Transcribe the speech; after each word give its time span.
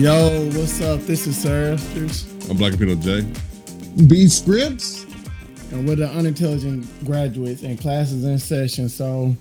Yo, 0.00 0.46
what's 0.54 0.80
up? 0.80 0.98
This 1.02 1.26
is 1.26 1.36
Sir 1.36 1.76
Esters, 1.76 2.24
I'm 2.48 2.56
Blackipino 2.56 2.98
Jay. 3.02 3.20
B 4.06 4.24
Scribs. 4.24 5.04
and 5.72 5.86
we're 5.86 5.96
the 5.96 6.08
unintelligent 6.08 6.86
graduates 7.04 7.62
and 7.64 7.78
classes 7.78 8.24
in 8.24 8.38
session. 8.38 8.88
So 8.88 9.36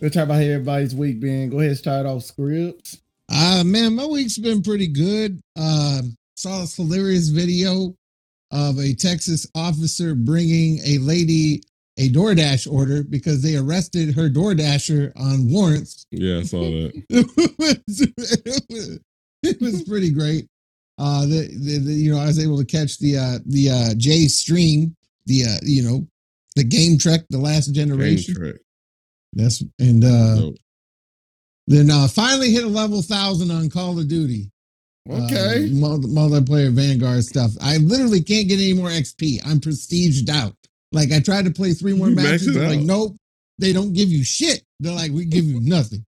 we'll 0.00 0.10
talk 0.10 0.24
about 0.24 0.34
how 0.34 0.40
everybody's 0.40 0.94
week 0.94 1.20
been. 1.20 1.48
Go 1.48 1.56
ahead 1.56 1.70
and 1.70 1.78
start 1.78 2.04
off 2.04 2.22
scripts. 2.22 3.00
Uh 3.32 3.62
man, 3.64 3.94
my 3.94 4.04
week's 4.04 4.36
been 4.36 4.62
pretty 4.62 4.88
good. 4.88 5.40
Uh 5.58 6.02
saw 6.36 6.60
this 6.60 6.76
hilarious 6.76 7.28
video 7.28 7.94
of 8.50 8.78
a 8.78 8.92
Texas 8.92 9.46
officer 9.54 10.14
bringing 10.14 10.80
a 10.84 10.98
lady 10.98 11.62
a 11.96 12.10
DoorDash 12.10 12.70
order 12.70 13.04
because 13.04 13.40
they 13.40 13.56
arrested 13.56 14.14
her 14.16 14.28
DoorDasher 14.28 15.12
on 15.16 15.50
warrants. 15.50 16.04
Yeah, 16.10 16.40
I 16.40 16.42
saw 16.42 16.60
that. 16.60 16.92
it, 17.08 17.26
was, 17.58 18.00
it 18.02 18.64
was 18.68 18.98
pretty 19.88 20.10
great. 20.10 20.46
Uh 20.98 21.22
the, 21.26 21.48
the, 21.60 21.78
the 21.78 21.92
you 21.92 22.12
know, 22.14 22.20
I 22.20 22.26
was 22.26 22.38
able 22.38 22.58
to 22.58 22.64
catch 22.64 22.98
the 22.98 23.16
uh 23.18 23.38
the 23.46 23.70
uh 23.70 23.94
J 23.96 24.26
stream, 24.28 24.94
the 25.26 25.44
uh 25.44 25.58
you 25.62 25.82
know, 25.82 26.06
the 26.56 26.64
game 26.64 26.98
trek, 26.98 27.22
the 27.30 27.38
last 27.38 27.68
generation. 27.74 28.34
That's 29.32 29.62
and 29.80 30.04
uh 30.04 30.36
Dope. 30.36 30.54
then 31.66 31.90
uh 31.90 32.06
finally 32.08 32.50
hit 32.52 32.64
a 32.64 32.68
level 32.68 33.02
thousand 33.02 33.50
on 33.50 33.68
Call 33.70 33.98
of 33.98 34.08
Duty. 34.08 34.50
Okay. 35.10 35.66
Uh, 35.70 35.74
multi- 35.74 36.08
multiplayer 36.08 36.70
Vanguard 36.72 37.24
stuff. 37.24 37.50
I 37.60 37.76
literally 37.78 38.22
can't 38.22 38.48
get 38.48 38.54
any 38.58 38.72
more 38.72 38.88
XP. 38.88 39.40
I'm 39.44 39.60
prestiged 39.60 40.30
out. 40.30 40.54
Like 40.92 41.12
I 41.12 41.20
tried 41.20 41.44
to 41.44 41.50
play 41.50 41.72
three 41.72 41.92
more 41.92 42.08
You 42.08 42.14
matches. 42.14 42.54
it 42.56 42.60
like, 42.60 42.80
nope, 42.80 43.16
they 43.58 43.72
don't 43.72 43.92
give 43.92 44.08
you 44.08 44.24
shit. 44.24 44.62
They're 44.80 44.94
like, 44.94 45.10
we 45.10 45.24
give 45.26 45.44
you 45.44 45.60
nothing. 45.60 46.06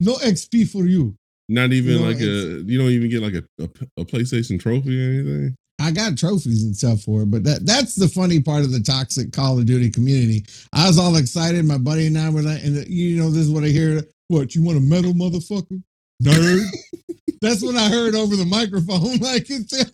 No 0.00 0.14
XP 0.16 0.68
for 0.70 0.86
you. 0.86 1.16
Not 1.48 1.72
even 1.72 2.00
No, 2.00 2.08
like 2.08 2.20
a 2.20 2.62
you 2.64 2.78
don't 2.78 2.90
even 2.90 3.10
get 3.10 3.22
like 3.22 3.34
a, 3.34 3.62
a, 3.62 3.68
a 4.00 4.04
PlayStation 4.04 4.58
trophy 4.58 4.98
or 4.98 5.10
anything. 5.10 5.56
I 5.80 5.90
got 5.90 6.16
trophies 6.16 6.62
and 6.62 6.74
stuff 6.74 7.02
for 7.02 7.22
it, 7.22 7.30
but 7.30 7.44
that 7.44 7.66
that's 7.66 7.94
the 7.94 8.08
funny 8.08 8.40
part 8.40 8.64
of 8.64 8.72
the 8.72 8.80
toxic 8.80 9.32
Call 9.32 9.58
of 9.58 9.66
Duty 9.66 9.90
community. 9.90 10.44
I 10.72 10.86
was 10.86 10.98
all 10.98 11.16
excited. 11.16 11.64
My 11.64 11.78
buddy 11.78 12.06
and 12.06 12.16
I 12.16 12.30
were 12.30 12.42
like, 12.42 12.62
and 12.64 12.78
uh, 12.78 12.84
you 12.86 13.18
know, 13.18 13.30
this 13.30 13.42
is 13.42 13.50
what 13.50 13.64
I 13.64 13.68
hear. 13.68 14.02
What 14.28 14.54
you 14.54 14.64
want 14.64 14.78
a 14.78 14.80
medal, 14.80 15.12
motherfucker? 15.12 15.82
Nerd. 16.22 16.64
that's 17.42 17.62
what 17.62 17.76
I 17.76 17.88
heard 17.88 18.14
over 18.14 18.36
the 18.36 18.46
microphone. 18.46 19.18
Like 19.20 19.50
it's. 19.50 19.72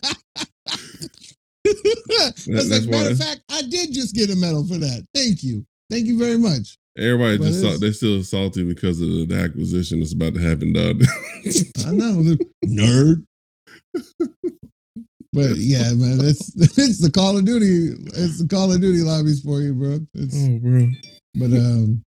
That's 1.63 2.47
like, 2.47 2.89
matter 2.89 3.11
of 3.11 3.17
fact, 3.17 3.41
I 3.49 3.61
did 3.61 3.93
just 3.93 4.15
get 4.15 4.31
a 4.31 4.35
medal 4.35 4.65
for 4.65 4.77
that. 4.77 5.05
Thank 5.13 5.43
you. 5.43 5.65
Thank 5.89 6.07
you 6.07 6.17
very 6.17 6.37
much. 6.37 6.77
Everybody 6.97 7.37
But 7.37 7.45
just 7.45 7.61
saw, 7.61 7.77
they're 7.77 7.93
still 7.93 8.21
salty 8.23 8.63
because 8.63 8.99
of 8.99 9.07
the 9.29 9.35
acquisition 9.35 9.99
that's 9.99 10.13
about 10.13 10.33
to 10.33 10.41
happen, 10.41 10.73
dog. 10.73 11.03
I 11.87 11.91
know, 11.91 12.35
nerd. 12.65 13.25
But 15.33 15.55
yeah, 15.55 15.93
man, 15.93 16.19
it's 16.21 16.53
it's 16.77 16.99
the 16.99 17.09
Call 17.09 17.37
of 17.37 17.45
Duty. 17.45 17.95
It's 18.07 18.41
the 18.41 18.47
Call 18.47 18.71
of 18.71 18.81
Duty 18.81 18.99
lobbies 18.99 19.41
for 19.41 19.61
you, 19.61 19.73
bro. 19.73 19.99
It's 20.13 20.35
oh, 20.37 20.59
bro. 20.59 20.89
But 21.35 21.57
um, 21.57 22.03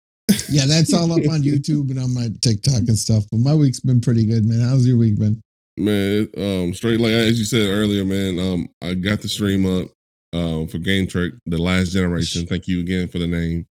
yeah, 0.49 0.65
that's 0.65 0.93
all 0.93 1.11
up 1.11 1.29
on 1.29 1.43
YouTube 1.43 1.91
and 1.91 1.99
on 1.99 2.13
my 2.13 2.29
TikTok 2.41 2.87
and 2.87 2.97
stuff. 2.97 3.23
But 3.31 3.41
my 3.41 3.53
week's 3.53 3.79
been 3.79 4.01
pretty 4.01 4.25
good, 4.25 4.45
man. 4.45 4.67
How's 4.67 4.87
your 4.87 4.97
week 4.97 5.19
been? 5.19 5.39
Man, 5.77 6.29
um, 6.35 6.73
straight 6.73 6.99
like 6.99 7.11
as 7.11 7.37
you 7.37 7.45
said 7.45 7.69
earlier, 7.69 8.03
man. 8.03 8.39
Um, 8.39 8.67
I 8.81 8.95
got 8.95 9.21
the 9.21 9.29
stream 9.29 9.65
up 9.65 9.89
um 10.33 10.67
for 10.67 10.79
Game 10.79 11.05
Trek, 11.05 11.33
the 11.45 11.61
last 11.61 11.91
generation. 11.91 12.47
Thank 12.47 12.67
you 12.67 12.79
again 12.79 13.07
for 13.07 13.19
the 13.19 13.27
name. 13.27 13.67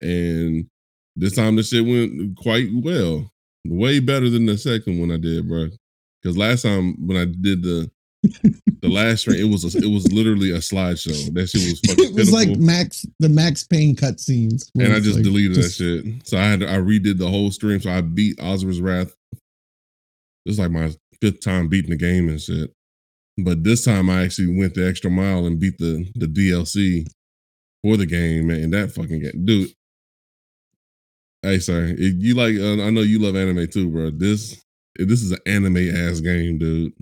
And 0.00 0.66
this 1.16 1.34
time 1.34 1.56
the 1.56 1.62
shit 1.62 1.84
went 1.84 2.36
quite 2.36 2.68
well, 2.72 3.30
way 3.66 4.00
better 4.00 4.30
than 4.30 4.46
the 4.46 4.56
second 4.58 5.00
one 5.00 5.10
I 5.10 5.16
did, 5.16 5.48
bro. 5.48 5.68
Because 6.22 6.36
last 6.36 6.62
time 6.62 6.94
when 7.06 7.16
I 7.16 7.24
did 7.24 7.62
the 7.62 7.90
the 8.22 8.88
last 8.88 9.20
stream, 9.20 9.40
it 9.40 9.50
was 9.50 9.64
a, 9.64 9.78
it 9.78 9.90
was 9.90 10.10
literally 10.12 10.50
a 10.50 10.58
slideshow. 10.58 11.32
That 11.34 11.48
shit 11.48 11.62
was 11.62 11.80
fucking 11.86 12.04
It 12.04 12.14
was 12.14 12.32
like. 12.32 12.56
Max, 12.58 13.06
the 13.20 13.28
Max 13.28 13.64
Payne 13.64 13.94
cutscenes, 13.94 14.70
and 14.74 14.92
I 14.92 14.98
just 15.00 15.16
like, 15.16 15.24
deleted 15.24 15.54
just- 15.54 15.78
that 15.78 16.02
shit. 16.04 16.26
So 16.26 16.38
I 16.38 16.42
had 16.42 16.60
to, 16.60 16.68
I 16.70 16.76
redid 16.76 17.18
the 17.18 17.28
whole 17.28 17.50
stream. 17.50 17.80
So 17.80 17.90
I 17.90 18.00
beat 18.00 18.38
Asura's 18.38 18.80
Wrath. 18.80 19.14
This 20.44 20.54
is 20.54 20.58
like 20.58 20.70
my 20.70 20.92
fifth 21.20 21.40
time 21.40 21.68
beating 21.68 21.90
the 21.90 21.96
game 21.96 22.28
and 22.28 22.40
shit. 22.40 22.72
But 23.38 23.62
this 23.62 23.84
time 23.84 24.10
I 24.10 24.24
actually 24.24 24.56
went 24.58 24.74
the 24.74 24.88
extra 24.88 25.10
mile 25.10 25.46
and 25.46 25.60
beat 25.60 25.78
the 25.78 26.10
the 26.16 26.26
DLC 26.26 27.06
for 27.84 27.96
the 27.96 28.06
game, 28.06 28.48
man. 28.48 28.64
And 28.64 28.74
that 28.74 28.92
fucking 28.92 29.20
game, 29.20 29.44
dude. 29.44 29.70
Hey, 31.42 31.58
sir, 31.60 31.94
if 31.96 32.14
you 32.18 32.34
like, 32.34 32.56
uh, 32.56 32.82
I 32.84 32.90
know 32.90 33.00
you 33.02 33.18
love 33.20 33.36
anime 33.36 33.68
too, 33.68 33.90
bro. 33.90 34.10
This 34.10 34.60
this 34.96 35.22
is 35.22 35.30
an 35.30 35.38
anime 35.46 35.76
ass 35.94 36.20
game, 36.20 36.58
dude. 36.58 36.92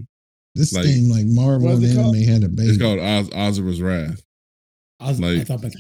This 0.55 0.73
like- 0.75 0.85
game, 0.85 1.09
like 1.09 1.25
Marvel 1.27 1.69
and 1.71 1.85
anime, 1.85 2.03
called? 2.03 2.17
had 2.19 2.45
a 2.45 2.49
baby. 2.49 2.69
It's 2.69 2.79
called 2.79 2.99
Oz, 2.99 3.31
Asura's 3.31 3.81
Wrath. 3.81 4.23
Oz- 5.01 5.21
I 5.21 5.35
Like- 5.37 5.47
thought 5.47 5.61
about 5.61 5.73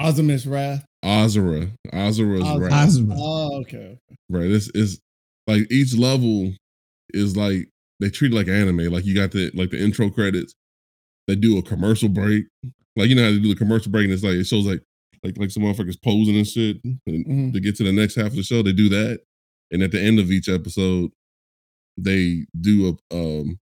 Ozimus 0.00 0.46
Wrath. 0.50 0.84
Asura, 1.02 1.70
Asura's 1.92 2.42
Oz- 2.44 2.60
Wrath. 2.60 2.72
Asura. 2.72 3.14
Oh, 3.16 3.60
okay. 3.60 3.98
Right. 4.30 4.48
This 4.48 4.68
is 4.74 4.98
like 5.46 5.70
each 5.70 5.94
level 5.94 6.52
is 7.14 7.36
like 7.36 7.68
they 8.00 8.10
treat 8.10 8.32
it 8.32 8.34
like 8.34 8.48
anime. 8.48 8.90
Like 8.92 9.04
you 9.04 9.14
got 9.14 9.32
the 9.32 9.50
like 9.54 9.70
the 9.70 9.82
intro 9.82 10.10
credits. 10.10 10.54
They 11.26 11.36
do 11.36 11.58
a 11.58 11.62
commercial 11.62 12.08
break. 12.08 12.46
Like 12.96 13.08
you 13.10 13.14
know 13.14 13.24
how 13.24 13.30
they 13.30 13.38
do 13.38 13.48
the 13.48 13.54
commercial 13.54 13.92
break 13.92 14.04
and 14.04 14.12
it's 14.12 14.22
like 14.24 14.34
it 14.34 14.44
shows 14.44 14.66
like 14.66 14.82
like 15.24 15.36
like 15.38 15.50
some 15.50 15.62
motherfuckers 15.64 16.00
posing 16.02 16.36
and 16.36 16.46
shit. 16.46 16.78
And 16.84 17.26
Mhm. 17.26 17.52
to 17.52 17.60
get 17.60 17.76
to 17.76 17.84
the 17.84 17.92
next 17.92 18.14
half 18.14 18.26
of 18.26 18.36
the 18.36 18.42
show, 18.42 18.62
they 18.62 18.72
do 18.72 18.88
that. 18.90 19.20
And 19.70 19.82
at 19.82 19.90
the 19.92 20.00
end 20.00 20.18
of 20.18 20.30
each 20.30 20.48
episode, 20.48 21.10
they 21.96 22.46
do 22.60 22.96
a 23.10 23.14
um 23.16 23.58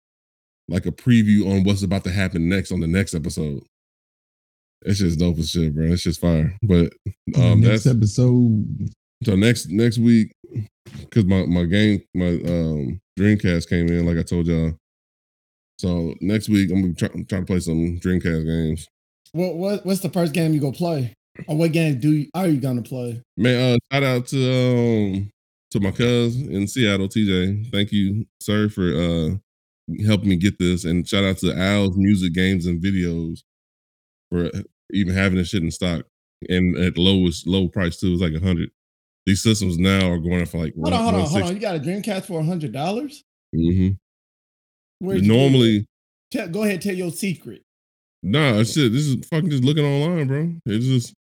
like 0.69 0.87
a 0.87 0.93
preview 0.93 1.47
on 1.51 1.63
what's 1.65 1.83
about 1.83 2.05
to 2.05 2.11
happen 2.11 2.49
next 2.49 2.73
on 2.73 2.81
the 2.81 2.87
next 2.87 3.15
episode. 3.15 3.63
It's 4.83 4.99
just 4.99 5.19
dope 5.19 5.39
as 5.39 5.51
shit, 5.51 5.75
bro. 5.75 5.87
It's 5.87 6.03
just 6.03 6.21
fire. 6.21 6.57
But 6.63 6.93
um 7.37 7.61
the 7.61 7.69
that's 7.69 7.87
next 7.87 7.97
episode. 7.97 8.91
so 9.23 9.37
next 9.37 9.69
next 9.71 9.99
week, 9.99 10.33
because 11.01 11.25
my 11.25 11.47
my 11.47 11.65
game 11.65 12.03
my 12.15 12.29
um 12.47 13.01
Dreamcast 13.19 13.69
came 13.69 13.89
in, 13.89 14.05
like 14.07 14.19
I 14.19 14.23
told 14.23 14.47
y'all. 14.47 14.77
So 15.79 16.15
next 16.21 16.49
week 16.49 16.71
I'm 16.71 16.81
gonna 16.83 16.95
try, 16.95 17.09
try 17.09 17.41
to 17.41 17.45
play 17.47 17.61
some 17.61 17.99
Dreamcast 18.01 18.45
games. 18.45 18.89
What 19.33 19.57
what 19.57 19.87
what's 19.87 20.01
the 20.01 20.11
first 20.11 20.33
game 20.33 20.53
you 20.55 20.61
gonna 20.61 20.73
play? 20.73 21.15
Or 21.49 21.57
what 21.57 21.73
game 21.73 21.99
do 21.99 22.13
you, 22.13 22.31
are 22.35 22.47
you 22.47 22.61
gonna 22.61 22.83
play? 22.83 23.21
Man, 23.37 23.75
uh, 23.75 23.79
shout 23.93 24.03
out 24.03 24.27
to 24.29 24.53
um 24.53 25.31
to 25.73 25.81
my 25.81 25.91
cousin 25.91 26.53
in 26.53 26.69
Seattle, 26.69 27.09
TJ. 27.09 27.71
Thank 27.73 27.93
you, 27.93 28.27
sir, 28.41 28.69
for 28.69 28.95
uh 28.95 29.31
helping 30.07 30.29
me 30.29 30.37
get 30.37 30.59
this, 30.59 30.85
and 30.85 31.07
shout 31.07 31.25
out 31.25 31.39
to 31.39 31.57
Al's 31.57 31.97
Music 31.97 32.33
Games 32.33 32.67
and 32.67 32.83
Videos 32.83 33.41
for 34.31 34.51
even 34.93 35.15
having 35.15 35.39
this 35.39 35.49
shit 35.49 35.63
in 35.63 35.71
stock 35.71 36.07
and 36.49 36.77
at 36.77 36.99
lowest 36.99 37.47
low 37.47 37.69
price 37.69 37.99
too. 37.99 38.13
It's 38.13 38.23
like 38.23 38.35
a 38.35 38.45
hundred. 38.45 38.71
These 39.27 39.43
systems 39.43 39.79
now 39.79 40.11
are 40.11 40.19
going 40.19 40.45
for 40.47 40.59
like 40.59 40.75
Hold 40.75 40.93
on, 40.93 41.03
hold 41.03 41.15
on, 41.15 41.29
hold 41.29 41.43
on. 41.45 41.55
You 41.55 41.61
got 41.61 41.77
a 41.77 41.81
Dreamcast 41.81 42.27
for 42.27 42.41
a 42.41 42.45
hundred 42.45 42.73
dollars? 42.73 43.25
Mm-hmm. 43.57 43.95
Where'd 45.05 45.23
you 45.23 45.29
get 45.29 45.35
it? 45.35 45.37
Normally, 45.37 45.87
Tell, 46.35 46.49
go 46.49 46.65
ahead, 46.65 46.83
tell 46.83 46.95
your 46.95 47.13
secret. 47.13 47.63
Nah, 48.23 48.63
shit. 48.65 48.93
This 48.93 49.07
is 49.07 49.25
fucking 49.27 49.51
just 49.51 49.63
looking 49.63 49.85
online, 49.85 50.27
bro. 50.27 50.53
It's 50.67 50.85
just 50.85 51.15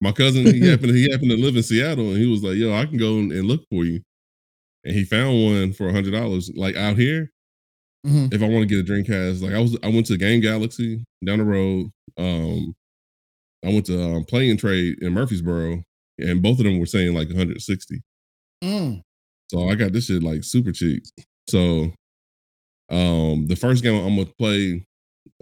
my 0.00 0.12
cousin. 0.12 0.46
He 0.46 0.60
happened. 0.68 0.94
He 0.94 1.10
happened 1.10 1.30
to 1.30 1.36
live 1.36 1.56
in 1.56 1.62
Seattle, 1.62 2.08
and 2.10 2.18
he 2.18 2.26
was 2.26 2.42
like, 2.42 2.56
"Yo, 2.56 2.72
I 2.74 2.86
can 2.86 2.98
go 2.98 3.18
and 3.18 3.44
look 3.44 3.62
for 3.70 3.84
you." 3.84 4.00
And 4.84 4.94
he 4.94 5.04
found 5.04 5.44
one 5.44 5.72
for 5.72 5.88
a 5.88 5.92
hundred 5.92 6.12
dollars, 6.12 6.50
like 6.54 6.76
out 6.76 6.96
here. 6.96 7.30
Mhm. 8.06 8.32
If 8.32 8.42
I 8.42 8.48
want 8.48 8.68
to 8.68 8.74
get 8.74 8.88
a 8.88 8.92
Dreamcast, 8.92 9.42
like 9.42 9.52
I 9.54 9.58
was, 9.60 9.76
I 9.82 9.88
went 9.88 10.06
to 10.06 10.16
Game 10.16 10.40
Galaxy 10.40 11.04
down 11.24 11.38
the 11.38 11.44
road. 11.44 11.90
Um, 12.16 12.74
I 13.64 13.68
went 13.68 13.86
to 13.86 14.02
um, 14.02 14.24
Play 14.24 14.50
and 14.50 14.58
Trade 14.58 15.02
in 15.02 15.12
Murfreesboro, 15.12 15.82
and 16.18 16.42
both 16.42 16.58
of 16.58 16.64
them 16.64 16.78
were 16.78 16.86
saying 16.86 17.14
like 17.14 17.28
160. 17.28 18.00
Mm. 18.62 19.02
So 19.50 19.68
I 19.68 19.74
got 19.74 19.92
this 19.92 20.06
shit 20.06 20.22
like 20.22 20.44
super 20.44 20.72
cheap. 20.72 21.02
So 21.48 21.92
um 22.90 23.46
the 23.48 23.56
first 23.56 23.82
game 23.82 23.94
I'm 24.02 24.16
gonna 24.16 24.30
play 24.38 24.84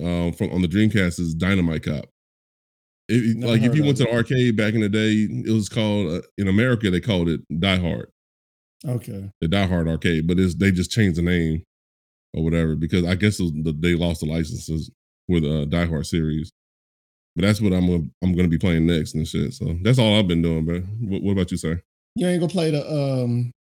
um 0.02 0.32
from 0.32 0.50
on 0.52 0.62
the 0.62 0.68
Dreamcast 0.68 1.20
is 1.20 1.34
Dynamite 1.34 1.84
Cop. 1.84 2.06
If, 3.08 3.44
like 3.44 3.62
if 3.62 3.74
you 3.76 3.84
went 3.84 3.98
to 3.98 4.04
the 4.04 4.12
arcade 4.12 4.56
back 4.56 4.74
in 4.74 4.80
the 4.80 4.88
day, 4.88 5.12
it 5.12 5.52
was 5.52 5.68
called 5.68 6.10
uh, 6.12 6.22
in 6.38 6.48
America 6.48 6.90
they 6.90 7.00
called 7.00 7.28
it 7.28 7.40
Die 7.60 7.76
Hard, 7.76 8.10
Okay. 8.86 9.30
the 9.40 9.48
Die 9.48 9.66
Hard 9.66 9.86
arcade, 9.88 10.26
but 10.26 10.38
it's 10.40 10.54
they 10.56 10.72
just 10.72 10.90
changed 10.90 11.16
the 11.18 11.22
name 11.22 11.62
or 12.34 12.42
whatever 12.42 12.74
because 12.74 13.04
I 13.04 13.14
guess 13.14 13.38
was 13.38 13.52
the, 13.52 13.72
they 13.78 13.94
lost 13.94 14.20
the 14.20 14.26
licenses 14.26 14.90
with 15.28 15.44
uh 15.44 15.66
Die 15.66 15.86
Hard 15.86 16.06
series. 16.06 16.50
But 17.36 17.42
that's 17.42 17.60
what 17.60 17.72
I'm 17.72 17.86
gonna 17.86 18.08
I'm 18.22 18.34
gonna 18.34 18.48
be 18.48 18.58
playing 18.58 18.86
next 18.86 19.14
and 19.14 19.26
shit. 19.28 19.52
So 19.54 19.76
that's 19.82 19.98
all 19.98 20.18
I've 20.18 20.26
been 20.28 20.42
doing, 20.42 20.64
bro. 20.64 20.80
What, 20.80 21.22
what 21.22 21.32
about 21.32 21.50
you, 21.52 21.58
sir? 21.58 21.80
You 22.16 22.26
ain't 22.26 22.40
gonna 22.40 22.52
play 22.52 22.70
the 22.72 22.82
um 22.90 23.52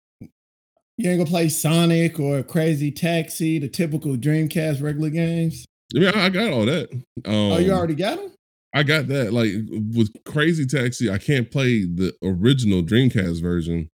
you 0.98 1.10
ain't 1.10 1.20
gonna 1.20 1.30
play 1.30 1.50
Sonic 1.50 2.20
or 2.20 2.42
Crazy 2.42 2.90
Taxi, 2.90 3.60
the 3.60 3.68
typical 3.68 4.16
Dreamcast 4.16 4.82
regular 4.82 5.10
games. 5.10 5.66
Yeah, 5.94 6.12
I, 6.16 6.26
I 6.26 6.30
got 6.30 6.52
all 6.54 6.66
that. 6.66 6.90
Um, 6.94 7.02
oh, 7.26 7.58
you 7.58 7.72
already 7.74 7.96
got 7.96 8.18
them? 8.18 8.32
I 8.76 8.84
got 8.84 9.08
that. 9.08 9.32
Like 9.34 9.52
with 9.96 10.12
Crazy 10.26 10.66
Taxi, 10.66 11.10
I 11.10 11.18
can't 11.18 11.50
play 11.50 11.86
the 11.86 12.14
original 12.22 12.84
Dreamcast 12.84 13.42
version 13.42 13.90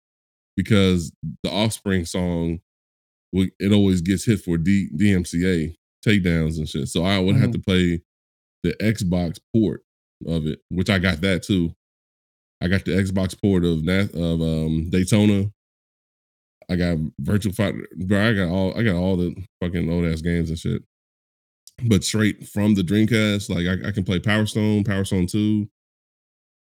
because 0.56 1.12
the 1.42 1.50
Offspring 1.50 2.04
song 2.06 2.60
it 3.32 3.72
always 3.72 4.00
gets 4.00 4.24
hit 4.24 4.40
for 4.40 4.56
D, 4.58 4.88
DMCA 4.96 5.76
takedowns 6.04 6.58
and 6.58 6.68
shit. 6.68 6.88
So 6.88 7.04
I 7.04 7.18
would 7.20 7.36
have 7.36 7.50
Mhm. 7.50 7.52
to 7.52 7.58
play 7.60 8.02
the 8.64 8.74
Xbox 8.80 9.38
port 9.54 9.82
of 10.26 10.46
it, 10.46 10.60
which 10.70 10.90
I 10.90 10.98
got 10.98 11.20
that 11.20 11.42
too. 11.44 11.74
I 12.60 12.68
got 12.68 12.84
the 12.84 12.92
Xbox 12.92 13.40
port 13.40 13.64
of 13.64 13.84
that 13.84 14.14
of 14.14 14.42
um 14.42 14.90
Daytona. 14.90 15.52
I 16.70 16.76
got 16.76 16.98
Virtual 17.20 17.52
Fighter, 17.52 17.86
bro. 17.96 18.30
I 18.30 18.32
got 18.34 18.48
all 18.48 18.76
I 18.78 18.82
got 18.82 18.96
all 18.96 19.16
the 19.16 19.34
fucking 19.62 19.90
old 19.90 20.06
ass 20.06 20.22
games 20.22 20.50
and 20.50 20.58
shit. 20.58 20.82
But 21.86 22.04
straight 22.04 22.46
from 22.48 22.74
the 22.74 22.82
Dreamcast, 22.82 23.48
like 23.48 23.66
I, 23.66 23.88
I 23.88 23.92
can 23.92 24.04
play 24.04 24.18
Power 24.18 24.46
Stone, 24.46 24.84
Power 24.84 25.04
Stone 25.04 25.26
Two, 25.26 25.68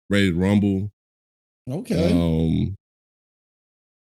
Ready 0.10 0.32
2 0.32 0.38
Rumble. 0.40 0.92
Okay. 1.70 2.12
Um, 2.12 2.76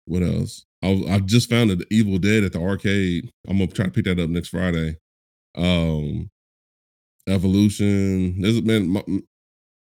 what 0.06 0.22
else? 0.22 0.64
I 0.82 0.90
I 1.08 1.18
just 1.20 1.48
found 1.48 1.70
the 1.70 1.86
Evil 1.90 2.18
Dead 2.18 2.44
at 2.44 2.52
the 2.52 2.60
arcade. 2.60 3.30
I'm 3.48 3.58
gonna 3.58 3.70
try 3.70 3.86
to 3.86 3.90
pick 3.90 4.04
that 4.04 4.20
up 4.20 4.28
next 4.30 4.48
Friday. 4.48 4.96
Um, 5.56 6.28
Evolution. 7.28 8.40
There's 8.40 8.60
man, 8.62 8.88
my, 8.88 9.02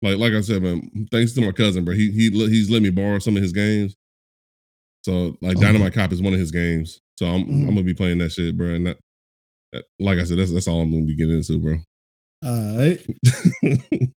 like 0.02 0.18
like 0.18 0.32
I 0.34 0.40
said, 0.42 0.62
man. 0.62 1.08
Thanks 1.10 1.32
to 1.32 1.40
my 1.40 1.52
cousin, 1.52 1.84
bro. 1.84 1.94
He 1.94 2.10
he 2.10 2.30
he's 2.30 2.70
let 2.70 2.82
me 2.82 2.90
borrow 2.90 3.18
some 3.18 3.36
of 3.36 3.42
his 3.42 3.52
games. 3.52 3.94
So 5.04 5.36
like. 5.40 5.58
Dynamite 5.58 5.94
Cop 5.94 6.12
is 6.12 6.20
one 6.20 6.34
of 6.34 6.38
his 6.38 6.50
games. 6.50 7.00
So 7.18 7.26
I'm 7.26 7.44
Mhm. 7.44 7.62
I'm 7.62 7.68
gonna 7.68 7.82
be 7.82 7.94
playing 7.94 8.18
that 8.18 8.32
shit, 8.32 8.56
bro. 8.58 8.74
And 8.74 8.86
that- 8.88 8.98
like 9.98 10.18
I 10.18 10.24
said, 10.24 10.38
that's 10.38 10.52
that's 10.52 10.68
all 10.68 10.80
I'm 10.80 10.90
gonna 10.90 11.04
be 11.04 11.14
getting 11.16 11.36
into, 11.36 11.58
bro. 11.58 11.76
All 12.44 12.78
right. 12.78 13.06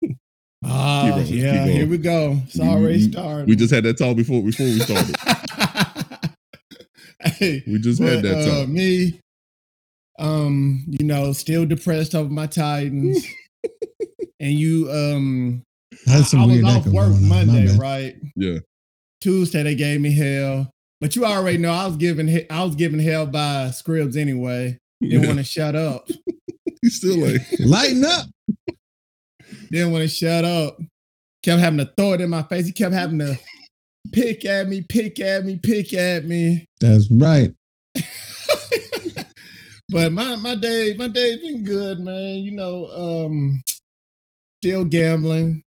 Ah, 0.65 1.09
rolling, 1.11 1.27
keep 1.27 1.43
yeah. 1.43 1.67
Here 1.67 1.89
we 1.89 1.99
go. 1.99 2.39
It's 2.45 2.55
We- 2.57 2.65
already 2.65 2.99
we- 2.99 3.11
started. 3.11 3.49
we 3.49 3.57
just 3.57 3.75
had 3.75 3.83
that 3.83 3.99
talk 3.99 4.17
before 4.17 4.45
before 4.45 4.67
we 4.67 4.79
started. 4.79 5.17
hey, 7.21 7.65
we 7.67 7.79
just 7.81 8.01
had 8.01 8.23
but, 8.23 8.29
that 8.29 8.49
uh, 8.49 8.61
talk. 8.61 8.69
me, 8.69 9.19
um, 10.21 10.85
you 10.87 11.05
know, 11.05 11.33
still 11.33 11.67
depressed 11.67 12.15
over 12.15 12.31
my 12.31 12.47
Titans. 12.47 13.27
and 14.41 14.53
you, 14.53 14.89
um, 14.89 15.63
I 16.07 16.11
had 16.13 16.35
I, 16.35 16.43
I 16.43 16.47
was 16.47 16.65
off 16.65 16.87
work 16.87 17.09
going 17.09 17.13
on. 17.25 17.29
My 17.29 17.45
Monday, 17.45 17.77
right? 17.77 18.15
Yeah. 18.37 18.59
Tuesday 19.21 19.65
they 19.65 19.75
gave 19.75 20.01
me 20.01 20.13
hell, 20.15 20.71
but 21.01 21.17
you 21.17 21.25
already 21.25 21.59
know 21.59 21.73
I 21.73 21.87
was 21.87 21.97
giving 21.97 22.29
he- 22.29 22.49
I 22.49 22.63
was 22.63 22.77
giving 22.77 23.01
hell 23.01 23.27
by 23.27 23.71
scribs 23.73 24.17
anyway. 24.17 24.79
Didn't 25.03 25.21
Yeah. 25.23 25.27
want 25.27 25.39
to 25.39 25.45
shut 25.45 25.75
up. 25.77 26.09
He's 26.83 26.97
still 26.97 27.19
like 27.19 27.41
Lighten 27.61 28.05
up. 28.05 28.27
Didn't 29.71 29.93
want 29.93 30.03
to 30.03 30.09
shut 30.09 30.45
up. 30.45 30.79
Kept 31.43 31.61
having 31.61 31.79
to 31.79 31.93
throw 31.97 32.13
it 32.15 32.21
in 32.21 32.31
my 32.31 32.43
face. 32.45 32.67
He 32.67 32.73
kept 32.73 32.95
having 32.95 33.19
to 33.19 33.39
pick 34.13 34.45
at 34.45 34.69
me, 34.69 34.83
pick 34.83 35.19
at 35.21 35.45
me, 35.45 35.59
pick 35.63 35.93
at 35.93 36.25
me. 36.25 36.67
That's 36.81 37.11
right. 37.11 37.53
but 39.89 40.13
my 40.13 40.37
my 40.37 40.55
day 40.55 40.95
my 40.97 41.09
day's 41.09 41.39
been 41.41 41.65
good, 41.65 42.01
man. 42.01 42.39
You 42.39 42.53
know, 42.53 42.87
um, 43.27 43.63
still 44.63 44.85
gambling, 44.85 45.63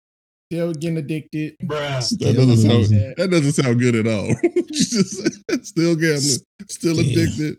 still 0.52 0.74
getting 0.74 0.98
addicted. 0.98 1.56
that 1.62 2.34
doesn't 2.36 2.58
sound 2.58 2.72
Amazing. 2.72 3.14
that 3.18 3.30
doesn't 3.32 3.52
sound 3.54 3.80
good 3.80 3.96
at 3.96 4.08
all. 4.08 4.34
Just 4.72 5.66
still 5.68 5.96
gambling, 5.96 6.38
still 6.70 6.96
Damn. 6.96 7.06
addicted. 7.06 7.58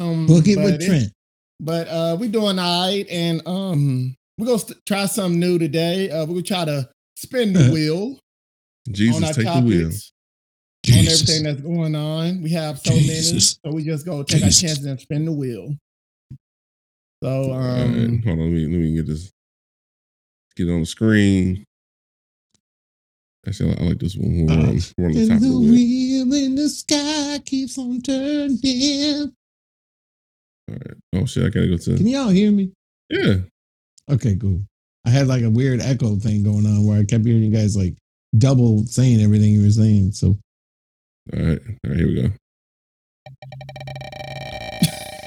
Um, 0.00 0.26
Book 0.26 0.46
it 0.46 0.56
but 0.56 0.64
with 0.64 0.86
Trent. 0.86 1.12
But 1.60 1.88
uh, 1.88 2.16
we're 2.18 2.30
doing 2.30 2.58
all 2.58 2.88
right, 2.88 3.06
and 3.10 3.40
um, 3.46 4.16
we're 4.38 4.46
gonna 4.46 4.58
st- 4.58 4.84
try 4.86 5.06
something 5.06 5.38
new 5.38 5.58
today. 5.58 6.10
Uh, 6.10 6.20
we're 6.26 6.34
gonna 6.34 6.42
try 6.42 6.64
to 6.64 6.88
spin 7.16 7.52
the 7.52 7.68
wheel 7.72 8.18
Jesus, 8.90 9.36
take 9.36 9.46
the 9.46 9.60
wheel. 9.64 9.82
topics, 9.90 10.12
on 10.90 10.98
everything 10.98 11.42
that's 11.44 11.60
going 11.60 11.94
on. 11.94 12.42
We 12.42 12.50
have 12.50 12.78
so 12.80 12.92
Jesus. 12.92 13.58
many, 13.64 13.72
so 13.72 13.76
we 13.76 13.84
just 13.84 14.04
go 14.04 14.22
take 14.22 14.42
Jesus. 14.42 14.62
our 14.62 14.68
chances 14.68 14.84
and 14.86 15.00
spin 15.00 15.24
the 15.24 15.32
wheel. 15.32 15.74
So 17.22 17.52
All 17.52 17.58
right, 17.58 17.80
um, 17.82 18.22
hold 18.24 18.38
on, 18.38 18.44
let 18.44 18.52
me, 18.52 18.66
let 18.66 18.80
me 18.80 18.94
get 18.96 19.06
this. 19.06 19.30
Get 20.56 20.68
it 20.68 20.72
on 20.72 20.80
the 20.80 20.86
screen. 20.86 21.64
Actually, 23.46 23.76
I 23.78 23.82
like 23.84 23.98
this 23.98 24.16
one. 24.16 24.46
We're 24.46 24.52
on, 24.52 24.58
we're 24.98 25.06
on 25.06 25.12
the 25.12 25.18
And 25.20 25.28
top 25.28 25.36
of 25.36 25.42
the 25.42 25.48
the 25.48 25.58
wheel. 25.58 26.26
wheel 26.26 26.34
in 26.34 26.54
the 26.54 26.68
sky 26.68 27.38
keeps 27.44 27.76
on 27.78 28.00
turning. 28.02 29.32
All 30.70 30.76
right. 30.76 30.96
Oh 31.14 31.26
shit, 31.26 31.44
I 31.44 31.48
gotta 31.48 31.68
go 31.68 31.76
to. 31.76 31.96
Can 31.96 32.06
y'all 32.06 32.28
hear 32.28 32.50
me? 32.52 32.70
Yeah. 33.10 33.34
Okay, 34.10 34.36
cool. 34.36 34.60
I 35.06 35.10
had 35.10 35.26
like 35.26 35.42
a 35.42 35.50
weird 35.50 35.80
echo 35.80 36.16
thing 36.16 36.42
going 36.42 36.66
on 36.66 36.86
where 36.86 36.98
I 36.98 37.04
kept 37.04 37.24
hearing 37.26 37.42
you 37.42 37.50
guys 37.50 37.76
like 37.76 37.94
double 38.38 38.84
saying 38.86 39.20
everything 39.20 39.52
you 39.52 39.62
were 39.62 39.70
saying. 39.70 40.12
So 40.12 40.36
All 41.36 41.40
right. 41.40 41.60
All 41.66 41.90
right. 41.90 41.96
Here 41.98 42.06
we 42.06 42.22
go. 42.22 42.30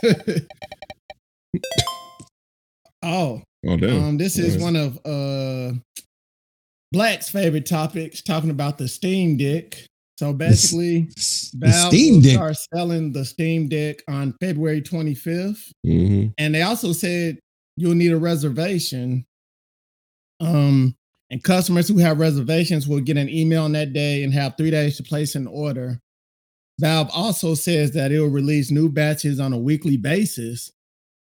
oh, 3.03 3.41
Oh 3.67 3.77
damn. 3.77 4.03
um, 4.03 4.17
this 4.17 4.37
is 4.37 4.55
All 4.55 4.59
right. 4.59 4.73
one 4.73 4.75
of 4.75 4.99
uh 5.05 5.73
Black's 6.91 7.29
favorite 7.29 7.65
topics, 7.65 8.21
talking 8.21 8.49
about 8.49 8.77
the 8.77 8.87
Steam 8.87 9.35
Deck. 9.37 9.77
So 10.17 10.33
basically, 10.33 11.01
the 11.13 11.67
Valve 11.67 11.93
Steam 11.93 12.21
Deck. 12.21 12.33
start 12.33 12.57
selling 12.73 13.11
the 13.13 13.23
Steam 13.23 13.67
Deck 13.67 13.97
on 14.07 14.33
February 14.41 14.81
25th. 14.81 15.71
Mhm. 15.85 16.33
And 16.37 16.55
they 16.55 16.63
also 16.63 16.91
said 16.91 17.39
you'll 17.75 17.95
need 17.95 18.11
a 18.11 18.17
reservation. 18.17 19.25
Um, 20.39 20.95
and 21.29 21.43
customers 21.43 21.87
who 21.87 21.97
have 21.99 22.19
reservations 22.19 22.87
will 22.87 22.99
get 22.99 23.17
an 23.17 23.29
email 23.29 23.63
on 23.63 23.73
that 23.73 23.93
day 23.93 24.23
and 24.23 24.33
have 24.33 24.55
three 24.57 24.71
days 24.71 24.97
to 24.97 25.03
place 25.03 25.35
an 25.35 25.45
order. 25.45 25.99
Valve 26.79 27.09
also 27.13 27.53
says 27.53 27.91
that 27.91 28.11
it 28.11 28.19
will 28.19 28.27
release 28.27 28.71
new 28.71 28.89
batches 28.89 29.39
on 29.39 29.53
a 29.53 29.57
weekly 29.57 29.97
basis. 29.97 30.71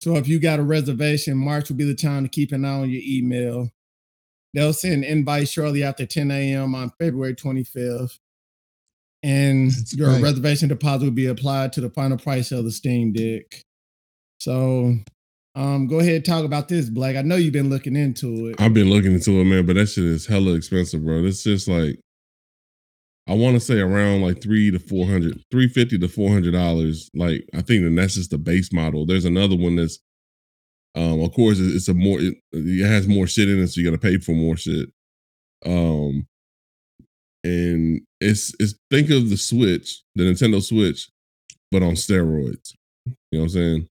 So 0.00 0.16
if 0.16 0.28
you 0.28 0.38
got 0.38 0.58
a 0.60 0.64
reservation, 0.64 1.36
March 1.38 1.68
will 1.68 1.76
be 1.76 1.84
the 1.84 1.94
time 1.94 2.24
to 2.24 2.28
keep 2.28 2.52
an 2.52 2.64
eye 2.64 2.80
on 2.80 2.90
your 2.90 3.02
email. 3.04 3.70
They'll 4.54 4.72
send 4.72 5.04
invites 5.04 5.50
shortly 5.50 5.82
after 5.82 6.06
10 6.06 6.30
a.m. 6.30 6.74
on 6.74 6.92
February 6.98 7.34
25th. 7.34 8.18
And 9.26 9.72
That's 9.72 9.96
your 9.96 10.08
right. 10.08 10.22
reservation 10.22 10.68
deposit 10.68 11.04
will 11.04 11.10
be 11.10 11.26
applied 11.26 11.72
to 11.72 11.80
the 11.80 11.90
final 11.90 12.16
price 12.16 12.52
of 12.52 12.64
the 12.64 12.70
Steam 12.70 13.12
Deck. 13.12 13.60
So 14.38 14.94
um 15.56 15.88
go 15.88 15.98
ahead 15.98 16.14
and 16.16 16.24
talk 16.24 16.44
about 16.44 16.68
this, 16.68 16.88
Black. 16.88 17.16
I 17.16 17.22
know 17.22 17.34
you've 17.34 17.52
been 17.52 17.70
looking 17.70 17.96
into 17.96 18.48
it. 18.48 18.60
I've 18.60 18.74
been 18.74 18.88
looking 18.88 19.14
into 19.14 19.40
it, 19.40 19.44
man, 19.44 19.66
but 19.66 19.74
that 19.74 19.88
shit 19.88 20.04
is 20.04 20.26
hella 20.26 20.54
expensive, 20.54 21.04
bro. 21.04 21.24
It's 21.24 21.42
just 21.42 21.66
like 21.66 21.98
I 23.28 23.34
want 23.34 23.56
to 23.56 23.60
say 23.60 23.80
around 23.80 24.22
like 24.22 24.40
three 24.40 24.70
to 24.70 24.78
four 24.78 25.06
hundred, 25.06 25.42
three 25.50 25.68
fifty 25.68 25.98
to 25.98 26.08
four 26.08 26.30
hundred 26.30 26.52
dollars. 26.52 27.10
Like 27.12 27.48
I 27.52 27.62
think 27.62 27.82
that 27.82 27.96
that's 27.96 28.14
just 28.14 28.30
the 28.30 28.38
base 28.38 28.72
model. 28.72 29.06
There's 29.06 29.24
another 29.24 29.56
one 29.56 29.74
that's, 29.74 29.98
um, 30.94 31.20
of 31.20 31.32
course, 31.32 31.58
it's 31.58 31.88
a 31.88 31.94
more 31.94 32.20
it, 32.20 32.36
it 32.52 32.86
has 32.86 33.08
more 33.08 33.26
shit 33.26 33.48
in 33.48 33.58
it, 33.58 33.66
so 33.66 33.80
you 33.80 33.90
got 33.90 34.00
to 34.00 34.06
pay 34.06 34.18
for 34.18 34.32
more 34.32 34.56
shit. 34.56 34.90
Um, 35.64 36.26
and 37.46 38.00
it's 38.20 38.54
it's 38.58 38.74
think 38.90 39.10
of 39.10 39.30
the 39.30 39.36
Switch, 39.36 40.02
the 40.14 40.24
Nintendo 40.24 40.62
Switch, 40.62 41.08
but 41.70 41.82
on 41.82 41.92
steroids. 41.92 42.72
You 43.06 43.38
know 43.38 43.40
what 43.40 43.42
I'm 43.44 43.48
saying? 43.50 43.88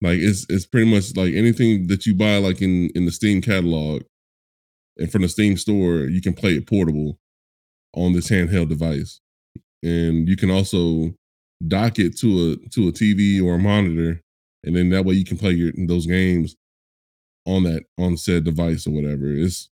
Like 0.00 0.18
it's 0.18 0.46
it's 0.48 0.66
pretty 0.66 0.88
much 0.88 1.16
like 1.16 1.34
anything 1.34 1.88
that 1.88 2.06
you 2.06 2.14
buy 2.14 2.36
like 2.36 2.62
in 2.62 2.90
in 2.94 3.04
the 3.04 3.10
Steam 3.10 3.42
catalog 3.42 4.02
and 4.96 5.10
from 5.10 5.22
the 5.22 5.28
Steam 5.28 5.56
store, 5.56 6.04
you 6.04 6.20
can 6.20 6.34
play 6.34 6.52
it 6.52 6.66
portable 6.66 7.18
on 7.94 8.12
this 8.12 8.28
handheld 8.28 8.68
device. 8.68 9.20
And 9.82 10.28
you 10.28 10.36
can 10.36 10.50
also 10.50 11.14
dock 11.66 11.98
it 11.98 12.16
to 12.18 12.52
a 12.52 12.68
to 12.70 12.88
a 12.88 12.92
TV 12.92 13.42
or 13.42 13.54
a 13.54 13.58
monitor, 13.58 14.20
and 14.64 14.76
then 14.76 14.90
that 14.90 15.04
way 15.04 15.14
you 15.14 15.24
can 15.24 15.38
play 15.38 15.52
your 15.52 15.72
those 15.76 16.06
games 16.06 16.56
on 17.44 17.64
that 17.64 17.84
on 17.98 18.16
said 18.16 18.44
device 18.44 18.86
or 18.86 18.90
whatever. 18.90 19.32
It's 19.32 19.68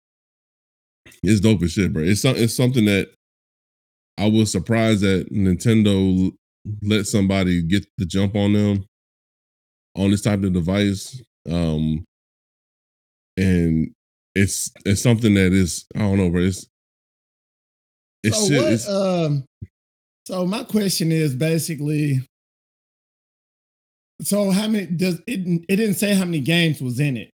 it's 1.23 1.41
dope 1.41 1.63
as 1.63 1.73
shit, 1.73 1.93
bro. 1.93 2.03
It's 2.03 2.25
it's 2.25 2.57
something 2.57 2.85
that 2.87 3.09
I 4.19 4.29
was 4.29 4.53
surprised 4.53 5.03
that 5.03 5.33
Nintendo 5.33 6.31
let 6.83 7.07
somebody 7.07 7.63
get 7.63 7.87
the 7.99 8.07
jump 8.07 8.37
on 8.37 8.53
them 8.53 8.85
on 9.97 10.11
this 10.11 10.23
type 10.23 10.43
of 10.43 10.53
device. 10.53 11.21
Um 11.51 12.05
and 13.37 13.93
it's 14.35 14.71
it's 14.85 15.03
something 15.03 15.35
that 15.35 15.53
is 15.53 15.87
I 15.95 16.01
don't 16.01 16.19
know, 16.19 16.31
bro. 16.31 16.43
It's 16.43 16.67
it's 18.23 18.39
so 18.39 18.49
shit. 18.49 18.63
what 18.63 18.73
It's, 18.73 18.89
um 18.89 19.45
so 20.27 20.47
my 20.47 20.65
question 20.65 21.11
is 21.11 21.35
basically 21.35 22.25
so 24.23 24.51
how 24.51 24.69
many 24.69 24.87
does 24.87 25.21
it 25.27 25.65
it 25.69 25.77
didn't 25.77 25.95
say 25.95 26.15
how 26.15 26.25
many 26.25 26.41
games 26.41 26.81
was 26.81 27.01
in 27.01 27.17
it 27.17 27.32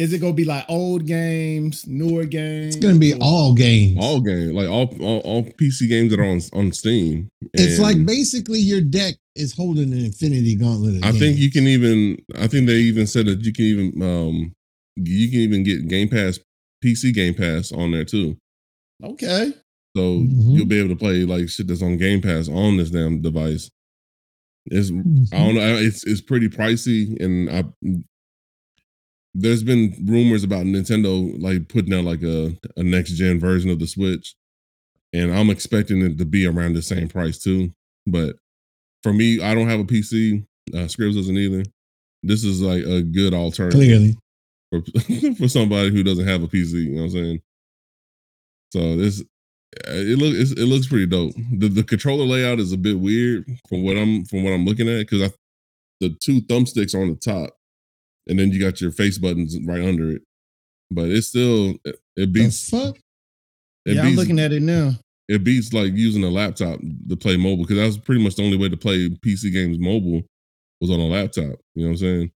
is 0.00 0.12
it 0.14 0.18
gonna 0.20 0.32
be 0.32 0.44
like 0.46 0.64
old 0.68 1.04
games 1.06 1.86
newer 1.86 2.24
games 2.24 2.74
It's 2.74 2.84
gonna 2.84 2.98
be 2.98 3.12
or- 3.12 3.18
all 3.20 3.54
games. 3.54 3.98
all 4.00 4.20
games, 4.20 4.52
like 4.52 4.68
all, 4.68 4.86
all 5.00 5.18
all 5.20 5.42
PC 5.44 5.88
games 5.88 6.10
that 6.10 6.18
are 6.20 6.24
on 6.24 6.40
on 6.54 6.72
Steam. 6.72 7.28
it's 7.54 7.78
like 7.78 8.04
basically 8.06 8.58
your 8.60 8.80
deck 8.80 9.14
is 9.36 9.52
holding 9.54 9.92
an 9.92 10.04
infinity 10.04 10.54
gauntlet. 10.56 10.96
of 10.96 11.04
I 11.04 11.12
think 11.12 11.38
you 11.38 11.50
can 11.50 11.66
even 11.68 12.16
I 12.36 12.46
think 12.46 12.66
they 12.66 12.78
even 12.78 13.06
said 13.06 13.26
that 13.26 13.44
you 13.44 13.52
can 13.52 13.64
even 13.64 14.02
um 14.02 14.52
you 14.96 15.28
can 15.30 15.40
even 15.40 15.62
get 15.64 15.86
Game 15.88 16.08
Pass 16.08 16.40
PC 16.84 17.12
Game 17.14 17.34
Pass 17.34 17.70
on 17.72 17.90
there 17.92 18.04
too. 18.04 18.36
okay 19.04 19.52
So 19.96 20.20
Mhm. 20.20 20.56
you'll 20.56 20.66
be 20.66 20.78
able 20.78 20.90
to 20.90 20.96
play 20.96 21.24
like 21.24 21.48
shit 21.50 21.66
that's 21.66 21.82
on 21.82 21.96
Game 21.98 22.22
Pass 22.22 22.48
on 22.48 22.76
this 22.78 22.90
damn 22.90 23.20
device. 23.22 23.70
It's 24.66 24.90
I 25.32 25.38
don't 25.38 25.54
know. 25.56 25.76
It's 25.76 26.04
it's 26.04 26.20
pretty 26.20 26.48
pricey, 26.48 27.18
and 27.20 27.48
I 27.50 27.64
there's 29.34 29.62
been 29.62 29.94
rumors 30.06 30.44
about 30.44 30.66
Nintendo 30.66 31.40
like 31.40 31.68
putting 31.68 31.94
out 31.94 32.04
like 32.04 32.22
a, 32.22 32.56
a 32.76 32.82
next 32.82 33.12
gen 33.12 33.38
version 33.38 33.70
of 33.70 33.78
the 33.78 33.86
Switch, 33.86 34.34
and 35.12 35.32
I'm 35.32 35.50
expecting 35.50 36.02
it 36.02 36.18
to 36.18 36.24
be 36.24 36.46
around 36.46 36.74
the 36.74 36.82
same 36.82 37.08
price 37.08 37.38
too. 37.38 37.72
But 38.06 38.36
for 39.02 39.12
me, 39.12 39.40
I 39.40 39.54
don't 39.54 39.68
have 39.68 39.80
a 39.80 39.84
PC. 39.84 40.44
Uh, 40.74 40.86
Scribs 40.86 41.14
doesn't 41.14 41.36
either. 41.36 41.64
This 42.22 42.44
is 42.44 42.60
like 42.60 42.84
a 42.84 43.02
good 43.02 43.32
alternative 43.32 43.80
Clearly. 43.80 44.16
for 44.70 45.34
for 45.36 45.48
somebody 45.48 45.90
who 45.90 46.02
doesn't 46.02 46.26
have 46.26 46.42
a 46.42 46.48
PC. 46.48 46.72
You 46.72 46.90
know 46.90 47.02
what 47.02 47.04
I'm 47.04 47.10
saying? 47.10 47.42
So 48.72 48.96
this 48.96 49.22
it 49.86 50.18
look 50.18 50.34
it's, 50.34 50.52
it 50.52 50.66
looks 50.66 50.88
pretty 50.88 51.06
dope. 51.06 51.34
The 51.52 51.68
the 51.68 51.82
controller 51.82 52.24
layout 52.24 52.58
is 52.58 52.72
a 52.72 52.76
bit 52.76 52.98
weird 52.98 53.44
from 53.68 53.84
what 53.84 53.96
I'm 53.96 54.24
from 54.24 54.44
what 54.44 54.52
I'm 54.52 54.64
looking 54.64 54.88
at 54.88 54.98
because 54.98 55.22
I 55.22 55.32
the 56.00 56.16
two 56.20 56.40
thumbsticks 56.42 56.94
on 56.94 57.08
the 57.08 57.16
top, 57.16 57.50
and 58.30 58.38
then 58.38 58.50
you 58.52 58.58
got 58.60 58.80
your 58.80 58.92
face 58.92 59.18
buttons 59.18 59.58
right 59.66 59.82
under 59.82 60.10
it. 60.12 60.22
But 60.90 61.10
it's 61.10 61.26
still 61.26 61.70
it, 61.84 61.86
it 61.86 62.00
The 62.16 62.26
beats 62.26 62.70
fuck? 62.70 62.96
it 63.86 63.96
yeah, 63.96 64.02
I'm 64.02 64.14
looking 64.14 64.38
at 64.40 64.52
it 64.52 64.62
now. 64.62 64.92
it 65.28 65.44
beats 65.44 65.72
like 65.72 65.92
using 65.94 66.24
a 66.24 66.30
laptop 66.30 66.80
to 67.08 67.16
play 67.16 67.36
mobile 67.36 67.64
because 67.64 67.76
that 67.76 67.84
was 67.86 67.98
pretty 67.98 68.22
much 68.24 68.36
the 68.36 68.42
only 68.44 68.56
way 68.56 68.68
to 68.68 68.76
play 68.76 69.08
PC 69.08 69.52
games 69.52 69.78
mobile 69.78 70.22
was 70.80 70.90
on 70.90 70.98
a 71.00 71.04
laptop. 71.06 71.58
You 71.74 71.82
know 71.84 71.88
what 71.88 71.90
I'm 71.90 71.96
saying? 71.98 72.30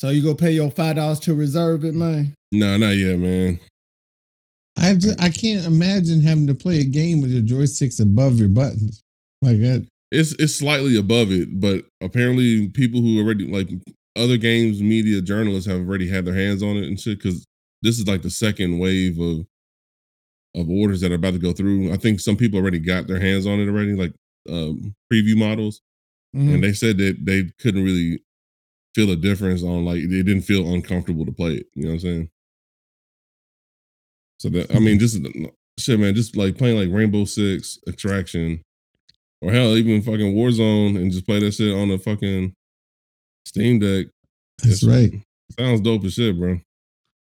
So 0.00 0.10
you 0.10 0.22
go 0.22 0.34
pay 0.34 0.50
your 0.52 0.70
five 0.70 0.96
dollars 0.96 1.20
to 1.20 1.34
reserve 1.34 1.84
it, 1.84 1.94
man. 1.94 2.34
No, 2.52 2.76
not 2.76 2.90
yet, 2.90 3.18
man. 3.18 3.58
I 4.78 4.94
just, 4.94 5.20
I 5.22 5.28
can't 5.30 5.64
imagine 5.66 6.20
having 6.22 6.46
to 6.48 6.54
play 6.54 6.80
a 6.80 6.84
game 6.84 7.20
with 7.20 7.30
your 7.30 7.42
joysticks 7.42 8.00
above 8.00 8.38
your 8.38 8.48
buttons. 8.48 9.00
Like 9.42 9.58
that. 9.60 9.86
It's 10.10 10.32
it's 10.38 10.54
slightly 10.56 10.96
above 10.96 11.30
it, 11.32 11.60
but 11.60 11.84
apparently 12.00 12.68
people 12.68 13.00
who 13.00 13.18
already 13.20 13.46
like 13.46 13.68
other 14.16 14.36
games 14.36 14.82
media 14.82 15.20
journalists 15.22 15.68
have 15.70 15.80
already 15.80 16.08
had 16.08 16.24
their 16.24 16.34
hands 16.34 16.62
on 16.62 16.76
it 16.76 16.84
and 16.84 17.00
shit 17.00 17.18
because 17.18 17.46
this 17.82 17.98
is 17.98 18.06
like 18.06 18.22
the 18.22 18.30
second 18.30 18.78
wave 18.78 19.18
of 19.18 19.46
of 20.54 20.68
orders 20.68 21.00
that 21.00 21.10
are 21.10 21.14
about 21.16 21.32
to 21.32 21.38
go 21.38 21.52
through. 21.52 21.90
I 21.92 21.96
think 21.96 22.20
some 22.20 22.36
people 22.36 22.58
already 22.58 22.78
got 22.78 23.06
their 23.06 23.18
hands 23.18 23.46
on 23.46 23.58
it 23.58 23.68
already, 23.68 23.94
like 23.94 24.12
um, 24.50 24.94
preview 25.10 25.34
models, 25.36 25.80
Mhm. 26.36 26.54
and 26.54 26.64
they 26.64 26.72
said 26.74 26.98
that 26.98 27.24
they 27.24 27.50
couldn't 27.58 27.84
really 27.84 28.20
feel 28.94 29.10
a 29.10 29.16
difference 29.16 29.62
on 29.62 29.84
like 29.86 30.02
they 30.02 30.22
didn't 30.22 30.42
feel 30.42 30.70
uncomfortable 30.74 31.24
to 31.24 31.32
play 31.32 31.54
it. 31.54 31.66
You 31.74 31.84
know 31.84 31.88
what 31.90 31.94
I'm 31.94 32.00
saying? 32.00 32.30
So 34.40 34.48
that 34.50 34.74
I 34.74 34.78
mean, 34.78 34.98
just 34.98 35.18
shit, 35.78 35.98
man. 36.00 36.14
Just 36.14 36.36
like 36.36 36.58
playing 36.58 36.76
like 36.78 36.94
Rainbow 36.94 37.24
Six 37.24 37.78
Extraction, 37.88 38.60
or 39.40 39.52
hell, 39.52 39.76
even 39.76 40.02
fucking 40.02 40.34
Warzone, 40.34 40.96
and 41.00 41.10
just 41.12 41.26
play 41.26 41.38
that 41.40 41.52
shit 41.54 41.74
on 41.74 41.88
the 41.88 41.98
fucking 41.98 42.54
Steam 43.46 43.78
Deck. 43.80 44.06
That's 44.62 44.82
It's- 44.82 44.84
right. 44.84 45.22
Sounds 45.58 45.80
dope 45.82 46.04
as 46.04 46.14
shit, 46.14 46.38
bro. 46.38 46.58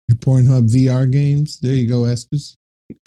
Your 0.08 0.18
Pornhub 0.18 0.68
VR 0.70 1.10
games. 1.10 1.58
There 1.60 1.74
you 1.74 1.86
go, 1.88 2.02
Esters. 2.02 2.56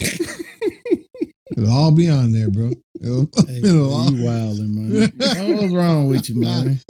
It'll 1.56 1.70
all 1.70 1.92
be 1.92 2.08
on 2.10 2.32
there, 2.32 2.50
bro. 2.50 2.72
It'll, 3.00 3.30
Hey, 3.46 3.58
it'll 3.58 3.94
all- 3.94 4.12
you 4.12 4.24
wilding, 4.24 4.74
man. 4.90 5.12
What's 5.56 5.72
wrong 5.72 6.08
with 6.08 6.28
you, 6.28 6.40
man? 6.40 6.80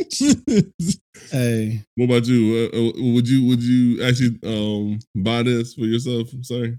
Hey, 1.30 1.82
What 1.96 2.04
about 2.06 2.26
you? 2.26 2.70
Uh, 2.72 2.76
uh, 2.76 3.12
would 3.12 3.28
you 3.28 3.44
would 3.46 3.62
you 3.62 4.02
actually 4.02 4.38
um 4.44 4.98
buy 5.14 5.42
this 5.42 5.74
for 5.74 5.82
yourself? 5.82 6.28
Sorry, 6.42 6.78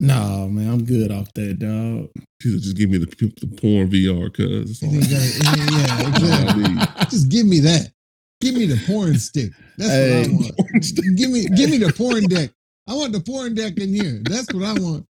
no, 0.00 0.48
man, 0.48 0.70
I'm 0.70 0.84
good 0.84 1.10
off 1.12 1.32
that, 1.34 1.58
dog. 1.58 2.08
she 2.40 2.50
said, 2.52 2.62
just 2.62 2.76
give 2.76 2.88
me 2.90 2.98
the, 2.98 3.06
the 3.06 3.46
porn 3.60 3.90
VR, 3.90 4.32
cuz. 4.32 4.80
You 4.82 4.88
think 4.88 5.04
I- 5.04 5.68
yeah, 5.76 6.08
exactly. 6.08 7.06
Just 7.10 7.28
give 7.28 7.46
me 7.46 7.60
that. 7.60 7.92
Give 8.40 8.54
me 8.54 8.66
the 8.66 8.80
porn 8.86 9.18
stick. 9.18 9.52
That's 9.76 9.90
Hey. 9.90 10.28
what 10.28 10.28
I 10.28 10.32
want. 10.32 10.84
Give 11.16 11.30
me, 11.30 11.46
give 11.48 11.70
me 11.70 11.78
the 11.78 11.92
porn 11.92 12.24
deck. 12.24 12.50
I 12.86 12.94
want 12.94 13.12
the 13.12 13.20
porn 13.20 13.54
deck 13.54 13.76
in 13.78 13.92
here. 13.92 14.20
That's 14.24 14.52
what 14.54 14.62
I 14.64 14.72
want. 14.80 15.04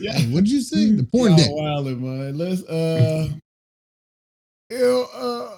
Yeah. 0.00 0.18
What 0.30 0.44
did 0.44 0.50
you 0.50 0.60
say? 0.60 0.90
The 0.92 1.04
porn 1.04 1.30
Y'all 1.30 1.36
deck. 1.38 1.48
wilding, 1.50 2.02
man. 2.02 2.36
Let's 2.38 2.62
uh, 2.64 3.28
ew, 4.70 5.06
uh, 5.14 5.56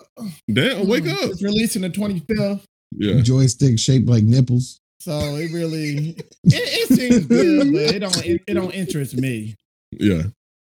Damn, 0.52 0.86
wake 0.88 1.04
mm, 1.04 1.12
up. 1.12 1.30
It's 1.30 1.42
releasing 1.42 1.82
the 1.82 1.90
25th. 1.90 2.62
Yeah. 2.92 3.20
Joystick 3.22 3.78
shaped 3.78 4.08
like 4.08 4.24
nipples. 4.24 4.80
So 5.00 5.12
it 5.36 5.50
really 5.52 6.10
it, 6.18 6.28
it 6.44 6.88
seems 6.88 7.26
good, 7.26 7.72
but 7.72 7.94
it 7.94 7.98
don't 8.00 8.26
it, 8.26 8.42
it 8.46 8.54
don't 8.54 8.72
interest 8.72 9.16
me. 9.16 9.56
Yeah. 9.92 10.24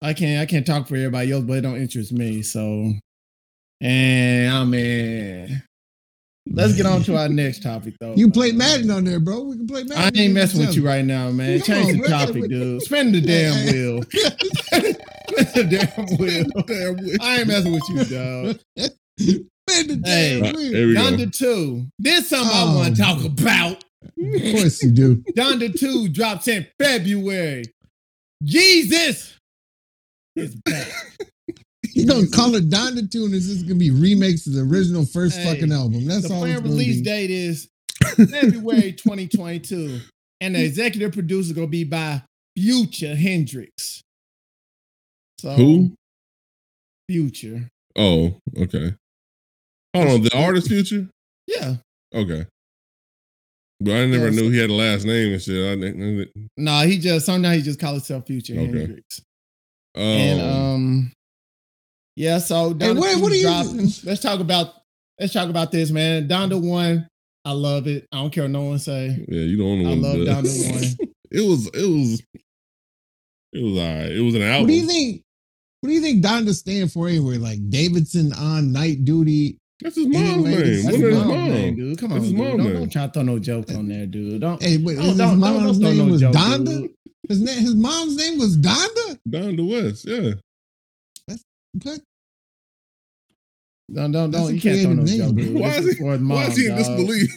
I 0.03 0.13
can't 0.15 0.43
I 0.43 0.47
can't 0.47 0.67
talk 0.67 0.89
for 0.89 0.97
everybody 0.97 1.31
else, 1.33 1.45
but 1.45 1.59
it 1.59 1.61
don't 1.63 1.77
interest 1.77 2.13
me. 2.13 2.43
So 2.43 2.93
and 3.81 4.53
I 4.53 4.65
mean 4.65 5.63
let's 6.47 6.75
get 6.75 6.87
on 6.87 7.03
to 7.05 7.17
our 7.17 7.29
next 7.29 7.63
topic 7.63 7.95
though. 8.01 8.15
You 8.15 8.31
play 8.31 8.53
Madden 8.53 8.91
on 8.91 9.05
there, 9.05 9.21
bro. 9.21 9.43
We 9.43 9.57
can 9.57 9.67
play 9.67 9.83
Madden. 9.85 10.19
I 10.19 10.21
ain't 10.23 10.35
messing 10.35 10.61
with 10.61 10.75
you 10.77 10.87
right 10.87 11.05
now, 11.05 11.31
man. 11.31 11.59
Come 11.61 11.67
Change 11.67 11.87
on, 11.89 11.93
the 12.03 12.09
bro. 12.09 12.09
topic, 12.09 12.49
dude. 12.51 12.83
Spin 12.83 13.13
the 13.13 13.21
damn 13.21 13.53
Hey, 13.53 13.73
wheel. 13.73 14.03
Spin 14.11 14.97
the 15.55 15.65
damn 15.71 16.17
wheel. 16.19 17.17
I 17.21 17.39
ain't 17.39 17.49
messing 17.49 17.73
with 17.73 17.89
you, 17.89 18.05
dog. 18.05 18.59
Spin 19.19 19.49
the 19.69 20.01
Hey. 20.05 20.41
damn 20.41 20.55
wheel. 20.55 20.73
here 20.73 20.87
we 20.89 20.95
Down 20.95 21.17
go. 21.17 21.25
to 21.25 21.31
two. 21.31 21.87
This 21.99 22.29
something 22.29 22.49
I 22.55 22.63
Oh. 22.65 22.77
want 22.77 22.97
to 22.97 23.03
talk 23.03 23.25
about. 23.25 23.85
Of 24.05 24.53
course 24.53 24.83
you 24.83 24.91
do. 24.93 25.17
Donda 25.37 25.77
two 25.79 26.09
drops 26.09 26.49
in 26.49 26.67
February. 26.79 27.65
Jesus 28.45 29.35
is 30.37 30.55
back. 30.57 30.89
You 31.95 32.07
gonna 32.07 32.27
call 32.29 32.55
it 32.55 32.69
Donda 32.69 33.11
two? 33.11 33.25
Is 33.33 33.49
this 33.49 33.63
gonna 33.63 33.75
be 33.79 33.91
remakes 33.91 34.47
of 34.47 34.55
the 34.55 34.61
original 34.63 35.05
first 35.07 35.39
Hey, 35.39 35.45
fucking 35.55 35.73
album? 35.73 36.07
That's 36.07 36.29
the 36.29 36.35
all. 36.35 36.41
planned 36.41 36.65
release 36.65 36.97
be. 36.97 37.03
date 37.03 37.31
is 37.31 37.69
February 38.31 38.93
2022, 38.93 40.01
and 40.41 40.55
the 40.55 40.65
executive 40.65 41.13
producer 41.13 41.55
gonna 41.55 41.67
be 41.67 41.85
by 41.85 42.23
Future 42.57 43.15
Hendrix. 43.15 44.03
So 45.41 45.51
Who? 45.55 45.95
Future? 47.11 47.69
Oh, 47.97 48.37
okay. 48.59 48.95
Hold 49.95 50.09
on, 50.09 50.23
the 50.23 50.37
artist 50.37 50.69
future? 50.69 51.09
Yeah. 51.47 51.77
Okay. 52.15 52.47
But 53.81 53.93
I 53.93 54.07
never 54.07 54.25
Yeah, 54.31 54.31
knew 54.31 54.51
he 54.51 54.59
had 54.59 54.71
a 54.71 54.75
last 54.75 55.05
name 55.05 55.33
and 55.35 55.43
shit. 55.43 55.71
I 55.71 55.75
didn't. 55.77 56.31
No, 56.57 56.81
he 56.87 56.99
just 56.99 57.27
sometimes 57.27 57.57
he 57.59 57.63
just 57.63 57.79
call 57.79 57.93
himself 57.93 58.27
Future 58.27 58.55
Okay. 58.55 58.79
Hendrix. 58.79 59.21
Oh, 59.95 60.01
And 60.03 60.41
um, 60.41 61.13
yeah. 62.17 62.39
So 62.39 62.75
Donda 62.75 62.99
what- 62.99 63.13
two 63.15 63.21
what 63.23 63.31
do 63.33 63.37
you- 63.39 63.43
dropping. 63.43 63.91
Let's 64.05 64.21
talk 64.21 64.41
about 64.41 64.73
let's 65.21 65.33
talk 65.33 65.49
about 65.49 65.71
this, 65.71 65.91
man. 65.91 66.29
Donda 66.29 66.61
one, 66.61 67.07
I 67.45 67.53
love 67.53 67.87
it. 67.87 68.07
I 68.13 68.17
don't 68.19 68.33
care 68.33 68.45
what 68.45 68.51
no 68.51 68.63
one 68.63 68.79
say. 68.79 69.25
yeah, 69.29 69.41
you 69.43 69.57
the 69.59 69.65
only 69.65 69.87
I 69.87 69.89
one. 69.91 70.03
love 70.03 70.19
that 70.19 70.45
Donda 70.45 70.73
one. 70.73 71.09
it 71.31 71.41
was. 71.49 71.67
It 71.69 71.87
was. 71.87 72.23
It 73.53 73.63
was 73.63 73.79
alright. 73.79 74.13
It 74.13 74.21
was 74.21 74.35
an 74.35 74.43
album. 74.43 74.63
What 74.63 74.69
do 74.69 74.75
you 74.75 74.87
think? 74.87 75.23
What 75.81 75.89
do 75.91 75.95
you 75.95 76.01
think 76.01 76.25
Donda 76.25 76.53
stand 76.55 76.93
for 76.93 77.09
anyway? 77.09 77.37
Like 77.39 77.59
Davidson 77.71 78.33
on 78.35 78.73
night 78.73 79.05
duty. 79.05 79.59
That's 79.81 79.97
his 79.97 80.07
mom's 80.07 80.27
Anyway, 80.47 80.51
name. 80.51 80.59
that's 80.61 80.83
That's 80.85 80.97
his 80.97 81.03
is 81.03 81.03
his 81.03 81.15
mom's 81.19 81.29
mom? 81.29 81.49
name, 81.51 81.77
dude. 81.77 81.99
Come 81.99 82.13
on, 82.13 82.19
That's 82.19 82.25
his 82.31 82.33
dude. 82.33 82.41
mom 82.41 82.57
Don't, 82.57 82.67
name. 82.67 82.75
don't 82.75 82.89
try 82.93 83.07
to 83.07 83.13
throw 83.13 83.23
no 83.23 83.39
joke 83.39 83.71
on 83.73 83.89
there, 83.89 84.07
dude. 84.07 84.41
Don't. 84.41 84.63
Hey, 84.63 84.79
wait, 84.79 84.97
don't- 84.97 85.05
his 85.05 85.17
don't- 85.19 85.39
mom's 85.39 85.63
don't 85.63 85.75
throw 85.81 85.89
name 85.91 85.99
no 86.07 86.13
was 86.13 86.21
joke, 86.23 86.35
Donda. 86.35 86.65
dude. 86.65 86.91
His 87.29 87.41
name, 87.43 87.59
his 87.59 87.75
mom's 87.75 88.17
name 88.17 88.39
was 88.39 88.57
Donda. 88.57 89.19
Down 89.29 89.57
the 89.57 89.65
West. 89.65 90.07
Yeah. 90.09 90.31
What? 91.83 92.01
Don't, 93.93 94.11
don't, 94.13 94.31
don't. 94.31 94.55
You 94.55 94.61
can't 94.61 94.81
throw 94.83 94.93
no 94.95 95.03
creative 95.05 95.27
joke, 95.27 95.35
name, 95.37 95.55
Why 95.61 95.69
is 95.77 95.87
is 95.87 95.97
he- 95.97 96.03
for 96.03 96.13
his 96.13 96.21
Why 96.23 96.45
is 96.47 96.57
he 96.57 96.67
in 96.67 96.71
dog. 96.71 96.79
disbelief? 96.79 97.31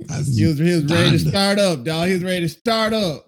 That's- 0.00 0.36
He 0.36 0.46
was, 0.46 0.58
he 0.58 0.64
was 0.74 0.84
ready 0.86 1.10
to 1.10 1.18
start 1.18 1.58
up, 1.58 1.84
dog. 1.84 2.06
He 2.08 2.14
was 2.14 2.24
ready 2.24 2.40
to 2.40 2.48
start 2.48 2.92
up. 2.92 3.26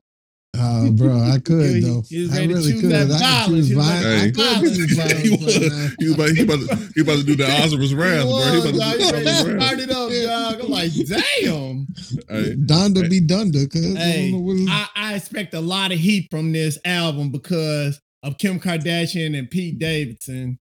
Oh, 0.57 0.93
bro, 0.93 1.19
I 1.19 1.39
could 1.45 1.75
He- 1.77 1.81
though. 1.81 2.03
he 2.09 2.23
was 2.23 2.39
I 2.39 2.45
really 2.45 2.73
choose 2.73 2.81
could. 2.83 2.93
I 2.93 2.99
could 3.01 3.09
violence. 3.09 3.47
choose 3.49 3.69
He 3.69 3.75
was 3.75 3.87
violence. 3.87 4.05
like, 4.05 4.15
I 4.15 4.55
Hey. 4.55 4.61
could 4.61 4.75
choose 4.75 5.23
he 5.23 5.31
was. 5.45 5.95
He 5.99 6.07
was 6.09 6.15
about. 6.15 6.29
He 6.31 6.43
about 6.43 6.61
to. 6.61 6.93
He 6.95 7.01
about 7.01 7.17
to 7.19 7.25
do 7.25 7.37
the 7.37 7.45
Asura's 7.63 7.95
Wrath, 7.95 8.23
bro. 8.23 8.39
He 8.39 8.59
about 8.59 8.73
to 8.73 8.79
dog. 8.79 8.99
do 8.99 9.05
He 9.05 9.13
ready 9.13 9.25
to 9.25 9.31
Osiris 9.31 9.39
start 9.41 9.59
Wrath. 9.59 9.79
it 9.81 9.91
up, 9.91 10.55
dog. 10.55 10.65
I'm 10.65 10.71
like, 10.71 10.93
damn. 10.93 11.87
Hey, 12.29 12.55
Donda 12.57 13.11
be 13.11 13.21
Donda, 13.21 13.71
cuz. 13.71 13.97
I 13.97 13.99
Hey, 13.99 14.31
don't 14.31 14.41
know 14.41 14.47
what 14.47 14.57
is- 14.57 14.69
I, 14.71 14.87
I 14.95 15.15
expect 15.15 15.55
a 15.55 15.61
lot 15.61 15.91
of 15.93 15.99
heat 15.99 16.29
from 16.31 16.53
this 16.53 16.79
album 16.85 17.31
because 17.31 18.01
of 18.23 18.39
Kim 18.39 18.61
Kardashian 18.61 19.37
and 19.39 19.51
Pete 19.51 19.79
Davidson. 19.79 20.59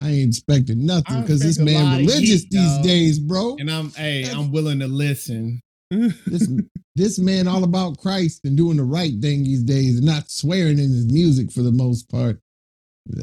I 0.00 0.10
ain't 0.10 0.28
expecting 0.28 0.86
nothing 0.86 1.22
because 1.22 1.40
this 1.40 1.58
expect 1.58 1.70
a 1.70 1.74
lot 1.74 1.84
man 1.90 1.98
religious 2.06 2.42
heat, 2.42 2.50
these 2.50 2.78
days, 2.78 3.18
bro. 3.18 3.56
And 3.58 3.70
I'm 3.70 3.90
hey, 3.90 4.30
I'm 4.30 4.52
willing 4.52 4.78
to 4.80 4.86
listen. 4.86 5.60
This 5.90 6.48
this 6.96 7.18
man 7.18 7.48
all 7.48 7.64
about 7.64 7.98
Christ 7.98 8.42
and 8.44 8.56
doing 8.56 8.76
the 8.76 8.84
right 8.84 9.12
thing 9.20 9.42
these 9.42 9.62
days 9.62 9.96
and 9.96 10.06
not 10.06 10.30
swearing 10.30 10.78
in 10.78 10.90
his 10.90 11.06
music 11.12 11.50
for 11.50 11.62
the 11.62 11.72
most 11.72 12.08
part. 12.10 12.38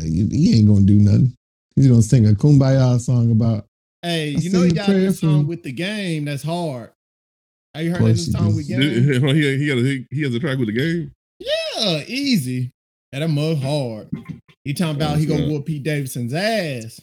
He 0.02 0.28
he 0.32 0.58
ain't 0.60 0.68
gonna 0.68 0.82
do 0.86 0.96
nothing. 1.00 1.36
He's 1.76 1.88
gonna 1.88 2.02
sing 2.02 2.28
a 2.28 2.32
kumbaya 2.34 3.00
song 3.00 3.32
about. 3.32 3.66
Hey, 4.02 4.36
I 4.36 4.40
you 4.40 4.50
know 4.52 4.62
he 4.64 4.72
got 4.72 4.90
a 4.90 5.14
song 5.14 5.44
for- 5.44 5.48
with 5.48 5.64
the 5.64 5.72
game 5.72 6.26
that's 6.26 6.44
hard. 6.44 6.92
Have 7.74 7.84
you 7.86 7.92
heard 7.92 8.02
Of 8.02 8.06
that 8.08 8.08
new 8.08 8.14
course 8.16 8.26
he 8.26 8.32
song 8.32 8.56
with 8.56 8.68
Did- 8.68 9.22
game? 9.22 9.24
he, 9.36 9.58
he, 9.58 9.68
has 9.70 9.84
a, 9.86 10.06
he 10.12 10.22
has 10.24 10.34
a 10.36 10.40
track 10.40 10.58
with 10.58 10.68
the 10.68 10.74
game. 10.74 11.12
Yeah, 11.40 12.04
easy. 12.08 12.72
And 13.16 13.24
that 13.24 13.30
mug 13.30 13.60
hard. 13.60 14.10
He 14.66 14.74
talking 14.74 14.98
about 14.98 15.18
he 15.18 15.26
gonna 15.26 15.48
whoop 15.48 15.66
Pete 15.66 15.84
Davidson's 15.84 16.34
ass. 16.34 17.00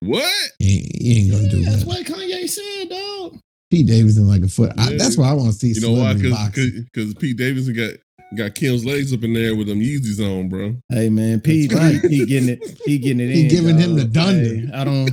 What? 0.00 0.30
He, 0.58 0.76
ain't- 0.80 1.02
he 1.02 1.20
ain't 1.22 1.30
gonna 1.32 1.48
do 1.48 1.56
Yeah, 1.60 1.70
that's 1.70 1.84
what 1.86 2.04
Kanye 2.06 2.46
said, 2.48 2.90
dog. 2.90 3.38
Pete 3.70 3.86
Davidson 3.86 4.28
like 4.28 4.42
a 4.42 4.48
foot. 4.48 4.72
I, 4.76 4.96
that's 4.98 5.16
why 5.16 5.30
I 5.30 5.32
want 5.32 5.52
to 5.52 5.58
see 5.58 5.68
You 5.72 5.80
know 5.80 5.92
why? 5.92 6.12
celebrity 6.12 6.30
boxing. 6.30 6.86
Because 6.92 7.14
Pete 7.14 7.38
Davidson 7.38 7.74
got 7.74 7.92
got 8.36 8.54
Kim's 8.56 8.84
legs 8.84 9.10
up 9.14 9.24
in 9.24 9.32
there 9.32 9.56
with 9.56 9.68
them 9.68 9.80
Yeezys 9.80 10.20
on, 10.20 10.50
bro. 10.50 10.76
Hey 10.90 11.08
man, 11.08 11.40
Pete, 11.40 11.72
right. 11.72 11.98
he, 12.02 12.18
he 12.18 12.26
getting 12.26 12.50
it. 12.50 12.80
He 12.84 12.98
getting 12.98 13.20
it 13.20 13.32
He 13.34 13.42
in. 13.44 13.48
giving 13.48 13.78
him 13.78 13.94
the 13.96 14.04
dog. 14.04 14.12
dunder. 14.12 14.54
Hey, 14.54 14.70
I 14.74 14.84
don't. 14.84 15.10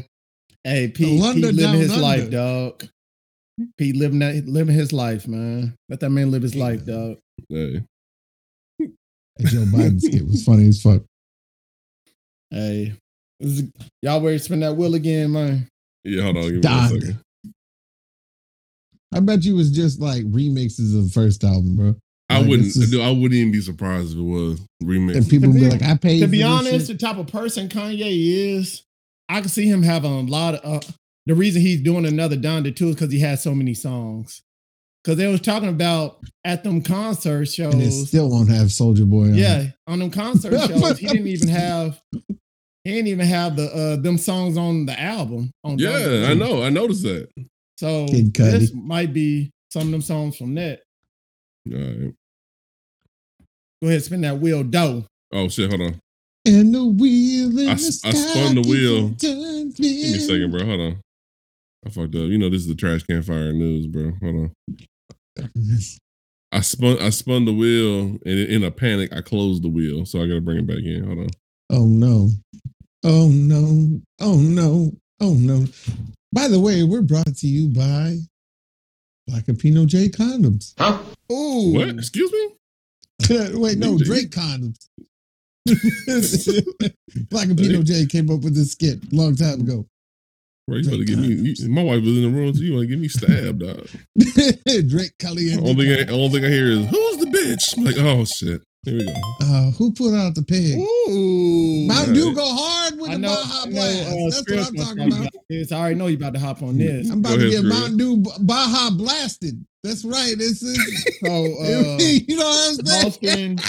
Hey, 0.66 0.88
Pete, 0.90 1.18
Lunder 1.22 1.48
Pete 1.48 1.56
living 1.56 1.80
his 1.80 1.92
under. 1.92 2.02
life, 2.04 2.30
dog. 2.30 2.84
Pete 3.78 3.96
living 3.96 4.20
that, 4.20 4.46
living 4.48 4.76
his 4.76 4.92
life, 4.92 5.30
man. 5.30 5.76
Let 5.88 6.02
that 6.02 6.10
man 6.10 6.30
live 6.32 6.42
his 6.42 6.56
life, 6.56 6.86
dog. 6.86 7.20
Hey. 7.48 7.84
That 9.38 9.48
Joe 9.48 9.64
Biden 9.66 10.02
skit 10.02 10.26
was 10.26 10.44
funny 10.44 10.68
as 10.68 10.82
fuck. 10.82 11.02
Hey, 12.50 12.94
is- 13.40 13.64
y'all 14.02 14.22
ready 14.22 14.38
to 14.38 14.44
spin 14.44 14.62
that 14.62 14.76
wheel 14.78 14.96
again, 14.96 15.32
man? 15.34 15.68
Yeah, 16.04 16.24
hold 16.24 16.38
on. 16.38 16.44
Give 16.44 16.64
me 16.64 16.70
one 16.70 16.90
second. 16.90 17.20
I 19.14 19.20
bet 19.22 19.44
you 19.44 19.54
it 19.54 19.58
was 19.58 19.72
just 19.72 20.00
like 20.00 20.24
remixes 20.26 20.96
of 20.98 21.06
the 21.06 21.10
first 21.14 21.44
album, 21.44 21.76
bro. 21.76 21.96
I 22.30 22.40
Like, 22.40 22.50
wouldn't. 22.50 22.68
it's 22.68 22.78
just- 22.78 22.92
dude, 22.92 23.02
I 23.02 23.12
wouldn't 23.12 23.34
even 23.34 23.52
be 23.52 23.62
surprised 23.62 24.12
if 24.14 24.18
it 24.18 24.22
was 24.22 24.60
remix. 24.84 25.16
And 25.18 25.30
people 25.30 25.50
To 25.50 25.54
be 25.54 25.60
be- 25.66 25.70
like, 25.70 25.84
I 25.84 25.96
paid. 25.96 26.20
To 26.20 26.26
for 26.28 26.32
be 26.32 26.38
this 26.40 26.46
honest, 26.48 26.88
shit. 26.88 27.00
the 27.00 27.06
type 27.06 27.18
of 27.18 27.28
person 27.28 27.70
Kanye 27.70 28.02
is, 28.58 28.84
I 29.30 29.42
can 29.42 29.50
see 29.50 29.68
him 29.68 29.84
having 29.84 30.12
a 30.12 30.22
lot 30.22 30.56
of. 30.56 30.84
Uh, 30.84 30.88
the 31.28 31.36
reason 31.36 31.62
he's 31.62 31.82
doing 31.82 32.06
another 32.06 32.38
Donda 32.38 32.76
too 32.76 32.90
is 32.90 32.96
because 32.96 33.12
he 33.12 33.20
has 33.20 33.42
so 33.44 33.54
many 33.56 33.74
songs. 33.74 34.42
Because 35.06 35.20
they 35.20 35.28
was 35.28 35.40
talking 35.40 35.70
about 35.70 36.18
at 36.44 36.64
them 36.64 36.82
concert 36.82 37.46
shows. 37.46 37.76
and 37.76 37.84
it 37.84 37.92
still 37.92 38.28
won't 38.28 38.50
have 38.50 38.72
Soldier 38.72 39.06
Boy. 39.06 39.26
On. 39.26 39.36
Yeah, 39.36 39.68
on 39.86 40.00
them 40.00 40.10
concert 40.10 40.60
shows, 40.68 40.98
he 40.98 41.06
didn't 41.06 41.28
even 41.28 41.48
have 41.48 42.02
he 42.84 42.92
didn't 42.92 43.08
even 43.08 43.28
have 43.28 43.56
the 43.56 43.66
uh 43.72 44.02
them 44.02 44.18
songs 44.18 44.58
on 44.58 44.88
the 44.88 45.00
album. 45.00 45.52
On 45.64 45.78
yeah, 45.78 45.90
Donda. 45.92 46.30
I 46.30 46.34
know. 46.34 46.64
I 46.64 46.70
noticed 46.70 47.04
that. 47.04 47.30
So 47.78 48.08
this 48.08 48.74
might 48.74 49.14
be 49.14 49.52
some 49.70 49.84
of 49.84 49.92
them 49.92 50.02
songs 50.02 50.38
from 50.38 50.56
that. 50.56 50.82
All 51.72 51.78
right. 51.78 52.14
Go 53.84 53.90
ahead, 53.90 54.04
spin 54.04 54.22
that 54.22 54.40
wheel, 54.40 54.64
dough. 54.64 55.06
Oh 55.32 55.50
shit! 55.50 55.70
Hold 55.70 55.82
on. 55.82 56.00
And 56.48 56.74
the 56.74 56.84
wheel 56.84 57.60
in 57.60 57.70
I 57.70 57.74
the 57.76 57.80
sky 57.80 58.10
I 58.10 58.12
spun 58.14 58.56
the 58.56 58.62
wheel. 58.62 59.14
turning. 59.16 59.70
Give 59.70 59.80
me 59.80 60.16
a 60.16 60.20
second, 60.20 60.50
bro. 60.50 60.66
Hold 60.66 60.82
on. 60.82 61.02
I 61.86 61.90
fucked 61.92 62.16
up. 62.16 62.22
You 62.22 62.40
know 62.40 62.50
this 62.50 62.62
is 62.62 62.68
the 62.68 62.74
trash 62.76 63.04
can 63.04 63.22
fire 63.22 63.54
news, 63.54 63.86
bro. 63.86 64.14
Hold 64.22 64.36
on. 64.36 64.52
I 66.52 66.62
spun. 66.62 66.98
I 67.00 67.10
spun 67.10 67.46
the 67.46 67.54
wheel, 67.54 68.18
and 68.26 68.40
in 68.40 68.64
a 68.64 68.72
panic, 68.72 69.14
I 69.14 69.22
closed 69.22 69.64
the 69.64 69.70
wheel. 69.70 70.06
So 70.06 70.22
I 70.22 70.28
gotta 70.28 70.42
bring 70.42 70.60
it 70.60 70.68
back 70.68 70.78
in. 70.78 71.04
Hold 71.04 71.20
on. 71.20 71.28
Oh 71.70 71.86
no. 71.86 72.30
Oh 73.04 73.30
no. 73.30 74.02
Oh 74.20 74.38
no. 74.38 74.92
Oh 75.20 75.34
no. 75.34 75.66
By 76.32 76.48
the 76.48 76.60
way, 76.60 76.84
we're 76.84 77.02
brought 77.02 77.36
to 77.36 77.48
you 77.48 77.70
by 77.70 78.18
Blackipino 79.30 79.86
Jay 79.86 80.10
condoms. 80.10 80.74
Ooh. 81.32 81.74
What? 81.74 81.90
Excuse 81.90 82.32
me? 82.32 82.50
Wait, 83.60 83.78
no, 83.78 83.98
Drake 83.98 84.30
condoms. 84.30 84.88
Blackipino 87.30 87.84
Jay 87.84 88.06
came 88.06 88.30
up 88.30 88.42
with 88.42 88.56
this 88.56 88.74
skit 88.74 89.00
a 89.12 89.16
long 89.16 89.36
time 89.36 89.62
ago. 89.62 89.86
Bro, 90.68 90.78
you 90.78 90.90
better 90.90 91.04
get 91.04 91.20
me. 91.20 91.28
You, 91.28 91.70
my 91.70 91.84
wife 91.84 92.02
was 92.02 92.18
in 92.18 92.24
the 92.24 92.30
room, 92.30 92.54
so 92.56 92.62
you 92.64 92.74
want 92.74 92.84
to 92.84 92.88
get 92.88 93.00
me 93.00 93.08
stabbed, 93.08 93.60
dog. 93.60 93.88
Drake 94.90 95.14
Caliente. 95.20 95.60
Only 95.70 95.86
thing, 95.96 96.10
I, 96.10 96.12
only 96.12 96.30
thing 96.40 96.46
I 96.46 96.50
hear 96.50 96.68
is 96.72 96.86
"Who's 96.90 97.18
the 97.18 97.28
bitch?" 97.28 97.78
I'm 97.78 97.84
like, 97.84 97.96
oh 98.00 98.26
shit. 98.26 98.62
Here 98.84 98.98
we 99.00 99.06
go. 99.06 99.14
Uh, 99.42 99.72
who 99.72 99.92
put 99.94 100.14
out 100.16 100.36
the 100.36 100.44
pig? 100.44 100.78
Ooh. 100.78 101.88
Mountain 101.88 102.14
Dew 102.14 102.28
Right. 102.28 102.36
go 102.36 102.46
hard 102.48 103.00
with 103.00 103.10
I 103.10 103.14
the 103.14 103.20
know, 103.20 103.30
Baja 103.30 103.62
I 103.62 103.66
know 103.66 103.72
Blast. 103.72 104.00
uh, 104.00 104.04
That's 104.06 104.16
what 104.16 104.34
Spirits 104.34 104.68
I'm 104.70 104.76
gonna 104.76 104.86
talking 104.86 105.10
talk 105.10 105.20
about. 105.22 105.32
this. 105.50 105.72
I 105.72 105.80
already 105.80 105.96
know 105.96 106.08
you 106.08 106.18
about 106.18 106.34
to 106.36 106.40
hop 106.40 106.62
on 106.64 106.78
this. 106.78 107.10
I'm 107.10 107.18
about 107.20 107.30
Go 107.30 107.36
to 107.38 107.42
ahead, 107.42 107.52
get 107.52 107.58
Spirit. 107.60 107.74
Mountain 107.74 107.98
Dew 107.98 108.24
Baja 108.42 108.90
blasted. 108.92 109.66
That's 109.84 110.06
right. 110.06 110.36
This 110.38 110.62
is 110.62 111.04
So 111.24 111.28
uh 111.62 111.98
you 112.00 112.38
know 112.38 112.44
what 112.46 112.80
I'm 113.06 113.12
saying? 113.12 113.60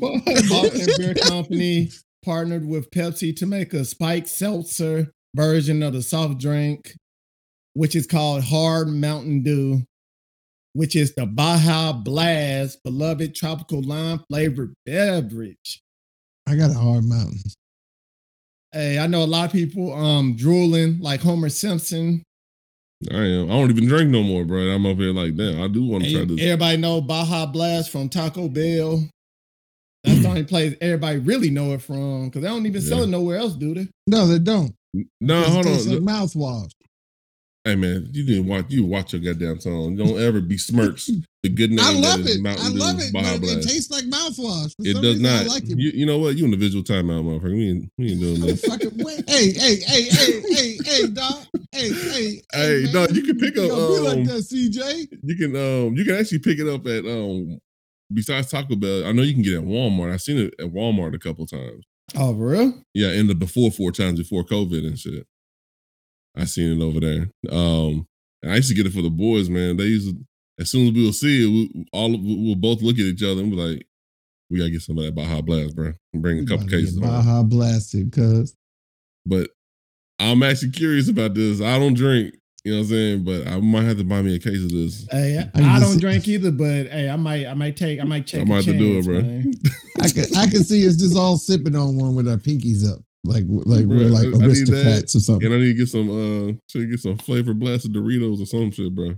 Boston 0.00 0.48
Boston 0.48 0.88
Beer 0.98 1.14
Company 1.14 1.90
partnered 2.22 2.66
with 2.66 2.90
Pepsi 2.90 3.34
to 3.36 3.46
make 3.46 3.72
a 3.72 3.84
spiked 3.86 4.28
seltzer 4.28 5.12
version 5.34 5.82
of 5.82 5.92
the 5.92 6.02
soft 6.02 6.38
drink, 6.38 6.94
which 7.74 7.94
is 7.94 8.06
called 8.06 8.44
Hard 8.44 8.88
Mountain 8.88 9.42
Dew, 9.42 9.82
which 10.72 10.96
is 10.96 11.14
the 11.14 11.26
Baja 11.26 11.92
Blast 11.92 12.82
beloved 12.82 13.34
tropical 13.34 13.82
lime 13.82 14.20
flavored 14.30 14.74
beverage. 14.86 15.80
I 16.46 16.56
got 16.56 16.70
a 16.70 16.74
hard 16.74 17.04
mountain. 17.04 17.40
Hey, 18.72 18.98
I 18.98 19.06
know 19.06 19.22
a 19.22 19.24
lot 19.24 19.46
of 19.46 19.52
people 19.52 19.92
um 19.94 20.36
drooling 20.36 20.98
like 21.00 21.20
Homer 21.20 21.48
Simpson. 21.48 22.22
I 23.10 23.16
am. 23.16 23.50
I 23.50 23.54
don't 23.54 23.70
even 23.70 23.86
drink 23.86 24.10
no 24.10 24.22
more, 24.22 24.44
bro. 24.44 24.58
I'm 24.58 24.86
up 24.86 24.96
here 24.96 25.12
like, 25.12 25.36
that. 25.36 25.60
I 25.60 25.68
do 25.68 25.84
want 25.84 26.04
to 26.04 26.12
try 26.12 26.24
this. 26.24 26.40
everybody 26.40 26.76
know 26.78 27.00
Baja 27.00 27.46
Blast 27.46 27.90
from 27.90 28.08
Taco 28.08 28.48
Bell. 28.48 29.06
That's 30.04 30.22
the 30.22 30.28
only 30.28 30.44
place 30.44 30.74
everybody 30.80 31.18
really 31.18 31.50
know 31.50 31.72
it 31.72 31.82
from 31.82 32.26
because 32.26 32.42
they 32.42 32.48
don't 32.48 32.66
even 32.66 32.80
sell 32.80 33.02
it 33.02 33.08
nowhere 33.08 33.38
else, 33.38 33.54
do 33.54 33.74
they? 33.74 33.88
No, 34.06 34.26
they 34.26 34.38
don't. 34.38 34.74
No, 35.20 35.44
hold 35.44 35.66
on. 35.66 35.88
like 35.88 35.98
mouthwash. 36.00 36.70
Hey 37.64 37.76
man, 37.76 38.08
you 38.12 38.26
didn't 38.26 38.46
watch. 38.46 38.66
You 38.68 38.84
watch 38.84 39.14
your 39.14 39.22
goddamn 39.22 39.58
tone. 39.58 39.96
Don't 39.96 40.20
ever 40.20 40.42
be 40.42 40.56
besmirch 40.56 41.06
the 41.42 41.48
good 41.48 41.70
name. 41.70 41.80
I 41.80 41.92
love 41.92 42.20
it. 42.26 42.44
I 42.44 42.68
love 42.68 43.00
it, 43.00 43.12
but 43.12 43.48
it 43.48 43.66
tastes 43.66 43.90
like 43.90 44.04
mouthwash. 44.04 44.74
For 44.76 44.86
It 44.86 44.94
does 44.94 45.16
reason, 45.16 45.22
not. 45.22 45.42
I 45.42 45.46
like 45.46 45.62
it. 45.62 45.78
You, 45.78 45.90
you 45.94 46.04
know 46.04 46.18
what? 46.18 46.36
You 46.36 46.44
in 46.44 46.50
the 46.50 46.58
visual 46.58 46.84
timeout, 46.84 47.24
motherfucker. 47.24 47.56
We 47.56 47.70
ain't, 47.70 47.90
we 47.96 48.10
ain't 48.12 48.20
doing 48.20 48.40
this. 48.42 48.66
Fucking. 48.66 48.98
Hey, 49.26 49.52
hey, 49.52 49.76
hey, 49.76 50.02
hey, 50.02 50.42
hey, 50.50 50.78
hey, 50.84 51.06
dog. 51.08 51.46
Hey, 51.72 51.90
hey, 51.90 52.42
Hey, 52.52 52.82
man. 52.84 52.92
dog, 52.92 53.16
you 53.16 53.22
can 53.22 53.38
pick 53.38 53.56
up, 53.56 53.64
be 53.64 53.98
like 53.98 54.18
um, 54.18 54.24
that, 54.26 54.44
CJ. 54.44 55.08
You 55.22 55.36
can 55.36 55.56
um 55.56 55.96
you 55.96 56.04
can 56.04 56.16
actually 56.16 56.40
pick 56.40 56.58
it 56.58 56.68
up 56.68 56.86
at 56.86 57.06
um 57.06 57.58
besides 58.12 58.50
Taco 58.50 58.76
Bell. 58.76 59.06
I 59.06 59.12
know 59.12 59.22
you 59.22 59.32
can 59.32 59.42
get 59.42 59.54
it 59.54 59.58
at 59.58 59.64
Walmart. 59.64 60.12
I've 60.12 60.20
seen 60.20 60.36
it 60.38 60.54
at 60.60 60.66
Walmart 60.66 61.14
a 61.14 61.18
couple 61.18 61.46
times. 61.46 61.84
Oh, 62.16 62.34
for 62.34 62.48
real? 62.48 62.74
Yeah, 62.92 63.12
in 63.12 63.26
the 63.26 63.34
before 63.34 63.70
four 63.70 63.90
times 63.92 64.18
before 64.18 64.44
COVID 64.44 64.86
and 64.86 64.98
shit. 64.98 65.26
I 66.36 66.44
seen 66.44 66.80
it 66.80 66.84
over 66.84 67.00
there. 67.00 67.30
Um, 67.50 68.06
and 68.42 68.52
I 68.52 68.56
used 68.56 68.68
to 68.68 68.74
get 68.74 68.86
it 68.86 68.92
for 68.92 69.02
the 69.02 69.10
boys, 69.10 69.48
man. 69.48 69.76
They 69.76 69.84
used 69.84 70.10
to, 70.10 70.16
as 70.58 70.70
soon 70.70 70.88
as 70.88 70.92
we 70.92 71.04
will 71.04 71.12
see 71.12 71.44
it, 71.44 71.48
we 71.48 71.86
all 71.92 72.10
we 72.10 72.48
will 72.48 72.56
both 72.56 72.82
look 72.82 72.96
at 72.96 73.04
each 73.04 73.22
other 73.22 73.40
and 73.40 73.50
be 73.50 73.56
like, 73.56 73.86
"We 74.50 74.58
gotta 74.58 74.70
get 74.70 74.82
some 74.82 74.98
of 74.98 75.04
that 75.04 75.14
Baja 75.14 75.40
Blast, 75.40 75.74
bro." 75.74 75.92
And 76.12 76.22
bring 76.22 76.38
a 76.38 76.42
couple 76.42 76.56
About 76.56 76.70
to 76.70 76.76
get 76.76 76.80
cases. 76.82 77.00
Baja 77.00 77.42
blasted, 77.42 78.12
cuz. 78.12 78.54
But 79.24 79.50
I'm 80.18 80.42
actually 80.42 80.72
curious 80.72 81.08
about 81.08 81.34
this. 81.34 81.60
I 81.60 81.78
don't 81.78 81.94
drink, 81.94 82.34
you 82.64 82.72
know 82.72 82.78
what 82.78 82.84
I'm 82.84 82.88
saying, 82.88 83.24
but 83.24 83.46
I 83.46 83.60
might 83.60 83.82
have 83.84 83.98
to 83.98 84.04
buy 84.04 84.22
me 84.22 84.34
a 84.34 84.38
case 84.38 84.62
of 84.62 84.70
this. 84.70 85.06
Hey, 85.10 85.38
I, 85.54 85.60
I 85.60 85.76
I 85.76 85.80
don't 85.80 86.00
drink 86.00 86.26
either, 86.26 86.50
but 86.50 86.86
hey, 86.86 87.10
I 87.10 87.16
might, 87.16 87.46
I 87.46 87.52
might 87.52 87.76
take, 87.76 88.00
I 88.00 88.04
might 88.04 88.26
check. 88.26 88.40
I 88.40 88.44
might 88.44 88.66
a 88.66 88.72
have 88.72 88.74
to 88.74 88.78
do 88.78 88.98
it, 88.98 89.04
bro. 89.04 89.18
I 90.00 90.08
can 90.08 90.24
I 90.36 90.46
can 90.46 90.64
see 90.64 90.88
us 90.88 90.96
just 90.96 91.16
all 91.16 91.36
sipping 91.36 91.76
on 91.76 91.96
one 91.96 92.14
with 92.14 92.26
our 92.26 92.38
pinkies 92.38 92.90
up, 92.90 93.00
like 93.24 93.44
like 93.48 93.84
we're 93.84 94.08
Bruh, 94.08 94.10
like 94.10 94.26
I 94.28 94.30
need 94.30 94.34
that. 94.38 94.46
aristocrats 94.46 95.14
or 95.14 95.20
something. 95.20 95.46
And 95.46 95.54
I 95.54 95.58
need 95.58 95.72
to 95.72 95.78
get 95.78 95.88
some 95.88 96.08
uh 96.08 96.52
should 96.68 96.90
get 96.90 97.00
some 97.00 97.18
flavor 97.18 97.52
blasted 97.52 97.92
Doritos 97.92 98.40
or 98.40 98.46
some 98.46 98.70
shit, 98.70 98.94
bro. 98.94 99.14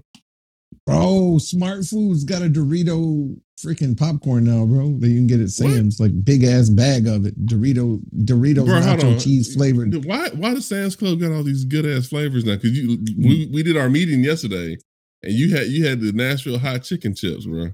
Bro, 0.84 1.38
Smart 1.38 1.84
Foods 1.84 2.24
got 2.24 2.42
a 2.42 2.46
Dorito 2.46 3.36
freaking 3.58 3.96
popcorn 3.98 4.44
now, 4.44 4.64
bro. 4.66 4.96
That 4.98 5.08
you 5.08 5.16
can 5.16 5.26
get 5.26 5.40
at 5.40 5.50
Sam's, 5.50 5.98
like 6.00 6.24
big 6.24 6.44
ass 6.44 6.68
bag 6.68 7.06
of 7.06 7.24
it. 7.26 7.46
Dorito 7.46 8.00
Dorito 8.14 8.64
Bro, 8.64 8.80
nacho 8.80 9.22
cheese 9.22 9.54
flavored. 9.54 10.04
Why 10.04 10.28
why 10.30 10.54
does 10.54 10.66
Sam's 10.66 10.96
Club 10.96 11.20
got 11.20 11.32
all 11.32 11.42
these 11.42 11.64
good 11.64 11.86
ass 11.86 12.06
flavors 12.08 12.44
now? 12.44 12.56
Cause 12.56 12.70
you 12.72 12.98
we, 13.18 13.48
we 13.52 13.62
did 13.62 13.76
our 13.76 13.88
meeting 13.88 14.22
yesterday 14.22 14.76
and 15.22 15.32
you 15.32 15.54
had 15.56 15.66
you 15.68 15.86
had 15.86 16.00
the 16.00 16.12
Nashville 16.12 16.58
hot 16.58 16.82
chicken 16.84 17.14
chips, 17.14 17.46
bro. 17.46 17.68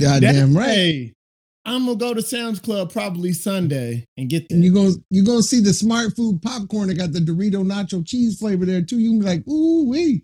Goddamn 0.00 0.52
That- 0.52 0.58
right. 0.58 0.68
Hey, 0.68 1.14
I'm 1.66 1.86
gonna 1.86 1.96
go 1.96 2.12
to 2.12 2.20
Sam's 2.22 2.60
Club 2.60 2.92
probably 2.92 3.32
Sunday 3.32 4.06
and 4.18 4.28
get 4.28 4.46
And 4.50 4.60
that. 4.62 4.66
you 4.66 4.72
go 4.72 4.90
you 5.10 5.24
gonna 5.24 5.42
see 5.42 5.60
the 5.60 5.72
Smart 5.72 6.14
Food 6.16 6.42
popcorn 6.42 6.88
that 6.88 6.98
got 6.98 7.12
the 7.12 7.20
Dorito 7.20 7.64
nacho 7.64 8.06
cheese 8.06 8.38
flavor 8.38 8.66
there 8.66 8.82
too. 8.82 8.98
You 8.98 9.10
can 9.12 9.20
be 9.20 9.26
like, 9.26 9.48
ooh 9.48 9.88
wee, 9.88 10.22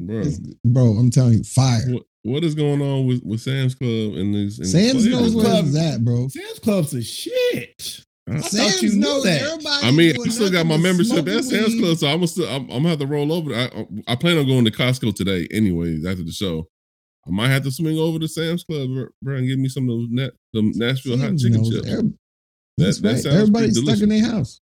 Bro. 0.00 0.18
It's- 0.20 0.40
bro. 0.64 0.92
I'm 0.98 1.10
telling 1.10 1.34
you, 1.38 1.44
fire. 1.44 1.80
What 1.92 2.02
what 2.26 2.44
is 2.44 2.54
going 2.54 2.82
on 2.82 3.06
with, 3.06 3.22
with 3.24 3.40
Sam's 3.40 3.74
Club 3.74 4.14
and 4.14 4.34
these 4.34 4.58
and 4.58 4.68
Sam's 4.68 5.04
flavors, 5.04 5.06
knows 5.06 5.34
bro? 5.34 5.42
where 5.44 5.62
Club. 5.62 5.76
at, 5.76 6.04
bro. 6.04 6.28
Sam's 6.28 6.58
Club's 6.58 6.94
a 6.94 7.02
shit. 7.02 8.02
I- 8.28 8.34
I 8.34 8.38
thought 8.40 8.50
Sam's 8.50 8.82
you 8.82 8.90
knew 8.94 8.96
knows 9.00 9.22
that. 9.22 9.40
everybody. 9.42 9.86
I 9.86 9.90
mean, 9.92 10.16
I 10.20 10.28
still 10.30 10.50
got 10.50 10.66
my 10.66 10.76
membership 10.76 11.12
smoking 11.14 11.34
at 11.34 11.44
Sam's 11.44 11.74
weed. 11.74 11.80
Club, 11.80 11.96
so 11.96 12.08
I'm 12.08 12.16
gonna 12.16 12.26
still 12.26 12.48
I'm, 12.48 12.62
I'm 12.62 12.68
gonna 12.82 12.88
have 12.88 12.98
to 12.98 13.06
roll 13.06 13.32
over. 13.32 13.54
I 13.54 13.86
I 14.08 14.16
plan 14.16 14.36
on 14.38 14.46
going 14.46 14.64
to 14.64 14.70
Costco 14.72 15.14
today, 15.14 15.46
anyways, 15.52 16.04
after 16.04 16.24
the 16.24 16.32
show. 16.32 16.66
I 17.26 17.30
might 17.30 17.48
have 17.48 17.62
to 17.64 17.70
swing 17.70 17.96
over 17.98 18.18
to 18.18 18.26
Sam's 18.28 18.64
Club, 18.64 18.88
bro, 18.92 19.06
bro, 19.22 19.36
and 19.36 19.46
give 19.46 19.58
me 19.60 19.68
some 19.68 19.84
of 19.84 19.96
those 19.96 20.08
net, 20.10 20.32
the 20.52 20.62
Nashville 20.74 21.18
hot 21.18 21.36
chicken 21.38 21.64
chips. 21.70 21.86
every- 21.86 22.02
That- 22.02 22.14
That's 22.78 23.00
that 23.00 23.08
right. 23.08 23.18
sounds 23.22 23.34
Everybody's 23.36 23.78
pretty 23.78 23.92
stuck 23.96 24.02
in 24.02 24.08
their 24.08 24.24
house. 24.24 24.60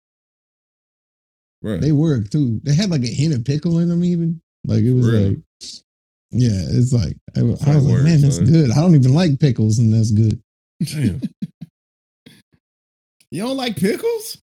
Right. 1.62 1.80
They 1.80 1.92
work 1.92 2.30
too. 2.30 2.60
They 2.62 2.74
had 2.74 2.90
like 2.90 3.02
a 3.02 3.08
hint 3.08 3.34
of 3.34 3.44
pickle 3.44 3.78
in 3.80 3.88
them, 3.88 4.04
even. 4.04 4.40
Like 4.64 4.82
it 4.84 4.92
was 4.92 5.06
Really? 5.06 5.28
like, 5.30 5.38
yeah, 6.30 6.50
it's 6.70 6.92
like 6.92 7.16
I, 7.36 7.40
I 7.40 7.42
was 7.42 7.60
like 7.66 7.76
like, 7.82 8.02
man, 8.04 8.20
that's 8.20 8.36
son. 8.36 8.44
good. 8.46 8.70
I 8.70 8.76
don't 8.76 8.94
even 8.94 9.14
like 9.14 9.38
pickles, 9.40 9.78
and 9.78 9.92
that's 9.92 10.10
good. 10.10 10.40
Damn. 10.84 11.20
You 13.30 13.42
don't 13.42 13.56
like 13.58 13.76
pickles? 13.76 14.38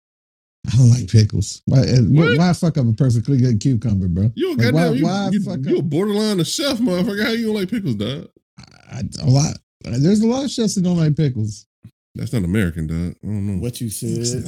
I 0.70 0.76
don't 0.76 0.90
like 0.90 1.08
pickles. 1.10 1.62
Why? 1.66 1.78
uh, 1.80 2.02
What? 2.02 2.36
Why 2.38 2.52
fuck 2.52 2.76
up 2.78 2.86
a 2.86 2.92
perfectly 2.92 3.38
good 3.38 3.60
cucumber, 3.60 4.08
bro? 4.08 4.30
You 4.34 4.52
a 4.52 4.54
Like, 4.56 4.58
why- 4.58 4.70
goddamn, 4.72 4.94
you, 4.96 5.04
why 5.06 5.28
you, 5.32 5.42
fuck 5.42 5.58
you 5.62 5.78
a 5.78 5.82
borderline 5.82 6.40
a 6.40 6.44
chef, 6.44 6.78
motherfucker. 6.78 7.22
How 7.24 7.30
you 7.30 7.46
don't 7.46 7.54
like 7.54 7.70
pickles, 7.70 7.94
dog? 7.94 8.28
I, 8.90 9.02
a 9.22 9.26
lot. 9.26 9.56
There's 9.84 10.20
a 10.20 10.26
lot 10.26 10.44
of 10.44 10.50
chefs 10.50 10.74
that 10.74 10.82
don't 10.82 10.96
like 10.98 11.16
pickles. 11.16 11.66
That's 12.14 12.32
not 12.32 12.44
American, 12.44 12.86
dog. 12.86 13.16
I 13.22 13.26
don't 13.26 13.46
know. 13.56 13.62
What 13.62 13.80
you 13.80 13.88
said. 13.90 14.44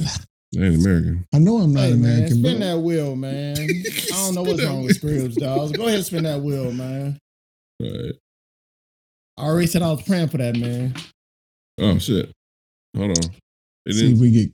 That 0.53 0.63
ain't 0.63 0.75
American. 0.75 1.25
I 1.33 1.39
know 1.39 1.57
I'm 1.57 1.73
not 1.73 1.81
Hey 1.81 1.93
man, 1.93 1.99
American, 2.13 2.37
spin 2.39 2.59
bro. 2.59 2.67
that 2.67 2.79
wheel, 2.79 3.15
man. 3.15 3.57
I 3.57 4.07
don't 4.11 4.35
know 4.35 4.43
what's 4.49 4.63
wrong 4.63 4.83
with 4.83 5.01
Scribs, 5.01 5.35
dogs. 5.35 5.71
Go 5.73 5.87
ahead 5.87 6.05
spin 6.05 6.23
that 6.23 6.41
wheel, 6.41 6.71
man. 6.71 7.19
Right. 7.79 8.13
I 9.37 9.41
already 9.43 9.67
said 9.67 9.81
I 9.83 9.91
was 9.91 10.01
praying 10.01 10.29
for 10.29 10.37
that, 10.37 10.55
man. 10.55 10.95
Oh 11.79 11.97
shit. 11.99 12.31
Hold 12.95 13.11
on. 13.11 13.31
It 13.85 13.93
See 13.93 14.13
if 14.13 14.19
we 14.19 14.31
get. 14.31 14.51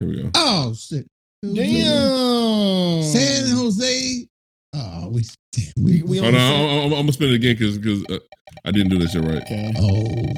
Here 0.00 0.08
we 0.08 0.22
go. 0.22 0.30
Oh 0.34 0.72
shit! 0.74 1.06
Damn. 1.42 3.02
San 3.02 3.56
Jose. 3.56 4.28
Oh, 4.74 5.08
we. 5.10 5.22
Damn, 5.52 5.64
We, 5.84 6.02
we, 6.02 6.02
we 6.02 6.18
Hold 6.18 6.34
on. 6.34 6.40
said- 6.40 6.54
I'm, 6.54 6.78
I'm, 6.78 6.84
I'm 6.84 6.90
gonna 7.00 7.12
spin 7.12 7.30
it 7.30 7.34
again 7.34 7.56
because 7.56 7.76
because 7.78 8.04
uh, 8.08 8.18
I 8.64 8.70
didn't 8.70 8.90
do 8.90 8.98
that 9.00 9.10
shit 9.10 9.22
right. 9.24 9.42
Okay. 9.42 9.72
oh, 9.78 10.32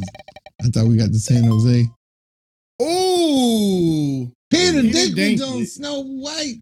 I 0.64 0.68
thought 0.70 0.86
we 0.88 0.96
got 0.96 1.12
the 1.12 1.18
San 1.20 1.44
Jose. 1.44 1.86
Oh, 2.80 4.30
Peter 4.50 4.82
Peter 4.82 4.98
Dinklage 5.14 5.46
on 5.46 5.58
Dinklage. 5.60 5.66
Snow 5.68 6.00
White. 6.04 6.60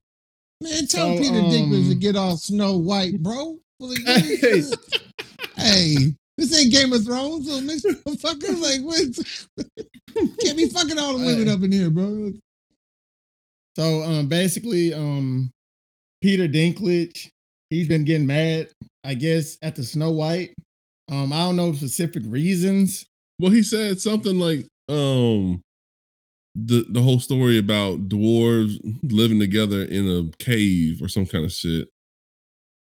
Man, 0.61 0.87
tell 0.87 1.17
So, 1.17 1.19
Peter 1.23 1.39
um, 1.39 1.45
Dinklage 1.47 1.89
to 1.89 1.95
get 1.95 2.17
off 2.17 2.41
Snow 2.41 2.77
White, 2.77 3.23
bro. 3.23 3.59
Like, 3.81 3.99
Hey. 4.07 4.63
This? 5.57 5.65
hey, 5.65 6.15
this 6.39 6.59
ain't 6.61 6.73
Game 6.73 6.93
of 6.93 7.05
Thrones, 7.05 7.47
so 7.49 7.61
this 7.61 7.83
motherfucker 7.85 8.61
like 8.61 8.81
what? 8.83 10.37
Can't 10.41 10.57
be 10.57 10.69
fucking 10.69 10.99
all 10.99 11.19
the 11.19 11.25
women 11.27 11.47
Hey. 11.47 11.53
up 11.53 11.63
in 11.63 11.73
here, 11.73 11.91
bro. 11.91 12.33
So 13.77 14.03
um 14.03 14.29
basically 14.29 14.93
um 14.93 15.51
Peter 16.21 16.47
Dinklage, 16.47 17.29
he's 17.71 17.89
been 17.89 18.05
getting 18.05 18.27
mad, 18.27 18.69
I 19.05 19.15
guess, 19.15 19.59
at 19.63 19.75
the 19.77 19.83
Snow 19.83 20.11
White. 20.13 20.55
Um, 21.11 21.33
I 21.33 21.39
don't 21.41 21.57
know 21.57 21.73
specific 21.73 22.23
reasons. 22.27 23.05
Well, 23.41 23.51
he 23.51 23.63
said 23.63 24.01
something 24.01 24.39
like 24.39 24.67
um 24.89 25.61
the 26.55 26.85
the 26.89 27.01
whole 27.03 27.19
story 27.19 27.59
about 27.59 28.09
dwarves 28.09 28.79
living 29.03 29.41
together 29.41 29.83
in 29.85 30.07
a 30.09 30.37
cave 30.45 31.01
or 31.03 31.09
some 31.09 31.25
kind 31.27 31.45
of 31.45 31.53
shit 31.53 31.89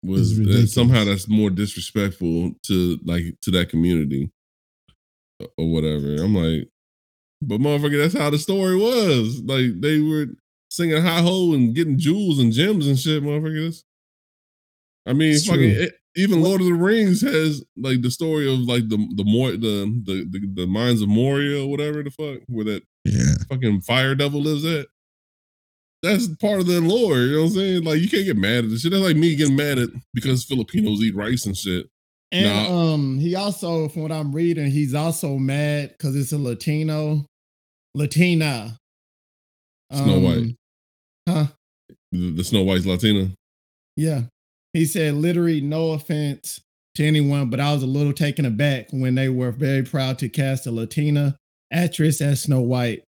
was 0.04 0.38
that 0.38 0.68
somehow 0.70 1.04
that's 1.04 1.28
more 1.28 1.50
disrespectful 1.50 2.54
to 2.64 3.00
like 3.04 3.36
to 3.42 3.52
that 3.52 3.70
community 3.70 4.32
or 5.58 5.70
whatever. 5.70 6.16
I'm 6.16 6.36
like, 6.36 6.70
but 7.42 7.60
motherfucker, 7.60 7.98
that's 8.02 8.18
how 8.18 8.30
the 8.30 8.40
story 8.40 8.76
was. 8.78 9.42
Like 9.44 9.82
they 9.82 10.00
were 10.00 10.28
singing 10.70 11.02
high 11.02 11.22
ho 11.22 11.54
and 11.54 11.74
getting 11.76 11.98
jewels 11.98 12.40
and 12.40 12.54
gems 12.54 12.88
and 12.88 12.98
shit, 13.00 13.24
motherfuckers. 13.24 13.84
I 15.06 15.14
mean, 15.14 15.34
It's 15.34 15.48
fucking 15.48 15.70
it, 15.72 15.94
even 16.16 16.42
Lord 16.42 16.62
of 16.62 16.68
the 16.68 16.74
Rings 16.74 17.22
has 17.22 17.64
like 17.78 18.02
the 18.02 18.12
story 18.12 18.52
of 18.52 18.60
like 18.62 18.90
the 18.90 18.98
the 19.16 19.24
more 19.24 19.52
the 19.52 20.02
the 20.06 20.28
the, 20.30 20.48
the 20.54 20.68
mines 20.68 21.02
of 21.02 21.08
Moria 21.10 21.64
or 21.64 21.70
whatever 21.70 22.04
the 22.04 22.12
fuck 22.12 22.40
where 22.48 22.66
that 22.66 22.84
Yeah. 23.06 23.36
fucking 23.50 23.82
fire 23.82 24.16
devil 24.16 24.42
lives 24.42 24.66
at. 24.66 24.88
That's 26.02 26.28
part 26.36 26.62
of 26.62 26.66
the 26.68 26.80
lore, 26.80 27.18
you 27.18 27.34
know 27.34 27.40
what 27.44 27.48
I'm 27.50 27.54
saying? 27.56 27.84
Like 27.84 28.00
you 28.00 28.10
can't 28.10 28.26
get 28.26 28.38
mad 28.38 28.64
at 28.64 28.70
this 28.70 28.82
shit. 28.82 28.92
That's 28.92 29.04
like 29.04 29.18
me 29.18 29.36
getting 29.36 29.56
mad 29.56 29.80
at 29.80 29.90
because 30.14 30.46
Filipinos 30.46 31.02
eat 31.02 31.16
rice 31.16 31.46
and 31.46 31.58
shit. 31.58 31.88
And 32.32 32.46
Nah. 32.46 32.94
um, 32.94 33.20
he 33.20 33.36
also, 33.36 33.90
from 33.90 34.04
what 34.04 34.12
I'm 34.12 34.32
reading, 34.34 34.70
he's 34.72 34.94
also 34.94 35.38
mad 35.38 35.90
because 35.98 36.16
it's 36.16 36.32
a 36.32 36.38
Latino, 36.38 37.26
Latina. 37.96 38.78
Snow 39.92 40.20
White. 40.20 40.38
Um, 40.38 40.56
Huh? 41.28 41.46
The, 42.12 42.32
the 42.32 42.44
Snow 42.44 42.64
White's 42.64 42.86
Latina. 42.86 43.30
Yeah. 43.96 44.22
He 44.74 44.86
said, 44.86 45.16
literally, 45.16 45.62
no 45.62 45.92
offense 45.92 46.60
to 46.96 47.06
anyone, 47.06 47.50
but 47.50 47.60
I 47.60 47.74
was 47.74 47.84
a 47.84 47.88
little 47.88 48.14
taken 48.14 48.46
aback 48.46 48.88
when 48.92 49.16
they 49.16 49.30
were 49.30 49.52
very 49.52 49.84
proud 49.84 50.18
to 50.20 50.30
cast 50.30 50.66
a 50.66 50.72
Latina 50.72 51.36
actress 51.72 52.22
as 52.22 52.44
Snow 52.44 52.62
White, 52.62 53.04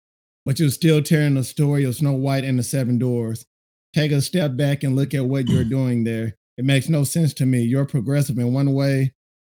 but 0.46 0.60
you're 0.60 0.70
still 0.70 1.02
telling 1.02 1.34
the 1.34 1.42
story 1.42 1.82
of 1.82 1.96
Snow 1.96 2.12
White 2.12 2.44
and 2.44 2.56
the 2.56 2.62
Seven 2.62 2.98
Doors. 2.98 3.44
Take 3.92 4.12
a 4.12 4.22
step 4.22 4.56
back 4.56 4.84
and 4.84 4.94
look 4.94 5.12
at 5.12 5.26
what 5.26 5.48
you're 5.48 5.64
doing 5.68 6.04
there. 6.04 6.36
It 6.56 6.64
makes 6.64 6.88
no 6.88 7.02
sense 7.02 7.34
to 7.34 7.46
me. 7.46 7.62
You're 7.62 7.84
progressive 7.84 8.38
in 8.38 8.54
one 8.54 8.72
way, 8.72 9.12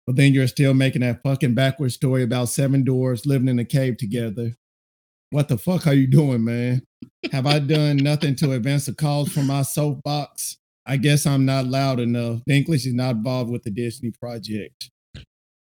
but 0.07 0.15
then 0.15 0.33
you're 0.33 0.47
still 0.47 0.73
making 0.73 1.01
that 1.01 1.21
fucking 1.23 1.53
backwards 1.53 1.95
story 1.95 2.23
about 2.23 2.49
seven 2.49 2.85
doors 2.85 3.25
living 3.25 3.49
in 3.49 3.59
a 3.59 3.65
cave 3.65 3.97
together. 3.97 4.55
What 5.29 5.49
the 5.49 5.57
fuck 5.57 5.85
are 5.85 5.93
you 5.93 6.07
doing, 6.07 6.45
man? 6.45 6.83
Have 7.33 7.45
I 7.45 7.59
done 7.59 7.97
nothing 7.97 8.37
to 8.37 8.53
advance 8.53 8.85
the 8.85 8.95
cause 8.95 9.29
for 9.29 9.43
my 9.43 9.63
soapbox? 9.63 10.57
I 10.85 10.95
guess 10.95 11.25
I'm 11.25 11.45
not 11.45 11.67
loud 11.67 11.99
enough. 11.99 12.39
Dinklage 12.49 12.87
is 12.87 12.93
not 12.93 13.17
involved 13.17 13.51
with 13.51 13.63
the 13.63 13.71
Disney 13.71 14.11
project. 14.11 14.89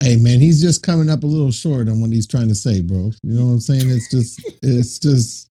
Hey 0.00 0.16
man, 0.16 0.40
he's 0.40 0.62
just 0.62 0.82
coming 0.82 1.10
up 1.10 1.24
a 1.24 1.26
little 1.26 1.50
short 1.50 1.88
on 1.88 2.00
what 2.00 2.12
he's 2.12 2.26
trying 2.26 2.48
to 2.48 2.54
say, 2.54 2.80
bro. 2.82 3.10
You 3.22 3.34
know 3.34 3.46
what 3.46 3.52
I'm 3.52 3.60
saying? 3.60 3.90
It's 3.90 4.10
just, 4.10 4.40
it's 4.62 4.98
just, 4.98 5.50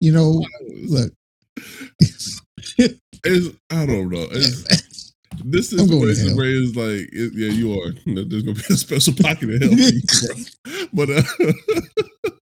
you 0.00 0.12
know, 0.12 0.44
look. 0.88 1.12
It's, 3.24 3.48
I 3.70 3.86
don't 3.86 4.08
know. 4.10 4.26
It's, 4.30 5.14
this 5.44 5.72
I'm 5.72 5.88
going 5.88 6.02
to 6.02 6.14
situation 6.14 6.28
hell. 6.28 6.36
where 6.36 6.50
it's 6.50 6.76
like, 6.76 7.08
it, 7.12 7.32
yeah, 7.34 7.50
you 7.50 7.80
are. 7.80 7.92
There's 8.06 8.42
gonna 8.42 8.54
be 8.54 8.62
a 8.70 8.76
special 8.76 9.14
pocket 9.14 9.50
of 9.50 9.62
hell 9.62 9.72
you, 9.72 10.02
bro. 10.06 10.86
But 10.92 11.10
uh, 11.10 12.30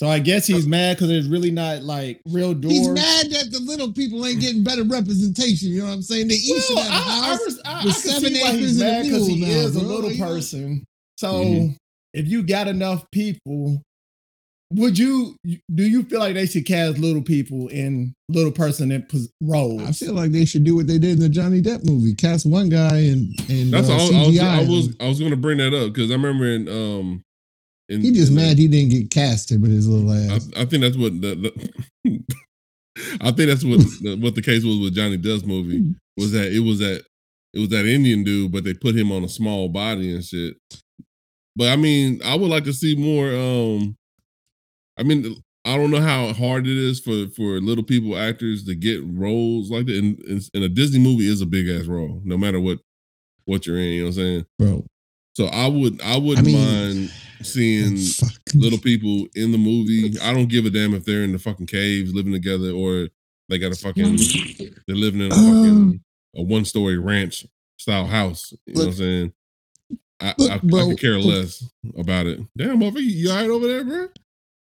So 0.00 0.08
I 0.08 0.20
guess 0.20 0.46
he's 0.46 0.66
mad 0.66 0.96
because 0.96 1.08
there's 1.08 1.26
really 1.28 1.50
not 1.50 1.82
like 1.82 2.20
real 2.26 2.54
doors. 2.54 2.72
He's 2.72 2.88
mad 2.88 3.30
that 3.32 3.48
the 3.50 3.58
little 3.58 3.92
people 3.92 4.24
ain't 4.24 4.40
getting 4.40 4.62
better 4.62 4.84
representation. 4.84 5.70
You 5.70 5.80
know 5.80 5.86
what 5.88 5.94
I'm 5.94 6.02
saying? 6.02 6.28
They 6.28 6.34
each 6.36 6.62
should 6.64 6.76
Well, 6.76 6.88
have 6.88 7.02
a 7.06 7.10
I, 7.10 7.18
I, 7.18 7.26
house. 7.30 7.40
res- 7.44 7.60
I, 7.64 7.72
I 7.72 7.84
with 7.84 8.02
can 8.02 8.02
seven 8.12 8.34
see 8.34 8.40
why 8.42 8.48
acres 8.50 8.60
he's 8.60 8.80
and 8.80 8.88
a 8.88 8.92
mad 8.92 9.02
because 9.04 9.26
he 9.26 9.40
now, 9.40 9.46
is 9.48 9.76
a 9.76 9.80
little 9.84 10.16
person. 10.16 10.84
So 11.18 11.32
Mhm. 11.44 11.76
if 12.14 12.28
you 12.28 12.44
got 12.44 12.68
enough 12.68 13.04
people, 13.10 13.82
would 14.72 14.98
you 14.98 15.34
do 15.74 15.82
you 15.82 16.04
feel 16.04 16.20
like 16.20 16.34
they 16.34 16.46
should 16.46 16.66
cast 16.66 16.98
little 16.98 17.22
people 17.22 17.66
in 17.68 18.14
little 18.28 18.52
person 18.52 18.92
in 18.92 19.04
roles? 19.40 19.82
I 19.82 19.90
feel 19.90 20.12
like 20.14 20.30
they 20.30 20.44
should 20.44 20.62
do 20.62 20.76
what 20.76 20.86
they 20.86 20.98
did 20.98 21.12
in 21.14 21.20
the 21.20 21.28
Johnny 21.28 21.60
Depp 21.60 21.84
movie. 21.84 22.14
Cast 22.14 22.46
one 22.46 22.68
guy 22.68 22.98
and 22.98 23.34
and 23.48 23.72
that's 23.72 23.88
uh, 23.88 23.94
all. 23.94 24.14
I 24.14 24.26
was, 24.26 24.28
CGI. 24.36 24.42
I 24.42 24.60
was 24.68 24.96
I 25.00 25.08
was 25.08 25.18
gonna 25.18 25.36
bring 25.36 25.58
that 25.58 25.74
up 25.74 25.92
because 25.92 26.10
I 26.10 26.14
remember 26.14 26.46
in 26.46 26.68
um. 26.68 27.22
In, 27.88 28.02
he 28.02 28.12
just 28.12 28.32
mad 28.32 28.58
he 28.58 28.68
didn't 28.68 28.90
get 28.90 29.10
casted 29.10 29.62
with 29.62 29.70
his 29.70 29.88
little 29.88 30.12
ass. 30.12 30.48
I 30.56 30.64
think 30.66 30.82
that's 30.82 30.96
what 30.96 31.20
the, 31.20 31.34
the 32.04 32.22
I 33.20 33.30
think 33.30 33.48
that's 33.48 33.64
what 33.64 33.78
the, 34.02 34.16
what 34.20 34.34
the 34.34 34.42
case 34.42 34.64
was 34.64 34.78
with 34.78 34.94
Johnny 34.94 35.16
Depp's 35.18 35.44
movie 35.46 35.94
was 36.16 36.32
that 36.32 36.52
it 36.52 36.60
was 36.60 36.80
that 36.80 37.02
it 37.54 37.60
was 37.60 37.68
that 37.70 37.86
Indian 37.86 38.24
dude, 38.24 38.52
but 38.52 38.64
they 38.64 38.74
put 38.74 38.94
him 38.94 39.10
on 39.10 39.24
a 39.24 39.28
small 39.28 39.68
body 39.68 40.14
and 40.14 40.22
shit. 40.24 40.56
But 41.56 41.68
I 41.68 41.76
mean, 41.76 42.20
I 42.24 42.34
would 42.36 42.50
like 42.50 42.64
to 42.64 42.72
see 42.72 42.94
more. 42.94 43.32
um 43.34 43.96
I 44.98 45.02
mean, 45.04 45.36
I 45.64 45.76
don't 45.76 45.90
know 45.90 46.00
how 46.00 46.32
hard 46.32 46.66
it 46.66 46.76
is 46.76 47.00
for 47.00 47.26
for 47.36 47.60
little 47.60 47.84
people 47.84 48.18
actors 48.18 48.64
to 48.64 48.74
get 48.74 49.00
roles 49.04 49.70
like 49.70 49.86
that. 49.86 49.96
And, 49.96 50.18
and, 50.28 50.42
and 50.54 50.64
a 50.64 50.68
Disney 50.68 50.98
movie 50.98 51.26
is 51.28 51.40
a 51.40 51.46
big 51.46 51.68
ass 51.68 51.86
role, 51.86 52.20
no 52.24 52.36
matter 52.36 52.60
what 52.60 52.80
what 53.46 53.66
you're 53.66 53.78
in. 53.78 53.84
You 53.92 54.00
know 54.00 54.06
what 54.08 54.16
I'm 54.18 54.22
saying? 54.22 54.46
Bro, 54.58 54.86
So 55.36 55.46
I 55.46 55.66
would 55.68 56.02
I 56.02 56.18
wouldn't 56.18 56.46
mean- 56.46 56.58
mind 56.98 57.12
seeing 57.42 57.96
little 58.54 58.78
people 58.78 59.26
in 59.34 59.52
the 59.52 59.58
movie. 59.58 60.18
I 60.20 60.32
don't 60.32 60.48
give 60.48 60.66
a 60.66 60.70
damn 60.70 60.94
if 60.94 61.04
they're 61.04 61.22
in 61.24 61.32
the 61.32 61.38
fucking 61.38 61.66
caves 61.66 62.12
living 62.14 62.32
together 62.32 62.70
or 62.72 63.08
they 63.48 63.58
got 63.58 63.72
a 63.72 63.76
fucking 63.76 64.18
they're 64.86 64.96
living 64.96 65.20
in 65.20 65.32
a 65.32 65.34
fucking 65.36 66.00
a 66.36 66.42
one 66.42 66.64
story 66.64 66.98
ranch 66.98 67.46
style 67.78 68.06
house. 68.06 68.52
You 68.66 68.74
know 68.74 68.80
what 68.80 68.86
I'm 68.88 68.92
saying? 68.94 69.32
I, 70.20 70.34
Look, 70.36 70.50
I, 70.50 70.54
I 70.54 70.58
bro. 70.58 70.86
could 70.88 71.00
care 71.00 71.18
less 71.18 71.64
about 71.96 72.26
it. 72.26 72.40
Damn, 72.56 72.80
motherfucker, 72.80 73.00
you 73.02 73.30
all 73.30 73.36
right 73.36 73.50
over 73.50 73.66
there, 73.68 73.84
bro? 73.84 74.08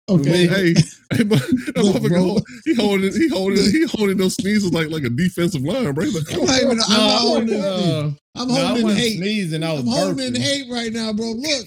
Okay. 0.08 0.47
Hey, 0.47 0.73
hey, 1.13 1.23
but 1.23 1.39
that 1.39 1.73
Look, 1.78 1.95
motherfucker, 1.97 2.10
bro. 2.10 2.21
hold- 2.21 2.43
he 2.65 2.73
holding, 2.75 3.13
he 3.13 3.28
holding, 3.30 3.71
he 3.71 3.86
holding 3.86 4.17
those 4.17 4.36
sneezes 4.36 4.73
like 4.73 4.89
like 4.89 5.04
a 5.04 5.10
defensive 5.10 5.62
line, 5.62 5.91
bro. 5.93 6.04
He's 6.06 6.15
like, 6.15 6.38
I'm 6.38 6.45
not 6.45 6.62
even. 6.62 6.80
I'm 6.80 6.89
No, 6.89 7.08
not 7.08 7.21
holding 7.21 7.49
in. 7.49 7.62
uh, 7.63 8.12
I'm 8.36 8.47
no, 8.47 8.54
I 8.56 8.58
holding 8.65 8.78
in 8.78 8.84
wasn't 8.84 8.99
hate. 9.04 9.17
sneezing. 9.17 9.63
I 9.63 9.71
was 9.73 9.82
I'm 9.82 9.88
holding 9.88 10.36
hate 10.36 10.71
right 10.71 10.91
now, 10.91 11.13
bro. 11.13 11.32
Look, 11.32 11.65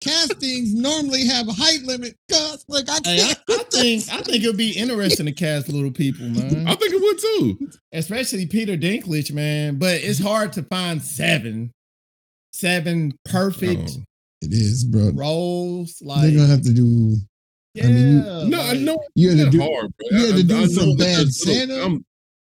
castings 0.00 0.74
normally 0.74 1.26
have 1.26 1.48
a 1.48 1.52
height 1.52 1.82
limit. 1.84 2.14
Cause 2.30 2.64
like 2.68 2.88
I 2.88 2.98
Hey, 3.04 3.20
I. 3.22 3.34
I 3.52 3.62
think 3.64 4.04
I 4.12 4.22
think 4.22 4.44
it'd 4.44 4.56
be 4.56 4.72
interesting 4.72 5.26
to 5.26 5.32
cast 5.32 5.68
little 5.68 5.90
people, 5.90 6.28
man. 6.28 6.66
I 6.68 6.74
think 6.74 6.92
it 6.94 7.00
would 7.00 7.18
too. 7.58 7.68
Especially 7.92 8.46
Peter 8.46 8.76
Dinklage, 8.76 9.32
man. 9.32 9.78
But 9.78 9.96
it's 10.02 10.18
hard 10.20 10.52
to 10.54 10.62
find 10.64 11.02
seven, 11.02 11.70
seven 12.52 13.14
perfect 13.24 13.90
Oh. 13.98 14.02
it 14.42 14.52
is, 14.52 14.84
bro. 14.84 15.10
roles. 15.14 16.00
Like 16.02 16.22
they're 16.22 16.32
gonna 16.36 16.46
have 16.48 16.62
to 16.62 16.72
do. 16.72 17.16
yeah, 17.74 17.84
I 17.84 17.88
mean, 17.88 18.08
you- 18.44 18.48
No, 18.50 18.60
I 18.60 18.72
like, 18.72 18.80
know 18.80 18.98
you 19.14 19.30
had 19.30 19.38
to 19.38 19.44
not 19.44 19.52
do. 19.52 19.60
hard, 19.60 19.92
bro. 19.98 20.18
you 20.18 20.26
had 20.26 20.34
I- 20.34 20.36
to 20.38 20.42
do 20.44 20.56
I 20.56 20.60
know 20.60 20.66
some 20.66 20.88
that 20.90 20.98
bad 20.98 21.16
there's 21.18 21.46
little- 21.46 21.66
Santa? 21.76 21.84
I'm, 21.84 22.04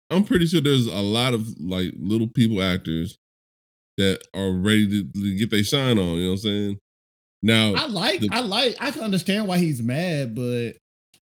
I'm 0.10 0.24
pretty 0.24 0.46
sure 0.48 0.62
there's 0.62 0.88
a 0.88 1.02
lot 1.02 1.34
of 1.34 1.48
like 1.60 1.92
little 2.00 2.28
people 2.30 2.62
actors 2.64 3.18
that 3.98 4.22
are 4.34 4.52
ready 4.52 4.88
to, 4.88 5.04
to 5.22 5.36
get 5.36 5.50
their 5.50 5.64
shine 5.64 5.98
on. 6.00 6.16
You 6.16 6.24
know 6.24 6.28
what 6.30 6.32
I'm 6.34 6.38
saying? 6.38 6.80
Now, 7.44 7.74
I 7.76 7.88
like, 7.88 8.22
the- 8.22 8.30
I 8.32 8.40
like, 8.42 8.76
I 8.80 8.92
can 8.92 9.02
understand 9.04 9.48
why 9.48 9.58
he's 9.60 9.82
mad, 9.82 10.36
but 10.36 10.74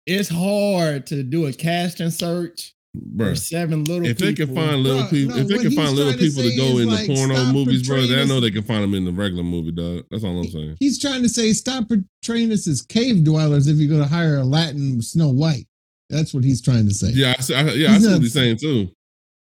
it's 0.06 0.28
hard 0.28 1.06
to 1.08 1.22
do 1.22 1.46
a 1.46 1.52
casting 1.52 2.10
search 2.10 2.72
bro. 2.94 3.30
for 3.30 3.34
seven 3.36 3.84
little 3.84 4.06
If 4.06 4.18
people. 4.18 4.26
they 4.26 4.34
can 4.34 4.54
find 4.54 4.82
little 4.82 5.00
Bro, 5.02 5.08
people, 5.10 5.36
no, 5.36 5.42
if 5.42 5.48
they 5.48 5.58
can 5.58 5.70
find 5.72 5.90
little 5.96 6.12
trying 6.12 6.18
to 6.18 6.24
people 6.36 6.42
to 6.50 6.56
go 6.56 6.78
is, 6.78 6.80
in 6.80 6.90
the 6.90 7.14
porno 7.14 7.52
movies, 7.52 7.86
bro, 7.88 7.96
portraying 7.98 8.18
they 8.18 8.26
know 8.28 8.40
they 8.40 8.50
can 8.50 8.62
find 8.62 8.82
them 8.84 8.94
in 8.94 9.04
the 9.04 9.12
regular 9.12 9.42
movie, 9.42 9.72
dog. 9.72 10.04
That's 10.10 10.22
all 10.24 10.38
I'm 10.38 10.48
saying. 10.50 10.76
He's 10.78 11.00
trying 11.00 11.22
to 11.22 11.28
say 11.28 11.52
stop 11.52 11.88
portraying 11.88 12.52
us 12.52 12.68
as 12.68 12.82
cave 12.82 13.24
dwellers 13.24 13.66
if 13.66 13.76
you're 13.78 13.88
going 13.88 14.02
to 14.08 14.14
hire 14.14 14.36
a 14.36 14.44
Latin 14.44 15.00
Snow 15.02 15.30
White. 15.30 15.66
That's 16.10 16.32
what 16.34 16.44
he's 16.44 16.60
trying 16.62 16.86
to 16.86 16.94
say. 16.94 17.08
Yeah, 17.08 17.34
I, 17.36 17.40
see- 17.40 17.54
I, 17.54 17.62
yeah, 17.72 17.92
I 17.92 17.98
see 17.98 18.12
what 18.12 18.20
he's 18.22 18.32
saying 18.34 18.58
too. 18.58 18.88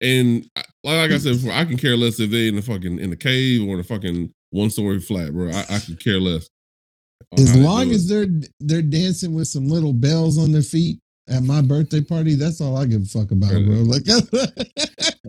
And 0.01 0.47
like 0.83 1.11
I 1.11 1.17
said 1.17 1.33
before, 1.33 1.51
I 1.51 1.65
can 1.65 1.75
care 1.77 1.97
less 1.97 2.19
if 2.19 2.29
they 2.31 2.47
in 2.47 2.55
the 2.55 2.61
fucking 2.61 2.99
in 2.99 3.09
the 3.09 3.15
cave 3.15 3.67
or 3.67 3.71
in 3.71 3.77
the 3.77 3.83
fucking 3.83 4.31
one 4.51 4.69
story 4.69 4.99
flat, 4.99 5.33
bro. 5.33 5.49
I, 5.51 5.65
I 5.69 5.79
could 5.79 6.03
care 6.03 6.19
less. 6.19 6.49
as 7.37 7.55
long 7.55 7.91
as 7.91 8.07
they're 8.07 8.27
they're 8.59 8.81
dancing 8.81 9.33
with 9.33 9.47
some 9.47 9.67
little 9.67 9.93
bells 9.93 10.37
on 10.37 10.51
their 10.51 10.61
feet 10.61 10.99
at 11.29 11.43
my 11.43 11.61
birthday 11.61 11.99
party, 12.01 12.35
that's 12.35 12.61
all 12.61 12.77
I 12.77 12.85
give 12.85 13.01
a 13.01 13.05
fuck 13.05 13.31
about, 13.31 13.49
bro. 13.49 13.83
Like, 13.83 14.03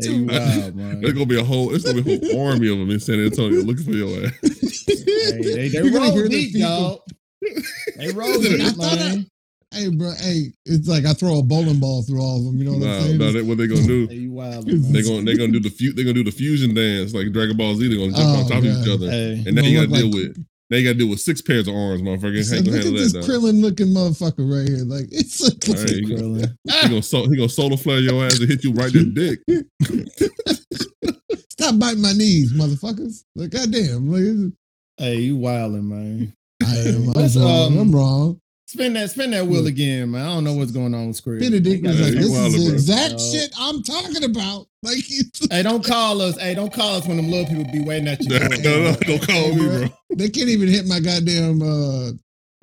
Hey, 0.01 0.11
you 0.11 0.27
wild, 0.27 0.77
man. 0.77 1.01
there's 1.01 1.15
gonna 1.15 1.27
be 1.27 1.41
a 1.41 1.45
whole, 1.45 1.75
it's 1.75 1.85
gonna 1.85 2.03
be 2.03 2.15
a 2.15 2.33
whole 2.33 2.47
army 2.51 2.71
of 2.71 2.79
them 2.79 2.91
in 2.91 3.01
San 3.01 3.19
Antonio 3.25 3.63
looking 3.63 3.85
for 3.85 3.91
your 3.91 4.27
ass. 4.27 4.33
Hey, 4.43 5.33
they, 5.33 5.43
they 5.43 5.67
You're 5.69 5.91
gonna 5.91 6.05
roll 6.07 6.13
hear 6.15 6.29
deep, 6.29 6.53
people- 6.53 6.69
y'all. 6.71 7.05
They 7.97 8.11
roll 8.13 8.31
I 8.31 8.39
deep, 8.39 8.61
thought 8.77 8.93
I- 8.93 8.97
man. 8.97 9.27
Hey, 9.73 9.89
bro, 9.89 10.13
hey, 10.19 10.53
it's 10.67 10.89
like 10.89 11.05
I 11.05 11.13
throw 11.13 11.39
a 11.39 11.43
bowling 11.43 11.79
ball 11.81 12.03
through 12.03 12.21
all 12.21 12.39
of 12.39 12.45
them. 12.45 12.57
You 12.59 12.65
know 12.65 12.73
what 12.79 12.89
I'm 12.89 13.03
saying? 13.03 13.19
no, 13.19 13.33
that, 13.33 13.45
what 13.45 13.59
they 13.59 13.67
gonna 13.67 13.87
do? 13.87 14.07
Hey, 14.09 14.15
you 14.15 14.33
wild, 14.33 14.67
They 14.67 15.03
gonna 15.03 15.23
they 15.23 15.37
gonna 15.37 15.53
do 15.53 15.61
the 15.61 15.71
fu- 15.71 15.93
they 15.93 16.03
gonna 16.03 16.15
do 16.15 16.25
the 16.25 16.31
fusion 16.33 16.75
dance 16.75 17.13
like 17.15 17.33
Dragon 17.33 17.57
Ball 17.57 17.75
Z. 17.75 17.89
They 17.89 17.97
gonna 17.97 18.13
jump 18.13 18.29
Oh, 18.39 18.41
on 18.43 18.49
top 18.49 18.59
of 18.59 18.65
each 18.65 18.89
other, 18.89 19.11
Hey, 19.11 19.43
and 19.47 19.55
now 19.57 19.63
you 19.63 19.77
Gonna 19.79 19.89
gotta 19.89 20.03
deal 20.03 20.11
like- 20.13 20.37
with 20.37 20.45
now 20.71 20.77
you 20.77 20.85
gotta 20.85 20.99
deal 20.99 21.09
with 21.09 21.21
six 21.21 21.41
pairs 21.41 21.67
of 21.67 21.75
arms, 21.75 22.03
motherfucker. 22.03 22.45
So 22.45 22.57
How 22.57 22.61
you 22.63 22.71
look 22.71 22.75
at 22.81 22.85
handle 22.85 22.93
this 23.03 23.13
that? 23.15 23.21
dog? 23.23 23.31
Krillin 23.31 23.63
looking 23.63 23.87
motherfucker 23.87 24.45
right 24.53 24.69
here. 24.69 24.85
Like 24.85 25.07
it's 25.11 25.41
a 25.43 25.53
All 25.71 25.75
right, 25.83 25.91
you 25.97 26.17
gonna- 26.17 26.23
Krillin. 26.23 26.57
He 26.83 26.89
gonna 26.91 27.03
so, 27.03 27.23
he 27.29 27.37
gonna 27.37 27.49
solar 27.49 27.77
flare 27.79 28.01
your 28.01 28.23
ass 28.25 28.39
and 28.39 28.49
hit 28.51 28.63
you 28.65 28.73
right 28.73 28.95
in 28.95 29.15
the 29.15 29.39
dick. 29.49 30.69
stop 31.51 31.79
biting 31.79 32.03
my 32.03 32.13
knees, 32.13 32.53
motherfuckers. 32.53 33.25
Like 33.35 33.51
goddamn, 33.51 34.11
like 34.11 34.53
Hey, 34.99 35.21
you 35.21 35.37
wilding, 35.37 35.89
man. 35.89 36.33
I 36.63 36.77
am. 36.89 36.97
I'm 37.09 37.13
Let's, 37.13 37.37
wrong. 37.37 37.73
um, 37.73 37.79
I'm 37.79 37.93
wrong. 37.95 38.41
Spin 38.69 38.93
that, 38.93 39.11
spin 39.11 39.31
that 39.31 39.47
wheel 39.47 39.67
again, 39.67 40.11
man. 40.11 40.27
I 40.27 40.35
don't 40.35 40.45
know 40.45 40.53
what's 40.53 40.73
going 40.73 40.95
on 40.95 41.07
with 41.07 41.17
Square. 41.17 41.39
Benedict 41.41 41.83
was 41.87 41.99
Yeah, 41.99 42.05
like, 42.05 42.15
"This 42.17 42.27
is 42.29 42.53
the 42.53 42.65
bro. 42.67 42.75
exact 42.75 43.13
No. 43.15 43.33
shit 43.33 43.55
I'm 43.59 43.83
talking 43.83 44.25
about." 44.25 44.67
Like, 44.85 44.99
Hey, 45.51 45.63
don't 45.65 45.83
call 45.85 46.21
us. 46.21 46.39
Hey, 46.39 46.55
don't 46.55 46.73
call 46.73 46.97
us 46.99 47.07
when 47.09 47.17
them 47.17 47.31
little 47.31 47.47
people 47.47 47.65
be 47.73 47.81
waiting 47.83 48.07
at 48.07 48.21
you. 48.23 48.29
no, 48.39 48.47
no, 48.91 48.95
don't 48.95 49.27
call 49.27 49.53
me, 49.55 49.67
bro. 49.67 49.87
they 50.15 50.29
can't 50.29 50.49
even 50.51 50.69
hit 50.69 50.87
my 50.87 51.01
goddamn 51.01 51.61
uh, 51.63 52.11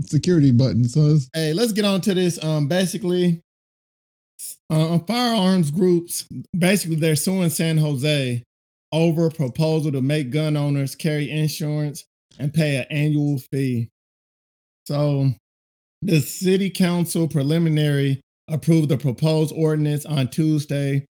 security 0.02 0.52
button. 0.52 0.88
So 0.88 1.15
it's, 1.15 1.28
Hey, 1.34 1.52
let's 1.54 1.74
get 1.74 1.84
on 1.84 2.00
to 2.02 2.13
this. 2.13 2.41
Um, 2.41 2.68
basically, 2.70 3.41
uh, 4.70 5.00
firearms 5.00 5.72
groups 5.72 6.26
basically 6.58 6.96
they're 6.98 7.15
suing 7.18 7.50
San 7.50 7.78
Jose 7.78 8.41
over 8.94 9.26
a 9.26 9.32
proposal 9.32 9.91
to 9.91 10.02
make 10.02 10.30
gun 10.30 10.56
owners 10.56 10.96
carry 10.96 11.30
insurance 11.30 12.06
and 12.39 12.54
pay 12.54 12.78
an 12.78 12.86
annual 12.91 13.39
fee. 13.52 13.89
So, 14.86 15.32
the 16.06 16.22
city 16.22 16.70
council 16.70 17.28
preliminary 17.28 18.22
approved 18.48 18.89
the 18.89 18.98
proposed 18.98 19.54
ordinance 19.56 20.06
on 20.06 20.28
Tuesday. 20.30 21.06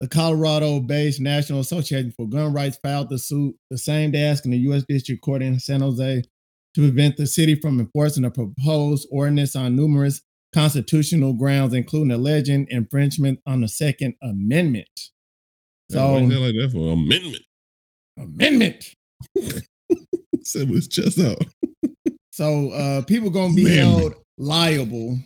The 0.00 0.08
Colorado-based 0.08 1.20
National 1.20 1.60
Association 1.60 2.12
for 2.16 2.28
Gun 2.28 2.52
Rights 2.52 2.78
filed 2.82 3.08
the 3.08 3.18
suit 3.18 3.56
the 3.70 3.78
same 3.78 4.10
day, 4.10 4.24
asking 4.24 4.50
the 4.52 4.58
U.S. 4.58 4.84
District 4.86 5.22
Court 5.22 5.40
in 5.42 5.58
San 5.58 5.80
Jose 5.80 6.22
to 6.74 6.80
prevent 6.80 7.16
the 7.16 7.26
city 7.26 7.54
from 7.54 7.80
enforcing 7.80 8.22
the 8.24 8.30
proposed 8.30 9.08
ordinance 9.10 9.56
on 9.56 9.74
numerous 9.74 10.20
constitutional 10.52 11.32
grounds, 11.32 11.72
including 11.72 12.10
alleging 12.10 12.66
infringement 12.68 13.40
on 13.46 13.62
the 13.62 13.68
Second 13.68 14.14
Amendment. 14.22 14.88
So 15.90 15.96
So, 15.98 16.12
why 16.12 16.18
you 16.20 16.30
say 16.30 16.36
it 16.36 16.40
like 16.40 16.54
that 16.60 16.72
for 16.72 16.92
amendment. 16.92 17.42
amendment. 18.18 18.84
Said 20.42 20.68
with 20.68 20.76
his 20.76 20.88
chest 20.88 21.18
out. 21.18 21.38
So, 22.32 22.70
uh, 22.70 23.02
people 23.02 23.30
gonna 23.30 23.54
be 23.54 23.62
Amendment. 23.62 24.02
held 24.02 24.14
liable. 24.38 25.18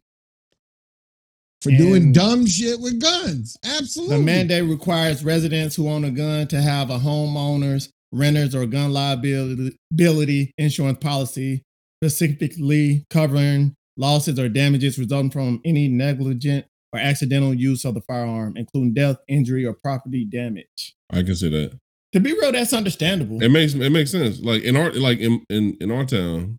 for 1.62 1.70
doing 1.70 2.10
dumb 2.12 2.46
shit 2.46 2.80
with 2.80 3.00
guns. 3.00 3.56
Absolutely. 3.64 4.16
The 4.16 4.22
mandate 4.22 4.64
requires 4.64 5.22
residents 5.22 5.76
who 5.76 5.88
own 5.88 6.04
a 6.04 6.10
gun 6.10 6.46
to 6.48 6.60
have 6.62 6.88
a 6.88 6.98
homeowner's, 6.98 7.90
renters, 8.12 8.54
or 8.54 8.64
gun 8.66 8.92
liability 8.92 9.76
liability 9.90 10.52
insurance 10.56 10.98
policy 10.98 11.62
specifically 12.02 13.04
covering 13.10 13.74
losses 13.98 14.38
or 14.38 14.48
damages 14.48 14.98
resulting 14.98 15.30
from 15.30 15.60
any 15.64 15.86
negligent 15.86 16.64
or 16.92 16.98
accidental 16.98 17.52
use 17.54 17.84
of 17.84 17.94
the 17.94 18.00
firearm, 18.00 18.56
including 18.56 18.94
death, 18.94 19.18
injury, 19.28 19.64
or 19.66 19.74
property 19.74 20.24
damage. 20.24 20.94
I 21.10 21.22
can 21.22 21.36
see 21.36 21.50
that. 21.50 21.78
To 22.14 22.20
be 22.20 22.32
real, 22.32 22.52
that's 22.52 22.72
understandable. 22.72 23.42
It 23.42 23.50
makes 23.50 23.74
it 23.74 23.90
makes 23.90 24.10
sense. 24.10 24.40
Like 24.40 24.62
in 24.62 24.76
our 24.76 24.90
like 24.92 25.18
in 25.18 25.44
in, 25.48 25.76
in 25.80 25.90
our 25.90 26.04
town, 26.04 26.58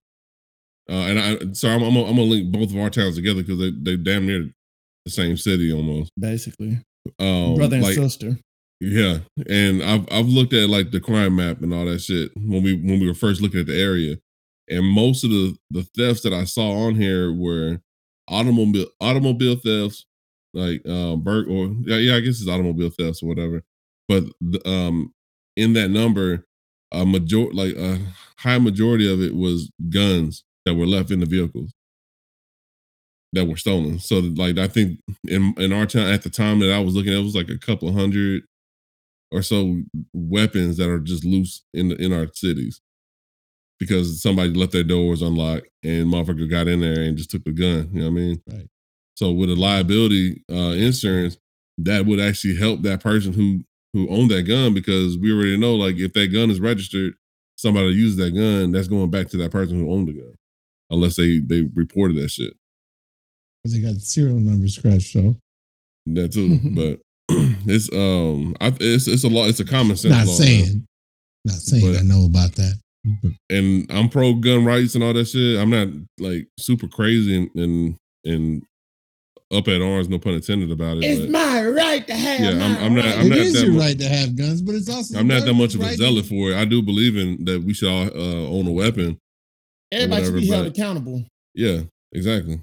uh, 0.91 1.05
and 1.07 1.19
I 1.19 1.53
so 1.53 1.69
I'm 1.69 1.81
I'm 1.81 1.93
gonna, 1.93 2.05
I'm 2.05 2.15
gonna 2.17 2.23
link 2.23 2.51
both 2.51 2.71
of 2.71 2.77
our 2.77 2.89
towns 2.89 3.15
together 3.15 3.41
because 3.41 3.59
they 3.59 3.71
they 3.71 3.95
damn 3.95 4.27
near 4.27 4.49
the 5.05 5.11
same 5.11 5.37
city 5.37 5.71
almost. 5.71 6.11
Basically, 6.19 6.79
Um, 7.17 7.55
brother 7.55 7.77
and 7.77 7.85
like, 7.85 7.95
sister. 7.95 8.37
Yeah, 8.81 9.19
and 9.47 9.81
I've 9.81 10.05
I've 10.11 10.27
looked 10.27 10.53
at 10.53 10.69
like 10.69 10.91
the 10.91 10.99
crime 10.99 11.37
map 11.37 11.61
and 11.61 11.73
all 11.73 11.85
that 11.85 11.99
shit 11.99 12.31
when 12.35 12.61
we 12.61 12.73
when 12.73 12.99
we 12.99 13.07
were 13.07 13.13
first 13.13 13.41
looking 13.41 13.61
at 13.61 13.67
the 13.67 13.79
area, 13.79 14.17
and 14.69 14.85
most 14.85 15.23
of 15.23 15.29
the 15.29 15.55
the 15.69 15.83
thefts 15.95 16.23
that 16.23 16.33
I 16.33 16.43
saw 16.43 16.71
on 16.71 16.95
here 16.95 17.31
were 17.31 17.79
automobile 18.27 18.87
automobile 18.99 19.55
thefts, 19.55 20.05
like 20.53 20.85
um 20.85 21.21
Burke 21.21 21.47
or 21.47 21.73
yeah 21.85 21.97
yeah 21.97 22.15
I 22.15 22.19
guess 22.19 22.41
it's 22.41 22.49
automobile 22.49 22.89
thefts 22.89 23.23
or 23.23 23.27
whatever, 23.27 23.63
but 24.09 24.25
the, 24.41 24.67
um 24.67 25.13
in 25.55 25.71
that 25.73 25.89
number, 25.89 26.45
a 26.91 27.05
major 27.05 27.45
like 27.53 27.75
a 27.75 27.99
high 28.39 28.57
majority 28.57 29.11
of 29.11 29.21
it 29.21 29.35
was 29.35 29.71
guns 29.89 30.43
that 30.65 30.75
were 30.75 30.85
left 30.85 31.11
in 31.11 31.19
the 31.19 31.25
vehicles 31.25 31.73
that 33.33 33.45
were 33.45 33.57
stolen. 33.57 33.99
So 33.99 34.19
like 34.19 34.57
I 34.57 34.67
think 34.67 34.99
in 35.27 35.53
in 35.57 35.71
our 35.71 35.85
town 35.85 36.07
at 36.07 36.23
the 36.23 36.29
time 36.29 36.59
that 36.59 36.71
I 36.71 36.79
was 36.79 36.95
looking 36.95 37.13
at, 37.13 37.19
it 37.19 37.23
was 37.23 37.35
like 37.35 37.49
a 37.49 37.57
couple 37.57 37.91
hundred 37.93 38.43
or 39.31 39.41
so 39.41 39.81
weapons 40.13 40.77
that 40.77 40.89
are 40.89 40.99
just 40.99 41.23
loose 41.23 41.63
in 41.73 41.89
the, 41.89 41.95
in 41.95 42.11
our 42.11 42.27
cities 42.33 42.81
because 43.79 44.21
somebody 44.21 44.53
left 44.53 44.73
their 44.73 44.83
doors 44.83 45.21
unlocked 45.21 45.67
and 45.83 46.07
motherfucker 46.07 46.49
got 46.49 46.67
in 46.67 46.81
there 46.81 47.01
and 47.01 47.17
just 47.17 47.31
took 47.31 47.43
the 47.45 47.51
gun. 47.51 47.89
You 47.93 48.01
know 48.01 48.05
what 48.05 48.11
I 48.11 48.21
mean? 48.21 48.41
Right. 48.51 48.67
So 49.15 49.31
with 49.31 49.49
a 49.49 49.55
liability 49.55 50.43
uh, 50.51 50.75
insurance, 50.75 51.37
that 51.77 52.05
would 52.05 52.19
actually 52.19 52.57
help 52.57 52.81
that 52.81 53.01
person 53.01 53.33
who 53.33 53.61
who 53.93 54.09
owned 54.09 54.31
that 54.31 54.43
gun 54.43 54.73
because 54.73 55.17
we 55.17 55.33
already 55.33 55.57
know 55.57 55.75
like 55.75 55.97
if 55.97 56.13
that 56.13 56.27
gun 56.27 56.49
is 56.49 56.59
registered, 56.59 57.13
somebody 57.55 57.87
used 57.87 58.17
that 58.17 58.31
gun, 58.31 58.71
that's 58.71 58.87
going 58.87 59.09
back 59.09 59.29
to 59.29 59.37
that 59.37 59.51
person 59.51 59.79
who 59.79 59.91
owned 59.91 60.07
the 60.07 60.13
gun, 60.13 60.33
unless 60.91 61.15
they 61.15 61.39
they 61.39 61.63
reported 61.73 62.17
that 62.17 62.29
shit. 62.29 62.53
They 63.65 63.79
got 63.79 63.93
the 63.95 63.99
serial 63.99 64.39
number 64.39 64.67
scratched, 64.67 65.13
so 65.13 65.35
That 66.07 66.33
too, 66.33 66.59
but 66.75 66.99
it's 67.67 67.91
um, 67.93 68.55
I, 68.61 68.73
it's 68.79 69.07
it's 69.07 69.23
a 69.23 69.29
law. 69.29 69.45
It's 69.45 69.59
a 69.59 69.65
common 69.65 69.95
sense. 69.95 70.13
not 70.13 70.27
law, 70.27 70.33
saying, 70.33 70.85
not 71.45 71.55
saying 71.55 71.85
But- 71.93 71.99
I 71.99 72.03
know 72.03 72.25
about 72.25 72.53
that. 72.55 72.73
And 73.49 73.87
I'm 73.91 74.09
pro 74.09 74.35
gun 74.35 74.63
rights 74.63 74.93
and 74.93 75.03
all 75.03 75.13
that 75.13 75.25
shit. 75.27 75.59
I'm 75.59 75.71
not 75.71 75.87
like 76.19 76.47
super 76.59 76.87
crazy 76.87 77.35
and 77.35 77.49
and, 77.55 77.95
and 78.25 78.63
up 79.51 79.67
at 79.67 79.81
arms, 79.81 80.07
no 80.07 80.19
pun 80.19 80.33
intended 80.33 80.69
about 80.71 80.97
it. 80.97 81.03
It's 81.05 81.21
but 81.21 81.29
my 81.31 81.65
right 81.65 82.05
to 82.07 82.13
have. 82.13 82.39
Yeah, 82.39 82.63
I'm- 82.63 82.77
I'm 82.77 82.93
not- 82.95 83.05
right. 83.05 83.17
I'm 83.17 83.25
it 83.25 83.29
not 83.29 83.37
is 83.39 83.53
that 83.53 83.63
your 83.63 83.71
mu- 83.73 83.79
right 83.79 83.97
to 83.99 84.07
have 84.07 84.35
guns, 84.35 84.61
but 84.61 84.75
it's 84.75 84.87
also 84.89 85.17
I'm 85.17 85.27
not 85.27 85.45
that 85.45 85.53
much 85.55 85.73
of 85.73 85.81
a 85.81 85.85
right 85.85 85.97
zealot 85.97 86.25
for 86.25 86.51
it. 86.51 86.55
I 86.57 86.65
do 86.65 86.81
believe 86.83 87.17
in 87.17 87.43
that 87.45 87.63
we 87.63 87.73
should 87.73 87.89
all 87.89 88.07
uh, 88.07 88.47
own 88.49 88.67
a 88.67 88.71
weapon. 88.71 89.17
Everybody 89.91 90.25
should 90.25 90.35
be 90.35 90.47
held 90.47 90.67
accountable. 90.67 91.23
Yeah, 91.53 91.81
exactly. 92.13 92.61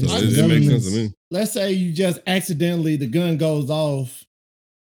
So 0.00 0.06
it, 0.16 0.38
it 0.38 0.48
makes 0.48 0.66
sense 0.66 0.88
to 0.90 0.96
me. 0.96 1.12
let's 1.30 1.52
say 1.52 1.72
you 1.72 1.92
just 1.92 2.20
accidentally 2.26 2.96
the 2.96 3.06
gun 3.06 3.36
goes 3.36 3.70
off 3.70 4.24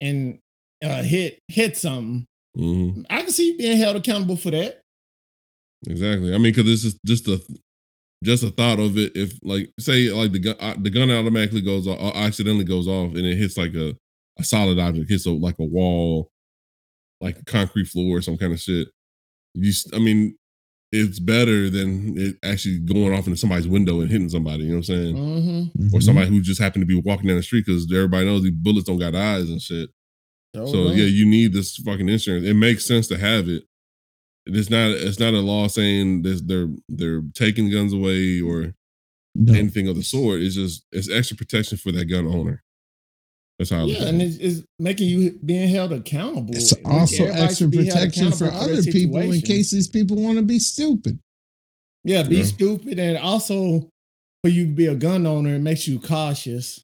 and 0.02 0.40
uh, 0.84 1.04
hit 1.04 1.40
hit 1.48 1.78
something. 1.78 2.26
hmm 2.56 3.02
I 3.10 3.22
can 3.22 3.32
see 3.32 3.52
you 3.52 3.58
being 3.58 3.78
held 3.78 3.96
accountable 3.96 4.36
for 4.36 4.52
that. 4.52 4.82
Exactly. 5.88 6.34
I 6.34 6.38
mean, 6.38 6.54
because 6.54 6.66
this 6.66 6.84
is 6.84 7.00
just 7.06 7.28
a 7.28 7.42
just 8.24 8.44
a 8.44 8.50
thought 8.52 8.80
of 8.80 8.98
it. 8.98 9.14
If 9.16 9.40
like 9.42 9.72
say 9.80 10.10
like 10.12 10.34
the 10.34 10.40
gun 10.40 10.56
uh, 10.60 10.76
the 10.78 10.90
gun 10.90 11.10
automatically 11.10 11.62
goes 11.62 11.88
off, 11.88 12.00
uh, 12.00 12.18
accidentally 12.18 12.66
goes 12.66 12.88
off, 12.88 13.16
and 13.16 13.26
it 13.26 13.38
hits 13.38 13.58
like 13.58 13.74
a 13.76 13.96
a 14.38 14.44
solid 14.44 14.80
object, 14.80 15.10
hits 15.10 15.26
a, 15.26 15.32
like 15.32 15.60
a 15.60 15.66
wall, 15.66 16.30
like 17.22 17.38
a 17.40 17.46
concrete 17.46 17.88
floor 17.88 18.18
or 18.18 18.22
some 18.22 18.38
kind 18.38 18.54
of 18.54 18.60
shit. 18.60 18.90
You, 19.54 19.74
I 19.94 20.00
mean, 20.00 20.38
it's 20.92 21.20
better 21.20 21.70
than 21.70 22.18
it 22.18 22.36
actually 22.44 22.80
going 22.80 23.14
off 23.14 23.28
into 23.28 23.38
somebody's 23.38 23.68
window 23.68 24.02
and 24.02 24.10
hitting 24.10 24.30
somebody. 24.30 24.64
You 24.64 24.70
know 24.72 24.78
what 24.78 24.90
I'm 24.90 24.96
saying? 24.96 25.16
Mm-hmm. 25.16 25.96
Or 25.96 26.02
somebody 26.02 26.28
who 26.30 26.42
just 26.42 26.60
happened 26.62 26.82
to 26.82 26.88
be 26.88 27.00
walking 27.00 27.28
down 27.28 27.38
the 27.38 27.44
street 27.44 27.66
because 27.66 27.92
everybody 27.94 28.26
knows 28.26 28.42
these 28.44 28.52
bullets 28.52 28.88
don't 28.88 28.98
got 29.00 29.14
eyes 29.16 29.50
and 29.50 29.62
shit. 29.62 29.90
So 30.56 30.88
yeah, 30.88 31.06
you 31.06 31.26
need 31.28 31.54
this 31.54 31.76
fucking 31.78 32.10
insurance. 32.10 32.46
It 32.46 32.56
makes 32.56 32.86
sense 32.86 33.08
to 33.10 33.18
have 33.20 33.48
it. 33.48 33.64
It's 34.48 34.72
not 34.72 34.90
it's 34.90 35.20
not 35.20 35.36
a 35.36 35.42
law 35.42 35.68
saying 35.68 36.24
this 36.24 36.42
they're 36.42 36.70
they're 36.88 37.22
taking 37.36 37.70
guns 37.70 37.94
away 37.94 38.42
or 38.42 38.74
No. 39.36 39.54
anything 39.54 39.88
of 39.88 39.96
the 39.96 40.02
sort. 40.02 40.42
It's 40.42 40.56
just 40.56 40.86
it's 40.92 41.08
extra 41.10 41.38
protection 41.38 41.78
for 41.78 41.92
that 41.92 42.06
gun 42.06 42.26
owner. 42.26 42.64
That's 43.60 43.70
how 43.72 43.86
Yeah, 43.86 43.98
at 44.00 44.08
and 44.08 44.22
it's, 44.22 44.38
it's 44.38 44.64
making 44.80 45.10
you 45.10 45.38
being 45.46 45.68
held 45.68 45.92
accountable. 45.92 46.56
It's 46.56 46.72
also 46.86 47.26
everybody 47.26 47.42
extra 47.44 47.56
should 47.66 47.72
be 47.72 47.78
held 47.86 47.90
protection 48.00 48.32
for 48.32 48.46
accountable 48.46 48.68
their 48.68 48.80
other 48.80 48.92
people 48.92 49.18
in 49.20 49.42
case 49.42 49.70
these 49.72 49.88
people 49.90 50.16
want 50.16 50.38
to 50.38 50.44
be 50.44 50.60
stupid. 50.60 51.20
Yeah, 52.06 52.24
be 52.24 52.38
Yeah. 52.38 52.44
stupid, 52.46 52.98
and 53.00 53.18
also 53.18 53.90
for 54.42 54.50
you 54.50 54.66
to 54.68 54.72
be 54.72 54.86
a 54.86 54.96
gun 54.96 55.26
owner, 55.28 55.56
it 55.56 55.60
makes 55.60 55.86
you 55.90 56.00
cautious. 56.00 56.82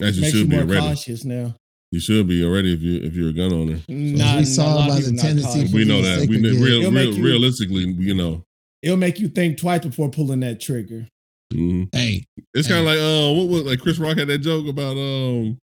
As 0.00 0.16
you 0.16 0.22
makes 0.22 0.34
you 0.34 0.40
should 0.40 0.50
be 0.50 0.56
more 0.56 0.64
already. 0.64 0.80
cautious 0.80 1.24
now. 1.24 1.54
You 1.92 2.00
should 2.00 2.26
be 2.26 2.42
already 2.44 2.72
if 2.74 2.80
you 2.82 3.00
if 3.02 3.14
you're 3.14 3.28
a 3.28 3.32
gun 3.32 3.52
owner. 3.52 3.78
Not, 3.88 4.38
we 4.40 4.44
saw 4.44 4.84
a 4.84 4.88
by 4.88 5.00
the 5.00 5.12
not 5.12 5.20
tendency 5.22 5.72
We 5.72 5.84
know 5.84 6.02
that. 6.02 6.26
We 6.28 6.36
of 6.36 6.42
know, 6.42 6.48
getting- 6.50 6.64
real, 6.64 6.90
real, 6.90 7.14
you- 7.14 7.22
realistically, 7.22 7.84
you 7.92 8.14
know. 8.14 8.42
It'll 8.82 8.96
make 8.96 9.20
you 9.20 9.28
think 9.28 9.58
twice 9.58 9.82
before 9.84 10.10
pulling 10.10 10.40
that 10.40 10.58
trigger. 10.60 11.06
Mhm. 11.52 11.88
Hey, 11.94 12.24
It's 12.54 12.68
kind 12.68 12.80
of 12.80 12.86
like 12.86 12.98
uh, 12.98 13.32
what 13.34 13.48
was 13.48 13.62
like 13.64 13.80
Chris 13.80 13.98
Rock 13.98 14.18
had 14.18 14.28
that 14.28 14.38
joke 14.38 14.66
about 14.68 14.96
um, 14.96 15.58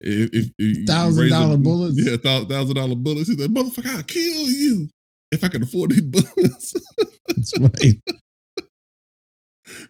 if, 0.00 0.30
if, 0.32 0.50
if 0.58 0.86
Thousand 0.86 1.28
dollar 1.30 1.54
a- 1.54 1.58
bullets? 1.58 1.96
yeah, 1.98 2.16
thou- 2.22 2.44
thousand 2.44 2.76
dollar 2.76 2.94
bullets. 2.96 3.28
He 3.28 3.36
said, 3.36 3.50
"Motherfucker, 3.50 3.96
I'll 3.96 4.02
kill 4.04 4.48
you 4.48 4.88
if 5.32 5.42
I 5.44 5.48
can 5.48 5.62
afford 5.62 5.90
these 5.90 6.02
bullets." 6.02 6.74
that's 7.28 7.58
right. 7.58 8.00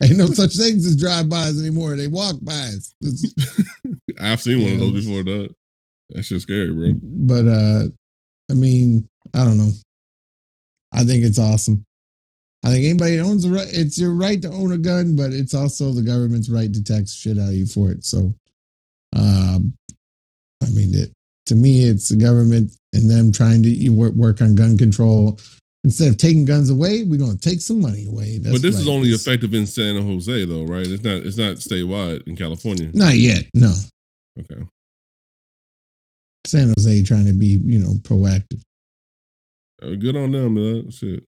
Ain't 0.03 0.17
no 0.19 0.27
such 0.33 0.57
things 0.57 0.87
as 0.87 0.97
drive-bys 0.97 1.61
anymore. 1.61 1.95
They 1.97 2.09
walk 2.09 2.37
bys. 2.43 2.95
I've 4.21 4.41
seen 4.41 4.63
one 4.63 4.73
of 4.73 4.79
those 4.81 5.05
before. 5.07 5.23
That 5.25 5.55
that 6.11 6.23
shit's 6.25 6.43
scary, 6.45 6.73
bro. 6.73 6.93
But 7.03 7.47
uh 7.47 7.85
I 8.51 8.55
mean, 8.55 9.07
I 9.35 9.45
don't 9.45 9.59
know. 9.59 9.71
I 10.93 11.05
think 11.05 11.25
it's 11.25 11.39
awesome. 11.39 11.85
I 12.65 12.71
think 12.71 12.85
anybody 12.85 13.21
owns 13.21 13.45
a 13.45 13.51
right, 13.51 13.69
it's 13.71 13.99
your 13.99 14.15
right 14.15 14.41
to 14.43 14.49
own 14.51 14.73
a 14.73 14.79
gun, 14.79 15.15
but 15.15 15.33
it's 15.33 15.55
also 15.55 15.93
the 15.93 16.03
government's 16.03 16.51
right 16.51 16.73
to 16.73 16.83
tax 16.83 17.15
shit 17.15 17.39
out 17.39 17.49
of 17.51 17.55
you 17.55 17.67
for 17.67 17.91
it. 17.91 18.05
So, 18.05 18.35
um, 19.17 19.73
I 20.63 20.67
mean, 20.75 20.93
it, 20.95 21.13
to 21.47 21.55
me, 21.55 21.85
it's 21.85 22.09
the 22.09 22.17
government 22.17 22.73
and 22.93 23.09
them 23.09 23.31
trying 23.31 23.63
to 23.63 23.69
you 23.69 23.93
work, 23.95 24.43
on 24.43 24.55
gun 24.55 24.77
control. 24.77 25.39
Instead 25.85 26.09
of 26.09 26.17
taking 26.17 26.45
guns 26.45 26.71
away, 26.71 27.05
we're 27.05 27.19
going 27.19 27.39
to 27.39 27.49
take 27.49 27.61
some 27.61 27.81
money 27.81 28.07
away. 28.09 28.39
That's 28.39 28.57
but 28.57 28.63
this 28.63 28.79
is 28.79 28.89
only 28.89 29.11
effective 29.11 29.55
in 29.55 29.65
San 29.65 29.97
Jose, 30.03 30.45
though, 30.45 30.65
right? 30.65 30.87
It's 30.87 31.05
not. 31.05 31.19
It's 31.19 31.39
not 31.39 31.57
statewide 31.57 32.27
in 32.27 32.37
California. 32.37 32.91
Not 32.93 33.15
yet. 33.15 33.45
No, 33.55 33.73
Okay. 34.41 34.63
San 36.47 36.73
Jose 36.77 37.03
trying 37.03 37.27
to 37.27 37.33
be, 37.33 37.61
you 37.65 37.79
know, 37.79 37.95
proactive. 38.03 38.63
Uh, 39.83 39.95
good 39.95 40.17
on 40.17 40.33
them, 40.33 40.55
man. 40.55 40.91
Shit. 40.91 41.25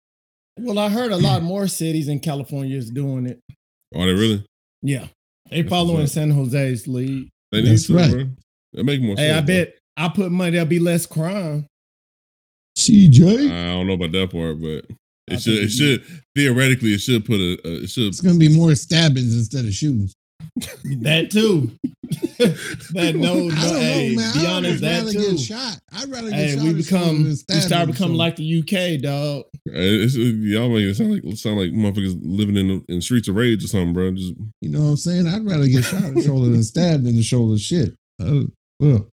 Well, 0.59 0.79
I 0.79 0.89
heard 0.89 1.11
a 1.11 1.17
lot 1.17 1.43
more 1.43 1.67
cities 1.67 2.07
in 2.07 2.19
California 2.19 2.77
is 2.77 2.89
doing 2.89 3.25
it. 3.27 3.39
Are 3.95 4.05
they 4.05 4.13
really? 4.13 4.45
Yeah, 4.81 5.07
they 5.49 5.61
That's 5.61 5.69
following 5.69 5.99
what's 6.01 6.11
up. 6.17 6.21
San 6.21 6.31
Jose's 6.31 6.87
lead. 6.87 7.29
They 7.51 7.61
need 7.61 7.71
That's 7.71 7.87
to, 7.87 7.95
right. 7.95 8.11
bro. 8.11 8.25
It 8.73 8.85
make 8.85 9.01
more 9.01 9.15
Hey, 9.15 9.29
sense. 9.29 9.37
I 9.37 9.41
bro. 9.41 9.47
bet 9.47 9.75
I 9.97 10.09
put 10.09 10.31
money 10.31 10.51
there'll 10.51 10.65
be 10.67 10.79
less 10.79 11.05
crime. 11.05 11.65
CJ, 12.77 13.49
I 13.51 13.73
don't 13.73 13.87
know 13.87 13.93
about 13.93 14.11
that 14.11 14.31
part, 14.31 14.61
but 14.61 14.85
I 15.31 15.35
it 15.35 15.41
should. 15.41 15.53
It 15.53 15.63
it- 15.63 15.69
should 15.71 16.03
theoretically. 16.35 16.93
It 16.93 16.99
should 16.99 17.25
put 17.25 17.39
a. 17.39 17.57
a 17.65 17.83
it 17.83 17.89
should. 17.89 18.07
it's 18.07 18.21
going 18.21 18.35
to 18.35 18.39
be 18.39 18.53
more 18.55 18.75
stabbings 18.75 19.33
instead 19.35 19.65
of 19.65 19.73
shootings. 19.73 20.13
That 21.01 21.31
too. 21.31 21.71
that 22.93 23.13
no, 23.15 23.33
I 23.33 23.37
no. 23.37 23.49
don't 23.49 23.51
Hey, 23.81 24.13
know, 24.15 24.21
man. 24.21 24.33
be 24.33 24.45
I 24.47 24.51
honest, 24.53 24.71
would 24.73 24.81
that 24.81 24.97
rather 24.99 25.11
too. 25.11 25.31
get 25.31 25.39
shot. 25.39 25.79
I'd 25.91 26.09
rather 26.09 26.29
get 26.29 26.39
Hey, 26.39 26.55
shot. 26.55 26.63
we 26.63 26.73
become 26.73 27.23
we 27.23 27.35
start 27.35 27.87
becoming 27.87 28.15
like 28.17 28.35
the 28.37 28.59
UK 28.59 29.01
dog. 29.01 29.43
It's, 29.65 30.15
y'all 30.15 30.69
make 30.69 30.83
it 30.83 30.95
sound 30.95 31.11
like 31.25 31.37
sound 31.37 31.57
like 31.59 31.71
motherfuckers 31.71 32.17
living 32.23 32.55
in 32.55 32.67
the, 32.67 32.93
in 32.93 33.01
streets 33.01 33.27
of 33.27 33.35
rage 33.35 33.63
or 33.63 33.67
something, 33.67 33.93
bro. 33.93 34.11
Just 34.11 34.33
You 34.61 34.69
know 34.69 34.79
what 34.83 34.89
I'm 34.91 34.97
saying? 34.97 35.27
I'd 35.27 35.45
rather 35.45 35.67
get 35.67 35.83
shot 35.83 36.03
in 36.03 36.13
the 36.15 36.21
shoulder 36.23 36.49
than 36.49 36.63
stabbed 36.63 37.05
in 37.05 37.15
the 37.15 37.23
shoulder. 37.23 37.57
Shit. 37.57 37.93
Uh, 38.21 38.43
ugh. 38.81 39.07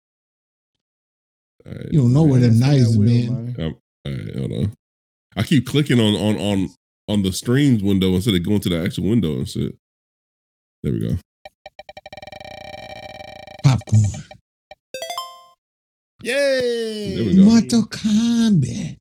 all 1.67 1.73
right, 1.73 1.87
You 1.91 2.01
don't 2.03 2.13
know 2.13 2.23
where 2.23 2.41
them 2.41 2.53
Say 2.55 2.59
that 2.61 2.67
knives 2.67 2.97
will, 2.97 3.07
been. 3.07 3.55
man. 3.57 3.77
all 4.07 4.13
right, 4.13 4.37
hold 4.37 4.53
on. 4.53 4.73
I 5.37 5.43
keep 5.43 5.67
clicking 5.67 5.99
on 5.99 6.15
on 6.15 6.37
on 6.37 6.69
on 7.09 7.23
the 7.23 7.33
streams 7.33 7.83
window 7.83 8.15
instead 8.15 8.35
of 8.35 8.45
going 8.45 8.61
to 8.61 8.69
the 8.69 8.81
actual 8.85 9.09
window 9.09 9.33
and 9.35 9.49
shit. 9.49 9.75
There 10.85 10.93
we 10.93 11.01
go. 11.01 11.17
Popcorn. 13.73 14.03
Yay! 16.23 17.17
There 17.17 17.25
we 17.25 17.37
go. 17.37 17.43
Mortal 17.43 17.83
Kombat. 17.85 18.99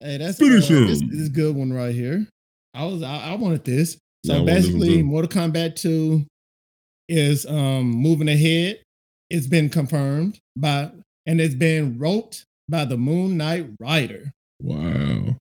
Hey, 0.00 0.16
that's 0.16 0.38
Finish 0.38 0.68
uh, 0.70 0.74
him. 0.74 0.86
this, 0.88 1.00
this 1.00 1.20
is 1.20 1.28
a 1.28 1.32
good 1.32 1.54
one 1.54 1.72
right 1.72 1.94
here. 1.94 2.26
I 2.74 2.86
was 2.86 3.02
I, 3.02 3.30
I 3.30 3.34
wanted 3.36 3.64
this. 3.64 3.98
So 4.26 4.34
wanted 4.34 4.48
this 4.48 4.66
one 4.66 4.80
basically. 4.80 5.02
Mortal 5.02 5.30
Kombat 5.30 5.76
2 5.76 6.26
is 7.08 7.46
um 7.46 7.84
moving 7.84 8.28
ahead. 8.28 8.80
It's 9.30 9.46
been 9.46 9.68
confirmed 9.70 10.40
by 10.56 10.90
and 11.26 11.40
it's 11.40 11.54
been 11.54 11.96
wrote 11.98 12.44
by 12.68 12.86
the 12.86 12.96
Moon 12.96 13.36
Knight 13.36 13.68
writer. 13.78 14.32
Wow. 14.60 15.36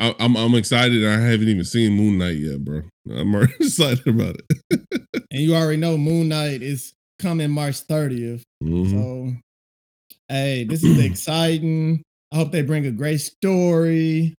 I, 0.00 0.14
I'm 0.18 0.36
I'm 0.36 0.54
excited. 0.56 1.06
I 1.06 1.20
haven't 1.20 1.48
even 1.48 1.64
seen 1.64 1.92
Moon 1.92 2.18
Knight 2.18 2.36
yet, 2.36 2.64
bro. 2.64 2.82
I'm 3.08 3.32
already 3.36 3.54
excited 3.60 4.08
about 4.08 4.36
it. 4.38 4.80
And 5.32 5.42
you 5.42 5.54
already 5.54 5.76
know 5.76 5.96
Moon 5.96 6.28
Knight 6.28 6.60
is 6.60 6.92
coming 7.20 7.50
March 7.50 7.86
30th. 7.86 8.42
Mhm. 8.62 8.90
So 8.90 9.32
hey, 10.28 10.64
this 10.64 10.82
is 10.82 10.98
exciting. 11.04 12.02
I 12.32 12.36
hope 12.36 12.52
they 12.52 12.62
bring 12.62 12.86
a 12.86 12.90
great 12.90 13.20
story. 13.20 14.34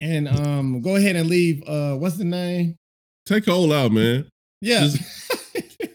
And 0.00 0.28
um 0.28 0.80
go 0.80 0.96
ahead 0.96 1.16
and 1.16 1.28
leave 1.28 1.62
uh 1.66 1.94
what's 1.96 2.16
the 2.16 2.24
name? 2.24 2.76
Take 3.26 3.44
Cole 3.46 3.72
out, 3.72 3.92
man. 3.92 4.26
Yeah. 4.60 4.88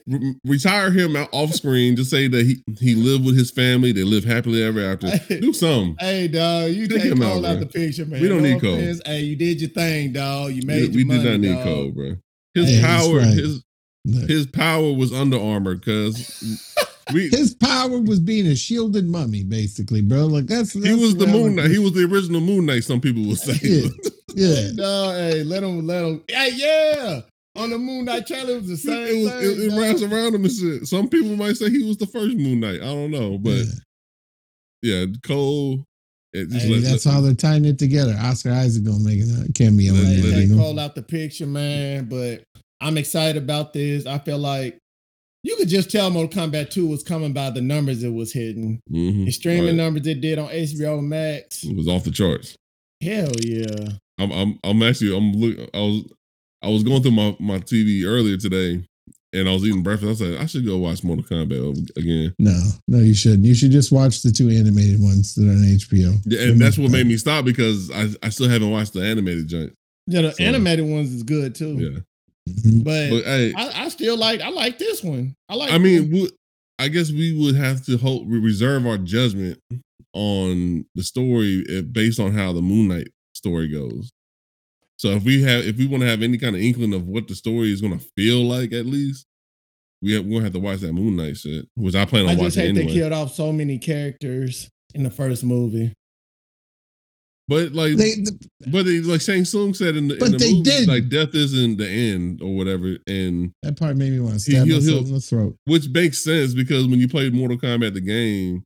Re- 0.07 0.35
retire 0.45 0.91
him 0.91 1.15
out 1.15 1.29
off 1.31 1.51
screen. 1.53 1.95
Just 1.95 2.11
say 2.11 2.27
that 2.27 2.45
he 2.45 2.61
he 2.79 2.93
lived 2.93 3.25
with 3.25 3.35
his 3.35 3.49
family. 3.49 3.91
They 3.91 4.03
live 4.03 4.23
happily 4.23 4.63
ever 4.63 4.79
after. 4.79 5.07
Do 5.39 5.51
something. 5.51 5.95
Hey, 5.99 6.27
dog, 6.27 6.71
you 6.71 6.87
Take 6.87 7.01
take 7.01 7.11
him 7.11 7.17
Cole 7.21 7.43
out, 7.43 7.55
out, 7.55 7.59
the 7.59 7.65
picture, 7.65 8.05
man. 8.05 8.21
We 8.21 8.27
don't 8.27 8.43
No 8.43 8.49
need 8.53 8.61
Cole. 8.61 8.75
offense. 8.75 9.01
Hey, 9.03 9.21
you 9.21 9.35
did 9.35 9.59
your 9.61 9.71
thing, 9.71 10.13
dog. 10.13 10.51
You 10.53 10.61
made 10.63 10.93
we 10.93 11.03
your 11.03 11.07
did 11.07 11.07
money, 11.07 11.23
not 11.31 11.39
need 11.39 11.55
dog. 11.55 11.63
Cole, 11.63 11.91
bro. 11.91 12.15
His 12.53 12.69
Hey, 12.69 12.81
power, 12.81 13.17
right. 13.17 13.33
his 13.33 13.63
Look, 14.05 14.29
his 14.29 14.45
power 14.45 14.93
was 14.93 15.11
Under 15.11 15.39
Armour 15.39 15.75
because 15.75 16.61
we. 17.13 17.27
His 17.29 17.53
power 17.55 17.99
was 17.99 18.19
being 18.19 18.47
a 18.47 18.55
shielded 18.55 19.05
mummy, 19.07 19.43
basically, 19.43 20.01
bro. 20.01 20.25
Like 20.27 20.45
that's, 20.45 20.73
He 20.73 20.93
was 20.93 21.15
the 21.15 21.25
way 21.25 21.31
Moon 21.33 21.55
Knight. 21.55 21.71
He 21.71 21.79
was 21.79 21.93
the 21.93 22.03
original 22.05 22.41
Moon 22.41 22.65
Knight. 22.65 22.83
Some 22.83 23.01
people 23.01 23.23
would 23.25 23.37
say. 23.39 23.57
Yeah. 23.61 23.89
Yeah. 24.35 24.69
No, 24.73 25.11
hey, 25.11 25.43
let 25.43 25.63
him, 25.63 25.85
let 25.87 26.03
him. 26.03 26.23
Hey, 26.27 26.51
yeah. 26.55 27.21
On 27.55 27.69
the 27.69 27.77
Moon 27.77 28.05
Knight 28.05 28.27
trailer, 28.27 28.55
it 28.57 28.61
was 28.61 28.67
the 28.69 28.77
same 28.77 29.07
it 29.07 29.23
was 29.23 29.31
thing. 29.31 29.69
it, 29.69 29.73
it 29.73 29.79
wraps 29.79 30.01
around 30.01 30.35
him 30.35 30.43
and 30.43 30.51
shit. 30.53 30.85
Some 30.87 31.07
people 31.07 31.35
might 31.37 31.55
say 31.57 31.69
he 31.69 31.83
was 31.87 31.97
the 31.97 32.05
first 32.07 32.35
Moon 32.35 32.59
Knight. 32.59 32.81
I 32.81 32.85
don't 32.85 33.11
know, 33.11 33.37
but 33.37 33.51
Yeah. 33.51 33.63
yeah, 34.81 35.05
Cole. 35.23 35.83
Hey, 36.33 36.43
let- 36.43 36.81
that's 36.83 37.05
let- 37.05 37.13
how 37.13 37.21
they're 37.21 37.33
tying 37.33 37.63
it 37.65 37.79
together. 37.79 38.15
Oscar 38.19 38.51
Isaac 38.51 38.83
gonna 38.83 38.99
make 38.99 39.21
a 39.21 39.51
cameo. 39.53 39.93
Let- 39.93 40.01
in 40.01 40.07
Hey, 40.07 40.15
there, 40.21 40.31
let 40.31 40.37
take 40.41 40.49
you 40.49 40.79
out 40.81 40.95
the 40.95 41.01
picture, 41.01 41.47
man. 41.47 42.05
But 42.09 42.43
I'm 42.85 42.97
excited 42.97 43.41
about 43.41 43.73
this. 43.73 44.05
I 44.05 44.19
feel 44.19 44.37
like 44.37 44.77
you 45.43 45.55
could 45.57 45.69
just 45.69 45.91
tell 45.91 46.09
Mortal 46.09 46.43
Kombat 46.47 46.69
2 46.71 46.87
was 46.87 47.03
coming 47.03 47.33
by 47.33 47.49
the 47.49 47.61
numbers 47.61 48.03
it 48.03 48.13
was 48.13 48.31
hitting. 48.33 48.79
Mhm. 48.91 49.25
The 49.25 49.31
streaming 49.31 49.65
Right. 49.67 49.75
numbers 49.75 50.07
it 50.07 50.21
did 50.21 50.39
on 50.39 50.49
HBO 50.51 51.01
Max. 51.01 51.63
It 51.63 51.75
was 51.75 51.87
off 51.87 52.03
the 52.03 52.11
charts. 52.11 52.55
Hell 53.01 53.31
yeah. 53.41 53.89
I'm 54.17 54.31
I'm 54.31 54.59
I'm 54.63 54.81
actually 54.83 55.15
I'm 55.15 55.33
look 55.33 55.69
I 55.73 55.79
was 55.79 56.03
I 56.61 56.69
was 56.69 56.83
going 56.83 57.01
through 57.01 57.11
my, 57.11 57.35
my 57.39 57.59
TV 57.59 58.05
earlier 58.05 58.37
today 58.37 58.83
and 59.33 59.49
I 59.49 59.53
was 59.53 59.63
eating 59.65 59.83
breakfast. 59.83 60.21
I 60.21 60.25
said 60.25 60.37
I 60.41 60.45
should 60.45 60.65
go 60.65 60.77
watch 60.77 61.03
Mortal 61.03 61.25
Kombat 61.25 61.89
again. 61.97 62.33
No, 62.39 62.57
no, 62.87 62.99
you 62.99 63.13
shouldn't. 63.13 63.43
You 63.45 63.53
should 63.53 63.71
just 63.71 63.91
watch 63.91 64.21
the 64.21 64.31
two 64.31 64.49
animated 64.49 64.99
ones 65.01 65.35
that 65.35 65.45
are 65.47 65.51
on 65.51 65.63
HBO. 65.63 66.15
Yeah, 66.25 66.49
and 66.49 66.59
that's 66.61 66.77
what 66.77 66.91
made 66.91 67.05
me 67.07 67.17
stop 67.17 67.45
because 67.45 67.91
I, 67.91 68.07
I 68.23 68.29
still 68.29 68.47
haven't 68.49 68.71
watched 68.71 68.93
the 68.93 69.01
animated 69.03 69.47
joint. 69.47 69.73
Yeah, 70.07 70.21
the 70.21 70.31
So- 70.31 70.43
animated 70.43 70.85
ones 70.85 71.11
is 71.13 71.23
good 71.23 71.53
too. 71.55 71.73
Yeah. 71.77 71.99
Mhm. 72.47 72.83
But, 72.83 73.09
But 73.09 73.23
hey, 73.25 73.53
I, 73.55 73.85
I 73.85 73.89
still 73.89 74.17
like 74.17 74.41
I 74.41 74.49
like 74.49 74.77
this 74.77 75.03
one. 75.03 75.35
I 75.49 75.55
like 75.55 75.71
I 75.71 75.77
mean, 75.77 76.11
we, 76.11 76.29
I 76.77 76.87
guess 76.89 77.11
we 77.11 77.33
would 77.39 77.55
have 77.55 77.85
to 77.85 77.97
hope 77.97 78.23
reserve 78.27 78.85
our 78.85 78.97
judgment 78.97 79.59
on 80.13 80.85
the 80.95 81.03
story 81.03 81.63
if, 81.67 81.91
based 81.91 82.19
on 82.19 82.31
how 82.33 82.53
the 82.53 82.61
Moon 82.61 82.87
Knight 82.87 83.07
story 83.33 83.67
goes. 83.67 84.11
So 84.97 85.09
if 85.09 85.23
we 85.23 85.41
have, 85.43 85.65
if 85.65 85.77
we 85.77 85.87
want 85.87 86.03
to 86.03 86.07
have 86.09 86.21
any 86.21 86.37
kind 86.37 86.55
of 86.55 86.61
inkling 86.61 86.93
of 86.93 87.07
what 87.07 87.27
the 87.27 87.35
story 87.35 87.71
is 87.73 87.81
going 87.81 87.97
to 87.99 88.05
feel 88.15 88.43
like, 88.43 88.71
at 88.71 88.85
least 88.85 89.25
we 90.01 90.13
have, 90.13 90.29
gonna 90.29 90.43
have 90.43 90.53
to 90.53 90.59
watch 90.59 90.79
that 90.79 90.93
Moon 90.93 91.15
Knight 91.15 91.37
shit, 91.37 91.67
which 91.75 91.95
I 91.95 92.05
plan 92.05 92.23
on 92.23 92.29
I 92.29 92.35
just 92.35 92.43
watching 92.57 92.61
hate 92.61 92.69
anyway. 92.69 92.85
they 92.87 92.93
killed 92.93 93.13
off 93.13 93.33
so 93.33 93.51
many 93.51 93.77
characters 93.77 94.69
in 94.93 95.03
the 95.03 95.09
first 95.09 95.43
movie. 95.43 95.93
But 97.47 97.73
like, 97.73 97.95
They, 97.95 98.15
the, 98.15 98.39
but 98.71 98.85
they, 98.85 99.01
like 99.01 99.21
Shang 99.21 99.45
Tsung 99.45 99.73
said 99.75 99.95
in 99.95 100.07
the, 100.07 100.15
in 100.15 100.19
But 100.19 100.31
the 100.31 100.37
they 100.37 100.51
movie, 100.51 100.63
didn't. 100.63 100.87
like 100.89 101.09
death 101.09 101.35
isn't 101.35 101.77
the 101.77 101.87
end 101.87 102.41
or 102.41 102.55
whatever, 102.55 102.97
and 103.07 103.51
that 103.61 103.77
part 103.77 103.95
made 103.97 104.13
me 104.13 104.19
want 104.19 104.39
to 104.39 104.45
He- 104.51 104.51
stab 104.57 104.65
he'll- 104.67 104.77
myself 104.77 104.97
he'll- 104.99 105.07
in 105.07 105.13
the 105.13 105.21
throat. 105.21 105.55
which 105.65 105.87
makes 105.89 106.23
sense 106.23 106.53
because 106.55 106.87
when 106.87 106.99
you 106.99 107.07
played 107.07 107.33
Mortal 107.35 107.57
Kombat 107.59 107.93
the 107.93 108.01
game, 108.01 108.63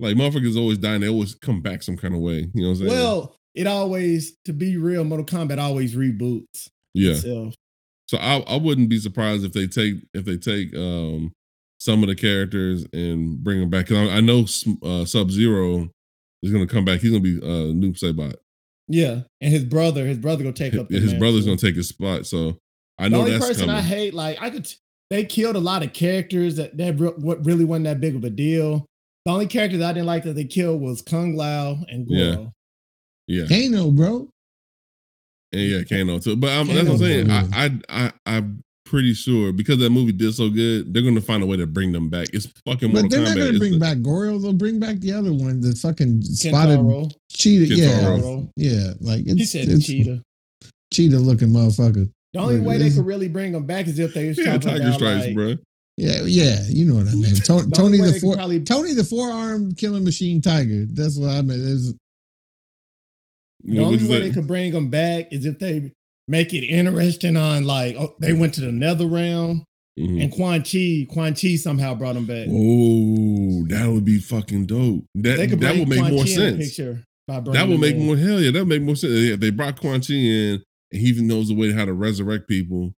like 0.00 0.16
motherfuckers 0.16 0.56
always 0.56 0.78
die 0.78 0.94
and 0.94 1.02
they 1.04 1.08
always 1.08 1.34
come 1.36 1.60
back 1.60 1.82
some 1.84 1.96
kind 1.96 2.14
of 2.14 2.20
way. 2.20 2.48
You 2.54 2.62
know 2.62 2.68
what 2.70 2.80
I'm 2.80 2.88
saying? 2.88 2.90
Well, 2.90 3.36
it 3.54 3.66
always, 3.68 4.34
to 4.46 4.52
be 4.52 4.76
real, 4.76 5.04
Mortal 5.04 5.24
Kombat 5.26 5.58
always 5.58 5.94
reboots 5.94 6.68
yeah. 6.94 7.12
itself. 7.12 7.54
So 8.08 8.18
I, 8.18 8.38
I 8.48 8.56
wouldn't 8.56 8.88
be 8.88 8.98
surprised 8.98 9.44
if 9.44 9.52
they 9.52 9.66
take 9.68 9.96
if 10.14 10.24
they 10.24 10.36
take 10.38 10.74
um 10.74 11.30
some 11.78 12.02
of 12.02 12.08
the 12.08 12.16
characters 12.16 12.84
and 12.92 13.38
bring 13.44 13.60
them 13.60 13.70
back. 13.70 13.86
Cause 13.86 13.96
I, 14.08 14.16
I 14.16 14.20
know 14.20 14.44
uh, 14.82 15.04
Sub 15.04 15.30
Zero 15.30 15.90
is 16.42 16.52
gonna 16.52 16.66
come 16.66 16.84
back. 16.84 17.00
He's 17.00 17.10
gonna 17.10 17.22
be 17.22 17.38
uh, 17.38 17.72
Noob 17.74 17.98
Saibot. 17.98 18.34
Yeah, 18.88 19.22
and 19.40 19.52
his 19.52 19.64
brother, 19.64 20.06
his 20.06 20.18
brother 20.18 20.42
gonna 20.44 20.52
take 20.54 20.74
up. 20.74 20.90
Yeah, 20.90 21.00
his 21.00 21.14
brother's 21.14 21.46
mantle. 21.46 21.56
gonna 21.62 21.68
take 21.72 21.76
his 21.76 21.88
spot. 21.88 22.26
So 22.26 22.58
I 22.98 23.08
know 23.08 23.18
The 23.18 23.22
only 23.24 23.30
that's 23.32 23.46
person 23.46 23.66
coming. 23.66 23.76
I 23.76 23.82
hate, 23.82 24.14
like 24.14 24.38
I 24.40 24.50
could, 24.50 24.72
they 25.10 25.24
killed 25.24 25.56
a 25.56 25.60
lot 25.60 25.82
of 25.82 25.92
characters 25.92 26.56
that 26.56 26.76
that 26.78 26.98
re- 26.98 27.08
what 27.16 27.44
really 27.44 27.64
wasn't 27.64 27.84
that 27.84 28.00
big 28.00 28.16
of 28.16 28.24
a 28.24 28.30
deal. 28.30 28.86
The 29.26 29.32
only 29.32 29.46
character 29.46 29.76
that 29.78 29.90
I 29.90 29.92
didn't 29.92 30.06
like 30.06 30.24
that 30.24 30.34
they 30.34 30.44
killed 30.44 30.80
was 30.80 31.02
Kung 31.02 31.36
Lao 31.36 31.78
and 31.88 32.06
Yeah. 32.08 32.34
Goro. 32.36 32.52
yeah, 33.26 33.44
Kano, 33.46 33.90
bro. 33.90 34.28
and 35.52 35.60
yeah, 35.62 35.82
Kano 35.82 36.18
too. 36.18 36.36
But 36.36 36.50
I'm, 36.50 36.66
that's 36.66 36.88
what 36.88 36.92
I'm 36.94 36.98
saying. 36.98 37.26
cool. 37.26 37.34
I, 37.52 37.64
I 37.66 37.80
I 38.06 38.12
I'm 38.36 38.62
pretty 38.88 39.14
sure 39.14 39.52
because 39.52 39.78
that 39.78 39.90
movie 39.90 40.12
did 40.12 40.34
so 40.34 40.48
good, 40.48 40.92
they're 40.92 41.02
gonna 41.02 41.20
find 41.20 41.42
a 41.42 41.46
way 41.46 41.56
to 41.56 41.66
bring 41.66 41.92
them 41.92 42.08
back. 42.08 42.28
It's 42.32 42.46
fucking 42.66 42.92
But 42.92 43.10
they're 43.10 43.20
Kombat. 43.20 43.24
not 43.24 43.36
gonna 43.36 43.50
It's 43.50 43.58
bring 43.58 43.72
the- 43.74 43.78
back 43.78 44.02
Goro. 44.02 44.38
They'll 44.38 44.52
bring 44.52 44.78
back 44.80 44.98
the 45.00 45.12
other 45.12 45.32
one, 45.32 45.60
the 45.60 45.74
fucking 45.74 46.22
spotted 46.22 46.78
Kintaro. 46.80 47.12
cheetah. 47.30 47.74
Yeah, 47.74 47.86
Kintaro. 48.00 48.48
yeah. 48.56 48.92
Like 49.00 49.20
it's, 49.26 49.34
He 49.38 49.44
said 49.44 49.68
it's 49.68 49.86
cheetah. 49.86 50.22
cheetah 50.92 51.18
looking 51.18 51.48
motherfucker. 51.48 52.10
The 52.32 52.38
only 52.40 52.56
Look, 52.56 52.66
way 52.66 52.74
they 52.78 52.86
it's- 52.86 52.96
could 52.96 53.06
really 53.06 53.28
bring 53.28 53.52
them 53.52 53.64
back 53.66 53.86
is 53.88 53.98
if 53.98 54.14
they 54.14 54.28
was 54.28 54.38
yeah, 54.38 54.44
talking 54.58 54.60
Tiger 54.70 54.82
about 54.82 54.94
Stripes, 54.94 55.26
like, 55.26 55.34
bro. 55.34 55.54
Yeah, 55.96 56.22
yeah. 56.24 56.64
You 56.68 56.84
know 56.84 56.94
what 56.94 57.08
I 57.08 57.14
mean. 57.14 57.34
Tony, 57.44 57.62
the 57.66 57.70
Tony 57.74 57.98
the 57.98 58.20
four, 58.20 58.34
probably 58.36 58.60
Tony 58.60 58.94
the 58.94 59.02
four 59.04 59.30
arm 59.30 59.74
killing 59.74 60.04
machine 60.04 60.40
tiger. 60.40 60.84
That's 60.86 61.18
what 61.18 61.30
I 61.30 61.42
mean. 61.42 61.60
It's, 61.60 61.92
The 63.64 63.78
What 63.80 63.84
only 63.86 63.98
way 63.98 64.04
say? 64.06 64.20
they 64.20 64.30
could 64.30 64.46
bring 64.46 64.72
them 64.72 64.88
back 64.90 65.32
is 65.32 65.44
if 65.44 65.58
they 65.58 65.92
make 66.28 66.52
it 66.54 66.64
interesting 66.66 67.36
on 67.36 67.64
like 67.64 67.96
oh, 67.96 68.14
they 68.20 68.32
went 68.32 68.54
to 68.54 68.60
the 68.60 68.70
nether 68.72 69.06
realm 69.06 69.64
Mhm. 69.98 70.22
and 70.22 70.32
Quan 70.32 70.62
Chi, 70.62 71.12
Quan 71.12 71.34
Chi 71.34 71.56
somehow 71.56 71.92
brought 71.94 72.14
them 72.14 72.24
back. 72.24 72.46
Oh, 72.48 73.66
that 73.68 73.90
would 73.92 74.04
be 74.04 74.20
fucking 74.20 74.66
dope. 74.66 75.04
That 75.16 75.38
that 75.58 75.76
would 75.76 75.88
make 75.88 75.98
Quan 75.98 76.12
more 76.14 76.22
Chi 76.24 76.30
sense. 76.30 76.76
That 77.26 77.68
would 77.68 77.80
make 77.80 77.96
in. 77.96 78.06
more 78.06 78.16
hell 78.16 78.40
yeah. 78.40 78.52
That 78.52 78.60
would 78.60 78.68
make 78.68 78.82
more 78.82 78.94
sense. 78.94 79.12
Yeah, 79.12 79.34
if 79.34 79.40
they 79.40 79.50
brought 79.50 79.80
Quan 79.80 80.00
Chi 80.00 80.14
in 80.14 80.62
and 80.92 81.02
he 81.02 81.08
even 81.08 81.26
knows 81.26 81.48
the 81.48 81.54
way 81.54 81.72
how 81.72 81.84
to 81.84 81.92
resurrect 81.92 82.48
people, 82.48 82.94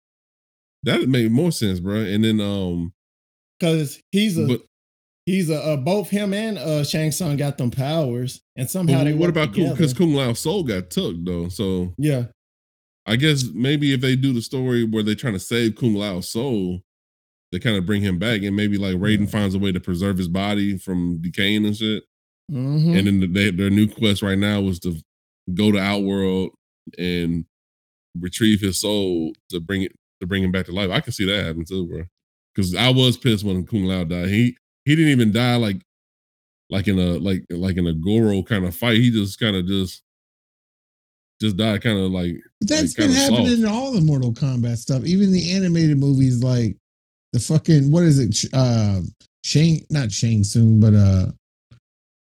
that 0.83 0.99
would 0.99 1.09
make 1.09 1.31
more 1.31 1.51
sense, 1.53 1.79
bro. 1.79 1.95
And 1.95 2.23
then 2.23 2.41
um, 2.41 2.91
because 3.59 3.99
he's 4.11 4.37
a 4.37 4.45
but, 4.45 4.61
he's 5.25 5.49
a 5.49 5.55
uh, 5.57 5.77
both 5.77 6.09
him 6.09 6.33
and 6.33 6.57
uh 6.57 6.83
Shang 6.83 7.11
Tsung 7.11 7.37
got 7.37 7.57
them 7.57 7.71
powers 7.71 8.41
and 8.57 8.69
somehow 8.69 9.03
they 9.05 9.13
what 9.13 9.29
about 9.29 9.53
Kung? 9.55 9.71
Because 9.71 9.93
Kung 9.93 10.13
Lao 10.13 10.33
Soul 10.33 10.63
got 10.63 10.89
took 10.89 11.15
though, 11.23 11.47
so 11.49 11.93
yeah 11.97 12.25
I 13.05 13.15
guess 13.15 13.45
maybe 13.53 13.93
if 13.93 14.01
they 14.01 14.15
do 14.15 14.33
the 14.33 14.41
story 14.41 14.83
where 14.83 15.03
they're 15.03 15.15
trying 15.15 15.33
to 15.33 15.39
save 15.39 15.75
Kung 15.75 15.95
Lao's 15.95 16.29
soul, 16.29 16.81
they 17.51 17.59
kind 17.59 17.77
of 17.77 17.85
bring 17.85 18.01
him 18.01 18.19
back, 18.19 18.43
and 18.43 18.55
maybe 18.55 18.77
like 18.77 18.95
Raiden 18.95 19.29
finds 19.29 19.55
a 19.55 19.59
way 19.59 19.71
to 19.71 19.79
preserve 19.79 20.17
his 20.17 20.27
body 20.27 20.77
from 20.77 21.19
decaying 21.21 21.65
and 21.65 21.75
shit. 21.75 22.03
Mhm. 22.51 22.97
And 22.97 23.07
then 23.07 23.19
the, 23.21 23.27
they, 23.27 23.51
their 23.51 23.69
new 23.69 23.87
quest 23.87 24.21
right 24.21 24.37
now 24.37 24.61
was 24.61 24.79
to 24.81 24.97
go 25.53 25.71
to 25.71 25.79
Outworld 25.79 26.51
and 26.97 27.45
retrieve 28.19 28.61
his 28.61 28.79
soul 28.79 29.33
to 29.49 29.59
bring 29.59 29.83
it 29.83 29.93
to 30.21 30.27
bring 30.27 30.43
him 30.43 30.51
back 30.51 30.65
to 30.67 30.71
life. 30.71 30.89
I 30.91 30.99
can 31.01 31.13
see 31.13 31.25
that 31.25 31.45
happen 31.45 31.65
too, 31.65 31.87
bro. 31.87 32.03
Because 32.55 32.75
I 32.75 32.89
was 32.89 33.17
pissed 33.17 33.43
when 33.45 33.65
Kung 33.65 33.85
Lao 33.85 34.03
died. 34.03 34.29
He 34.29 34.57
he 34.85 34.95
didn't 34.95 35.11
even 35.11 35.31
die 35.31 35.55
like 35.57 35.81
like 36.69 36.87
in 36.87 36.99
a 36.99 37.17
like 37.19 37.43
like 37.49 37.77
in 37.77 37.87
a 37.87 37.93
Goro 37.93 38.43
kind 38.43 38.65
of 38.65 38.75
fight. 38.75 38.97
He 38.97 39.11
just 39.11 39.39
kind 39.39 39.55
of 39.55 39.67
just 39.67 40.03
just 41.41 41.57
died 41.57 41.81
kind 41.81 41.97
of 41.99 42.11
like 42.11 42.35
but 42.59 42.69
that's 42.69 42.97
Like, 42.97 43.07
been 43.07 43.15
happening 43.15 43.47
soft. 43.47 43.59
in 43.59 43.65
all 43.65 43.91
the 43.93 44.01
Mortal 44.01 44.33
Kombat 44.33 44.77
stuff. 44.77 45.05
Even 45.05 45.31
the 45.31 45.51
animated 45.51 45.97
movies, 45.97 46.43
like 46.43 46.75
the 47.33 47.39
fucking 47.39 47.91
what 47.91 48.03
is 48.03 48.19
it? 48.19 48.33
Sh- 48.35 48.45
Uh, 48.53 49.01
Shang, 49.45 49.85
not 49.89 50.11
Shang 50.11 50.43
Tsung, 50.43 50.79
but 50.81 50.93
uh, 50.93 51.27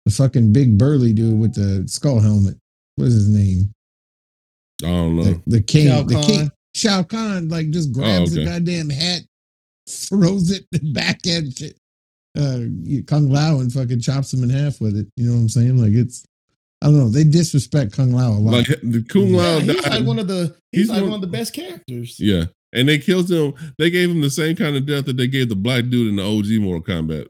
the 0.05 0.11
fucking 0.11 0.53
big 0.53 0.77
burly 0.77 1.13
dude 1.13 1.39
with 1.39 1.55
the 1.55 1.87
skull 1.87 2.19
helmet. 2.19 2.55
What 2.95 3.07
is 3.07 3.15
his 3.15 3.29
name? 3.29 3.71
I 4.83 4.87
don't 4.87 5.15
know. 5.17 5.23
The, 5.23 5.41
the 5.47 5.61
king, 5.61 5.87
Shao 5.87 6.03
the 6.03 6.13
Kahn. 6.13 6.23
king, 6.23 6.51
Shao 6.75 7.03
Kahn, 7.03 7.49
like 7.49 7.71
just 7.71 7.91
grabs 7.91 8.33
the 8.33 8.41
okay. 8.41 8.51
goddamn 8.51 8.89
hat, 8.91 9.21
throws 9.89 10.51
it 10.51 10.65
back 10.93 11.25
at 11.25 11.43
uh, 12.37 12.59
Kung 13.07 13.29
Lao 13.31 13.59
and 13.59 13.73
fucking 13.73 14.01
chops 14.01 14.31
him 14.33 14.43
in 14.43 14.49
half 14.51 14.79
with 14.79 14.95
it. 14.95 15.07
You 15.15 15.25
know 15.27 15.33
what 15.33 15.41
I'm 15.41 15.49
saying? 15.49 15.81
Like 15.81 15.93
it's, 15.93 16.23
I 16.81 16.87
don't 16.87 16.97
know. 16.97 17.09
They 17.09 17.23
disrespect 17.23 17.93
Kung 17.93 18.11
Lao 18.13 18.31
a 18.31 18.39
lot. 18.39 18.53
Like 18.53 18.67
the 18.83 19.03
Kung 19.09 19.33
Lao 19.33 19.57
Yeah, 19.57 19.73
he's 19.73 19.81
died. 19.83 19.91
like 19.93 20.05
one 20.05 20.19
of 20.19 20.27
the 20.27 20.55
he's, 20.71 20.81
He's 20.81 20.89
like 20.89 21.01
one- 21.01 21.11
one 21.11 21.15
of 21.15 21.21
the 21.21 21.27
best 21.37 21.53
characters. 21.53 22.19
yeah. 22.19 22.45
And 22.73 22.87
they 22.89 22.99
killed 22.99 23.31
him. 23.31 23.53
They 23.79 23.89
gave 23.89 24.09
him 24.11 24.21
the 24.21 24.29
same 24.29 24.55
kind 24.55 24.75
of 24.75 24.85
death 24.85 25.05
that 25.05 25.15
they 25.17 25.27
gave 25.27 25.49
the 25.49 25.55
black 25.55 25.85
dude 25.89 26.09
in 26.09 26.17
the 26.17 26.23
OG 26.23 26.61
Mortal 26.61 26.83
Kombat. 26.83 27.27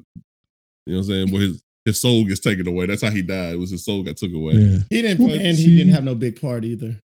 You 0.85 0.93
know 0.93 0.97
what 0.97 0.97
I'm 0.97 1.03
saying? 1.03 1.31
Where 1.31 1.41
his, 1.43 1.61
his 1.85 2.01
soul 2.01 2.25
gets 2.25 2.39
taken 2.39 2.67
away. 2.67 2.87
That's 2.87 3.03
how 3.03 3.11
he 3.11 3.21
died. 3.21 3.53
It 3.53 3.59
was 3.59 3.69
his 3.69 3.85
soul 3.85 4.03
got 4.03 4.17
took 4.17 4.33
away. 4.33 4.53
yeah. 4.55 4.77
He 4.89 5.01
didn't 5.03 5.25
play, 5.25 5.35
and 5.47 5.55
he 5.57 5.77
didn't 5.77 5.93
have 5.93 6.03
no 6.03 6.15
big 6.15 6.41
part 6.41 6.65
either. 6.65 6.99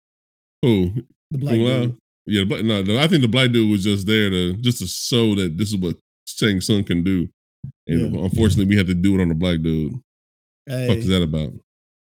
Who? 0.62 0.92
The 1.30 1.38
black 1.38 1.56
Kung 1.56 1.64
Lao? 1.64 1.80
dude. 1.82 1.98
Yeah, 2.26 2.44
but 2.46 2.64
no, 2.64 2.82
no, 2.84 2.98
I 3.00 3.08
think 3.08 3.22
the 3.22 3.28
black 3.28 3.52
dude 3.52 3.70
was 3.70 3.84
just 3.84 4.08
there 4.08 4.30
to 4.30 4.54
just 4.54 4.80
to 4.80 4.88
show 4.88 5.36
that 5.36 5.58
this 5.58 5.70
is 5.70 5.76
what 5.78 5.98
Shang 6.28 6.62
Tsung 6.62 6.84
can 6.84 7.04
do. 7.04 7.28
And 7.88 8.16
Yeah. 8.16 8.22
unfortunately, 8.24 8.66
we 8.66 8.78
had 8.78 8.88
to 8.88 8.94
do 8.94 9.16
it 9.20 9.22
on 9.22 9.28
the 9.30 9.36
black 9.36 9.62
dude. 9.62 9.94
Hey, 10.68 10.88
Fuck 10.88 10.98
is 11.00 11.08
that 11.08 11.22
about? 11.24 11.54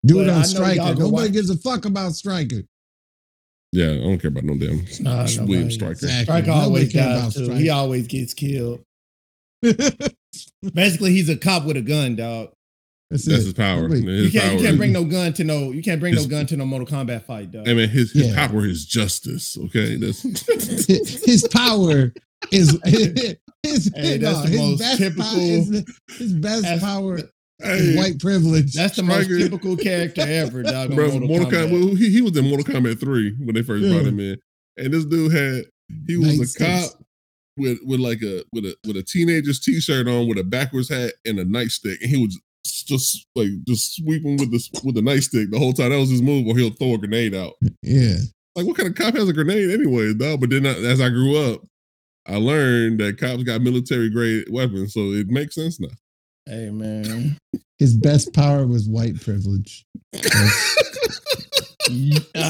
Do 0.07 0.14
But 0.14 0.26
it 0.28 0.30
on 0.30 0.44
Stryker. 0.44 0.94
Nobody 0.94 1.11
watch- 1.11 1.32
gives 1.32 1.51
a 1.51 1.57
fuck 1.57 1.84
about 1.84 2.12
Stryker. 2.14 2.62
Yeah, 3.72 3.90
I 3.92 3.96
don't 3.98 4.18
care 4.18 4.30
about 4.30 4.44
no 4.44 4.57
damn 4.57 4.84
Nah, 5.01 5.26
William. 5.44 5.70
Stryker. 5.70 5.92
Exactly. 5.92 6.24
Stryker 6.24 6.46
Nobody 6.48 6.64
always 6.66 6.92
dies 6.92 7.18
about 7.18 7.32
too. 7.34 7.44
Stryker. 7.44 7.61
He 7.61 7.68
always 7.70 8.07
gets 8.09 8.34
killed. 8.34 8.80
Basically, 10.74 11.11
he's 11.12 11.28
a 11.28 11.36
cop 11.36 11.64
with 11.64 11.76
a 11.76 11.82
gun, 11.82 12.16
dog. 12.16 12.51
That's, 13.11 13.24
That's 13.24 13.44
his 13.44 13.53
power. 13.55 13.88
Nobody- 13.88 14.03
You 14.03 14.30
can't, 14.30 14.44
power 14.44 14.53
you 14.55 14.64
can't 14.64 14.76
bring 14.78 14.92
no 14.92 15.05
gun 15.05 15.32
to 15.34 15.44
no. 15.44 15.72
You 15.72 15.82
can't 15.82 16.01
bring 16.01 16.14
His- 16.14 16.26
no 16.26 16.30
gun 16.30 16.46
to 16.46 16.57
no 16.57 16.64
Mortal 16.64 16.86
Kombat 16.86 17.24
fight, 17.24 17.51
dog. 17.51 17.66
Hey 17.66 17.74
man, 17.74 17.88
his, 17.88 18.12
his 18.12 18.28
Yeah. 18.28 18.46
power 18.48 18.64
is 18.66 18.84
justice. 18.86 19.59
Okay, 19.59 19.96
that's 19.96 20.22
his, 20.22 21.24
his 21.24 21.48
power 21.48 22.12
is 22.53 22.78
his, 22.84 23.92
Hey, 23.94 24.18
no, 24.18 24.32
that's 24.32 24.42
the 24.42 24.48
his 24.48 24.59
most 24.61 24.78
best 24.78 24.98
typical- 24.98 25.24
power 25.24 25.40
is, 25.40 25.84
his 26.18 26.32
best 26.34 26.62
That's- 26.62 26.80
power 26.80 27.16
is 27.18 27.24
hey, 27.62 27.96
white 27.96 28.18
privilege. 28.20 28.72
That's 28.72 28.96
the 28.96 29.02
most 29.02 29.28
typical 29.28 29.76
character 29.76 30.22
ever, 30.22 30.62
dog. 30.62 30.94
bro. 30.94 31.08
Mortal, 31.11 31.28
Mortal 31.28 31.48
Kombat. 31.50 31.68
Kombat. 31.68 31.72
well, 31.72 31.94
he, 31.96 32.11
he 32.11 32.22
was 32.22 32.36
in 32.36 32.48
Mortal 32.48 32.64
Kombat 32.72 33.00
three 33.00 33.34
when 33.38 33.54
they 33.54 33.62
first 33.62 33.88
brought 33.88 34.06
him 34.06 34.20
in, 34.20 34.38
and 34.76 34.92
this 34.92 35.04
dude 35.04 35.32
had 35.32 35.64
he 36.06 36.16
was 36.16 36.38
a 36.38 36.42
Nightsticks. 36.42 36.90
cop 36.92 37.02
with 37.56 37.78
with 37.84 38.00
like 38.00 38.22
a 38.22 38.44
with 38.52 38.64
a 38.64 38.76
with 38.86 38.96
a 38.96 39.02
teenager's 39.02 39.61
t-shirt 39.61 40.08
on 40.08 40.28
with 40.28 40.38
a 40.38 40.44
backwards 40.44 40.88
hat 40.88 41.14
and 41.24 41.38
a 41.38 41.44
nightstick, 41.44 42.00
and 42.00 42.11
he 42.11 42.20
was 42.22 42.38
just 42.64 43.26
like 43.34 43.48
just 43.66 43.96
sweeping 43.96 44.36
with 44.36 44.50
this 44.50 44.70
with 44.84 44.94
the 44.94 45.00
nightstick 45.00 45.50
the 45.50 45.58
whole 45.58 45.72
time. 45.72 45.90
That 45.90 45.98
was 45.98 46.11
his 46.11 46.22
move, 46.22 46.46
or 46.46 46.56
he'll 46.56 46.70
throw 46.70 46.94
a 46.94 46.98
grenade 46.98 47.34
out. 47.34 47.54
Yeah. 47.82 48.16
Like, 48.56 48.66
what 48.66 48.76
kind 48.76 48.88
of 48.88 48.96
cop 48.96 49.14
has 49.14 49.28
a 49.28 49.32
grenade 49.32 49.70
anyway, 49.70 50.12
dog? 50.12 50.40
But 50.40 50.50
then 50.50 50.66
I, 50.66 50.70
as 50.70 51.00
I 51.00 51.08
grew 51.08 51.36
up, 51.36 51.62
I 52.26 52.36
learned 52.36 52.98
that 53.00 53.18
cops 53.18 53.44
got 53.44 53.61
military 53.62 54.11
grade 54.11 54.46
weapons, 54.50 54.92
so 54.92 55.00
it 55.12 55.28
makes 55.28 55.54
sense 55.54 55.78
now. 55.80 55.88
Hey 56.51 56.68
man, 56.68 57.38
His 57.78 57.94
best 57.94 58.34
power 58.34 58.66
was 58.66 58.88
white 58.88 59.20
privilege. 59.20 59.86
I, 60.16 60.51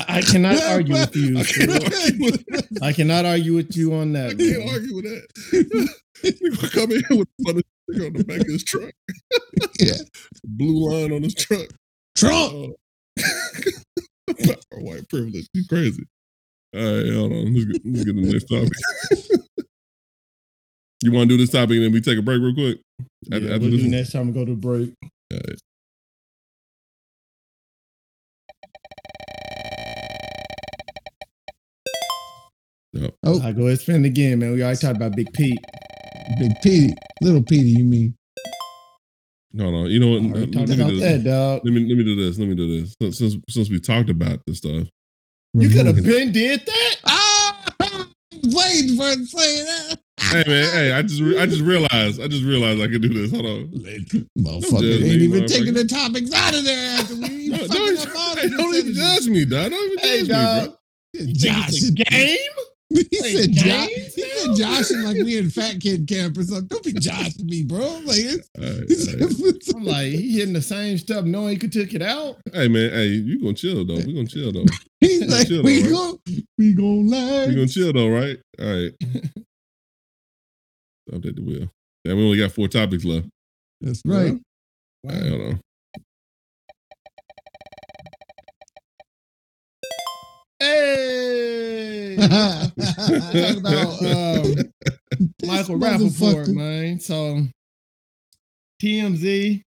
I 0.08 0.22
cannot 0.22 0.58
argue 0.62 0.94
with 0.94 1.14
you. 1.14 1.38
I 1.38 1.44
can't 1.44 1.70
argue 1.70 2.24
with. 2.24 2.42
I 2.82 2.94
cannot 2.94 3.26
argue 3.26 3.56
with 3.56 3.76
you 3.76 3.92
on 3.92 4.14
that. 4.14 4.30
I 4.30 4.34
can't 4.36 4.64
man. 4.64 4.68
argue 4.70 4.96
with 4.96 5.04
that. 5.04 5.26
Nigga 6.24 6.72
come 6.72 6.92
in 6.92 7.02
with 7.18 7.28
a 7.28 7.44
funny 7.44 7.62
sticker 7.90 8.06
on 8.06 8.14
the 8.14 8.24
back 8.24 8.40
of 8.40 8.46
his 8.46 8.64
truck. 8.64 8.94
Yeah. 9.78 9.98
Blue 10.44 10.90
line 10.90 11.12
on 11.12 11.22
his 11.22 11.34
truck. 11.34 11.68
Trump. 12.16 12.72
Uh, 13.18 13.22
white 14.78 15.06
privilege. 15.10 15.46
You 15.52 15.64
crazy. 15.68 16.06
All 16.74 16.80
right, 16.80 17.12
hold 17.12 17.32
on. 17.32 17.52
Let's 17.52 17.66
get, 17.66 17.82
let's 17.84 18.04
get 18.04 18.16
to 18.16 18.22
the 18.22 18.32
next 18.32 18.48
topic. 18.48 18.72
You 21.02 21.12
want 21.12 21.28
to 21.30 21.36
do 21.36 21.40
this 21.42 21.50
topic 21.50 21.76
and 21.76 21.84
then 21.84 21.92
we 21.92 22.00
take 22.00 22.18
a 22.18 22.22
break 22.22 22.40
real 22.40 22.54
quick? 22.54 22.78
Yeah, 23.22 23.36
After- 23.36 23.52
after 23.54 23.60
we'll 23.68 23.76
do 23.78 23.88
next 23.88 24.12
time 24.12 24.26
we 24.28 24.32
go 24.32 24.44
to 24.44 24.52
the 24.52 24.56
break. 24.56 24.92
All 25.32 25.38
right. 25.46 25.58
Oh, 33.24 33.40
I 33.42 33.52
go 33.52 33.66
ahead 33.66 33.78
spin 33.80 34.04
again, 34.04 34.40
man. 34.40 34.52
We 34.52 34.62
already 34.62 34.78
talked 34.78 34.96
about 34.96 35.14
Big 35.14 35.32
Pete. 35.32 35.58
Big 36.38 36.52
Pete, 36.62 36.94
Little 37.20 37.42
Petey, 37.42 37.70
you 37.70 37.84
mean? 37.84 38.14
No, 39.52 39.70
no. 39.70 39.86
You 39.86 40.00
know 40.00 40.08
what? 40.08 40.22
Already 40.36 40.52
Let, 40.56 40.68
me 40.68 40.74
about 40.74 40.90
do 40.90 41.00
that, 41.00 41.12
this. 41.18 41.24
dog. 41.24 41.60
Let 41.64 41.72
me 41.74 41.88
let 41.88 41.98
me 41.98 42.04
do 42.04 42.16
this. 42.16 42.38
Let 42.38 42.48
me 42.48 42.54
do 42.54 42.80
this. 42.80 42.94
Since 43.00 43.18
since, 43.18 43.36
since 43.48 43.70
we 43.70 43.80
talked 43.80 44.10
about 44.10 44.40
this 44.46 44.58
stuff, 44.58 44.86
You 45.54 45.68
could 45.68 45.86
have 45.86 45.96
Remove 45.96 46.04
been 46.10 46.32
did 46.32 46.66
that. 46.66 46.96
Ah! 47.06 47.74
wait 48.44 48.90
for 48.96 49.08
it 49.10 49.16
to 49.18 49.26
say 49.26 49.62
that. 49.64 49.98
Hey 50.20 50.44
man, 50.46 50.70
hey, 50.72 50.92
I 50.92 51.02
just 51.02 51.20
re- 51.20 51.38
I 51.38 51.46
just 51.46 51.62
realized 51.62 52.20
I 52.20 52.28
just 52.28 52.44
realized 52.44 52.80
I 52.80 52.88
could 52.88 53.02
do 53.02 53.08
this. 53.08 53.30
Hold 53.32 53.46
on. 53.46 53.68
Motherfucker 54.38 54.94
ain't 54.94 55.02
me, 55.02 55.10
even 55.24 55.42
motherfucker. 55.44 55.48
taking 55.48 55.74
the 55.74 55.84
topics 55.84 56.32
out 56.32 56.54
of 56.54 56.64
there 56.64 56.98
after 57.00 57.14
we 57.16 57.48
No, 57.50 57.56
fucking 57.58 57.68
don't, 57.74 57.98
up 58.08 58.16
all 58.16 58.36
hey, 58.36 58.48
the 58.48 58.56
don't 58.56 58.74
even 58.74 58.94
judge 58.94 59.28
me, 59.28 59.44
dog. 59.44 59.70
Don't 59.70 59.84
even 59.92 59.98
Hey, 59.98 60.22
judge 60.24 60.28
dog. 60.28 60.68
me, 60.68 61.20
You 61.20 61.26
think 61.26 61.36
Josh, 61.38 61.68
it's 61.68 61.88
a 61.88 61.92
game? 61.92 62.38
He 62.92 63.06
Wait, 63.22 63.36
said 63.36 63.52
Josh. 63.52 63.88
He 64.16 64.22
now? 64.22 64.26
said 64.36 64.56
Joshing 64.56 65.02
like 65.04 65.14
we 65.18 65.38
in 65.38 65.48
fat 65.48 65.80
kid 65.80 66.08
camp 66.08 66.36
or 66.36 66.42
something. 66.42 66.66
Don't 66.66 66.82
be 66.82 66.92
joshing 66.92 67.46
me, 67.46 67.62
bro. 67.62 67.78
Like 68.04 68.16
it's, 68.18 68.50
All 68.58 68.64
right, 68.64 68.72
all 68.72 68.74
right. 68.80 69.54
it's 69.54 69.72
I'm 69.72 69.84
like, 69.84 70.06
he 70.06 70.32
hitting 70.38 70.54
the 70.54 70.60
same 70.60 70.98
stuff, 70.98 71.24
knowing 71.24 71.50
he 71.50 71.56
could 71.56 71.70
took 71.72 71.94
it 71.94 72.02
out. 72.02 72.38
Hey 72.52 72.66
man, 72.66 72.90
hey, 72.90 73.06
you 73.06 73.40
gonna 73.40 73.54
chill 73.54 73.84
though. 73.86 73.94
We 73.94 74.12
gonna 74.12 74.26
chill 74.26 74.50
though. 74.50 74.64
he's 74.98 75.24
like, 75.30 75.46
Chill, 75.46 75.62
we 75.62 75.82
right? 75.82 75.92
go, 75.92 76.18
we 76.58 76.72
gonna 76.74 77.02
lie. 77.08 77.46
We 77.46 77.54
gonna 77.54 77.68
chill 77.68 77.92
though, 77.92 78.08
right? 78.08 78.38
All 78.60 78.66
right. 78.66 78.92
Update 81.12 81.36
the 81.36 81.42
wheel. 81.42 81.68
Yeah, 82.04 82.14
we 82.14 82.24
only 82.24 82.38
got 82.38 82.52
four 82.52 82.68
topics 82.68 83.04
left. 83.04 83.28
That's 83.80 84.02
right. 84.04 84.38
All 85.04 85.10
right, 85.10 85.28
hold 85.28 85.42
on. 85.42 85.60
Hey, 90.58 92.16
talk 92.20 93.56
about 93.56 94.02
um, 94.02 94.54
Michael 95.44 95.76
Rapaport, 95.78 96.46
Motherfucker. 96.48 96.54
man. 96.54 97.00
So 97.00 97.46
TMZ, 98.82 99.62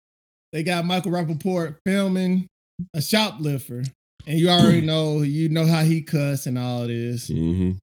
they 0.52 0.64
got 0.64 0.86
Michael 0.86 1.12
Rapaport 1.12 1.78
filming 1.86 2.48
a 2.94 3.02
shoplifter, 3.02 3.84
and 4.28 4.40
you 4.40 4.50
already 4.50 4.82
know, 4.82 5.22
you 5.22 5.50
know 5.50 5.66
how 5.68 5.84
he 5.84 6.02
cuss 6.02 6.48
and 6.48 6.58
all 6.58 6.88
this. 6.88 7.30
Mm-hmm. 7.30 7.74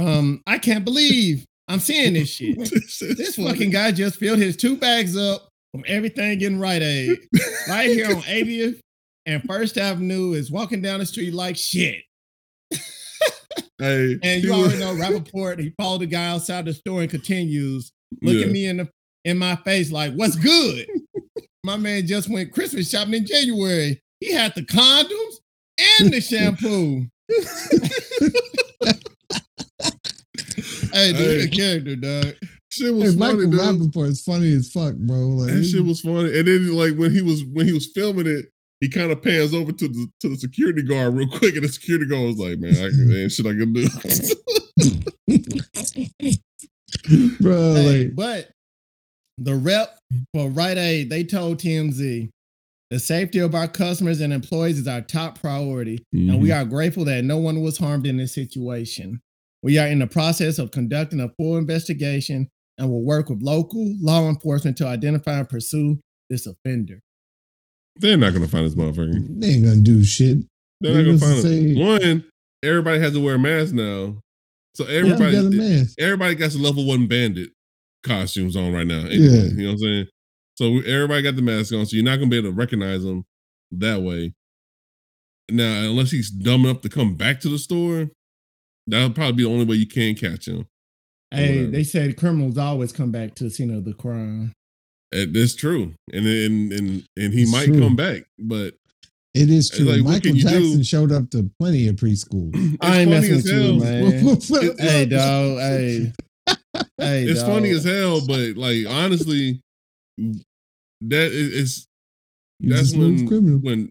Um, 0.00 0.42
I 0.46 0.58
can't 0.58 0.84
believe 0.84 1.46
I'm 1.70 1.80
seeing 1.80 2.14
this 2.14 2.28
shit. 2.30 2.56
This 3.16 3.36
fucking 3.36 3.70
guy 3.70 3.92
just 3.92 4.16
filled 4.16 4.38
his 4.38 4.56
two 4.56 4.76
bags 4.76 5.16
up 5.16 5.48
from 5.72 5.84
everything 5.86 6.40
in 6.40 6.58
Rite 6.60 6.82
Aid 6.82 7.18
right 7.68 7.88
here 7.88 8.06
on 8.08 8.22
80th 8.22 8.80
and 9.26 9.42
First 9.44 9.78
Avenue 9.78 10.32
is 10.32 10.50
walking 10.50 10.82
down 10.82 10.98
the 11.00 11.06
street 11.06 11.32
like 11.32 11.56
shit. 11.56 12.02
Hey, 13.78 14.18
And 14.22 14.42
you 14.44 14.52
already 14.52 14.78
know 14.78 14.94
Rapaport, 14.94 15.58
he 15.58 15.72
followed 15.80 16.02
the 16.02 16.06
guy 16.06 16.26
outside 16.28 16.66
the 16.66 16.74
store 16.74 17.00
and 17.00 17.10
continues, 17.10 17.90
looking 18.20 18.40
Yeah. 18.48 18.52
me 18.52 18.66
in 18.66 18.76
the 18.78 18.88
in 19.24 19.38
my 19.38 19.56
face 19.56 19.90
like, 19.90 20.12
what's 20.14 20.36
good? 20.36 20.86
my 21.64 21.76
man 21.78 22.06
just 22.06 22.28
went 22.28 22.52
Christmas 22.52 22.90
shopping 22.90 23.14
in 23.14 23.24
January. 23.26 23.98
He 24.20 24.32
had 24.32 24.54
the 24.54 24.62
condoms 24.62 25.36
and 26.00 26.12
the 26.12 26.20
shampoo. 26.20 27.06
Hey, 30.92 31.12
this 31.12 31.20
is 31.20 31.44
a 31.44 31.48
Hey. 31.48 31.56
character, 31.56 31.96
dog. 31.96 32.34
Shit 32.70 32.86
Hey, 32.86 32.90
was 32.92 33.16
funny, 33.16 33.46
Michael 33.46 33.50
dude. 33.50 33.60
Rapaport 33.60 34.08
is 34.08 34.22
funny 34.22 34.52
as 34.52 34.70
fuck, 34.70 34.94
bro. 34.94 35.28
Like 35.28 35.54
That 35.54 35.64
shit 35.64 35.84
was 35.84 36.00
funny. 36.00 36.38
And 36.38 36.46
then 36.46 36.72
like 36.72 36.96
when 36.96 37.12
he 37.12 37.22
was 37.22 37.44
when 37.44 37.66
he 37.66 37.72
was 37.72 37.90
filming 37.94 38.26
it, 38.26 38.46
he 38.80 38.88
kind 38.88 39.10
of 39.10 39.22
pans 39.22 39.54
over 39.54 39.72
to 39.72 39.88
the 39.88 40.08
to 40.20 40.28
the 40.28 40.36
security 40.36 40.82
guard 40.82 41.14
real 41.14 41.28
quick, 41.28 41.54
and 41.54 41.64
the 41.64 41.68
security 41.68 42.06
guard 42.06 42.26
was 42.26 42.38
like, 42.38 42.58
"Man, 42.58 42.74
I 42.74 43.22
ain't 43.22 43.32
shit 43.32 43.46
I 43.46 43.50
can 43.50 43.72
do." 43.72 43.86
bro. 47.40 47.74
Hey, 47.74 48.04
Like 48.04 48.14
but 48.14 48.50
the 49.38 49.54
rep 49.54 49.98
for 50.34 50.48
Rite 50.48 50.78
Aid, 50.78 51.10
they 51.10 51.24
told 51.24 51.58
TMZ 51.58 52.30
the 52.90 52.98
safety 52.98 53.38
of 53.38 53.54
our 53.54 53.68
customers 53.68 54.20
and 54.20 54.32
employees 54.32 54.78
is 54.78 54.88
our 54.88 55.00
top 55.00 55.40
priority, 55.40 56.04
and 56.12 56.40
we 56.40 56.48
mm-hmm. 56.48 56.60
are 56.60 56.64
grateful 56.64 57.04
that 57.04 57.24
no 57.24 57.38
one 57.38 57.62
was 57.62 57.78
harmed 57.78 58.06
in 58.06 58.16
this 58.16 58.34
situation. 58.34 59.20
We 59.62 59.78
are 59.78 59.86
in 59.86 59.98
the 59.98 60.06
process 60.06 60.58
of 60.58 60.70
conducting 60.70 61.20
a 61.20 61.28
full 61.38 61.56
investigation 61.58 62.48
and 62.78 62.88
will 62.90 63.04
work 63.04 63.28
with 63.28 63.42
local 63.42 63.94
law 64.00 64.28
enforcement 64.28 64.76
to 64.78 64.86
identify 64.86 65.38
and 65.38 65.48
pursue 65.48 66.00
this 66.30 66.46
offender. 66.46 67.00
They're 67.96 68.16
not 68.16 68.32
gonna 68.32 68.48
find 68.48 68.64
this 68.66 68.74
motherfucker. 68.74 69.40
they 69.40 69.48
ain't 69.48 69.64
gonna 69.64 69.80
do 69.82 70.02
shit. 70.04 70.38
They're 70.80 70.94
They 70.94 70.98
not 70.98 71.02
gonna 71.02 71.12
was 71.12 71.22
find 71.22 71.42
say- 71.42 71.72
it. 71.72 71.78
One, 71.78 72.24
everybody 72.62 73.00
has 73.00 73.12
to 73.12 73.20
wear 73.20 73.34
a 73.34 73.38
mask 73.38 73.74
now, 73.74 74.20
so 74.74 74.86
Everybody 74.86 75.18
got 75.18 75.26
a 75.32 75.36
everybody 75.46 75.56
mask. 75.58 75.94
everybody 76.00 76.34
got 76.36 76.52
some 76.52 76.62
level 76.62 76.86
one 76.86 77.06
bandit 77.06 77.50
costumes 78.02 78.56
on 78.56 78.72
right 78.72 78.86
now. 78.86 79.00
Anyway, 79.06 79.26
Yeah. 79.26 79.42
you 79.42 79.56
know 79.56 79.64
what 79.64 79.72
I'm 79.72 79.78
saying. 79.78 80.06
So 80.56 80.72
we- 80.72 80.86
everybody 80.86 81.22
got 81.22 81.36
the 81.36 81.42
mask 81.42 81.74
on, 81.74 81.84
so 81.84 81.96
you're 81.96 82.04
not 82.04 82.16
gonna 82.16 82.30
be 82.30 82.38
able 82.38 82.50
to 82.50 82.56
recognize 82.56 83.02
them 83.02 83.24
that 83.72 84.00
way. 84.00 84.32
Now, 85.50 85.90
unless 85.90 86.12
he's 86.12 86.30
dumb 86.30 86.64
enough 86.64 86.80
to 86.82 86.88
come 86.88 87.16
back 87.16 87.40
to 87.40 87.48
the 87.48 87.58
store, 87.58 88.08
that'll 88.90 89.10
probably 89.10 89.32
be 89.32 89.42
the 89.44 89.50
only 89.50 89.64
way 89.64 89.76
you 89.76 89.86
can 89.86 90.14
catch 90.14 90.46
him. 90.48 90.66
Hey, 91.32 91.66
they 91.66 91.84
said 91.84 92.16
criminals 92.16 92.58
always 92.58 92.92
come 92.92 93.10
back 93.12 93.34
to 93.36 93.44
the 93.44 93.50
scene 93.50 93.72
of 93.72 93.84
the 93.84 93.94
crime. 93.94 94.52
That's 95.12 95.54
true, 95.54 95.94
and 96.12 96.26
and 96.26 96.72
and 96.72 97.04
and 97.16 97.32
he 97.32 97.42
It's 97.42 97.52
might 97.52 97.66
true. 97.66 97.78
come 97.80 97.96
back, 97.96 98.22
but 98.38 98.74
It 99.34 99.48
is 99.50 99.70
true. 99.70 99.86
like, 99.86 99.98
what 100.04 100.12
Michael 100.12 100.30
can 100.30 100.36
you 100.36 100.42
do? 100.44 100.48
Jackson 100.50 100.82
showed 100.82 101.12
up 101.12 101.30
to 101.30 101.50
plenty 101.60 101.88
of 101.88 101.96
preschool. 101.96 102.52
I 102.80 103.00
ain't 103.00 103.10
funny 103.10 103.20
messing 103.28 103.34
as 103.34 103.44
with 103.44 103.52
you, 103.52 103.62
hell. 103.62 103.76
man. 103.78 104.76
hey, 104.78 105.06
dog. 105.06 105.58
Hey, 105.60 106.12
hey, 106.98 107.24
It's 107.24 107.40
dog. 107.42 107.48
funny 107.54 107.70
as 107.70 107.84
hell, 107.84 108.20
but 108.26 108.56
like 108.56 108.86
honestly, 108.88 109.60
that 110.18 111.32
is 111.32 111.54
it's 111.58 111.86
that's 112.60 112.92
when 112.94 113.26
criminal. 113.26 113.58
when 113.60 113.90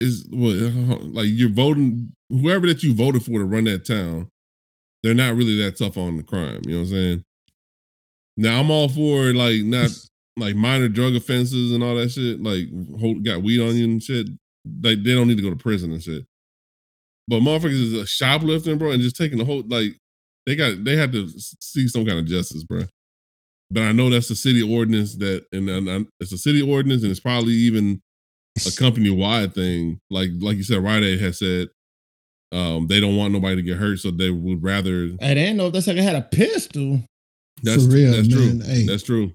is 0.00 0.26
what 0.30 0.54
like 1.12 1.28
you're 1.28 1.50
voting 1.50 2.12
whoever 2.30 2.66
that 2.66 2.82
you 2.82 2.94
voted 2.94 3.24
for 3.24 3.38
to 3.38 3.44
run 3.44 3.64
that 3.64 3.84
town, 3.84 4.28
they're 5.02 5.14
not 5.14 5.34
really 5.34 5.56
that 5.62 5.78
tough 5.78 5.96
on 5.96 6.16
the 6.16 6.22
crime. 6.22 6.60
You 6.64 6.72
know 6.72 6.78
what 6.78 6.88
I'm 6.88 6.92
saying? 6.92 7.24
Now 8.36 8.60
I'm 8.60 8.70
all 8.70 8.88
for 8.88 9.32
like 9.34 9.62
not 9.62 9.90
like 10.36 10.54
minor 10.54 10.88
drug 10.88 11.14
offenses 11.14 11.72
and 11.72 11.82
all 11.82 11.96
that 11.96 12.10
shit. 12.10 12.42
Like 12.42 12.68
hold, 13.00 13.24
got 13.24 13.42
weed 13.42 13.60
on 13.60 13.74
you 13.74 13.84
and 13.84 14.02
shit. 14.02 14.28
Like 14.82 15.02
they 15.02 15.14
don't 15.14 15.28
need 15.28 15.36
to 15.36 15.42
go 15.42 15.50
to 15.50 15.56
prison 15.56 15.92
and 15.92 16.02
shit. 16.02 16.24
But 17.26 17.40
motherfuckers 17.40 17.72
is 17.72 17.92
a 17.94 18.06
shoplifting, 18.06 18.78
bro, 18.78 18.92
and 18.92 19.02
just 19.02 19.16
taking 19.16 19.38
the 19.38 19.44
whole 19.44 19.62
like 19.66 19.96
they 20.46 20.56
got 20.56 20.84
they 20.84 20.96
have 20.96 21.12
to 21.12 21.28
see 21.36 21.88
some 21.88 22.06
kind 22.06 22.18
of 22.18 22.26
justice, 22.26 22.64
bro. 22.64 22.82
But 23.70 23.82
I 23.82 23.92
know 23.92 24.08
that's 24.08 24.30
a 24.30 24.36
city 24.36 24.62
ordinance 24.62 25.16
that, 25.16 25.44
and, 25.52 25.68
and 25.68 25.88
and 25.88 26.08
it's 26.20 26.32
a 26.32 26.38
city 26.38 26.62
ordinance, 26.62 27.02
and 27.02 27.10
it's 27.10 27.20
probably 27.20 27.52
even 27.52 28.00
a 28.66 28.76
company 28.76 29.10
wide 29.10 29.54
thing. 29.54 30.00
Like 30.10 30.30
like 30.40 30.56
you 30.56 30.62
said, 30.62 30.82
Rite 30.82 31.02
Aid 31.02 31.20
has 31.20 31.38
said 31.38 31.68
um, 32.52 32.86
they 32.86 33.00
don't 33.00 33.16
want 33.16 33.32
nobody 33.32 33.56
to 33.56 33.62
get 33.62 33.76
hurt, 33.76 33.98
so 33.98 34.10
they 34.10 34.30
would 34.30 34.62
rather. 34.62 35.08
Hey, 35.08 35.16
they 35.20 35.34
didn't 35.34 35.58
know 35.58 35.66
if 35.66 35.72
that 35.74 35.82
second 35.82 36.02
had 36.02 36.16
a 36.16 36.22
pistol. 36.22 37.02
That's 37.62 37.84
For 37.84 37.92
real, 37.92 38.12
that's 38.12 38.28
man. 38.28 38.60
true. 38.60 38.60
Hey. 38.66 38.86
That's 38.86 39.02
true. 39.02 39.32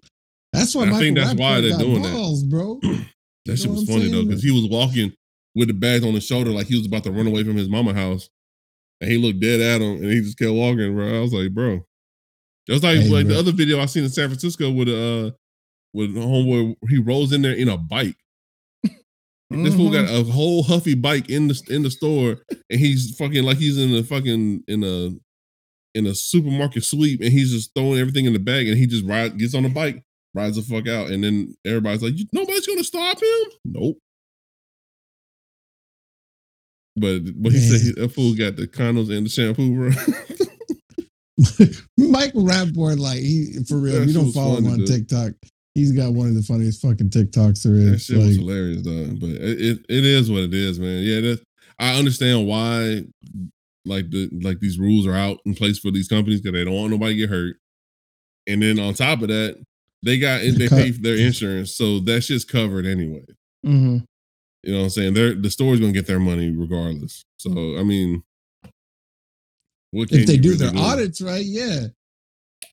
That's 0.52 0.76
why 0.76 0.86
I 0.86 1.00
think 1.00 1.18
that's 1.18 1.34
why 1.34 1.62
they're 1.62 1.72
got 1.72 1.80
doing 1.82 2.02
that. 2.04 2.46
bro. 2.50 2.80
That 3.46 3.58
shit 3.58 3.66
know 3.68 3.74
was 3.74 3.82
what 3.90 3.96
I'm 3.96 4.00
funny 4.00 4.12
though, 4.12 4.24
because 4.26 4.42
he 4.42 4.52
was 4.52 4.70
walking 4.70 5.12
with 5.54 5.68
the 5.68 5.74
bags 5.74 6.06
on 6.06 6.14
his 6.14 6.26
shoulder 6.26 6.52
like 6.52 6.68
he 6.68 6.78
was 6.78 6.86
about 6.86 7.04
to 7.04 7.12
run 7.12 7.28
away 7.28 7.44
from 7.44 7.58
his 7.58 7.68
mama 7.68 7.94
house, 7.94 8.30
and 9.02 9.12
he 9.12 9.18
looked 9.18 9.42
dead 9.42 9.60
at 9.60 9.82
him, 9.82 9.98
and 9.98 10.06
he 10.06 10.22
just 10.22 10.38
kept 10.40 10.54
walking, 10.54 10.96
bro. 10.96 11.18
I 11.18 11.20
was 11.20 11.34
like, 11.34 11.52
bro, 11.54 11.86
it 12.70 12.72
was 12.72 12.84
like 12.84 13.00
Hey, 13.00 13.10
like 13.10 13.28
the 13.28 13.38
other 13.38 13.52
video 13.52 13.82
I 13.82 13.86
seen 13.88 14.06
in 14.06 14.10
San 14.10 14.30
Francisco 14.30 14.72
with 14.72 14.88
uh 14.88 15.36
with 15.94 16.16
a 16.16 16.20
homeboy. 16.22 16.76
He 16.88 17.00
rolls 17.00 17.34
in 17.34 17.42
there 17.42 17.54
in 17.54 17.68
a 17.68 17.78
bike. 17.78 18.16
This 19.64 19.76
fool 19.76 19.92
got 19.92 20.08
Mhm. 20.10 20.22
a 20.22 20.24
whole 20.32 20.64
huffy 20.64 20.96
bike 20.96 21.30
in 21.30 21.48
the 21.48 21.62
in 21.70 21.84
the 21.84 21.92
store, 21.92 22.38
and 22.70 22.80
he's 22.80 23.16
fucking 23.18 23.44
like 23.44 23.58
he's 23.58 23.78
in 23.78 23.94
a 23.96 24.04
fucking 24.04 24.64
in 24.68 24.84
a 24.84 25.12
in 25.96 26.08
a 26.08 26.16
supermarket 26.16 26.84
sweep, 26.84 27.22
and 27.22 27.32
he's 27.32 27.52
just 27.52 27.72
throwing 27.76 28.00
everything 28.00 28.26
in 28.26 28.34
the 28.34 28.40
bag, 28.40 28.68
and 28.68 28.78
he 28.78 28.88
just 28.88 29.06
ride 29.06 29.38
gets 29.38 29.54
on 29.54 29.64
the 29.64 29.70
bike, 29.70 30.02
rides 30.34 30.56
the 30.56 30.62
fuck 30.64 30.88
out, 30.88 31.12
and 31.12 31.24
then 31.24 31.56
everybody's 31.66 32.02
like, 32.02 32.16
nobody's 32.34 32.66
gonna 32.66 32.84
stop 32.84 33.22
him. 33.22 33.52
Nope. 33.66 33.98
But 36.96 37.20
but 37.42 37.52
he 37.52 37.60
said 37.60 37.82
he, 37.82 37.92
that 38.02 38.10
fool 38.10 38.36
got 38.36 38.56
the 38.56 38.68
condoms 38.68 39.16
and 39.16 39.26
the 39.26 39.30
shampoo, 39.30 39.76
bro. 39.76 39.90
Michael 41.98 42.44
Rapaport, 42.44 43.00
like 43.00 43.20
he 43.20 43.58
for 43.68 43.80
real. 43.80 44.00
That 44.00 44.08
you 44.08 44.14
don't 44.14 44.32
follow 44.32 44.58
him 44.58 44.68
on 44.68 44.78
dude. 44.80 44.88
TikTok. 44.88 45.34
He's 45.76 45.92
got 45.92 46.14
one 46.14 46.28
of 46.28 46.36
the 46.36 46.44
funniest 46.44 46.82
fucking 46.82 47.10
TikToks 47.10 47.64
there 47.64 47.74
that 47.74 47.94
is. 47.96 48.06
shit 48.06 48.18
was 48.18 48.36
hilarious, 48.38 48.84
though. 48.84 49.08
But 49.20 49.30
it, 49.30 49.62
it 49.62 49.86
it 49.90 50.06
is 50.06 50.30
what 50.30 50.44
it 50.44 50.54
is, 50.54 50.80
man. 50.80 51.02
Yeah, 51.02 51.22
that 51.22 51.42
I 51.80 51.98
understand 51.98 52.48
why 52.48 53.04
like 53.86 54.10
the 54.12 54.30
like 54.44 54.60
these 54.60 54.78
rules 54.78 55.08
are 55.08 55.16
out 55.16 55.40
in 55.46 55.56
place 55.56 55.80
for 55.80 55.90
these 55.92 56.08
companies 56.08 56.42
because 56.42 56.54
they 56.58 56.64
don't 56.64 56.76
want 56.76 56.92
nobody 56.92 57.14
to 57.16 57.20
get 57.22 57.30
hurt. 57.30 57.58
And 58.46 58.62
then 58.62 58.78
on 58.80 58.94
top 58.94 59.22
of 59.24 59.30
that, 59.30 59.58
they 60.04 60.20
got 60.20 60.42
they 60.42 60.68
Cut. 60.68 60.78
pay 60.78 60.92
for 60.92 61.02
their 61.02 61.18
insurance, 61.18 61.76
so 61.76 62.00
that's 62.00 62.28
just 62.28 62.48
covered 62.50 62.86
anyway. 62.86 63.26
Mhm. 63.66 64.04
You 64.64 64.72
know 64.72 64.78
what 64.80 64.84
I'm 64.86 64.90
saying? 64.92 65.14
They're 65.16 65.34
the 65.34 65.50
store's 65.50 65.80
gonna 65.80 65.92
get 65.92 66.06
their 66.08 66.20
money 66.20 66.52
regardless. 66.52 67.26
So 67.38 67.78
I 67.80 67.84
mean, 67.84 68.22
what 69.92 70.10
can 70.10 70.20
if 70.20 70.28
they 70.28 70.34
you 70.36 70.42
do 70.42 70.50
really 70.52 70.70
their 70.70 70.78
audits 70.84 71.20
right, 71.22 71.44
yeah. 71.44 71.88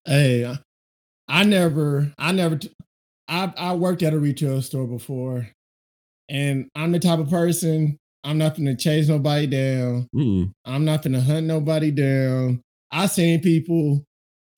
Hey, 0.04 0.54
I 1.28 1.44
never, 1.44 2.12
I 2.18 2.32
never, 2.32 2.56
t- 2.56 2.70
I 3.30 3.52
I 3.56 3.74
worked 3.74 4.02
at 4.02 4.12
a 4.12 4.18
retail 4.18 4.60
store 4.60 4.86
before, 4.86 5.48
and 6.28 6.68
I'm 6.74 6.92
the 6.92 6.98
type 6.98 7.20
of 7.20 7.30
person 7.30 7.96
I'm 8.22 8.38
not 8.38 8.56
gonna 8.56 8.76
chase 8.76 9.08
nobody 9.08 9.46
down. 9.46 10.08
Mm-mm. 10.14 10.52
I'm 10.64 10.84
not 10.84 11.02
gonna 11.02 11.20
hunt 11.20 11.46
nobody 11.46 11.90
down. 11.90 12.62
I 12.90 13.06
seen 13.06 13.40
people 13.40 14.04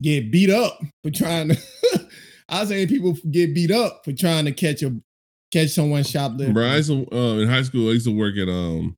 get 0.03 0.33
beat 0.33 0.51
up 0.51 0.81
for 1.03 1.11
trying 1.11 1.51
to. 1.51 1.59
I 2.49 2.65
seen 2.65 2.89
people 2.89 3.17
get 3.31 3.55
beat 3.55 3.71
up 3.71 4.05
for 4.05 4.13
trying 4.13 4.47
to 4.47 4.53
catch 4.53 4.83
a 4.83 4.95
catch 5.53 5.71
someone 5.71 6.03
shoplifting. 6.03 6.55
Bro, 6.55 6.67
I 6.67 6.77
used 6.77 6.91
to, 6.91 7.07
uh, 7.13 7.39
in 7.39 7.49
high 7.49 7.63
school, 7.63 7.89
I 7.89 7.93
used 7.93 8.07
to 8.07 8.17
work 8.17 8.37
at 8.37 8.49
um 8.49 8.97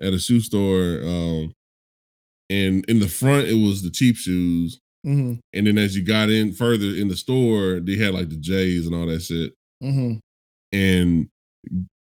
at 0.00 0.12
a 0.12 0.18
shoe 0.18 0.40
store. 0.40 1.00
Um, 1.02 1.52
and 2.50 2.84
in 2.88 3.00
the 3.00 3.08
front 3.08 3.48
it 3.48 3.62
was 3.62 3.82
the 3.82 3.90
cheap 3.90 4.16
shoes, 4.16 4.80
hmm 5.04 5.34
and 5.52 5.66
then 5.66 5.78
as 5.78 5.96
you 5.96 6.04
got 6.04 6.28
in 6.30 6.52
further 6.52 6.86
in 6.86 7.08
the 7.08 7.16
store, 7.16 7.80
they 7.80 7.96
had 7.96 8.14
like 8.14 8.28
the 8.28 8.36
J's 8.36 8.86
and 8.86 8.94
all 8.94 9.06
that 9.06 9.20
shit, 9.22 9.52
hmm 9.80 10.14
and 10.72 11.28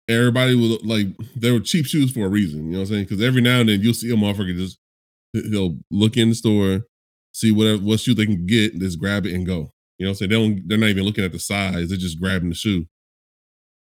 everybody 0.08 0.54
was 0.54 0.84
like, 0.84 1.06
they 1.36 1.50
were 1.50 1.60
cheap 1.60 1.86
shoes 1.86 2.12
for 2.12 2.26
a 2.26 2.28
reason. 2.28 2.66
You 2.66 2.72
know 2.72 2.78
what 2.78 2.88
I'm 2.88 2.94
saying? 2.94 3.04
Because 3.04 3.22
every 3.22 3.40
now 3.40 3.60
and 3.60 3.68
then 3.68 3.80
you'll 3.80 3.94
see 3.94 4.12
a 4.12 4.16
motherfucker 4.16 4.56
just 4.56 4.78
he'll 5.32 5.78
look 5.90 6.16
in 6.16 6.30
the 6.30 6.34
store, 6.34 6.82
see 7.32 7.52
whatever 7.52 7.82
what 7.82 8.00
shoe 8.00 8.14
they 8.14 8.26
can 8.26 8.46
get, 8.46 8.78
just 8.78 8.98
grab 8.98 9.26
it 9.26 9.34
and 9.34 9.46
go. 9.46 9.70
You 9.98 10.06
know 10.06 10.10
what 10.10 10.12
I'm 10.12 10.14
saying? 10.16 10.30
They 10.30 10.36
don't. 10.36 10.68
They're 10.68 10.78
not 10.78 10.88
even 10.88 11.04
looking 11.04 11.24
at 11.24 11.32
the 11.32 11.38
size. 11.38 11.88
They're 11.88 11.98
just 11.98 12.20
grabbing 12.20 12.48
the 12.48 12.54
shoe. 12.54 12.86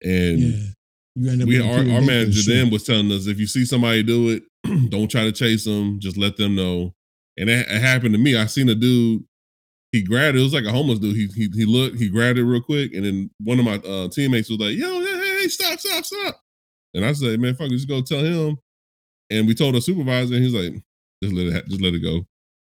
And 0.02 0.38
Yeah. 0.38 0.66
You 1.16 1.30
end 1.30 1.42
up 1.42 1.48
we 1.48 1.60
our, 1.60 1.78
our 1.96 2.00
manager 2.00 2.42
then 2.48 2.70
was 2.70 2.84
telling 2.84 3.10
us 3.10 3.26
if 3.26 3.40
you 3.40 3.46
see 3.46 3.64
somebody 3.64 4.02
do 4.02 4.30
it, 4.30 4.44
don't 4.90 5.10
try 5.10 5.24
to 5.24 5.32
chase 5.32 5.64
them. 5.64 5.98
Just 5.98 6.16
let 6.16 6.36
them 6.36 6.54
know. 6.54 6.94
And 7.40 7.48
that 7.48 7.66
it 7.68 7.80
happened 7.80 8.12
to 8.14 8.18
me. 8.18 8.36
I 8.36 8.46
seen 8.46 8.68
a 8.68 8.74
dude. 8.76 9.24
He 9.92 10.04
grabbed 10.04 10.36
it. 10.36 10.40
It 10.40 10.44
was 10.44 10.54
like 10.54 10.66
a 10.66 10.70
homeless 10.70 11.00
dude. 11.00 11.16
He 11.16 11.26
he 11.34 11.48
he 11.52 11.64
looked. 11.64 11.98
He 11.98 12.08
grabbed 12.08 12.38
it 12.38 12.44
real 12.44 12.60
quick, 12.62 12.94
and 12.94 13.04
then 13.04 13.30
one 13.42 13.58
of 13.58 13.64
my 13.64 13.76
uh, 13.76 14.08
teammates 14.08 14.48
was 14.48 14.60
like, 14.60 14.76
"Yo, 14.76 15.00
hey, 15.00 15.40
hey, 15.40 15.48
stop, 15.48 15.80
stop, 15.80 16.04
stop!" 16.04 16.40
And 16.94 17.04
I 17.04 17.12
said, 17.12 17.40
"Man, 17.40 17.56
fuck, 17.56 17.70
just 17.70 17.88
go 17.88 18.00
tell 18.02 18.20
him." 18.20 18.58
And 19.30 19.48
we 19.48 19.54
told 19.56 19.74
our 19.74 19.80
supervisor, 19.80 20.34
and 20.34 20.44
he's 20.44 20.54
like, 20.54 20.80
"Just 21.24 21.34
let 21.34 21.46
it, 21.46 21.52
ha- 21.54 21.68
just 21.68 21.80
let 21.80 21.94
it 21.94 22.00
go. 22.00 22.24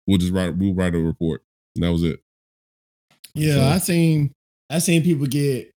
We'll 0.06 0.20
just 0.20 0.32
write, 0.34 0.56
we'll 0.58 0.76
write 0.76 0.94
a 0.94 1.00
report." 1.00 1.42
And 1.76 1.84
that 1.84 1.92
was 1.92 2.04
it. 2.04 2.20
Yeah, 3.34 3.54
So- 3.56 3.64
I 3.64 3.78
seen 3.80 4.32
I 4.70 4.80
seen 4.80 5.02
people 5.02 5.28
get 5.28 5.72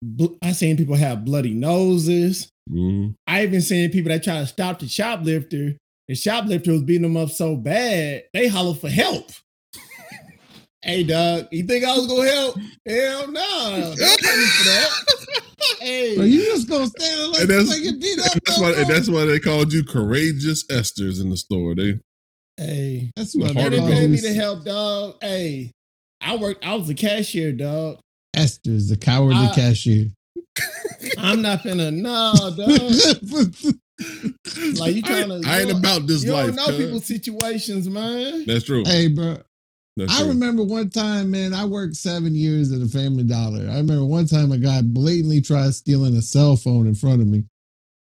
I 0.43 0.53
seen 0.53 0.77
people 0.77 0.97
have 0.97 1.25
bloody 1.25 1.53
noses. 1.55 2.49
Mhm. 2.71 3.15
I 3.27 3.45
even 3.45 3.61
seen 3.61 3.91
people 3.91 4.09
that 4.11 4.23
try 4.25 4.41
to 4.41 4.47
stop 4.47 4.79
the 4.81 4.89
shoplifter. 4.89 5.77
The 6.09 6.15
shoplifter 6.15 6.73
was 6.73 6.83
beating 6.83 7.03
them 7.03 7.17
up 7.17 7.31
so 7.31 7.55
bad 7.57 8.25
they 8.33 8.49
holler 8.49 8.75
for 8.75 8.89
help. 8.89 9.31
hey, 10.83 11.05
dog, 11.05 11.49
you 11.53 11.65
think 11.65 11.85
I 11.85 11.97
was 11.97 12.07
gonna 12.07 12.31
help? 12.31 12.57
Hell 12.87 13.31
no, 13.31 13.95
don't 13.97 14.21
pay 14.21 14.37
me 14.37 14.47
for 14.47 14.65
that. 14.65 14.91
Hey, 15.81 16.17
So 16.17 16.23
you 16.23 16.45
just 16.45 16.69
gonna 16.69 16.87
stand 16.87 17.21
and 17.21 17.33
let 17.33 17.41
And 17.43 17.51
that's- 17.51 17.69
somebody 17.69 17.93
get 17.93 18.01
beat 18.01 18.19
up? 18.21 18.33
And 18.33 18.41
that's 18.47 18.61
why, 18.61 18.73
and 18.73 18.87
that's 18.89 19.09
why 19.09 19.25
they 19.27 19.39
called 19.39 19.73
you 19.73 19.85
courageous 19.85 20.65
Esters 20.69 21.21
in 21.21 21.31
the 21.31 21.37
store. 21.37 21.75
They 21.75 21.99
hey, 22.57 23.11
That's 23.17 23.33
the 23.33 23.41
what 23.41 23.55
they 23.55 23.61
heart 23.61 23.73
they 23.73 23.79
of 23.79 23.85
didn't 23.85 23.89
call 23.89 24.01
pay 24.01 24.07
me 24.09 24.17
you 24.17 24.23
to 24.23 24.35
help, 24.35 24.65
dog. 24.65 25.15
Hey, 25.21 25.73
I 26.21 26.37
worked. 26.37 26.65
I 26.65 26.75
was 26.75 26.89
a 26.89 26.95
cashier, 26.95 27.53
dog. 27.53 27.99
Esters 28.35 28.89
the 28.89 28.97
cowardly 28.97 29.47
I- 29.49 29.55
cashier. 29.55 30.07
I'm 31.19 31.43
not 31.43 31.63
gonna 31.65 31.91
nah, 31.91 32.33
dog. 32.51 32.59
Like, 34.79 34.95
you 34.95 35.03
I, 35.05 35.09
tryna- 35.09 35.47
I 35.47 35.61
ain't 35.63 35.71
about 35.73 36.07
this 36.07 36.25
You 36.25 36.33
life. 36.33 36.47
don't 36.49 36.57
know 36.57 36.67
cuz. 36.67 36.77
people's 36.77 37.05
situations, 37.07 37.89
man. 37.89 38.45
That's 38.47 38.65
true. 38.65 38.85
hey, 38.87 39.09
bro. 39.09 39.39
That's 39.97 40.13
I 40.15 40.19
true. 40.21 40.29
remember 40.29 40.63
one 40.63 40.91
time, 40.91 41.31
man, 41.33 41.53
I 41.53 41.65
worked 41.65 41.97
seven 41.97 42.35
years 42.35 42.71
at 42.73 42.81
a 42.81 42.87
Family 42.87 43.25
Dollar. 43.25 43.69
I 43.69 43.77
remember 43.79 44.05
one 44.05 44.27
time 44.27 44.53
a 44.53 44.59
guy 44.59 44.81
blatantly 44.83 45.41
tried 45.41 45.75
stealing 45.75 46.15
a 46.17 46.23
cell 46.23 46.57
phone 46.57 46.87
in 46.87 46.95
front 46.95 47.21
of 47.21 47.27
me. 47.27 47.45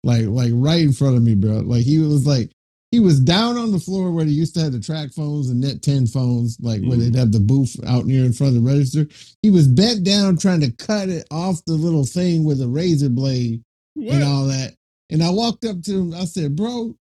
Like, 0.04 0.26
like 0.26 0.52
right 0.56 0.82
in 0.82 0.92
front 0.94 1.16
of 1.18 1.22
me, 1.24 1.36
bro. 1.36 1.60
Like 1.60 1.84
he 1.84 2.00
was 2.00 2.26
like, 2.26 2.50
he 2.92 3.00
was 3.00 3.20
down 3.20 3.58
on 3.58 3.72
the 3.72 3.80
floor 3.80 4.12
where 4.12 4.26
they 4.26 4.32
used 4.32 4.54
to 4.56 4.62
have 4.62 4.72
the 4.74 4.80
track 4.80 5.12
phones 5.14 5.50
and 5.50 5.62
net 5.62 5.82
10 5.82 6.08
phones, 6.08 6.58
like 6.60 6.82
where 6.82 6.98
Mhm. 6.98 7.00
they'd 7.00 7.16
have 7.16 7.32
the 7.32 7.40
booth 7.40 7.76
out 7.86 8.06
near 8.06 8.26
in 8.26 8.34
front 8.34 8.56
of 8.58 8.64
the 8.64 8.70
register. 8.70 9.08
He 9.44 9.50
was 9.52 9.68
bent 9.68 10.04
down 10.04 10.38
trying 10.38 10.62
to 10.62 10.72
cut 10.72 11.10
it 11.10 11.26
off 11.32 11.64
the 11.66 11.74
little 11.74 12.06
thing 12.06 12.44
with 12.44 12.60
a 12.62 12.68
razor 12.68 13.10
blade 13.10 13.62
What? 13.96 14.16
and 14.16 14.24
all 14.24 14.46
that. 14.48 14.74
And 15.14 15.24
I 15.24 15.30
walked 15.30 15.64
up 15.64 15.80
to 15.84 15.92
him. 15.92 16.14
I 16.16 16.26
said, 16.26 16.56
"Bro, 16.56 16.96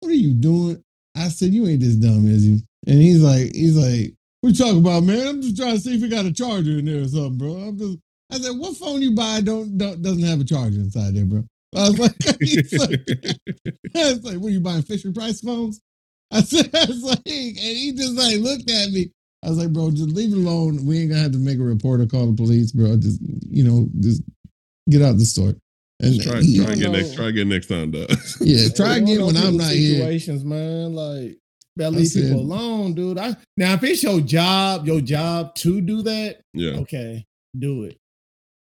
what 0.00 0.08
are 0.08 0.14
you 0.14 0.32
doing?" 0.32 0.82
I 1.14 1.28
said, 1.28 1.52
"You 1.52 1.66
ain't 1.66 1.80
this 1.80 1.94
dumb, 1.94 2.26
is 2.26 2.46
you?" 2.46 2.60
And 2.86 3.00
he's 3.00 3.20
like, 3.20 3.54
"He's 3.54 3.76
like, 3.76 4.14
you 4.42 4.52
talking 4.54 4.78
about, 4.78 5.04
man? 5.04 5.26
I'm 5.26 5.42
just 5.42 5.58
trying 5.58 5.74
to 5.76 5.80
see 5.80 5.94
if 5.94 6.00
we 6.02 6.08
got 6.08 6.24
a 6.24 6.32
charger 6.32 6.78
in 6.78 6.86
there 6.86 7.02
or 7.02 7.08
something, 7.08 7.36
bro." 7.36 7.54
I'm 7.56 7.78
just. 7.78 7.98
I 8.30 8.38
said, 8.38 8.58
"What 8.58 8.78
phone 8.78 9.02
you 9.02 9.14
buy 9.14 9.42
don't, 9.42 9.76
don't 9.76 10.00
doesn't 10.00 10.22
have 10.22 10.40
a 10.40 10.44
charger 10.44 10.80
inside 10.80 11.14
there, 11.14 11.26
bro?" 11.26 11.44
I 11.76 11.90
was 11.90 11.98
like, 11.98 12.14
like, 12.26 12.40
I 13.94 14.12
was 14.12 14.24
like, 14.24 14.38
"What 14.38 14.48
are 14.48 14.50
you 14.50 14.60
buying, 14.60 14.82
Fisher 14.82 15.12
Price 15.12 15.42
phones?" 15.42 15.82
I 16.30 16.40
said, 16.40 16.70
"I 16.74 16.86
was 16.86 17.02
like," 17.02 17.20
and 17.26 17.58
he 17.58 17.92
just 17.92 18.14
like 18.14 18.38
looked 18.38 18.70
at 18.70 18.88
me. 18.90 19.10
I 19.44 19.50
was 19.50 19.58
like, 19.58 19.70
"Bro, 19.70 19.90
just 19.90 20.08
leave 20.08 20.32
it 20.32 20.38
alone. 20.38 20.86
We 20.86 21.00
ain't 21.00 21.10
gonna 21.10 21.22
have 21.22 21.32
to 21.32 21.38
make 21.38 21.58
a 21.58 21.62
report 21.62 22.00
or 22.00 22.06
call 22.06 22.26
the 22.26 22.34
police, 22.34 22.72
bro. 22.72 22.96
Just 22.96 23.20
you 23.20 23.64
know, 23.64 23.86
just 24.00 24.22
get 24.88 25.02
out 25.02 25.18
the 25.18 25.26
store." 25.26 25.52
And 26.02 26.20
try, 26.20 26.40
he- 26.40 26.58
try 26.58 26.72
again 26.72 26.92
know. 26.92 26.98
next. 26.98 27.14
Try 27.14 27.28
again 27.28 27.48
next 27.48 27.66
time, 27.68 27.90
dog. 27.92 28.10
yeah, 28.40 28.68
try 28.74 28.96
again 28.96 29.24
when 29.24 29.36
I'm 29.36 29.42
people's 29.52 29.56
not 29.58 29.72
here. 29.72 29.96
Situations, 29.98 30.44
man. 30.44 30.94
Like, 30.94 31.38
better 31.76 31.94
I 31.94 31.98
leave 31.98 32.08
said- 32.08 32.22
people 32.24 32.40
alone, 32.40 32.94
dude. 32.94 33.18
I 33.18 33.36
now 33.56 33.74
if 33.74 33.82
it's 33.84 34.02
your 34.02 34.20
job, 34.20 34.86
your 34.86 35.00
job 35.00 35.54
to 35.56 35.80
do 35.80 36.02
that, 36.02 36.40
Yeah. 36.54 36.72
okay, 36.80 37.24
do 37.58 37.84
it. 37.84 37.98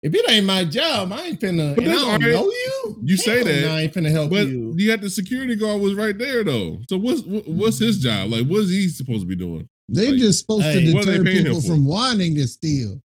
If 0.01 0.15
it 0.15 0.31
ain't 0.31 0.47
my 0.47 0.65
job, 0.65 1.13
I 1.13 1.23
ain't 1.27 1.41
finna. 1.41 1.75
But 1.75 1.85
and 1.85 1.93
I 1.93 1.97
don't 1.97 2.05
alright. 2.23 2.33
know 2.33 2.45
you. 2.45 3.01
You 3.03 3.17
say 3.17 3.43
that, 3.43 3.69
I 3.71 3.81
ain't 3.81 3.93
finna 3.95 4.11
help 4.13 4.31
But 4.31 4.47
you. 4.47 4.73
you 4.77 4.87
got 4.89 5.01
the 5.01 5.11
security 5.11 5.57
guard 5.57 5.81
was 5.81 5.95
right 5.95 6.17
there 6.17 6.45
though. 6.45 6.79
So 6.89 6.99
what's 6.99 7.23
what's 7.25 7.79
his 7.79 7.99
job? 7.99 8.31
Like, 8.31 8.47
what 8.47 8.61
is 8.61 8.71
he 8.71 8.89
supposed 8.89 9.23
to 9.23 9.27
be 9.27 9.35
doing? 9.35 9.69
They're 9.89 10.11
Like, 10.13 10.21
just 10.21 10.41
supposed 10.41 10.65
hey, 10.65 10.85
to 10.85 10.93
what 10.95 11.03
are 11.09 11.11
they 11.13 11.19
deter 11.19 11.43
people 11.45 11.61
from 11.63 11.85
wanting 11.85 12.35
to 12.37 12.47
steal. 12.47 13.01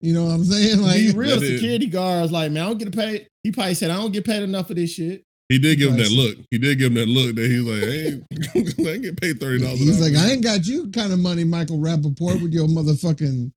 You 0.00 0.12
know 0.14 0.24
what 0.24 0.32
I'm 0.32 0.44
saying? 0.44 0.80
Like, 0.82 0.96
Be 0.96 1.12
real 1.12 1.38
That 1.38 1.44
is- 1.44 1.60
security 1.60 1.86
guards, 1.86 2.32
like, 2.32 2.50
man, 2.50 2.64
I 2.64 2.66
don't 2.66 2.78
get 2.78 2.92
paid. 2.96 3.28
He 3.44 3.52
probably 3.52 3.74
said, 3.74 3.90
I 3.90 3.96
don't 3.96 4.12
get 4.12 4.24
paid 4.24 4.42
enough 4.42 4.66
for 4.68 4.74
this 4.74 4.90
shit. 4.90 5.22
He 5.50 5.58
did 5.58 5.78
give 5.78 5.90
him 5.90 5.98
that 5.98 6.10
look. 6.10 6.38
He 6.50 6.58
did 6.58 6.78
give 6.78 6.88
him 6.88 6.94
that 6.94 7.06
look 7.06 7.36
that 7.36 7.48
he's 7.50 7.60
like, 7.60 7.82
I 7.82 8.58
ain't, 8.66 8.78
I 8.88 8.92
ain't 8.92 9.02
get 9.02 9.20
paid 9.20 9.38
thirty 9.38 9.62
dollars. 9.62 9.78
he's 9.78 10.00
like, 10.00 10.14
I 10.20 10.30
ain't 10.32 10.42
got 10.42 10.66
you 10.66 10.90
kind 10.90 11.12
of 11.12 11.18
money, 11.18 11.44
Michael 11.44 11.78
Rapaport, 11.78 12.42
with 12.42 12.52
your 12.52 12.66
motherfucking 12.66 13.52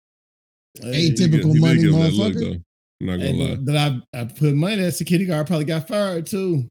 Hey, 0.82 1.10
Atypical 1.12 1.58
money, 1.60 1.84
motherfucker. 1.84 2.40
though. 2.40 2.62
I'm 3.02 3.08
not 3.08 3.20
hey, 3.20 3.32
gonna 3.32 3.44
lie. 3.52 3.56
but 3.56 3.76
I, 3.78 4.02
I 4.22 4.26
put 4.26 4.54
money 4.56 4.76
that 4.78 4.92
security 4.94 5.26
guard 5.26 5.48
probably 5.48 5.66
got 5.66 5.88
fired 5.88 6.26
too. 6.28 6.68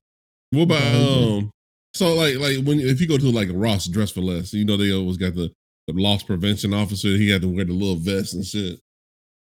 What 0.51 0.62
about 0.64 0.83
um? 0.95 1.51
So 1.95 2.14
like 2.14 2.37
like 2.37 2.64
when 2.64 2.79
if 2.81 3.01
you 3.01 3.09
go 3.09 3.17
to 3.17 3.31
like 3.31 3.49
Ross 3.53 3.87
Dress 3.87 4.11
for 4.11 4.21
Less, 4.21 4.53
you 4.53 4.64
know 4.64 4.77
they 4.77 4.93
always 4.93 5.17
got 5.17 5.35
the 5.35 5.51
the 5.87 5.95
loss 5.95 6.23
prevention 6.23 6.75
officer. 6.75 7.09
He 7.09 7.31
had 7.31 7.43
to 7.43 7.49
wear 7.49 7.64
the 7.64 7.73
little 7.73 7.97
vest 7.97 8.35
and 8.35 8.45
shit 8.45 8.79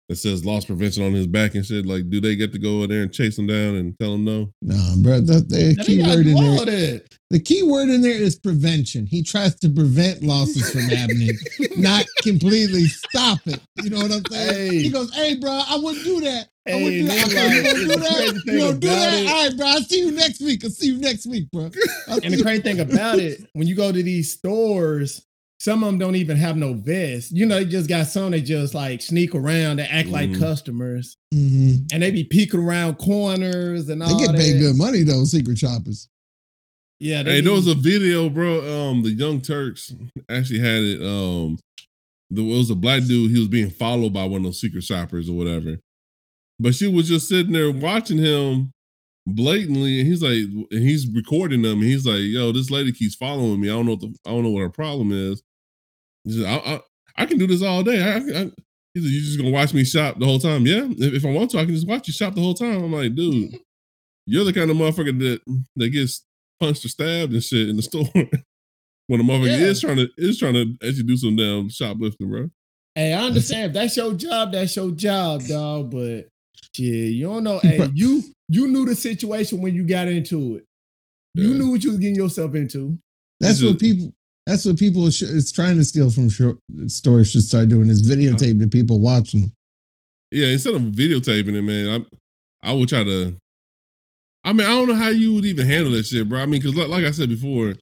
that 0.10 0.16
says 0.18 0.46
loss 0.46 0.66
prevention 0.66 1.04
on 1.04 1.14
his 1.14 1.28
back 1.28 1.56
and 1.56 1.66
shit. 1.66 1.86
Like, 1.86 2.10
do 2.10 2.20
they 2.20 2.36
get 2.36 2.52
to 2.54 2.60
go 2.60 2.84
in 2.84 2.90
there 2.90 3.04
and 3.04 3.14
chase 3.14 3.38
him 3.38 3.48
down 3.48 3.76
and 3.76 3.98
tell 4.00 4.16
him 4.16 4.26
no? 4.26 4.52
Nah, 4.62 4.96
bro. 4.98 5.20
The, 5.22 5.40
the 5.48 5.76
Now, 5.78 5.84
key 5.84 6.02
word 6.04 6.28
in 6.28 6.36
there, 6.36 6.66
that. 6.98 7.18
the 7.30 7.40
key 7.40 7.64
word 7.64 7.90
in 7.90 8.02
there 8.02 8.12
is 8.22 8.36
prevention. 8.38 9.06
He 9.06 9.24
tries 9.24 9.56
to 9.56 9.70
prevent 9.70 10.22
losses 10.24 10.70
from 10.72 10.82
happening, 10.82 11.32
not 11.78 12.06
completely 12.22 12.86
stop 12.88 13.40
it. 13.46 13.62
You 13.82 13.92
know 13.92 13.98
what 14.02 14.12
I'm 14.12 14.24
saying? 14.30 14.72
Hey. 14.72 14.78
He 14.84 14.90
goes, 14.90 15.14
"Hey, 15.14 15.36
bro, 15.36 15.52
I 15.52 15.78
wouldn't 15.82 16.04
do 16.04 16.20
that. 16.22 16.48
I 16.68 16.72
Hey, 16.72 16.84
wouldn't 16.84 17.02
do 17.02 17.08
that. 17.08 17.30
they 17.30 17.36
Okay, 17.36 17.56
you 17.56 17.64
like- 17.64 17.64
gonna 17.66 17.80
do 17.80 17.88
the 17.88 17.98
that? 17.98 18.34
You 18.36 18.42
thing 18.42 18.60
gonna 18.60 18.78
do 18.80 18.88
that? 18.88 19.14
it- 19.14 19.28
All 19.28 19.48
right, 19.48 19.58
bro. 19.58 19.68
I'll 19.68 19.82
see 19.84 20.00
you 20.00 20.12
next 20.12 20.42
week. 20.42 20.64
I'll 20.64 20.70
see 20.70 20.88
you 20.88 20.98
next 20.98 21.26
week, 21.28 21.50
bro. 21.52 21.70
I'll 22.10 22.20
And 22.24 22.34
the 22.34 22.38
see- 22.38 22.44
crazy 22.44 22.62
thing 22.62 22.80
about 22.82 23.20
it, 23.20 23.42
when 23.54 23.68
you 23.68 23.76
go 23.76 23.92
to 23.92 24.04
these 24.04 24.32
stores, 24.32 25.26
some 25.64 25.82
of 25.82 25.88
them 25.88 25.98
don't 25.98 26.18
even 26.18 26.36
have 26.36 26.58
no 26.58 26.74
vest. 26.74 27.32
You 27.32 27.46
know, 27.46 27.56
they 27.60 27.64
just 27.64 27.88
got 27.88 28.08
some 28.08 28.32
that 28.32 28.42
just 28.42 28.74
like 28.74 29.02
sneak 29.02 29.34
around 29.34 29.80
and 29.80 29.90
act 29.90 30.10
like 30.10 30.30
Mhm. 30.30 30.38
customers, 30.40 31.16
Mhm. 31.34 31.90
and 31.94 32.04
they 32.04 32.12
be 32.12 32.26
peeking 32.26 32.60
around 32.60 32.96
corners 32.96 33.88
and 33.88 34.04
all 34.04 34.10
that. 34.10 34.20
They 34.20 34.26
get 34.28 34.36
paid 34.36 34.54
that. 34.56 34.60
good 34.60 34.76
money 34.76 35.04
though, 35.04 35.24
secret 35.24 35.58
shoppers. 35.58 36.10
Yeah, 37.00 37.24
they 37.24 37.36
Hey, 37.36 37.40
be- 37.40 37.46
there 37.46 37.54
was 37.56 37.68
a 37.68 37.76
video, 37.76 38.30
bro. 38.30 38.90
Um, 38.90 39.04
the 39.04 39.12
Young 39.12 39.40
Turks 39.40 39.94
actually 40.28 40.60
had 40.60 40.84
it. 40.84 41.02
Um, 41.02 41.58
there 42.30 42.44
was 42.44 42.70
a 42.70 42.76
black 42.76 43.06
dude. 43.06 43.32
He 43.32 43.40
was 43.40 43.48
being 43.48 43.70
followed 43.70 44.12
by 44.12 44.26
one 44.26 44.42
of 44.42 44.44
those 44.44 44.60
secret 44.60 44.84
shoppers 44.84 45.30
or 45.30 45.34
whatever. 45.38 45.80
But 46.60 46.76
she 46.76 46.88
was 46.88 47.08
just 47.08 47.30
sitting 47.30 47.54
there 47.54 47.72
watching 47.72 48.18
him 48.18 48.72
blatantly, 49.26 50.00
and 50.02 50.08
he's 50.10 50.22
like, 50.22 50.40
and 50.72 50.84
he's 50.84 51.08
recording 51.08 51.62
them. 51.62 51.80
And 51.80 51.90
he's 51.90 52.06
like, 52.06 52.20
"Yo, 52.22 52.52
this 52.52 52.70
lady 52.70 52.92
keeps 52.92 53.16
following 53.16 53.62
me. 53.62 53.70
I 53.70 53.74
don't 53.74 53.86
know. 53.86 53.92
What 53.94 54.02
the, 54.02 54.16
I 54.26 54.32
don't 54.32 54.44
know 54.44 54.52
what 54.52 54.60
her 54.62 54.70
problem 54.70 55.14
is. 55.14 55.42
He's 56.24 56.38
like, 56.38 56.66
I, 56.66 56.74
I, 56.76 56.80
I 57.18 57.26
can 57.26 57.38
do 57.38 57.48
this 57.48 57.62
all 57.62 57.84
day. 57.84 58.02
I, 58.02 58.16
I, 58.18 58.20
he's 58.20 59.04
like, 59.04 59.12
you 59.14 59.22
just 59.22 59.38
gonna 59.38 59.52
watch 59.52 59.74
me 59.74 59.84
shop 59.84 60.20
the 60.20 60.26
whole 60.26 60.40
time? 60.40 60.66
Yeah. 60.66 60.86
If, 60.90 61.14
if 61.16 61.26
I 61.26 61.32
want 61.32 61.52
to, 61.52 61.60
I 61.60 61.66
can 61.66 61.74
just 61.76 61.88
watch 61.88 62.08
you 62.08 62.14
shop 62.14 62.36
the 62.36 62.42
whole 62.42 62.54
time. 62.54 62.84
I'm 62.84 62.92
like, 62.94 63.14
dude, 63.16 63.34
mm-hmm. 63.52 63.58
you're 64.26 64.46
the 64.46 64.54
kind 64.54 64.72
of 64.72 64.78
motherfucker 64.78 65.18
that 65.20 65.42
that 65.76 65.90
gets 65.90 66.24
punched 66.60 66.86
or 66.86 66.90
stabbed 66.90 67.34
and 67.34 67.44
shit 67.44 67.70
in 67.70 67.76
the 67.76 67.82
store. 67.84 68.08
when 69.08 69.20
a 69.20 69.24
motherfucker 69.24 69.48
Yeah. 69.48 69.66
is 69.68 69.82
trying 69.82 69.98
to 69.98 70.08
is 70.18 70.40
trying 70.40 70.54
to 70.54 70.76
actually 70.88 71.04
do 71.04 71.18
some 71.18 71.36
damn 71.36 71.70
shoplifting, 71.70 72.30
bro. 72.30 72.50
Hey, 72.96 73.14
I 73.14 73.24
understand 73.26 73.68
if 73.68 73.74
that's 73.74 73.98
your 73.98 74.14
job, 74.14 74.52
that's 74.54 74.76
your 74.76 74.92
job, 74.92 75.44
dog. 75.46 75.92
But 75.92 76.28
shit, 76.74 76.86
you 77.14 77.26
don't 77.28 77.44
know. 77.44 77.60
Hey, 77.60 77.90
you 77.94 78.24
you 78.50 78.68
knew 78.68 78.86
the 78.86 78.96
situation 78.96 79.62
when 79.62 79.74
you 79.76 79.86
got 79.86 80.08
into 80.08 80.56
it. 80.58 80.66
You 81.36 81.52
Yeah. 81.52 81.58
knew 81.58 81.72
what 81.72 81.84
you 81.84 81.90
was 81.92 82.00
getting 82.00 82.16
yourself 82.16 82.54
into. 82.56 82.98
That's 83.40 83.60
This 83.60 83.64
what 83.64 83.82
is- 83.82 83.94
people. 83.94 84.14
That's 84.46 84.66
what 84.66 84.78
people 84.78 85.10
sh- 85.10 85.22
is 85.24 85.52
trying 85.52 85.78
to 85.78 85.86
steal 85.86 86.10
from 86.10 86.30
short 86.30 86.58
stores 86.88 87.32
should 87.32 87.44
start 87.44 87.70
doing 87.70 87.90
is 87.90 88.10
videotaping 88.10 88.60
the 88.60 88.68
people 88.68 89.00
watching 89.00 89.42
them. 89.42 89.54
Yeah, 90.32 90.48
instead 90.48 90.74
of 90.76 90.82
videotaping 90.82 91.56
it, 91.56 91.62
man, 91.62 92.06
I 92.64 92.70
I 92.70 92.74
would 92.74 92.90
try 92.90 93.04
to. 93.04 93.36
I 94.44 94.52
mean, 94.52 94.68
I 94.68 94.72
don't 94.72 94.90
know 94.90 94.96
how 94.96 95.10
you 95.10 95.34
would 95.36 95.46
even 95.46 95.66
handle 95.66 95.92
that 95.94 96.06
shit, 96.06 96.28
bro. 96.28 96.42
I 96.42 96.46
mean, 96.46 96.60
because 96.62 96.76
like, 96.76 96.90
like 96.90 97.06
I 97.06 97.12
said 97.12 97.30
before, 97.30 97.76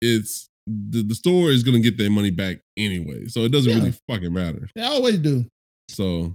it's 0.00 0.48
the, 0.66 1.02
the 1.02 1.14
store 1.14 1.50
is 1.50 1.62
gonna 1.62 1.80
get 1.80 1.98
their 1.98 2.10
money 2.10 2.30
back 2.30 2.60
anyway, 2.76 3.26
so 3.26 3.40
it 3.40 3.50
doesn't 3.52 3.70
Yeah. 3.70 3.78
really 3.78 3.94
fucking 4.08 4.32
matter. 4.32 4.68
They 4.74 4.82
always 4.82 5.18
do. 5.18 5.44
So 5.90 6.34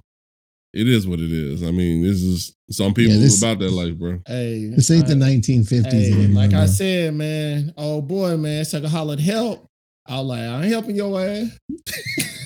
it 0.73 0.87
is 0.87 1.07
what 1.07 1.19
it 1.19 1.31
is. 1.31 1.63
I 1.63 1.71
mean, 1.71 2.01
this 2.03 2.21
is 2.21 2.55
some 2.71 2.93
people 2.93 3.13
Yeah, 3.13 3.19
this- 3.21 3.37
about 3.41 3.59
that 3.59 3.71
life, 3.71 3.95
bro. 3.97 4.19
Hey, 4.27 4.69
This 4.75 4.89
ain't 4.91 5.07
the 5.07 5.13
1950s 5.15 5.91
hey, 5.91 6.11
anymore. 6.11 6.41
like 6.43 6.53
I 6.53 6.65
said, 6.65 7.13
man. 7.13 7.73
Oh 7.77 8.01
boy, 8.01 8.35
man, 8.37 8.61
it's 8.61 8.73
like 8.73 8.83
a 8.83 8.89
hollered 8.89 9.19
help. 9.19 9.67
I 10.07 10.17
was 10.19 10.27
like, 10.27 10.39
I 10.41 10.63
ain't 10.63 10.71
helping 10.71 10.95
your 10.95 11.19
ass. 11.21 11.57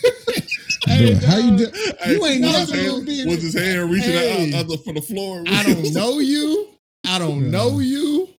Bro, 0.86 1.16
how 1.28 1.38
you 1.38 1.50
dog, 1.50 1.58
do- 1.58 2.12
You 2.14 2.26
ain't 2.26 2.42
was 2.42 2.42
never 2.42 2.60
his 2.60 2.70
gonna 2.72 2.82
hand, 2.82 3.06
be 3.06 3.26
was 3.26 3.42
his 3.44 3.54
hand 3.54 3.92
reaching 3.92 4.12
Hey. 4.12 4.54
out, 4.54 4.60
out 4.62 4.68
the, 4.70 4.78
for 4.78 4.94
the 4.94 5.02
floor. 5.02 5.44
I 5.48 5.64
don't 5.64 5.94
know 5.94 6.20
you. 6.20 6.70
I 7.06 7.20
don't 7.20 7.52
know 7.52 7.80
you. 7.80 8.30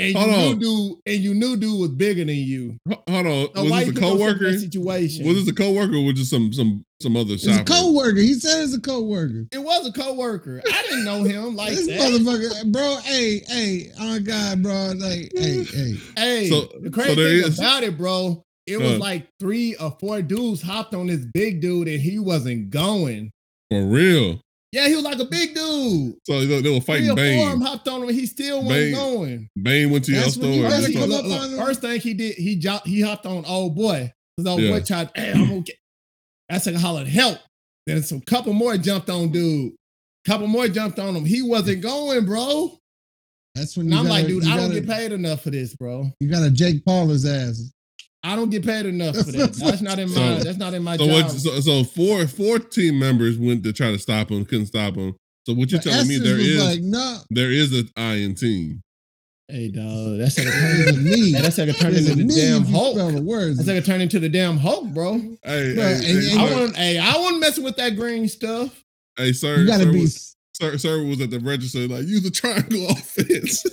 And 0.00 0.16
Hold 0.16 0.28
you 0.30 0.34
on. 0.34 0.58
knew 0.58 0.58
dude, 0.58 0.96
and 1.14 1.24
you 1.24 1.34
knew 1.34 1.56
dude 1.56 1.78
was 1.80 1.90
bigger 1.90 2.24
than 2.24 2.34
you. 2.34 2.76
Ho- 2.88 3.02
Hold 3.08 3.26
on, 3.26 3.48
So 3.54 3.62
was 3.62 3.70
why 3.70 3.80
this 3.84 3.90
a 3.90 3.92
put 3.92 4.00
yourself 4.02 4.20
in 4.20 4.26
coworker? 4.38 4.58
situation? 4.58 5.26
Was 5.26 5.36
this 5.36 5.48
a 5.48 5.54
coworker 5.54 5.96
or 5.96 6.04
was 6.06 6.14
just 6.14 6.30
some 6.30 6.52
some 6.52 6.84
some 7.02 7.16
other 7.16 7.34
It's 7.34 7.46
a 7.46 7.52
shopper? 7.54 7.64
co-worker. 7.64 8.20
He 8.20 8.34
said 8.34 8.62
it's 8.64 8.74
a 8.74 8.80
co-worker. 8.80 9.46
it 9.52 9.58
was 9.58 9.86
a 9.86 9.92
coworker. 9.92 10.62
I 10.66 10.82
didn't 10.82 11.04
know 11.04 11.22
him 11.22 11.54
like 11.56 11.70
this 11.74 11.86
that. 11.86 11.98
motherfucker, 12.00 12.72
bro. 12.72 12.96
Hey, 13.04 13.40
hey, 13.48 13.90
oh 14.00 14.06
my 14.08 14.18
god, 14.18 14.62
bro. 14.62 14.92
Like, 14.96 15.30
hey, 15.36 15.64
hey. 15.64 15.94
Hey, 16.16 16.48
So- 16.48 16.68
the 16.80 16.90
crazy 16.90 17.10
so 17.10 17.16
thing 17.16 17.50
is- 17.50 17.58
about 17.58 17.82
it, 17.82 17.96
bro, 17.98 18.42
it 18.66 18.78
was 18.78 18.92
Uh. 18.92 18.98
like 18.98 19.28
three 19.38 19.74
or 19.76 19.96
four 20.00 20.22
dudes 20.22 20.62
hopped 20.62 20.94
on 20.94 21.06
this 21.08 21.24
big 21.34 21.60
dude 21.60 21.88
and 21.88 22.00
he 22.00 22.18
wasn't 22.18 22.70
going. 22.70 23.30
For 23.70 23.84
real. 23.84 24.40
Yeah, 24.72 24.86
he 24.86 24.94
was 24.94 25.04
like 25.04 25.18
a 25.18 25.24
big 25.24 25.54
dude. 25.54 26.14
So 26.26 26.44
they, 26.46 26.60
they 26.62 26.70
were 26.70 26.80
fighting 26.80 27.06
or 27.10 27.16
four 27.16 27.24
of 27.24 27.58
Bane. 27.58 27.60
hopped 27.60 27.88
on 27.88 28.02
him 28.02 28.08
and 28.08 28.16
he 28.18 28.26
still 28.26 28.62
wasn't 28.62 28.94
going. 28.94 29.48
Bane 29.60 29.90
went 29.90 30.04
to 30.04 30.12
your 30.12 30.22
That's 30.22 30.36
when 30.36 30.52
you 30.52 30.60
store. 30.60 30.70
better 30.70 30.86
and 30.86 30.94
come 30.94 31.10
you 31.10 31.16
up 31.16 31.22
told- 31.22 31.32
on 31.34 31.50
him. 31.50 31.58
First 31.58 31.80
thing 31.80 32.00
he 32.00 32.14
did, 32.14 32.34
he 32.36 32.56
jo- 32.56 32.78
he 32.84 33.00
hopped 33.00 33.26
on 33.26 33.44
old 33.46 33.74
boy. 33.74 34.12
Cause 34.38 34.46
old 34.46 34.60
Yeah. 34.62 34.70
boy 34.70 34.80
tried, 34.84 35.10
hey, 35.16 35.32
I'm 35.32 35.48
gonna 35.48 35.60
get 35.62 35.76
that's 36.48 36.66
like 36.66 36.74
a 36.76 36.78
hollered 36.78 37.08
help. 37.08 37.38
Then 37.86 38.02
some 38.02 38.20
couple 38.20 38.52
more 38.52 38.76
jumped 38.76 39.10
on 39.10 39.30
dude. 39.32 39.72
Couple 40.24 40.46
more 40.46 40.68
jumped 40.68 40.98
on 41.00 41.16
him. 41.16 41.24
He 41.24 41.42
wasn't 41.42 41.82
going, 41.82 42.24
bro. 42.26 42.76
That's 43.56 43.76
when 43.76 43.86
And 43.86 43.94
I'm 43.96 44.04
like, 44.06 44.22
gotta- 44.22 44.34
dude, 44.34 44.44
you 44.44 44.52
I 44.52 44.56
don't 44.56 44.70
get 44.72 44.86
paid 44.86 45.10
enough 45.12 45.42
for 45.42 45.50
this, 45.50 45.74
bro. 45.74 46.10
You 46.20 46.30
got 46.30 46.40
to 46.44 46.50
Jake 46.50 46.84
Paul 46.84 47.08
his 47.08 47.26
ass. 47.26 47.72
I 48.22 48.36
don't 48.36 48.50
get 48.50 48.64
paid 48.66 48.86
enough 48.86 49.16
for 49.16 49.32
that. 49.32 49.52
That's 49.58 49.80
not 49.80 49.98
in 49.98 50.08
my 50.10 50.14
So- 50.38 50.44
that's 50.44 50.58
not 50.58 50.74
in 50.74 50.82
my 50.82 50.96
So 50.96 51.06
job. 51.06 51.22
what? 51.24 51.30
So, 51.32 51.60
so 51.60 51.84
four 51.84 52.26
four 52.26 52.58
team 52.58 52.98
members 52.98 53.38
went 53.38 53.64
to 53.64 53.72
try 53.72 53.90
to 53.92 53.98
stop 53.98 54.30
him, 54.30 54.44
couldn't 54.44 54.66
stop 54.66 54.94
him. 54.96 55.16
So 55.46 55.54
what 55.54 55.70
you're 55.70 55.80
But 55.80 55.90
telling 55.90 56.08
me 56.08 56.18
Esters 56.18 56.24
there 56.24 56.38
is 56.38 56.64
like, 56.64 56.80
no, 56.82 57.18
there 57.30 57.50
is 57.50 57.72
an 57.78 57.88
I 57.96 58.14
in 58.16 58.34
team. 58.34 58.82
hey 59.48 59.68
dog, 59.70 60.18
that's 60.18 60.36
like 60.38 60.46
a 60.46 60.50
it's 60.50 60.90
turn 60.90 60.94
a 60.94 60.98
me. 60.98 61.32
That's 61.32 61.58
like 61.58 61.68
a 61.70 61.72
turn 61.72 61.94
into 61.94 62.14
the 62.24 62.24
damn 62.24 62.64
Hulk. 62.66 62.96
the 62.96 63.22
words. 63.22 63.56
That's 63.56 63.68
like 63.68 63.78
a 63.78 63.82
turn 63.86 64.00
into 64.02 64.20
the 64.20 64.28
damn 64.28 64.58
Hulk, 64.58 64.88
bro. 64.92 65.14
Hey, 65.42 65.74
Bro, 65.74 65.84
hey, 65.84 66.02
hey, 66.02 66.36
I 66.38 66.52
want 66.54 66.76
hey, 66.76 66.98
I 66.98 67.16
wasn't 67.16 67.40
messing 67.40 67.64
with 67.64 67.76
that 67.76 67.96
green 67.96 68.28
stuff. 68.28 68.84
hey, 69.16 69.32
sir, 69.32 69.56
you 69.60 69.66
gotta 69.66 69.84
sir, 69.84 69.92
be. 69.92 70.00
was, 70.02 70.36
sir, 70.52 70.76
sir 70.76 71.02
was 71.04 71.20
at 71.22 71.30
the 71.30 71.40
register 71.40 71.88
like 71.88 72.06
use 72.06 72.22
the 72.22 72.30
triangle 72.30 72.86
offense. 72.90 73.64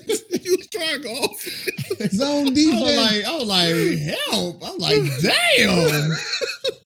Use 0.80 1.02
the 1.02 1.04
triangle 1.04 1.26
offense. 1.26 2.14
Zone 2.14 2.48
I 2.48 2.54
defense. 2.54 2.82
was 2.82 2.98
like, 2.98 3.26
I 3.26 3.36
was 3.36 3.48
like, 3.48 4.18
help. 4.18 4.64
I'm 4.64 4.78
like, 4.78 5.22
damn. 5.22 6.12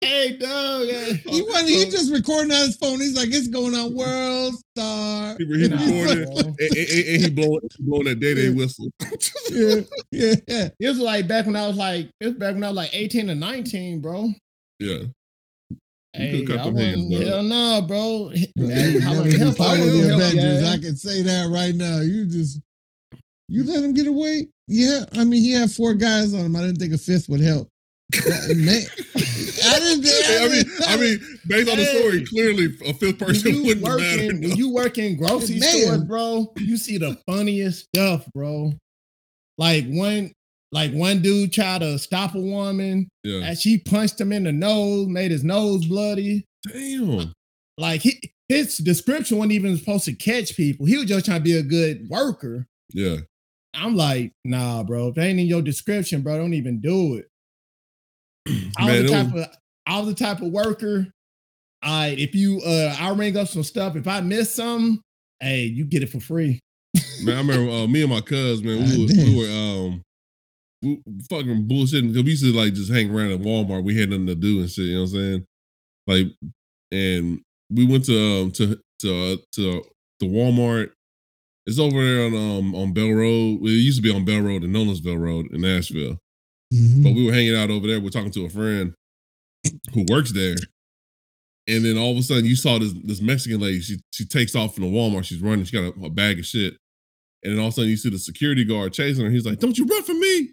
hey, 0.01 0.37
dog. 0.37 0.87
he 1.27 1.41
wasn't. 1.41 1.69
He 1.69 1.85
just 1.85 2.11
recording 2.11 2.51
on 2.51 2.57
his 2.65 2.75
phone. 2.77 2.99
He's 2.99 3.15
like, 3.15 3.29
"It's 3.29 3.47
going 3.47 3.73
on 3.75 3.93
World 3.95 4.55
Star." 4.75 5.35
He, 5.37 5.45
he 5.45 5.67
Nah, 5.67 5.77
recorded 5.77 6.27
and, 6.27 6.37
and- 6.59 6.77
and- 6.77 7.07
and 7.07 7.21
he 7.23 7.29
blowing 7.29 7.61
blowing 7.79 8.05
that 8.05 8.19
day 8.19 8.33
day 8.33 8.49
whistle. 8.49 8.89
yeah, 9.51 9.81
yeah, 10.11 10.35
yeah. 10.47 10.69
It 10.79 10.89
was 10.89 10.99
like 10.99 11.27
back 11.27 11.45
when 11.45 11.55
I 11.55 11.67
was 11.67 11.77
like, 11.77 12.09
it 12.19 12.25
was 12.27 12.35
back 12.35 12.53
when 12.55 12.63
I 12.63 12.67
was 12.69 12.77
like 12.77 12.89
18 12.93 13.29
or 13.29 13.35
19, 13.35 14.01
bro. 14.01 14.29
yeah. 14.79 14.97
You 16.17 16.21
Hey, 16.21 16.45
could've 16.45 16.61
I 16.77 16.79
hands, 16.79 17.13
hell 17.27 17.43
no, 17.43 17.81
bro. 17.85 18.31
Bro, 18.55 18.67
Hey, 18.69 18.91
you 18.91 19.01
how 19.01 19.11
never 19.11 19.21
about 19.23 19.31
be 19.33 19.37
help? 19.37 19.57
part 19.57 19.79
I 19.79 19.81
of 19.81 19.91
the 19.91 20.13
Avengers. 20.15 20.63
I 20.69 20.77
can 20.77 20.95
say 20.95 21.21
that 21.23 21.49
right 21.49 21.75
now. 21.75 21.99
You 21.99 22.25
just 22.25 22.61
you 23.47 23.63
let 23.63 23.83
him 23.83 23.93
get 23.93 24.07
away. 24.07 24.47
Yeah, 24.67 25.05
I 25.13 25.23
mean 25.23 25.41
he 25.41 25.51
had 25.51 25.71
four 25.71 25.93
guys 25.93 26.33
on 26.33 26.41
him. 26.41 26.55
I 26.55 26.61
didn't 26.61 26.77
think 26.77 26.93
a 26.93 26.97
fifth 26.97 27.29
would 27.29 27.41
help. 27.41 27.67
Man, 28.15 28.83
I 29.65 29.79
didn't. 29.79 30.03
think- 30.03 30.25
I 30.41 30.47
mean, 30.47 30.65
I 30.87 30.97
mean, 30.97 31.39
based 31.47 31.71
on 31.71 31.77
the 31.77 31.85
story, 31.85 32.23
clearly 32.25 32.65
a 32.85 32.93
fifth 32.93 33.17
person 33.17 33.51
you 33.55 33.63
wouldn't 33.63 33.83
working, 33.83 34.05
matter. 34.27 34.27
when 34.47 34.57
you 34.57 34.71
work 34.71 34.97
in 34.99 35.17
grocery 35.17 35.59
Man. 35.59 35.69
stores, 35.81 36.03
bro, 36.03 36.53
you 36.57 36.77
see 36.77 36.97
the 36.99 37.17
funniest 37.27 37.85
stuff, 37.85 38.25
bro. 38.33 38.73
Like 39.57 39.85
one, 39.87 40.31
like 40.71 40.91
one 40.91 41.21
dude 41.23 41.51
tried 41.53 41.81
to 41.81 41.97
stop 41.97 42.35
a 42.35 42.39
woman, 42.39 43.07
yeah. 43.23 43.39
and 43.47 43.57
she 43.57 43.79
punched 43.79 44.21
him 44.21 44.31
in 44.31 44.43
the 44.43 44.51
nose, 44.51 45.07
made 45.07 45.31
his 45.31 45.43
nose 45.43 45.85
bloody. 45.87 46.45
Damn. 46.71 47.33
Like 47.77 48.01
he, 48.01 48.21
his 48.49 48.77
description 48.77 49.37
wasn't 49.37 49.53
even 49.53 49.77
supposed 49.77 50.05
to 50.05 50.13
catch 50.13 50.55
people. 50.55 50.85
He 50.85 50.97
was 50.97 51.05
just 51.07 51.25
trying 51.25 51.39
to 51.39 51.43
be 51.43 51.57
a 51.57 51.63
good 51.63 52.07
worker. 52.07 52.67
Yeah. 52.93 53.17
I'm 53.75 53.95
like, 53.95 54.31
nah, 54.43 54.83
bro. 54.83 55.09
If 55.09 55.17
it 55.17 55.21
ain't 55.21 55.39
in 55.39 55.45
your 55.47 55.61
description, 55.61 56.21
bro, 56.21 56.37
don't 56.37 56.53
even 56.53 56.79
do 56.81 57.15
it. 57.15 57.27
I 58.77 58.85
was 58.85 58.93
Man, 58.93 59.05
the 59.05 59.11
type 59.11 59.33
was- 59.33 59.43
of 59.45 59.49
I 59.87 59.99
was 59.99 60.07
the 60.07 60.15
type 60.15 60.41
of 60.41 60.51
worker. 60.51 61.07
I 61.83 62.07
if 62.17 62.33
you 62.33 62.61
uh 62.65 62.95
I 62.99 63.09
ring 63.11 63.37
up 63.37 63.47
some 63.47 63.63
stuff. 63.63 63.95
If 63.95 64.07
I 64.07 64.21
miss 64.21 64.53
something, 64.55 64.99
hey, 65.39 65.65
you 65.65 65.85
get 65.85 66.01
it 66.03 66.09
for 66.09 66.19
free. 66.19 66.59
Man, 67.23 67.35
I 67.35 67.39
remember 67.41 67.71
uh, 67.71 67.87
me 67.87 68.01
and 68.01 68.09
my 68.11 68.21
cuz, 68.21 68.63
man, 68.63 68.83
we 68.83 69.05
were, 69.05 69.13
we 69.13 69.37
were 69.37 69.51
um 69.51 70.01
we 70.81 71.01
fucking 71.29 71.67
bullshitting 71.67 72.07
because 72.09 72.23
we 72.23 72.31
used 72.31 72.43
to 72.43 72.53
like 72.53 72.73
just 72.73 72.91
hang 72.91 73.13
around 73.13 73.31
at 73.31 73.41
Walmart. 73.41 73.83
We 73.83 73.99
had 73.99 74.09
nothing 74.09 74.27
to 74.27 74.35
do 74.35 74.59
and 74.61 74.69
shit, 74.69 74.85
you 74.85 74.95
know 74.95 75.01
what 75.01 75.09
I'm 75.09 75.15
saying? 75.15 75.45
Like, 76.07 76.27
and 76.91 77.41
we 77.69 77.85
went 77.85 78.05
to 78.05 78.17
um 78.41 78.51
to 78.53 78.79
to 79.01 79.33
uh, 79.33 79.37
to 79.53 79.83
the 80.19 80.25
Walmart. 80.27 80.91
It's 81.65 81.79
over 81.79 82.03
there 82.03 82.25
on 82.25 82.35
um 82.35 82.75
on 82.75 82.93
Bell 82.93 83.11
Road. 83.11 83.61
It 83.63 83.69
used 83.71 83.97
to 83.97 84.01
be 84.03 84.15
on 84.15 84.25
Bell 84.25 84.41
Road 84.41 84.63
and 84.63 84.75
Nolensville 84.75 85.19
Road 85.19 85.47
in 85.51 85.61
Nashville. 85.61 86.17
Mhm. 86.73 87.03
But 87.03 87.13
we 87.13 87.25
were 87.25 87.33
hanging 87.33 87.55
out 87.55 87.69
over 87.69 87.87
there. 87.87 87.99
We're 87.99 88.09
talking 88.09 88.31
to 88.31 88.45
a 88.45 88.49
friend 88.49 88.93
who 89.93 90.05
works 90.09 90.31
there. 90.31 90.55
And 91.67 91.83
then 91.83 91.97
all 91.97 92.11
of 92.11 92.17
a 92.17 92.21
sudden, 92.23 92.45
you 92.45 92.55
saw 92.55 92.77
this 92.77 92.93
this 93.03 93.21
Mexican 93.21 93.59
lady. 93.59 93.81
She 93.81 93.99
she 94.11 94.25
takes 94.25 94.55
off 94.55 94.75
from 94.75 94.83
the 94.83 94.89
Walmart. 94.89 95.25
She's 95.25 95.41
running. 95.41 95.65
She 95.65 95.75
got 95.75 95.95
a, 95.97 96.05
a 96.05 96.09
bag 96.09 96.39
of 96.39 96.45
shit. 96.45 96.77
And 97.43 97.53
then 97.53 97.59
all 97.59 97.67
of 97.67 97.73
a 97.73 97.75
sudden, 97.75 97.89
you 97.89 97.97
see 97.97 98.09
the 98.09 98.19
security 98.19 98.63
guard 98.63 98.93
chasing 98.93 99.23
her. 99.25 99.31
He's 99.31 99.45
like, 99.45 99.59
"Don't 99.59 99.77
you 99.77 99.85
run 99.85 100.03
from 100.03 100.19
me! 100.19 100.51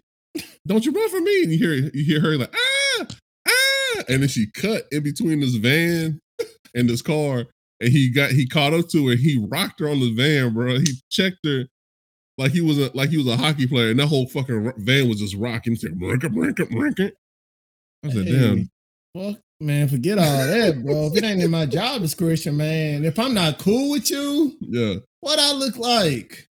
Don't 0.67 0.85
you 0.85 0.91
run 0.91 1.09
from 1.09 1.23
me!" 1.23 1.43
And 1.43 1.51
you 1.51 1.57
hear 1.59 1.73
you 1.93 2.03
hear 2.03 2.21
her 2.21 2.37
like, 2.37 2.53
"Ah, 2.55 3.07
ah!" 3.47 4.03
And 4.09 4.21
then 4.23 4.29
she 4.29 4.47
cut 4.51 4.85
in 4.91 5.03
between 5.03 5.39
this 5.39 5.55
van 5.55 6.19
and 6.75 6.89
this 6.89 7.01
car. 7.03 7.45
And 7.83 7.91
he 7.91 8.09
got 8.11 8.31
he 8.31 8.47
caught 8.47 8.73
up 8.73 8.87
to 8.89 9.09
her. 9.09 9.15
He 9.15 9.37
rocked 9.49 9.79
her 9.81 9.89
on 9.89 9.99
the 9.99 10.13
van, 10.13 10.53
bro. 10.53 10.79
He 10.79 10.93
checked 11.09 11.39
her 11.45 11.65
like 12.37 12.51
he 12.51 12.61
was 12.61 12.79
a 12.79 12.89
like 12.95 13.09
he 13.09 13.17
was 13.17 13.27
a 13.27 13.37
hockey 13.37 13.67
player, 13.67 13.91
and 13.91 13.99
that 13.99 14.07
whole 14.07 14.27
fucking 14.27 14.71
van 14.77 15.09
was 15.09 15.19
just 15.19 15.35
rocking. 15.35 15.73
He 15.73 15.79
said, 15.79 15.99
"Brink 15.99 16.23
it, 16.23 16.31
brink 16.33 16.59
it, 16.59 16.69
brink 16.69 16.99
it." 16.99 17.15
I 18.05 18.09
said, 18.09 18.25
Hey, 18.25 18.31
"Damn, 18.31 18.69
Fuck, 19.15 19.41
man, 19.59 19.87
forget 19.87 20.17
all 20.17 20.23
that, 20.25 20.83
bro. 20.83 21.07
If 21.07 21.17
it 21.17 21.23
ain't 21.23 21.41
in 21.41 21.51
my 21.51 21.65
job 21.65 22.01
description, 22.01 22.57
man. 22.57 23.05
If 23.05 23.19
I'm 23.19 23.33
not 23.33 23.59
cool 23.59 23.91
with 23.91 24.09
you, 24.09 24.55
yeah, 24.61 24.95
what 25.19 25.39
I 25.39 25.51
look 25.53 25.77
like? 25.77 26.47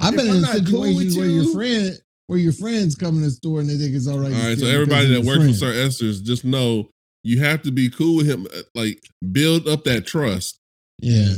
I've 0.00 0.16
been 0.16 0.26
in 0.26 0.42
not 0.42 0.66
cool 0.66 0.84
situations 0.84 1.16
with 1.16 1.24
where 1.24 1.26
your 1.34 1.44
you- 1.44 1.52
friend 1.52 1.98
where 2.28 2.38
your 2.40 2.52
friends 2.52 2.96
come 2.96 3.14
in 3.16 3.22
the 3.22 3.30
store 3.30 3.60
and 3.60 3.68
they 3.70 3.76
think 3.76 3.94
it's 3.94 4.08
all 4.08 4.18
right. 4.18 4.32
All 4.32 4.40
to 4.40 4.48
right, 4.48 4.58
so 4.58 4.66
everybody 4.66 5.06
that 5.14 5.24
works 5.24 5.38
your 5.38 5.46
with. 5.46 5.58
Sir 5.58 5.72
Esters, 5.72 6.22
just 6.24 6.44
know 6.44 6.90
you 7.26 7.40
have 7.40 7.62
to 7.62 7.70
be 7.72 7.90
cool 7.90 8.16
with 8.18 8.26
him. 8.28 8.46
uh, 8.56 8.62
Like 8.74 9.00
build 9.32 9.66
up 9.68 9.84
that 9.84 10.06
trust, 10.06 10.58
Yeah, 11.00 11.34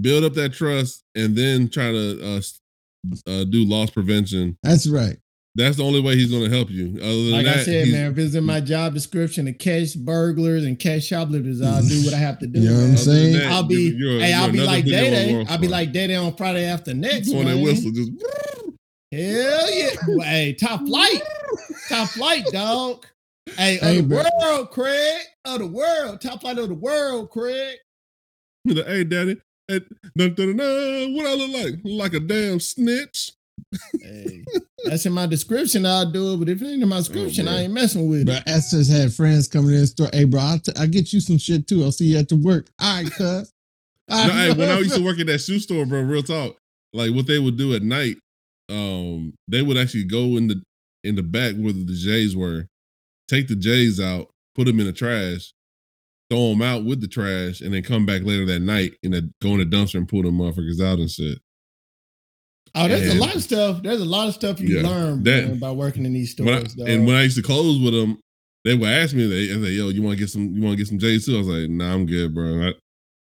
build 0.00 0.24
up 0.24 0.34
that 0.34 0.52
trust, 0.52 1.02
and 1.14 1.34
then 1.36 1.68
try 1.68 1.90
to 1.92 2.36
uh, 2.36 2.40
uh, 3.26 3.44
do 3.44 3.64
loss 3.64 3.90
prevention. 3.90 4.56
that's 4.62 4.86
right. 4.86 5.16
That's 5.56 5.78
the 5.78 5.82
only 5.84 6.00
way 6.00 6.14
he's 6.14 6.30
going 6.30 6.48
to 6.48 6.56
help 6.56 6.70
you. 6.70 6.96
Other 7.02 7.22
than 7.24 7.30
Like 7.32 7.44
that, 7.44 7.56
I 7.58 7.62
said, 7.64 7.88
man, 7.88 8.12
if 8.12 8.18
it's 8.18 8.36
in 8.36 8.44
my 8.44 8.60
job 8.60 8.94
description 8.94 9.46
to 9.46 9.52
catch 9.52 9.96
burglars 9.98 10.64
and 10.64 10.78
catch 10.78 11.02
shoplifters, 11.02 11.60
I'll 11.60 11.82
do 11.82 12.04
what 12.04 12.14
I 12.14 12.18
have 12.18 12.38
to 12.38 12.46
do. 12.46 12.60
You 12.62 12.68
know 12.70 12.74
what 12.76 12.82
I'm 12.84 12.88
man. 12.90 12.94
other 12.94 13.04
than 13.04 13.14
saying? 13.14 13.32
that, 13.36 13.52
I'll 13.52 13.62
be, 13.64 13.74
you- 13.74 13.96
you're- 13.96 14.20
hey, 14.20 14.30
you're 14.30 14.38
I'll 14.38 14.52
be 14.52 14.60
like 14.60 14.84
video 14.84 15.00
Day 15.10 15.34
on 15.38 15.44
Day. 15.44 15.50
I'll 15.52 15.58
be 15.58 15.66
like 15.68 15.92
Day 15.92 16.06
Day 16.06 16.14
on 16.14 16.36
Friday 16.36 16.64
after 16.66 16.94
next. 16.94 17.30
blowing 17.30 17.48
that 17.48 17.56
whistle. 17.58 17.90
Just 17.90 18.12
Hell 19.12 19.70
yeah. 19.74 20.24
Hey, 20.24 20.52
top 20.54 20.86
flight. 20.86 21.20
Top 21.88 22.08
flight, 22.10 22.44
dog. 22.52 23.04
Hey, 23.56 23.78
of 23.78 24.08
the 24.08 24.14
bro. 24.14 24.24
world, 24.40 24.70
Craig. 24.70 25.22
Of 25.44 25.58
the 25.60 25.66
world. 25.66 26.20
Top 26.20 26.40
flight 26.40 26.58
of 26.58 26.68
the 26.68 26.74
world, 26.74 27.30
Craig. 27.30 27.76
Hey, 28.66 29.04
daddy, 29.04 29.40
hey, 29.68 29.80
dun, 30.16 30.34
dun, 30.34 30.56
dun, 30.56 31.14
what 31.14 31.26
I 31.26 31.34
look 31.34 31.50
like? 31.52 31.74
Like 31.84 32.12
a 32.14 32.20
damn 32.20 32.60
snitch. 32.60 33.32
Hey, 34.00 34.44
that's 34.84 35.06
in 35.06 35.12
my 35.12 35.26
description. 35.26 35.86
I'll 35.86 36.10
do 36.10 36.34
it, 36.34 36.36
but 36.38 36.48
if 36.48 36.60
it 36.60 36.66
ain't 36.66 36.82
in 36.82 36.88
my 36.88 36.98
description, 36.98 37.46
bro. 37.46 37.54
I 37.54 37.58
ain't 37.60 37.72
messing 37.72 38.08
with 38.08 38.26
Bro, 38.26 38.36
it. 38.36 38.44
Esters 38.46 38.90
had 38.90 39.12
friends 39.12 39.48
coming 39.48 39.74
in 39.74 39.80
the 39.80 39.86
store. 39.86 40.08
Hey, 40.12 40.24
bro, 40.24 40.40
I'll, 40.40 40.58
t- 40.58 40.72
I'll 40.78 40.86
get 40.88 41.12
you 41.12 41.20
some 41.20 41.38
shit 41.38 41.66
too. 41.66 41.82
I'll 41.84 41.92
see 41.92 42.06
you 42.06 42.18
at 42.18 42.28
the 42.28 42.36
work. 42.36 42.68
All 42.80 43.02
right, 43.02 43.12
cuz. 43.16 43.52
No, 44.08 44.16
hey, 44.16 44.52
when 44.52 44.68
I 44.68 44.78
used 44.78 44.96
to 44.96 45.04
work 45.04 45.20
at 45.20 45.26
that 45.28 45.38
shoe 45.38 45.60
store, 45.60 45.86
bro, 45.86 46.00
real 46.02 46.22
talk, 46.22 46.56
like 46.92 47.14
what 47.14 47.26
they 47.26 47.38
would 47.38 47.56
do 47.56 47.74
at 47.74 47.82
night, 47.82 48.16
um, 48.68 49.32
they 49.46 49.62
would 49.62 49.76
actually 49.78 50.04
go 50.04 50.36
in 50.36 50.48
the 50.48 50.62
in 51.04 51.14
the 51.14 51.22
back 51.22 51.54
where 51.54 51.72
the 51.72 51.84
J's 51.86 52.34
were. 52.36 52.66
Take 53.30 53.46
the 53.46 53.54
J's 53.54 54.00
out, 54.00 54.26
put 54.56 54.64
them 54.64 54.80
in 54.80 54.86
the 54.86 54.92
trash, 54.92 55.52
throw 56.28 56.48
them 56.50 56.62
out 56.62 56.84
with 56.84 57.00
the 57.00 57.06
trash, 57.06 57.60
and 57.60 57.72
then 57.72 57.84
come 57.84 58.04
back 58.04 58.22
later 58.24 58.44
that 58.46 58.58
night 58.58 58.94
and 59.04 59.14
then 59.14 59.32
go 59.40 59.50
in 59.50 59.58
the 59.58 59.64
dumpster 59.64 59.94
and 59.94 60.08
pull 60.08 60.22
them 60.24 60.38
motherfuckers 60.38 60.80
out 60.84 60.98
and 60.98 61.08
shit. 61.08 61.38
Oh, 62.74 62.88
there's 62.88 63.08
And- 63.08 63.18
a 63.18 63.22
lot 63.22 63.36
of 63.36 63.42
stuff. 63.42 63.82
There's 63.84 64.00
a 64.00 64.04
lot 64.04 64.26
of 64.26 64.34
stuff 64.34 64.60
you 64.60 64.76
Yeah, 64.76 64.82
learn 64.82 65.22
that- 65.22 65.48
man, 65.48 65.58
by 65.60 65.70
working 65.70 66.04
in 66.04 66.12
these 66.12 66.34
When 66.36 66.48
I- 66.48 66.64
stores. 66.64 66.88
and 66.88 67.06
when 67.06 67.14
I 67.14 67.22
used 67.22 67.36
to 67.36 67.42
close 67.42 67.80
with 67.80 67.94
them, 67.94 68.18
they 68.64 68.74
would 68.74 68.88
ask 68.88 69.14
me, 69.14 69.26
they 69.26 69.46
say, 69.46 69.72
"Yo, 69.74 69.90
you 69.90 70.02
want 70.02 70.18
to 70.18 70.22
get 70.22 70.30
some? 70.30 70.54
You 70.54 70.62
want 70.62 70.74
to 70.74 70.76
get 70.76 70.88
some 70.88 70.98
J's 70.98 71.24
too?" 71.26 71.36
I 71.36 71.38
was 71.38 71.46
like, 71.46 71.70
"Nah, 71.70 71.94
I'm 71.94 72.06
good, 72.06 72.34
bro. 72.34 72.68
I, 72.68 72.74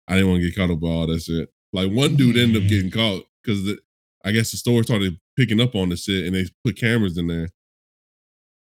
I 0.07 0.15
didn't 0.15 0.29
want 0.29 0.41
to 0.41 0.47
get 0.47 0.55
caught 0.55 0.69
up 0.69 0.79
with 0.79 0.91
all 0.91 1.07
that 1.07 1.23
shit." 1.23 1.49
Like 1.73 1.91
one 1.91 2.15
dude 2.15 2.37
ended 2.37 2.57
up 2.57 2.67
mm. 2.67 2.69
getting 2.69 2.91
caught 2.91 3.25
because 3.43 3.77
I 4.23 4.31
guess 4.31 4.51
the 4.51 4.57
store 4.57 4.83
started 4.83 5.17
picking 5.35 5.59
up 5.59 5.75
on 5.75 5.89
the 5.89 5.97
shit 5.97 6.25
and 6.25 6.35
they 6.35 6.45
put 6.63 6.77
cameras 6.77 7.17
in 7.17 7.27
there. 7.27 7.49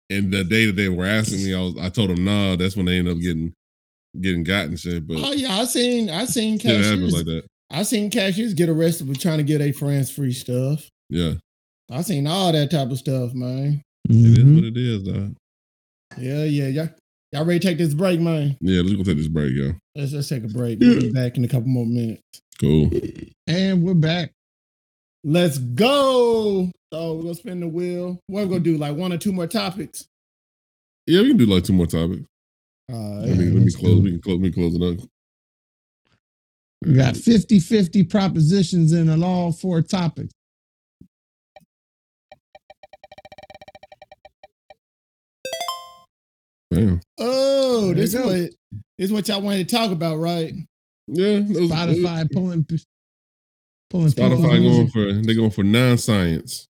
And 0.09 0.33
the 0.33 0.45
day 0.45 0.67
that 0.67 0.77
they 0.77 0.89
were 0.89 1.05
asking 1.05 1.45
me, 1.45 1.55
I 1.55 1.61
was 1.61 1.77
I 1.79 1.89
told 1.89 2.11
them, 2.11 2.25
"Nah." 2.25 2.57
That's 2.57 2.77
when 2.77 2.87
they 2.87 2.99
ended 2.99 3.17
up 3.17 3.21
getting 3.21 3.53
getting 4.21 4.45
got 4.45 4.67
and 4.67 4.79
shit. 4.79 5.07
But 5.07 5.19
oh 5.19 5.33
yeah, 5.33 5.57
I 5.57 5.65
seen 5.65 6.11
I 6.11 6.25
seen 6.27 6.59
cashiers. 6.59 7.13
like 7.13 7.27
that. 7.27 7.45
I 7.71 7.83
seen 7.83 8.11
cashiers 8.11 8.55
get 8.55 8.69
arrested 8.69 9.09
for 9.09 9.21
trying 9.21 9.39
to 9.39 9.45
get 9.45 9.61
a 9.61 9.73
friends 9.73 10.11
free 10.11 10.33
stuff. 10.33 10.89
Yeah, 11.11 11.35
I 11.91 12.03
seen 12.03 12.27
all 12.27 12.53
that 12.53 12.71
type 12.71 12.91
of 12.91 12.99
stuff, 12.99 13.35
man. 13.35 13.83
it 14.09 14.15
is 14.15 14.39
what 14.39 14.47
mm-hmm. 14.47 14.65
it 14.65 14.77
is, 14.77 15.03
dog. 15.03 15.35
Yeah, 16.19 16.45
yeah, 16.45 16.69
yeah. 16.69 16.89
Y'all 17.33 17.45
ready 17.45 17.59
to 17.59 17.67
take 17.67 17.79
this 17.79 17.93
break, 17.93 18.21
man? 18.21 18.57
Yeah, 18.61 18.83
let's 18.83 18.95
go 18.95 19.03
take 19.03 19.17
this 19.19 19.29
break, 19.29 19.53
yo. 19.53 19.73
Let's 19.97 20.13
let's 20.13 20.29
take 20.29 20.45
a 20.45 20.49
break. 20.49 20.79
We'll 20.79 21.01
be 21.01 21.11
back 21.11 21.37
in 21.37 21.45
a 21.45 21.49
couple 21.49 21.69
more 21.69 21.85
minutes. 21.85 22.23
Cool. 22.61 22.91
And 23.49 23.83
we're 23.83 23.95
back. 23.95 24.31
Let's 25.25 25.59
go. 25.59 26.71
So 26.93 27.15
we're 27.15 27.23
gonna 27.23 27.35
spin 27.35 27.61
the 27.61 27.69
wheel. 27.69 28.21
What 28.29 28.45
we 28.45 28.49
gonna 28.49 28.61
do? 28.61 28.77
Like 28.79 28.97
one 28.97 29.13
or 29.13 29.19
two 29.19 29.33
more 29.33 29.47
topics? 29.47 30.07
Yeah, 31.07 31.23
we 31.23 31.29
can 31.29 31.37
do 31.37 31.47
like 31.47 31.65
two 31.65 31.73
more 31.73 31.87
topics. 31.87 32.23
Uh, 32.93 32.97
Let 33.21 33.37
me 33.39 33.45
let 33.47 33.63
me 33.65 33.73
close. 33.73 34.01
We 34.03 34.11
can 34.13 34.21
close. 34.21 34.39
We 34.39 34.51
can 34.53 34.63
close 34.63 34.75
it 34.77 34.83
up. 35.01 35.09
We 36.85 36.95
got 36.95 37.17
50 37.17 37.59
50 37.59 38.05
propositions 38.05 38.93
in 38.93 39.09
on 39.09 39.25
all 39.25 39.51
four 39.51 39.83
topics. 39.83 40.33
Damn. 46.73 47.01
oh, 47.19 47.87
There 47.87 47.95
this 47.95 48.15
is 48.15 48.21
what 48.25 48.35
this 48.99 49.07
is 49.07 49.13
what 49.13 49.29
y'all 49.29 49.41
wanted 49.41 49.69
to 49.69 49.77
talk 49.77 49.93
about, 49.93 50.17
right? 50.17 50.53
Yeah, 51.07 51.41
those- 51.41 51.71
Spotify 51.71 52.31
pulling 52.33 52.67
pulling 53.91 54.09
Spotify 54.09 54.43
going 54.43 54.63
music. 54.63 54.93
for 54.93 55.13
they're 55.13 55.35
going 55.35 55.51
for 55.51 55.63
non-science. 55.65 56.67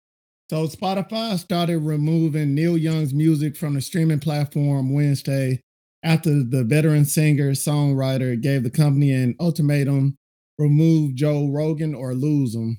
So 0.49 0.67
Spotify 0.67 1.39
started 1.39 1.79
removing 1.79 2.53
Neil 2.53 2.77
Young's 2.77 3.13
music 3.13 3.57
from 3.57 3.73
the 3.73 3.81
streaming 3.81 4.19
platform 4.19 4.93
Wednesday 4.93 5.59
after 6.03 6.43
the 6.43 6.63
veteran 6.63 7.05
singer 7.05 7.51
songwriter 7.51 8.39
gave 8.39 8.63
the 8.63 8.69
company 8.69 9.11
an 9.11 9.35
ultimatum: 9.39 10.15
remove 10.59 11.15
Joe 11.15 11.47
Rogan 11.49 11.95
or 11.95 12.13
lose 12.13 12.53
him. 12.53 12.77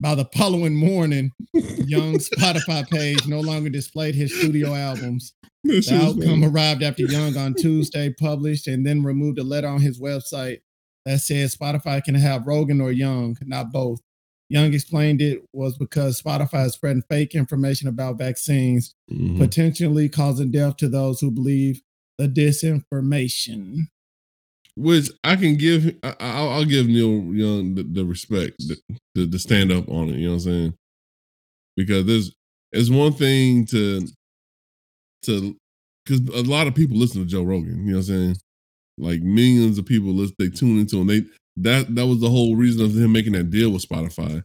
By 0.00 0.14
the 0.14 0.26
following 0.36 0.76
morning, 0.76 1.32
Young's 1.54 2.28
Spotify 2.38 2.88
page 2.88 3.26
no 3.26 3.40
longer 3.40 3.70
displayed 3.70 4.14
his 4.14 4.38
studio 4.38 4.74
albums. 4.74 5.32
That 5.64 5.84
The 5.86 5.96
outcome 5.96 6.42
funny. 6.42 6.46
arrived 6.46 6.82
after 6.82 7.02
Young 7.04 7.36
on 7.38 7.54
Tuesday 7.58 8.12
published 8.12 8.68
and 8.68 8.86
then 8.86 9.02
removed 9.02 9.38
a 9.38 9.42
letter 9.42 9.66
on 9.66 9.80
his 9.80 9.98
website 9.98 10.58
that 11.06 11.20
said 11.20 11.48
Spotify 11.50 12.04
can 12.04 12.14
have 12.14 12.46
Rogan 12.46 12.80
or 12.82 12.92
Young, 12.92 13.36
not 13.42 13.72
both. 13.72 14.00
Young 14.50 14.72
explained 14.72 15.20
it 15.20 15.44
was 15.52 15.76
because 15.76 16.20
Spotify 16.22 16.66
is 16.66 16.72
spreading 16.72 17.02
fake 17.10 17.34
information 17.34 17.86
about 17.88 18.16
vaccines, 18.18 18.94
Mhm. 19.10 19.38
potentially 19.38 20.08
causing 20.08 20.50
death 20.50 20.76
to 20.78 20.88
those 20.88 21.20
who 21.20 21.30
believe 21.30 21.82
the 22.16 22.28
disinformation. 22.28 23.88
Which 24.76 25.10
I 25.24 25.36
can 25.36 25.56
give. 25.56 25.96
I, 26.02 26.14
I'll, 26.20 26.48
I'll 26.50 26.64
give 26.64 26.86
Neil 26.86 27.34
Young 27.34 27.74
the, 27.74 27.82
the 27.82 28.04
respect, 28.04 28.56
the, 28.58 28.76
the, 29.14 29.26
the 29.26 29.38
stand 29.38 29.72
up 29.72 29.88
on 29.88 30.08
it. 30.08 30.16
You 30.18 30.28
know 30.28 30.34
what 30.34 30.44
I'm 30.46 30.52
saying? 30.52 30.74
Because 31.76 32.06
there's 32.06 32.32
it's 32.72 32.88
one 32.90 33.12
thing 33.12 33.66
to 33.66 34.06
to 35.24 35.56
because 36.04 36.20
a 36.28 36.42
lot 36.48 36.66
of 36.68 36.74
people 36.74 36.96
listen 36.96 37.20
to 37.20 37.26
Joe 37.26 37.42
Rogan. 37.42 37.84
You 37.86 37.92
know 37.92 37.98
what 37.98 38.08
I'm 38.08 38.14
saying? 38.14 38.36
Like 38.98 39.20
millions 39.20 39.78
of 39.78 39.86
people 39.86 40.10
listen. 40.12 40.36
They 40.38 40.48
tune 40.48 40.78
into 40.78 40.98
him. 41.00 41.08
They 41.08 41.22
that 41.62 41.94
that 41.94 42.06
was 42.06 42.20
the 42.20 42.30
whole 42.30 42.56
reason 42.56 42.84
of 42.84 42.96
him 42.96 43.12
making 43.12 43.32
that 43.32 43.50
deal 43.50 43.70
with 43.70 43.86
Spotify. 43.86 44.42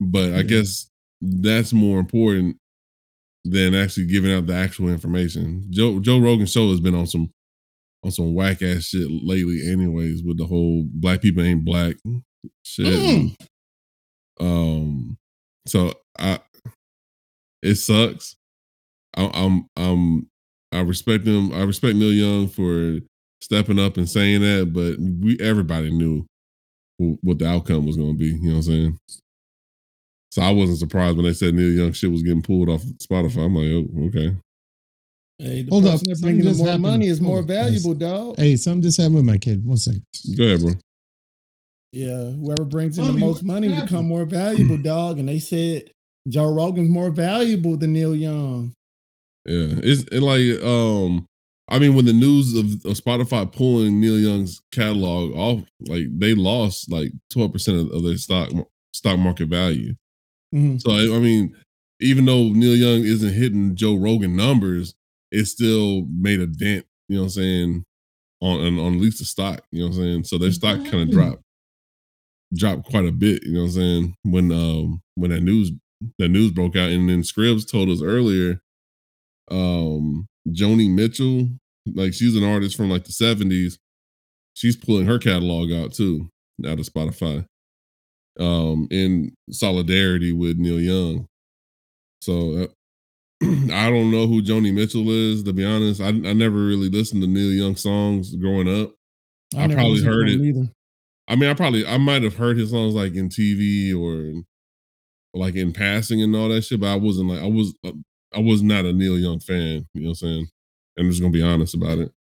But 0.00 0.34
I 0.34 0.42
guess 0.42 0.90
that's 1.20 1.72
more 1.72 1.98
important 1.98 2.56
than 3.44 3.74
actually 3.74 4.06
giving 4.06 4.32
out 4.32 4.46
the 4.46 4.54
actual 4.54 4.88
information. 4.88 5.66
Joe 5.70 6.00
Joe 6.00 6.18
Rogan's 6.18 6.52
show 6.52 6.70
has 6.70 6.80
been 6.80 6.94
on 6.94 7.06
some 7.06 7.30
on 8.04 8.10
some 8.10 8.34
whack 8.34 8.62
ass 8.62 8.84
shit 8.84 9.08
lately, 9.10 9.70
anyways, 9.70 10.22
with 10.22 10.38
the 10.38 10.46
whole 10.46 10.84
black 10.92 11.20
people 11.20 11.42
ain't 11.42 11.64
black 11.64 11.96
shit. 12.62 12.86
Mm. 12.86 13.34
Um, 14.40 15.18
so 15.66 15.92
I 16.18 16.38
it 17.62 17.74
sucks. 17.76 18.36
I, 19.16 19.30
I'm 19.34 19.68
I'm 19.76 20.28
I 20.72 20.80
respect 20.80 21.26
him. 21.26 21.52
I 21.52 21.62
respect 21.62 21.96
Neil 21.96 22.12
Young 22.12 22.48
for 22.48 23.00
stepping 23.40 23.78
up 23.78 23.96
and 23.96 24.08
saying 24.08 24.40
that, 24.42 24.72
but 24.72 24.98
we 24.98 25.38
everybody 25.40 25.90
knew 25.90 26.24
wh- 26.98 27.22
what 27.24 27.38
the 27.38 27.48
outcome 27.48 27.86
was 27.86 27.96
going 27.96 28.12
to 28.12 28.18
be. 28.18 28.26
You 28.26 28.40
know 28.42 28.48
what 28.50 28.56
I'm 28.56 28.62
saying? 28.62 28.98
So 30.30 30.42
I 30.42 30.50
wasn't 30.50 30.78
surprised 30.78 31.16
when 31.16 31.24
they 31.26 31.32
said 31.32 31.54
Neil 31.54 31.70
Young 31.70 31.92
shit 31.92 32.10
was 32.10 32.22
getting 32.22 32.42
pulled 32.42 32.68
off 32.68 32.82
Spotify. 32.82 33.46
I'm 33.46 33.54
like, 33.54 33.66
oh, 33.66 34.08
okay. 34.08 34.36
Hey, 35.38 35.62
the 35.62 35.70
Hold 35.70 35.86
up, 35.86 35.92
person 35.92 36.08
that 36.10 36.20
bringing 36.20 36.46
in 36.46 36.56
more 36.56 36.66
happened. 36.66 36.82
money 36.82 37.06
is 37.06 37.20
more 37.20 37.36
Hold 37.36 37.50
on, 37.50 37.56
valuable, 37.56 37.94
dog. 37.94 38.36
Hey, 38.36 38.56
something 38.56 38.82
just 38.82 38.98
happened 38.98 39.14
with 39.16 39.24
my 39.24 39.38
kid. 39.38 39.64
One 39.64 39.76
second. 39.76 40.02
Go 40.36 40.44
ahead, 40.44 40.60
bro. 40.60 40.72
Yeah, 41.92 42.30
whoever 42.32 42.64
brings 42.64 42.98
in 42.98 43.06
the 43.06 43.12
most 43.12 43.42
money 43.42 43.68
happened? 43.68 43.88
become 43.88 44.06
more 44.06 44.24
valuable, 44.26 44.76
dog. 44.76 45.18
And 45.18 45.28
they 45.28 45.38
said 45.38 45.90
Joe 46.28 46.52
Rogan's 46.52 46.90
more 46.90 47.10
valuable 47.10 47.76
than 47.76 47.92
Neil 47.94 48.14
Young. 48.14 48.74
Yeah, 49.46 49.78
it's 49.82 50.02
it 50.12 50.20
like 50.20 50.62
um, 50.62 51.24
I 51.68 51.78
mean, 51.78 51.94
when 51.94 52.06
the 52.06 52.12
news 52.14 52.54
of, 52.56 52.64
of 52.90 52.96
Spotify 52.96 53.50
pulling 53.50 54.00
Neil 54.00 54.18
Young's 54.18 54.60
catalog 54.72 55.34
off, 55.34 55.64
like 55.86 56.06
they 56.18 56.34
lost 56.34 56.90
like 56.90 57.12
twelve 57.32 57.52
percent 57.52 57.78
of, 57.78 57.90
of 57.92 58.02
their 58.04 58.16
stock 58.16 58.50
stock 58.92 59.18
market 59.18 59.48
value. 59.48 59.94
Mhm. 60.54 60.80
So 60.80 60.92
I 60.92 61.16
I 61.16 61.20
mean, 61.20 61.54
even 62.00 62.24
though 62.24 62.48
Neil 62.50 62.76
Young 62.76 63.04
isn't 63.04 63.34
hitting 63.34 63.76
Joe 63.76 63.96
Rogan 63.96 64.36
numbers, 64.36 64.94
it 65.30 65.44
still 65.46 66.06
made 66.10 66.40
a 66.40 66.46
dent. 66.46 66.86
You 67.08 67.16
know 67.16 67.22
what 67.22 67.26
I'm 67.26 67.30
saying? 67.30 67.84
On 68.40 68.60
on, 68.60 68.78
on 68.78 68.94
at 68.94 69.00
least 69.00 69.18
the 69.18 69.24
stock. 69.26 69.62
You 69.72 69.80
know 69.80 69.88
what 69.88 69.96
I'm 69.96 70.02
saying? 70.02 70.24
So 70.24 70.38
their 70.38 70.52
stock 70.52 70.78
kind 70.84 71.02
of 71.02 71.08
Mhm. 71.08 71.12
dropped 71.12 71.42
dropped 72.54 72.84
quite 72.90 73.04
a 73.04 73.12
bit. 73.12 73.42
You 73.44 73.52
know 73.54 73.60
what 73.60 73.66
I'm 73.66 73.72
saying? 73.72 74.14
When 74.24 74.52
um 74.52 75.02
when 75.16 75.30
that 75.30 75.42
news 75.42 75.70
that 76.18 76.28
news 76.28 76.52
broke 76.52 76.76
out, 76.76 76.90
and 76.90 77.08
then 77.08 77.22
Scribs 77.22 77.70
told 77.70 77.88
us 77.90 78.02
earlier, 78.02 78.60
um 79.50 80.27
Joni 80.52 80.90
Mitchell, 80.90 81.48
like 81.94 82.14
she's 82.14 82.36
an 82.36 82.44
artist 82.44 82.76
from 82.76 82.90
like 82.90 83.04
the 83.04 83.12
70s. 83.12 83.78
She's 84.54 84.76
pulling 84.76 85.06
her 85.06 85.18
catalog 85.18 85.70
out 85.72 85.92
too 85.92 86.28
out 86.66 86.80
of 86.80 86.86
Spotify 86.86 87.46
um, 88.38 88.88
in 88.90 89.34
solidarity 89.50 90.32
with 90.32 90.58
Neil 90.58 90.80
Young. 90.80 91.26
So 92.20 92.62
uh, 92.62 92.66
I 93.72 93.90
don't 93.90 94.10
know 94.10 94.26
who 94.26 94.42
Joni 94.42 94.72
Mitchell 94.72 95.08
is. 95.10 95.42
To 95.44 95.52
be 95.52 95.64
honest, 95.64 96.00
I, 96.00 96.08
I 96.08 96.32
never 96.32 96.56
really 96.56 96.88
listened 96.88 97.22
to 97.22 97.28
Neil 97.28 97.52
Young 97.52 97.76
songs 97.76 98.34
growing 98.34 98.68
up. 98.68 98.94
I 99.56 99.66
never 99.66 99.80
probably 99.80 100.02
heard 100.02 100.28
it. 100.28 100.40
Either. 100.40 100.68
I 101.28 101.36
mean, 101.36 101.50
I 101.50 101.54
probably 101.54 101.86
I 101.86 101.98
might 101.98 102.22
have 102.22 102.36
heard 102.36 102.56
his 102.56 102.70
songs 102.70 102.94
like 102.94 103.14
in 103.14 103.28
TV 103.28 103.94
or 103.94 104.42
like 105.34 105.54
in 105.54 105.72
passing 105.72 106.22
and 106.22 106.34
all 106.34 106.48
that 106.48 106.62
shit, 106.62 106.80
but 106.80 106.92
I 106.92 106.96
wasn't 106.96 107.28
like 107.28 107.42
I 107.42 107.46
was 107.46 107.74
uh, 107.84 107.92
I 108.34 108.40
was 108.40 108.62
not 108.62 108.84
a 108.84 108.92
Neil 108.92 109.18
Young 109.18 109.40
fan. 109.40 109.86
You 109.94 110.02
know 110.02 110.08
what 110.08 110.10
I'm 110.10 110.14
saying? 110.14 110.48
I'm 110.98 111.08
just 111.10 111.20
gonna 111.20 111.32
be 111.32 111.42
honest 111.42 111.74
about 111.74 111.98
it. 111.98 112.12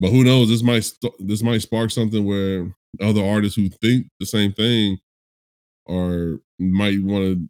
But 0.00 0.10
who 0.10 0.24
knows? 0.24 0.48
This 0.48 0.62
might 0.62 0.84
st- 0.84 1.14
this 1.18 1.42
might 1.42 1.62
spark 1.62 1.90
something 1.90 2.24
where 2.24 2.74
other 3.00 3.24
artists 3.24 3.56
who 3.56 3.68
think 3.68 4.06
the 4.20 4.26
same 4.26 4.52
thing 4.52 4.98
or 5.86 6.40
might 6.58 7.02
want 7.02 7.24
to 7.24 7.48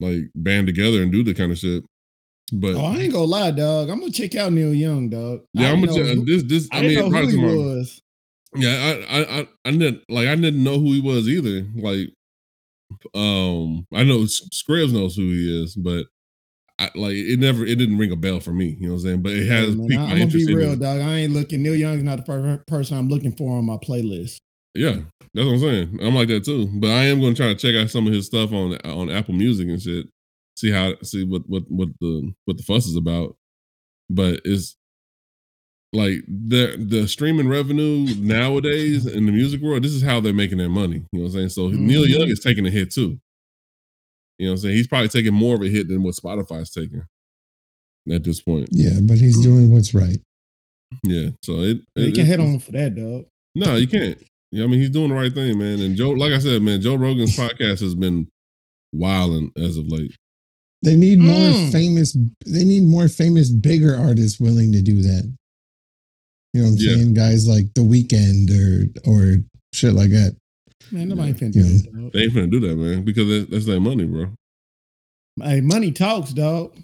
like 0.00 0.30
band 0.34 0.66
together 0.66 1.02
and 1.02 1.10
do 1.10 1.22
the 1.24 1.32
kind 1.34 1.50
of 1.52 1.58
shit. 1.58 1.82
But 2.52 2.74
Oh, 2.76 2.84
I 2.84 2.96
ain't 2.98 3.12
gonna 3.12 3.24
lie, 3.24 3.50
dog. 3.50 3.88
I'm 3.88 4.00
gonna 4.00 4.12
check 4.12 4.34
out 4.36 4.52
Neil 4.52 4.72
Young, 4.74 5.08
dog. 5.08 5.40
yeah, 5.54 5.68
I 5.68 5.72
I'm 5.72 5.80
gonna 5.84 5.94
check- 5.96 6.14
who- 6.16 6.24
this 6.24 6.42
this. 6.44 6.68
I, 6.72 6.78
I 6.78 6.82
mean, 6.82 6.98
who 6.98 7.10
probably 7.10 7.30
he 7.30 7.36
tomorrow. 7.36 7.76
was. 7.78 8.02
Yeah, 8.54 8.70
I, 9.10 9.18
I, 9.18 9.40
I, 9.40 9.48
I 9.64 9.70
didn't 9.72 10.02
like. 10.08 10.28
I 10.28 10.34
didn't 10.36 10.62
know 10.62 10.78
who 10.78 10.92
he 10.92 11.00
was 11.00 11.28
either. 11.28 11.66
Like, 11.74 12.08
um, 13.14 13.86
I 13.92 14.04
know 14.04 14.22
S- 14.22 14.48
Scribs 14.52 14.92
knows 14.92 15.16
who 15.16 15.22
he 15.22 15.62
is, 15.62 15.74
but 15.74 16.06
I 16.78 16.90
like 16.94 17.14
it. 17.14 17.38
Never, 17.38 17.64
it 17.64 17.78
didn't 17.78 17.96
ring 17.96 18.12
a 18.12 18.16
bell 18.16 18.38
for 18.38 18.52
me. 18.52 18.76
You 18.78 18.88
know 18.88 18.94
what 18.94 19.00
I'm 19.00 19.04
saying? 19.06 19.22
But 19.22 19.32
it 19.32 19.46
has 19.48 19.68
Hey, 19.70 19.74
man, 19.76 19.98
I, 19.98 20.12
am 20.12 20.18
gonna 20.18 20.26
be 20.26 20.54
real, 20.54 20.76
dog. 20.76 21.00
I 21.00 21.14
ain't 21.20 21.32
looking. 21.32 21.62
Neil 21.62 21.74
Young's 21.74 22.02
not 22.02 22.18
the 22.18 22.22
per- 22.24 22.64
person 22.66 22.98
I'm 22.98 23.08
looking 23.08 23.32
for 23.32 23.56
on 23.56 23.64
my 23.64 23.76
playlist. 23.78 24.36
Yeah, 24.74 24.96
that's 25.32 25.46
what 25.46 25.54
I'm 25.54 25.60
saying. 25.60 25.98
I'm 26.02 26.14
like 26.14 26.28
that 26.28 26.44
too. 26.44 26.68
But 26.74 26.90
I 26.90 27.04
am 27.04 27.20
going 27.20 27.34
to 27.34 27.42
try 27.42 27.52
to 27.52 27.54
check 27.54 27.74
out 27.74 27.88
some 27.90 28.06
of 28.06 28.12
his 28.12 28.26
stuff 28.26 28.52
on 28.52 28.76
on 28.84 29.10
Apple 29.10 29.32
Music 29.34 29.68
and 29.68 29.80
shit. 29.80 30.06
see 30.56 30.70
how 30.70 30.92
see 31.02 31.24
what 31.24 31.48
what 31.48 31.62
what 31.70 31.88
the 32.00 32.32
what 32.44 32.58
the 32.58 32.62
fuss 32.62 32.86
is 32.86 32.96
about. 32.96 33.36
But 34.10 34.42
it's 34.44 34.76
like 35.94 36.24
the 36.28 36.76
the 36.78 37.08
streaming 37.08 37.48
revenue 37.48 38.06
nowadays 38.18 39.06
in 39.06 39.24
the 39.24 39.32
music 39.32 39.62
world, 39.62 39.82
this 39.82 39.92
is 39.92 40.02
how 40.02 40.20
they're 40.20 40.34
making 40.34 40.58
their 40.58 40.68
money. 40.68 40.96
You 41.12 41.20
know 41.20 41.20
what 41.20 41.26
I'm 41.28 41.32
saying? 41.32 41.48
So 41.50 41.68
Neil 41.68 42.02
Mhm. 42.02 42.08
Young 42.08 42.28
is 42.28 42.40
taking 42.40 42.66
a 42.66 42.70
hit 42.70 42.90
too. 42.92 43.18
You 44.38 44.46
know 44.46 44.52
what 44.52 44.56
I'm 44.56 44.62
saying? 44.62 44.76
He's 44.76 44.86
probably 44.88 45.08
taking 45.08 45.34
more 45.34 45.54
of 45.56 45.62
a 45.62 45.68
hit 45.68 45.88
than 45.88 46.02
what 46.02 46.14
Spotify's 46.14 46.70
taking 46.70 47.02
at 48.10 48.22
this 48.24 48.40
point. 48.42 48.68
Yeah, 48.70 49.00
but 49.02 49.18
he's 49.18 49.40
doing 49.40 49.70
what's 49.72 49.94
right. 49.94 50.18
Yeah. 51.02 51.30
So 51.42 51.60
it, 51.60 51.78
You 51.96 52.04
it- 52.08 52.14
can 52.14 52.26
hit 52.26 52.34
it's- 52.40 52.48
on 52.48 52.58
for 52.60 52.72
that, 52.72 52.94
dog. 52.94 53.24
No, 53.54 53.76
you 53.76 53.86
can't. 53.88 54.22
Yeah, 54.52 54.64
I 54.64 54.66
mean 54.68 54.80
he's 54.80 54.90
doing 54.90 55.08
the 55.08 55.14
right 55.14 55.32
thing, 55.32 55.58
man. 55.58 55.80
And 55.80 55.96
Joe, 55.96 56.10
like 56.10 56.32
I 56.32 56.38
said, 56.38 56.62
man, 56.62 56.80
Joe 56.80 56.94
Rogan's 56.96 57.36
podcast 57.36 57.80
has 57.80 57.94
been 57.94 58.28
wilding 58.92 59.50
as 59.56 59.76
of 59.76 59.86
late. 59.88 60.14
They 60.82 60.94
need 60.94 61.18
more 61.18 61.34
Mm. 61.34 61.72
famous. 61.72 62.16
They 62.46 62.64
need 62.64 62.84
more 62.84 63.08
famous, 63.08 63.50
bigger 63.50 63.96
artists 63.96 64.38
willing 64.38 64.72
to 64.72 64.82
do 64.82 65.02
that. 65.02 65.32
You 66.52 66.62
know 66.62 66.68
what 66.68 66.72
I'm 66.74 66.78
Yeah. 66.78 66.94
saying? 66.94 67.14
Guys 67.14 67.48
like 67.48 67.72
The 67.74 67.80
Weeknd 67.80 68.50
or 68.50 69.10
or 69.10 69.36
shit 69.74 69.94
like 69.94 70.10
that. 70.10 70.36
Man, 70.92 71.08
nobody 71.08 71.28
Yeah. 71.30 71.34
finna 71.36 71.52
do 71.52 71.62
that, 71.62 71.92
dog. 71.92 72.12
They 72.12 72.20
ain't 72.20 72.32
finna 72.32 72.50
do 72.50 72.60
that, 72.60 72.76
man, 72.76 73.04
because 73.04 73.26
that, 73.28 73.50
that's 73.50 73.66
their 73.66 73.80
money, 73.80 74.04
bro. 74.06 74.26
Hey, 75.42 75.60
money 75.60 75.92
talks, 75.92 76.32
dog. 76.32 76.76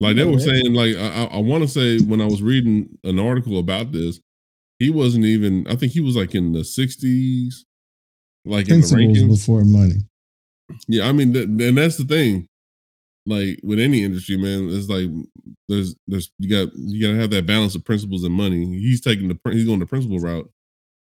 Like 0.00 0.16
they 0.16 0.24
were 0.24 0.40
saying, 0.40 0.74
like 0.74 0.96
I, 0.96 1.24
I 1.24 1.38
want 1.38 1.62
to 1.62 1.68
say 1.68 2.00
when 2.04 2.20
I 2.20 2.26
was 2.26 2.42
reading 2.42 2.98
an 3.04 3.18
article 3.20 3.58
about 3.58 3.92
this, 3.92 4.20
he 4.80 4.90
wasn't 4.90 5.24
even. 5.26 5.66
I 5.68 5.76
think 5.76 5.92
he 5.92 6.00
was 6.00 6.16
like 6.16 6.34
in 6.34 6.52
the 6.52 6.64
sixties, 6.64 7.64
like 8.44 8.68
in 8.68 8.80
the 8.80 8.88
Principles 8.88 9.18
rankings. 9.18 9.28
before 9.28 9.64
money. 9.64 9.98
Yeah, 10.88 11.08
I 11.08 11.12
mean, 11.12 11.32
th- 11.32 11.44
and 11.46 11.78
that's 11.78 11.96
the 11.98 12.04
thing. 12.04 12.46
Like 13.26 13.60
with 13.62 13.78
any 13.78 14.02
industry, 14.02 14.36
man, 14.36 14.68
it's 14.70 14.88
like 14.88 15.08
there's 15.68 15.94
there's 16.08 16.32
you 16.40 16.48
got 16.50 16.74
you 16.74 17.00
got 17.06 17.12
to 17.14 17.20
have 17.20 17.30
that 17.30 17.46
balance 17.46 17.76
of 17.76 17.84
principles 17.84 18.24
and 18.24 18.34
money. 18.34 18.64
He's 18.80 19.00
taking 19.00 19.28
the 19.28 19.38
he's 19.52 19.64
going 19.66 19.78
the 19.78 19.86
principal 19.86 20.18
route, 20.18 20.50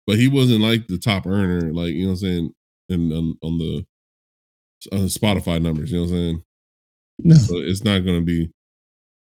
but 0.07 0.17
he 0.17 0.29
wasn't 0.29 0.61
like 0.61 0.87
the 0.87 0.99
top 0.99 1.27
earner, 1.27 1.73
like 1.73 1.93
you 1.93 2.05
know 2.05 2.13
what 2.13 2.13
I'm 2.13 2.17
saying, 2.19 2.55
and 2.89 3.13
on, 3.13 3.39
on 3.43 3.59
the 3.59 3.87
on 4.93 5.07
Spotify 5.07 5.61
numbers. 5.61 5.91
You 5.91 5.99
know 5.99 6.05
what 6.05 6.11
I'm 6.13 6.17
saying? 6.17 6.43
No, 7.19 7.35
So 7.37 7.57
it's 7.59 7.83
not 7.85 8.05
going 8.05 8.19
to 8.21 8.25
be, 8.25 8.51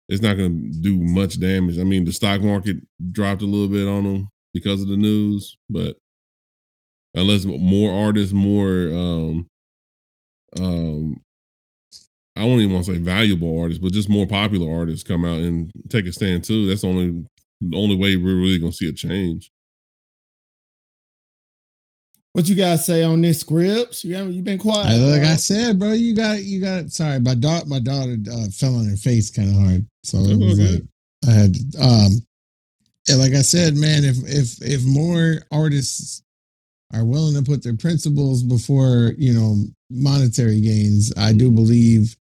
it's 0.10 0.22
not 0.22 0.38
going 0.38 0.72
to 0.72 0.80
do 0.82 0.98
much 1.00 1.40
damage. 1.40 1.80
I 1.80 1.84
mean, 1.84 2.06
the 2.06 2.12
stock 2.12 2.42
market 2.42 2.78
dropped 3.12 3.42
a 3.42 3.46
little 3.46 3.68
bit 3.68 3.88
on 3.88 4.04
them 4.04 4.30
because 4.54 4.82
of 4.82 4.88
the 4.88 4.98
news, 4.98 5.58
but 5.70 5.98
unless 7.14 7.46
more 7.46 8.06
artists, 8.06 8.34
more, 8.34 8.90
um, 8.94 9.48
um, 10.60 11.22
I 12.36 12.42
don't 12.42 12.60
even 12.60 12.74
want 12.74 12.86
to 12.86 12.94
say 12.94 13.00
valuable 13.00 13.62
artists, 13.62 13.82
but 13.82 13.94
just 13.94 14.10
more 14.10 14.28
popular 14.28 14.74
artists 14.74 15.08
come 15.08 15.24
out 15.24 15.40
and 15.40 15.72
take 15.90 16.06
a 16.06 16.12
stand 16.12 16.44
too. 16.44 16.68
That's 16.68 16.82
the 16.82 16.88
only, 16.88 17.26
the 17.62 17.78
only 17.78 17.96
way 17.96 18.18
we're 18.18 18.36
really 18.36 18.60
going 18.60 18.72
to 18.72 18.78
see 18.78 18.90
a 18.90 18.94
change. 18.94 19.52
What 22.36 22.50
you 22.50 22.56
guys 22.56 22.86
say 22.86 23.02
on 23.02 23.22
this 23.22 23.42
Scribs? 23.42 24.04
You 24.04 24.16
haven't 24.16 24.34
you 24.34 24.42
been 24.42 24.60
quiet? 24.60 24.88
I, 24.88 24.96
like 24.98 25.22
I 25.22 25.38
said, 25.38 25.80
bro, 25.80 25.94
you 25.94 26.14
got 26.14 26.44
you 26.44 26.60
got. 26.60 26.92
Sorry, 26.92 27.18
my 27.18 27.34
daughter, 27.34 27.66
my 27.66 27.80
daughter 27.80 28.18
uh, 28.30 28.48
fell 28.52 28.76
on 28.76 28.90
her 28.90 28.98
face 28.98 29.32
kind 29.32 29.52
of 29.52 29.56
hard, 29.56 29.88
so 30.04 30.18
it 30.18 30.38
was 30.38 30.60
all 30.60 30.66
like 30.66 30.84
I 31.30 31.32
had. 31.32 31.56
um 31.80 32.12
And 33.08 33.20
like 33.20 33.32
I 33.32 33.42
said, 33.42 33.78
man, 33.78 34.04
if 34.04 34.18
if 34.28 34.62
if 34.62 34.84
more 34.84 35.44
artists 35.50 36.24
are 36.94 37.06
willing 37.06 37.36
to 37.36 37.50
put 37.50 37.64
their 37.64 37.78
principles 37.78 38.44
before 38.44 39.14
you 39.18 39.34
know 39.34 39.64
monetary 39.90 40.60
gains, 40.60 41.14
I 41.16 41.32
do 41.32 41.50
believe 41.50 42.18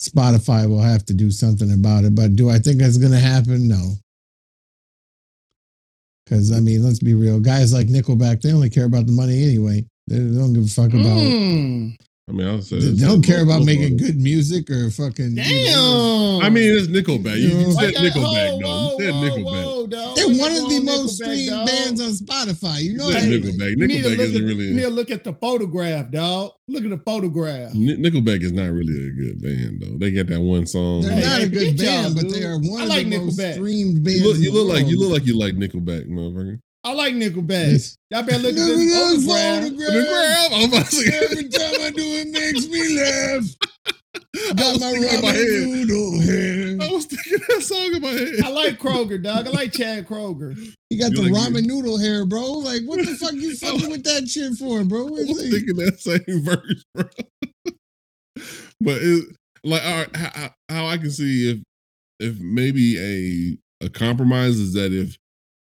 Spotify 0.00 0.68
will 0.68 0.80
have 0.80 1.04
to 1.06 1.12
do 1.12 1.32
something 1.32 1.72
about 1.72 2.04
it. 2.04 2.14
But 2.14 2.36
do 2.36 2.50
I 2.50 2.60
think 2.60 2.78
that's 2.78 2.98
going 2.98 3.10
to 3.10 3.18
happen? 3.18 3.66
No. 3.66 3.94
Because 6.24 6.52
I 6.52 6.60
mean, 6.60 6.82
let's 6.82 7.00
be 7.00 7.14
real. 7.14 7.40
Guys 7.40 7.72
like 7.72 7.88
Nickelback, 7.88 8.40
they 8.40 8.52
only 8.52 8.70
care 8.70 8.86
about 8.86 9.06
the 9.06 9.12
money 9.12 9.42
anyway. 9.42 9.84
They 10.06 10.18
don't 10.18 10.52
give 10.52 10.64
a 10.64 10.68
fuck 10.68 10.92
about. 10.92 11.18
Mm, 11.18 11.96
I 12.26 12.32
mean, 12.32 12.46
I'll 12.48 12.62
say 12.62 12.78
They 12.78 13.04
don't 13.06 13.20
care 13.20 13.42
about 13.42 13.58
most 13.58 13.66
making 13.66 13.98
good 13.98 14.16
music 14.18 14.70
or 14.70 14.88
fucking. 14.90 15.34
damn. 15.34 15.46
you 15.46 15.66
know, 15.72 16.40
I 16.42 16.48
mean, 16.48 16.72
it's 16.74 16.86
Nickelback. 16.86 17.36
You, 17.36 17.48
you 17.48 17.66
Why 17.74 17.92
said 17.92 17.94
Why 17.96 18.08
Nickelback, 18.08 18.62
whoa, 18.62 18.62
though. 18.62 18.90
You 18.92 18.98
said 19.04 19.14
Nickelback. 19.14 19.64
whoa, 19.64 19.86
dog. 19.88 20.16
they're 20.16 20.28
one 20.28 20.52
of 20.52 20.68
the 20.70 20.80
most 20.86 21.20
Nickelback, 21.20 21.34
streamed 21.44 21.66
bands 21.66 22.00
on 22.00 22.10
Spotify. 22.12 22.80
You 22.82 22.96
know 22.96 23.08
You 23.08 23.12
that. 23.12 23.22
Nickelback. 23.24 23.70
You 23.76 23.86
need 23.86 24.02
to 24.04 24.08
Nickelback 24.08 24.16
look 24.16 24.18
isn't 24.20 24.42
at, 24.42 24.48
really. 24.48 24.64
You 24.64 24.74
need 24.74 24.82
to 24.84 24.88
look 24.90 25.10
at 25.10 25.24
the 25.24 25.34
photograph, 25.34 26.10
dog. 26.10 26.52
Look 26.66 26.84
at 26.84 26.90
the 26.90 26.98
photograph. 27.04 27.74
Ni- 27.74 27.96
Nickelback 27.98 28.42
is 28.42 28.52
not 28.52 28.70
really 28.72 29.06
a 29.06 29.10
good 29.10 29.42
band 29.42 29.82
though. 29.82 29.98
They 29.98 30.10
get 30.10 30.28
that 30.28 30.40
one 30.40 30.64
song. 30.66 31.02
They're 31.02 31.12
Hey, 31.12 31.20
not 31.20 31.42
a 31.42 31.48
good 31.48 31.76
get 31.76 31.84
y'all, 31.92 32.02
band, 32.04 32.14
but 32.14 32.30
they 32.32 32.42
are 32.44 32.58
one 32.58 32.80
I 32.80 32.84
of 32.84 32.88
like 32.88 33.10
the 33.10 33.18
most 33.18 33.38
Nickelback. 33.38 33.52
streamed 33.52 34.02
bands. 34.02 34.20
you 34.22 34.26
look, 34.26 34.38
you 34.38 34.50
look 34.50 34.68
like 34.74 34.86
you 34.86 34.98
look 34.98 35.12
like 35.12 35.26
you 35.26 35.38
like 35.38 35.54
Nickelback, 35.56 36.08
motherfucker. 36.08 36.58
I 36.84 36.92
like 36.92 37.14
Nickelback. 37.14 37.96
Y'all 38.10 38.22
better 38.22 38.38
look 38.42 38.52
at 38.52 38.58
Look 38.58 38.76
this 38.76 38.94
at 38.94 39.10
this 39.16 39.26
photograph. 39.26 39.88
photograph. 39.88 40.48
I'm 40.52 40.68
about 40.68 40.86
to 40.86 40.94
say, 40.96 41.24
Every 41.24 41.48
time 41.48 41.80
I 41.80 41.90
do 41.90 42.02
it 42.02 42.28
makes 42.28 42.66
me 42.68 42.98
laugh. 43.00 43.44
I 44.36 44.52
Got 44.54 44.72
was 44.72 44.80
my 44.80 44.90
thinking 44.92 45.14
in 45.14 45.22
my 45.22 45.28
head. 45.32 45.88
noodle 45.88 46.20
hair. 46.20 46.76
I 46.88 46.92
was 46.92 47.04
thinking 47.06 47.38
that 47.48 47.62
song 47.62 47.94
in 47.94 48.02
my 48.02 48.08
head. 48.08 48.44
I 48.44 48.48
like 48.50 48.78
Kroeger, 48.78 49.22
dog. 49.22 49.46
I 49.46 49.50
like 49.50 49.72
Chad 49.72 50.06
Kroeger. 50.06 50.56
He 50.90 50.98
got 50.98 51.12
You 51.12 51.16
the 51.16 51.30
like 51.30 51.32
ramen 51.32 51.58
it? 51.60 51.64
noodle 51.66 51.98
hair, 51.98 52.26
bro. 52.26 52.44
Like, 52.52 52.82
what 52.84 52.98
the 52.98 53.14
fuck 53.16 53.32
you 53.32 53.56
fucking 53.56 53.90
with 53.90 54.02
that 54.04 54.28
shit 54.28 54.52
for, 54.54 54.84
bro? 54.84 55.06
I 55.06 55.20
It's 55.20 55.28
was 55.28 55.42
like- 55.42 55.50
thinking 55.52 55.76
that 55.76 56.00
same 56.00 56.42
verse, 56.44 56.84
bro. 56.94 57.04
but 58.80 58.98
it, 59.02 59.24
like, 59.62 59.84
all 59.84 59.94
right, 59.98 60.16
how, 60.16 60.50
how 60.68 60.86
I 60.86 60.98
can 60.98 61.10
see 61.10 61.50
if 61.50 61.58
if 62.20 62.38
maybe 62.40 63.58
a 63.80 63.86
a 63.86 63.88
compromise 63.90 64.58
is 64.58 64.74
that 64.74 64.92
if 64.92 65.16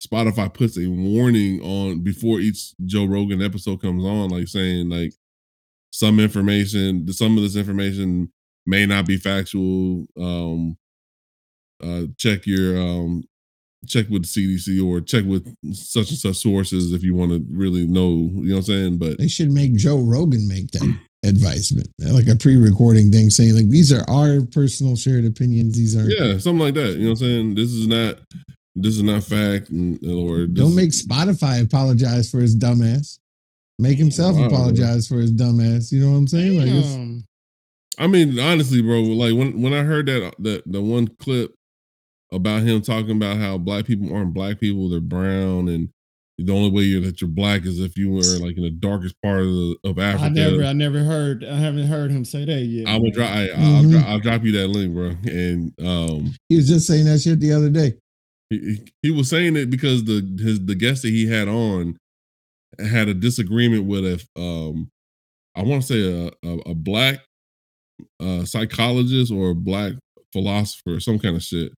Spotify 0.06 0.54
puts 0.54 0.78
a 0.78 0.88
warning 0.88 1.62
on 1.62 2.02
before 2.02 2.40
each 2.40 2.74
Joe 2.86 3.06
Rogan 3.06 3.42
episode 3.42 3.82
comes 3.82 4.04
on, 4.04 4.30
like 4.30 4.48
saying 4.48 4.90
like 4.90 5.14
some 5.92 6.20
information, 6.20 7.12
some 7.14 7.38
of 7.38 7.44
this 7.44 7.56
information 7.56 8.32
may 8.66 8.86
not 8.86 9.06
be 9.06 9.18
factual. 9.18 10.06
Um, 10.20 10.78
uh, 11.82 12.04
check 12.18 12.46
your 12.46 12.78
um, 12.78 13.24
check 13.88 14.08
with 14.10 14.24
the 14.24 14.28
CDC 14.58 14.84
or 14.86 15.02
check 15.02 15.26
with 15.26 15.56
such 15.74 16.10
and 16.10 16.20
such 16.20 16.38
sources 16.38 16.94
if 16.94 17.04
you 17.04 17.16
want 17.16 17.32
to 17.32 17.46
really 17.52 17.86
know. 17.86 18.30
You 18.34 18.50
know 18.50 18.56
what 18.56 18.58
I'm 18.60 18.64
saying? 18.64 18.98
But 18.98 19.18
They 19.18 19.28
should 19.28 19.52
make 19.52 19.76
Joe 19.76 20.00
Rogan 20.00 20.48
make 20.48 20.72
that 20.72 20.98
advisement, 21.26 21.88
like 22.00 22.28
a 22.28 22.36
pre-recording 22.36 23.12
thing, 23.12 23.30
saying 23.30 23.56
like 23.56 23.70
these 23.70 23.94
are 23.94 24.04
our 24.10 24.42
personal 24.52 24.96
shared 24.96 25.26
opinions. 25.26 25.78
These 25.78 25.96
are 25.96 26.10
yeah, 26.10 26.38
something 26.38 26.60
like 26.60 26.74
that. 26.76 26.94
You 26.94 27.04
know 27.04 27.10
what 27.12 27.22
I'm 27.22 27.28
saying? 27.28 27.56
This 27.56 27.72
is 27.72 27.88
not 27.88 28.20
this 28.76 28.96
is 28.96 29.04
not 29.04 29.24
fact, 29.24 29.70
or 29.72 30.48
Don't 30.48 30.76
make 30.76 30.90
Spotify 30.92 31.62
apologize 31.64 32.30
for 32.30 32.40
his 32.40 32.56
dumbass. 32.56 33.20
Make 33.80 33.98
himself 33.98 34.36
Wow. 34.38 34.46
apologize 34.48 35.08
for 35.08 35.16
his 35.18 35.32
dumbass. 35.34 35.92
You 35.92 36.02
know 36.02 36.12
what 36.12 36.18
I'm 36.18 36.28
saying? 36.28 36.58
Like, 36.58 36.68
it's- 36.68 37.24
I 38.00 38.08
mean, 38.08 38.40
honestly, 38.40 38.82
bro, 38.82 39.02
like 39.02 39.36
when 39.36 39.62
when 39.62 39.74
I 39.74 39.84
heard 39.84 40.08
that 40.08 40.34
that 40.40 40.64
the 40.66 40.82
one 40.82 41.08
clip 41.20 41.54
about 42.32 42.64
him 42.64 42.82
talking 42.82 43.12
about 43.12 43.38
how 43.38 43.58
black 43.60 43.86
people 43.86 44.12
aren't 44.14 44.34
black 44.34 44.60
people, 44.60 44.90
they're 44.90 45.00
brown, 45.00 45.68
and 45.70 45.90
the 46.40 46.52
only 46.52 46.72
way 46.72 46.82
you're 46.82 47.02
that 47.02 47.22
you're 47.22 47.30
black 47.30 47.64
is 47.66 47.80
if 47.80 47.96
you 47.96 48.10
were 48.10 48.22
like 48.44 48.58
in 48.58 48.64
the 48.64 48.72
darkest 48.72 49.14
part 49.22 49.42
of, 49.42 49.48
the, 49.48 49.76
of 49.84 50.00
Africa. 50.00 50.26
I 50.26 50.30
never, 50.30 50.64
I 50.64 50.74
never 50.74 51.04
heard, 51.04 51.44
I 51.46 51.56
haven't 51.58 51.86
heard 51.86 52.10
him 52.10 52.26
say 52.26 52.44
that 52.46 52.62
yet. 52.62 52.88
I 52.88 52.98
will 52.98 53.12
drop. 53.12 53.30
I, 53.30 53.50
I'll, 53.50 53.84
Mhm. 53.84 53.92
dro- 53.92 54.00
I'll 54.08 54.20
drop 54.20 54.44
you 54.44 54.52
that 54.54 54.70
link, 54.70 54.96
bro. 54.96 55.16
And 55.32 55.74
um, 55.80 56.34
he 56.50 56.56
was 56.56 56.68
just 56.68 56.88
saying 56.88 57.06
that 57.06 57.20
shit 57.22 57.40
the 57.40 57.52
other 57.54 57.70
day. 57.70 57.94
He, 58.60 58.86
he- 59.04 59.12
was 59.12 59.30
saying 59.30 59.56
it 59.56 59.70
because 59.70 60.04
the 60.06 60.22
his 60.42 60.66
the 60.66 60.76
guest 60.76 61.02
that 61.04 61.10
he 61.10 61.28
had 61.28 61.48
on 61.48 61.98
had 62.80 63.08
a 63.10 63.14
disagreement 63.14 63.86
with 63.86 64.06
a 64.06 64.42
um 64.42 64.90
I 65.56 65.64
want 65.64 65.84
to 65.84 65.88
say 65.88 66.28
a, 66.44 66.48
a 66.48 66.72
a 66.72 66.76
black 66.76 67.20
uh 68.20 68.46
psychologist 68.46 69.32
or 69.32 69.52
a 69.52 69.56
black 69.56 69.94
philosopher, 70.32 71.00
some 71.00 71.20
kind 71.20 71.36
of 71.36 71.44
shit. 71.44 71.72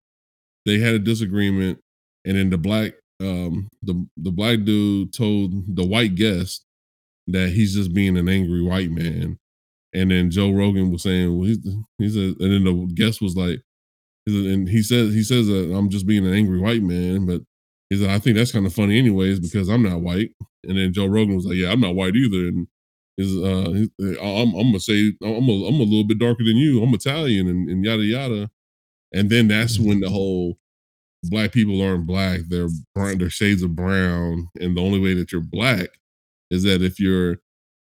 They 0.66 0.80
had 0.80 0.96
a 0.96 1.00
disagreement, 1.00 1.80
and 2.26 2.38
then 2.38 2.50
the 2.50 2.58
black 2.58 2.94
um 3.22 3.70
the 3.82 4.06
the 4.18 4.32
black 4.32 4.64
dude 4.64 5.14
told 5.14 5.76
the 5.76 5.86
white 5.86 6.16
guest 6.16 6.64
that 7.28 7.50
he's 7.50 7.76
just 7.76 7.94
being 7.94 8.18
an 8.18 8.30
angry 8.30 8.62
white 8.62 8.92
man. 8.92 9.38
And 9.94 10.12
then 10.12 10.30
Joe 10.32 10.52
Rogan 10.52 10.92
was 10.92 11.04
saying, 11.04 11.38
well, 11.38 11.48
he's, 11.48 11.60
he's 11.98 12.18
a, 12.18 12.22
and 12.22 12.40
then 12.40 12.64
the 12.66 12.92
guest 12.94 13.22
was 13.22 13.36
like, 13.38 13.62
and 14.28 14.68
he 14.70 14.82
says 14.84 15.14
he 15.14 15.24
says 15.24 15.48
that 15.48 15.74
I'm 15.76 15.90
just 15.90 16.08
being 16.08 16.26
an 16.26 16.34
angry 16.34 16.60
white 16.60 16.82
man, 16.84 17.26
but 17.26 17.42
he 17.90 17.98
said 18.00 18.10
I 18.10 18.20
think 18.20 18.38
that's 18.38 18.52
kind 18.52 18.66
of 18.66 18.74
funny 18.74 18.98
anyways 18.98 19.40
because 19.40 19.70
I'm 19.70 19.84
not 19.84 20.02
white. 20.02 20.32
And 20.64 20.78
then 20.78 20.94
Joe 20.94 21.06
Rogan 21.08 21.36
was 21.36 21.46
like, 21.46 21.58
yeah, 21.58 21.72
I'm 21.72 21.82
not 21.82 21.96
white 21.96 22.16
either, 22.16 22.48
and 22.48 22.68
is 23.18 23.36
uh, 23.38 23.72
he- 24.00 24.20
I'm 24.20 24.54
I'm 24.56 24.68
gonna 24.70 24.80
say 24.80 25.14
I'm 25.24 25.48
a 25.50 25.68
I'm 25.68 25.76
a 25.80 25.84
little 25.84 26.04
bit 26.08 26.20
darker 26.20 26.44
than 26.44 26.58
you. 26.58 26.82
I'm 26.84 26.94
Italian 26.94 27.48
and, 27.48 27.70
and 27.70 27.86
yada 27.86 28.04
yada. 28.04 28.50
And 29.14 29.30
then 29.30 29.48
that's 29.48 29.80
when 29.80 30.02
the 30.02 30.10
whole 30.10 30.58
black 31.24 31.52
people 31.52 31.82
aren't 31.82 32.08
black; 32.08 32.42
they're 32.48 32.70
brown, 32.96 33.18
they're 33.20 33.30
shades 33.30 33.64
of 33.64 33.76
brown, 33.76 34.50
and 34.60 34.78
the 34.78 34.82
only 34.82 35.00
way 35.00 35.14
that 35.16 35.32
you're 35.32 35.42
black 35.42 35.90
is 36.52 36.64
that 36.64 36.82
if 36.82 37.00
you're 37.00 37.34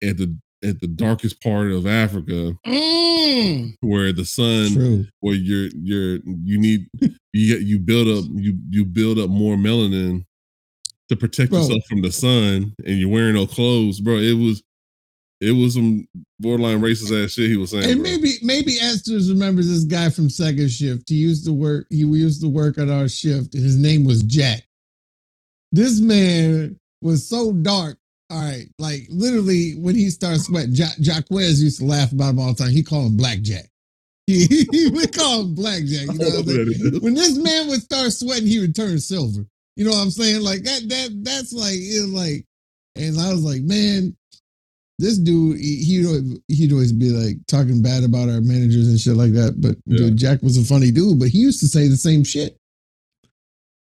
at 0.03 0.19
the 0.19 0.37
at 0.65 0.81
the 0.81 0.87
darkest 0.87 1.41
part 1.43 1.71
of 1.73 1.87
Africa 1.87 2.55
Mm. 2.67 3.75
where 3.81 4.13
the 4.13 4.25
sun 4.25 4.73
True. 4.73 5.07
where 5.21 5.35
you're 5.35 5.69
you're 5.83 6.19
you 6.45 6.59
need 6.59 6.87
you 7.33 7.55
get 7.57 7.67
you 7.67 7.79
build 7.79 8.09
up 8.09 8.31
you 8.35 8.59
you 8.71 8.85
build 8.85 9.19
up 9.19 9.31
more 9.31 9.57
melanin 9.57 10.25
to 11.09 11.17
protect 11.17 11.51
Bro. 11.51 11.61
yourself 11.63 11.83
from 11.89 12.03
the 12.03 12.13
sun 12.13 12.75
and 12.87 12.99
you're 12.99 13.09
wearing 13.09 13.35
no 13.35 13.47
clothes, 13.47 14.01
bro. 14.01 14.17
It 14.17 14.35
was 14.35 14.63
it 15.41 15.51
was 15.53 15.75
some 15.75 16.07
borderline 16.39 16.81
racist 16.81 17.11
ass 17.25 17.33
shit 17.33 17.51
he 17.51 17.57
was 17.57 17.71
saying. 17.71 17.91
And 17.91 18.01
bro. 18.01 18.11
maybe 18.11 18.35
maybe 18.43 18.75
Esters 18.77 19.29
remembers 19.29 19.69
this 19.69 19.85
guy 19.85 20.09
from 20.11 20.31
second 20.31 20.69
shift. 20.71 21.09
He 21.09 21.17
used 21.17 21.45
to 21.47 21.53
work. 21.53 21.87
He 21.91 21.97
used 21.99 22.41
to 22.43 22.49
work 22.49 22.79
at 22.79 22.89
our 22.89 23.09
shift, 23.09 23.53
his 23.53 23.77
name 23.77 24.05
was 24.05 24.23
Jack. 24.23 24.63
This 25.73 26.01
man 26.01 26.79
was 27.01 27.27
so 27.29 27.53
dark. 27.53 27.99
All 28.33 28.41
right, 28.41 28.67
like 28.79 29.03
literally 29.11 29.73
when 29.73 29.95
he 29.95 30.09
started 30.09 30.41
sweating, 30.41 30.75
Jack 30.75 30.97
Jacquez 30.97 31.63
used 31.63 31.81
to 31.81 31.85
laugh 31.85 32.13
about 32.13 32.31
him 32.31 32.39
all 32.39 32.55
the 32.55 32.65
time. 32.65 32.71
He 32.73 32.83
called 32.83 33.11
him 33.11 33.17
Blackjack. 33.19 33.67
He, 34.27 34.47
he 34.71 34.89
would 34.89 35.13
call 35.15 35.43
him 35.43 35.55
Blackjack. 35.55 36.07
You 36.07 36.19
know 36.19 36.29
what 36.31 36.39
I'm 36.39 36.73
saying? 36.75 37.03
when 37.03 37.13
this 37.15 37.37
man 37.37 37.69
would 37.69 37.83
start 37.83 38.13
sweating, 38.13 38.47
he 38.47 38.61
would 38.61 38.75
turn 38.75 38.99
silver. 39.01 39.45
You 39.77 39.85
know 39.85 39.91
what 39.91 39.99
I'm 40.03 40.11
saying? 40.11 40.43
Like 40.43 40.63
that, 40.63 40.89
that, 40.89 41.11
that's 41.23 41.53
like, 41.53 41.75
it 41.75 42.09
like, 42.09 42.47
and 42.97 43.19
I 43.19 43.33
was 43.33 43.43
like, 43.43 43.63
man, 43.63 44.17
this 44.99 45.19
dude, 45.19 45.59
he, 45.59 45.77
he'd, 45.85 46.07
always, 46.07 46.39
he'd 46.49 46.73
always 46.73 46.93
be 46.93 47.11
like 47.11 47.37
talking 47.49 47.83
bad 47.83 48.05
about 48.05 48.29
our 48.29 48.41
managers 48.41 48.89
and 48.89 48.99
shit 48.99 49.17
like 49.17 49.33
that. 49.33 49.61
But 49.61 49.77
Yeah. 49.87 50.07
dude, 50.07 50.17
Jack 50.17 50.41
was 50.41 50.57
a 50.57 50.65
funny 50.65 50.91
dude, 50.93 51.19
but 51.19 51.29
he 51.29 51.39
used 51.39 51.61
to 51.61 51.67
say 51.69 51.89
the 51.89 51.97
same 51.97 52.23
shit. 52.23 52.57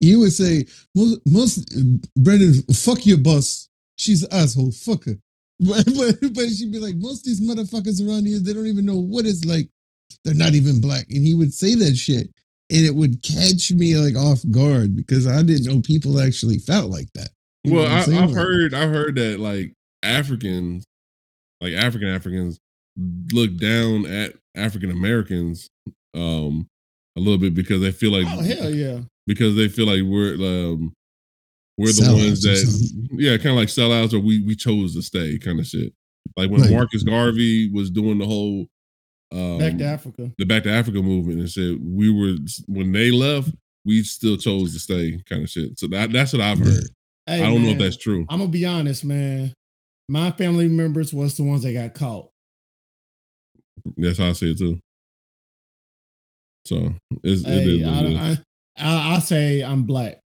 He 0.01 0.15
would 0.17 0.33
say, 0.35 0.67
most, 0.95 1.21
most 1.27 2.15
Brendan, 2.15 2.63
fuck 2.75 3.07
your 3.07 3.19
boss. 3.19 3.69
She's 3.97 4.23
an 4.23 4.33
asshole. 4.33 4.73
Fuck 4.73 5.05
her. 5.07 5.17
But, 5.59 5.87
but, 5.87 6.35
but 6.35 6.49
she'd 6.51 6.71
be 6.71 6.79
like, 6.79 6.97
most 6.97 7.21
of 7.21 7.25
these 7.25 7.41
motherfuckers 7.41 8.07
around 8.07 8.27
here, 8.27 8.39
they 8.39 8.53
don't 8.53 8.67
even 8.67 8.85
know 8.85 8.99
what 8.99 9.25
it's 9.25 9.43
like. 9.47 9.71
They're 10.23 10.35
not 10.35 10.53
even 10.55 10.83
black. 10.83 11.07
And 11.09 11.25
he 11.27 11.33
would 11.35 11.55
say 11.55 11.75
that 11.77 11.97
shit. 11.97 12.29
And 12.71 12.85
it 12.85 12.95
would 12.95 13.23
catch 13.23 13.73
me 13.73 13.97
like 13.97 14.17
off 14.17 14.41
guard 14.51 14.95
because 14.95 15.27
I 15.27 15.43
didn't 15.43 15.65
know 15.65 15.81
people 15.81 16.21
actually 16.21 16.59
felt 16.59 16.91
like 16.91 17.11
that. 17.15 17.31
You 17.65 17.73
Well, 17.73 17.87
I? 17.87 18.01
I've 18.01 18.09
Like, 18.09 18.35
heard 18.35 18.75
I've 18.75 18.91
heard 18.91 19.15
that 19.15 19.41
like 19.41 19.73
Africans, 20.03 20.85
like 21.63 21.73
African 21.73 22.09
Africans, 22.09 22.59
look 23.33 23.57
down 23.57 24.05
at 24.05 24.35
African 24.55 24.91
Americans 24.91 25.69
um 26.15 26.67
a 27.17 27.21
little 27.21 27.39
bit 27.39 27.55
because 27.55 27.81
they 27.81 27.93
feel 27.93 28.13
like 28.13 28.27
Oh 28.29 28.43
hell 28.43 28.75
yeah. 28.75 29.01
because 29.27 29.57
they 29.57 29.69
feel 29.69 29.87
like 29.87 30.03
we're 30.03 30.35
um 30.35 30.93
we're 31.79 31.87
the 31.89 32.03
Sellouts 32.03 32.25
ones 32.27 32.43
that 32.43 33.07
yeah 33.13 33.37
kind 33.37 33.51
of 33.51 33.57
like 33.57 33.69
sellouts 33.69 34.13
or 34.15 34.19
we 34.21 34.43
we 34.43 34.55
chose 34.57 34.95
to 34.95 35.03
stay 35.03 35.39
kind 35.39 35.61
of 35.61 35.67
shit. 35.67 35.93
Like 36.37 36.51
when 36.51 36.61
Like- 36.63 36.71
Marcus 36.71 37.03
Garvey 37.03 37.71
was 37.71 37.91
doing 37.91 38.19
the 38.19 38.27
whole 38.27 38.67
um, 39.33 39.59
Back 39.59 39.77
to 39.79 39.85
Africa. 39.85 40.33
the 40.39 40.45
Back 40.47 40.63
to 40.65 40.71
Africa 40.71 41.03
movement 41.03 41.41
and 41.41 41.51
said 41.51 41.77
we 41.83 42.11
were 42.11 42.37
when 42.67 42.93
they 42.93 43.11
left 43.11 43.51
we 43.85 44.03
still 44.03 44.37
chose 44.37 44.73
to 44.75 44.81
stay 44.81 45.21
kind 45.29 45.43
of 45.43 45.51
shit. 45.51 45.79
So 45.79 45.87
that 45.89 46.13
that's 46.13 46.33
what 46.33 46.43
I've 46.43 46.59
heard. 46.59 46.85
Hey, 47.27 47.43
I 47.43 47.51
don't 47.51 47.63
know 47.63 47.71
if 47.71 47.79
that's 47.79 47.97
true. 47.97 48.25
I'm 48.29 48.39
gonna 48.39 48.51
be 48.51 48.65
honest, 48.65 49.05
man. 49.05 49.53
My 50.09 50.31
family 50.31 50.69
members 50.69 51.13
was 51.13 51.37
the 51.37 51.43
ones 51.43 51.63
that 51.65 51.73
got 51.73 51.95
caught. 51.95 52.31
That's 53.97 54.19
how 54.19 54.29
I 54.29 54.33
see 54.33 54.53
it 54.53 54.59
too. 54.59 54.79
So 56.65 56.95
it's, 57.23 57.45
Hey, 57.45 57.63
is 57.65 57.85
what 57.85 58.05
it 58.07 58.13
is. 58.13 58.17
I, 58.17 58.85
I, 58.85 58.89
I, 59.13 59.17
I 59.17 59.19
say 59.21 59.63
I'm 59.63 59.85
black. 59.85 60.19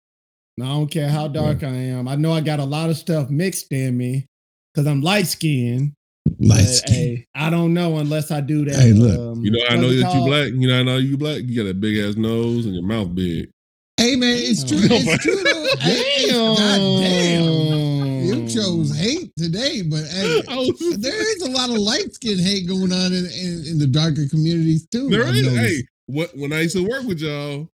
Now, 0.57 0.67
I 0.67 0.75
don't 0.75 0.91
care 0.91 1.09
how 1.09 1.29
dark 1.29 1.63
I 1.63 1.69
am. 1.69 2.07
I 2.09 2.17
know 2.17 2.33
I 2.33 2.41
got 2.41 2.59
a 2.61 2.65
lot 2.65 2.91
of 2.91 2.97
stuff 2.97 3.31
mixed 3.31 3.73
in 3.73 3.97
me 3.97 4.27
because 4.75 4.87
I'm 4.87 5.01
light 5.01 5.27
skinned. 5.27 5.93
Light 6.39 6.65
skin. 6.65 6.95
hey, 6.95 7.27
I 7.35 7.49
don't 7.51 7.73
know 7.73 7.97
unless 7.99 8.31
I 8.31 8.41
do 8.43 8.65
that. 8.67 8.75
Hey, 8.77 8.93
look. 8.93 9.19
um, 9.19 9.43
You 9.45 9.51
know, 9.53 9.61
I 9.71 9.77
know 9.77 9.87
what's 9.87 9.97
it 9.99 10.03
that 10.03 10.15
you 10.15 10.25
black. 10.27 10.49
You 10.53 10.69
know, 10.69 10.79
I 10.79 10.83
know 10.83 10.97
you 10.99 11.17
black. 11.17 11.43
You 11.45 11.63
got 11.63 11.71
a 11.71 11.75
big 11.75 11.97
ass 11.99 12.17
nose 12.17 12.67
and 12.67 12.75
your 12.75 12.85
mouth 12.85 13.15
big. 13.15 13.49
Hey 13.97 14.17
man, 14.17 14.37
it's 14.39 14.65
true. 14.65 14.81
Damn. 14.87 15.01
It's 15.09 15.23
true 15.23 15.43
though. 15.43 15.67
Hey, 15.81 16.31
God 16.31 17.01
damn. 17.03 18.25
You 18.25 18.49
chose 18.49 18.97
hate 18.97 19.31
today, 19.37 19.83
but 19.83 20.05
hey, 20.07 20.43
I 20.49 20.57
was- 20.57 20.99
there 21.01 21.21
is 21.37 21.43
a 21.43 21.51
lot 21.51 21.71
of 21.71 21.77
light 21.79 22.13
skin 22.15 22.39
hate 22.39 22.67
going 22.69 22.93
on 22.93 23.13
in, 23.13 23.25
in, 23.27 23.65
in 23.71 23.79
the 23.79 23.87
darker 23.87 24.27
communities 24.29 24.87
too. 24.87 25.09
there 25.09 25.25
I've 25.27 25.35
is. 25.35 25.47
noticed. 25.47 25.61
Hey, 25.63 25.83
what 26.07 26.37
when 26.37 26.53
I 26.53 26.61
used 26.63 26.77
to 26.77 26.87
work 26.87 27.05
with 27.05 27.21
y'all, 27.21 27.69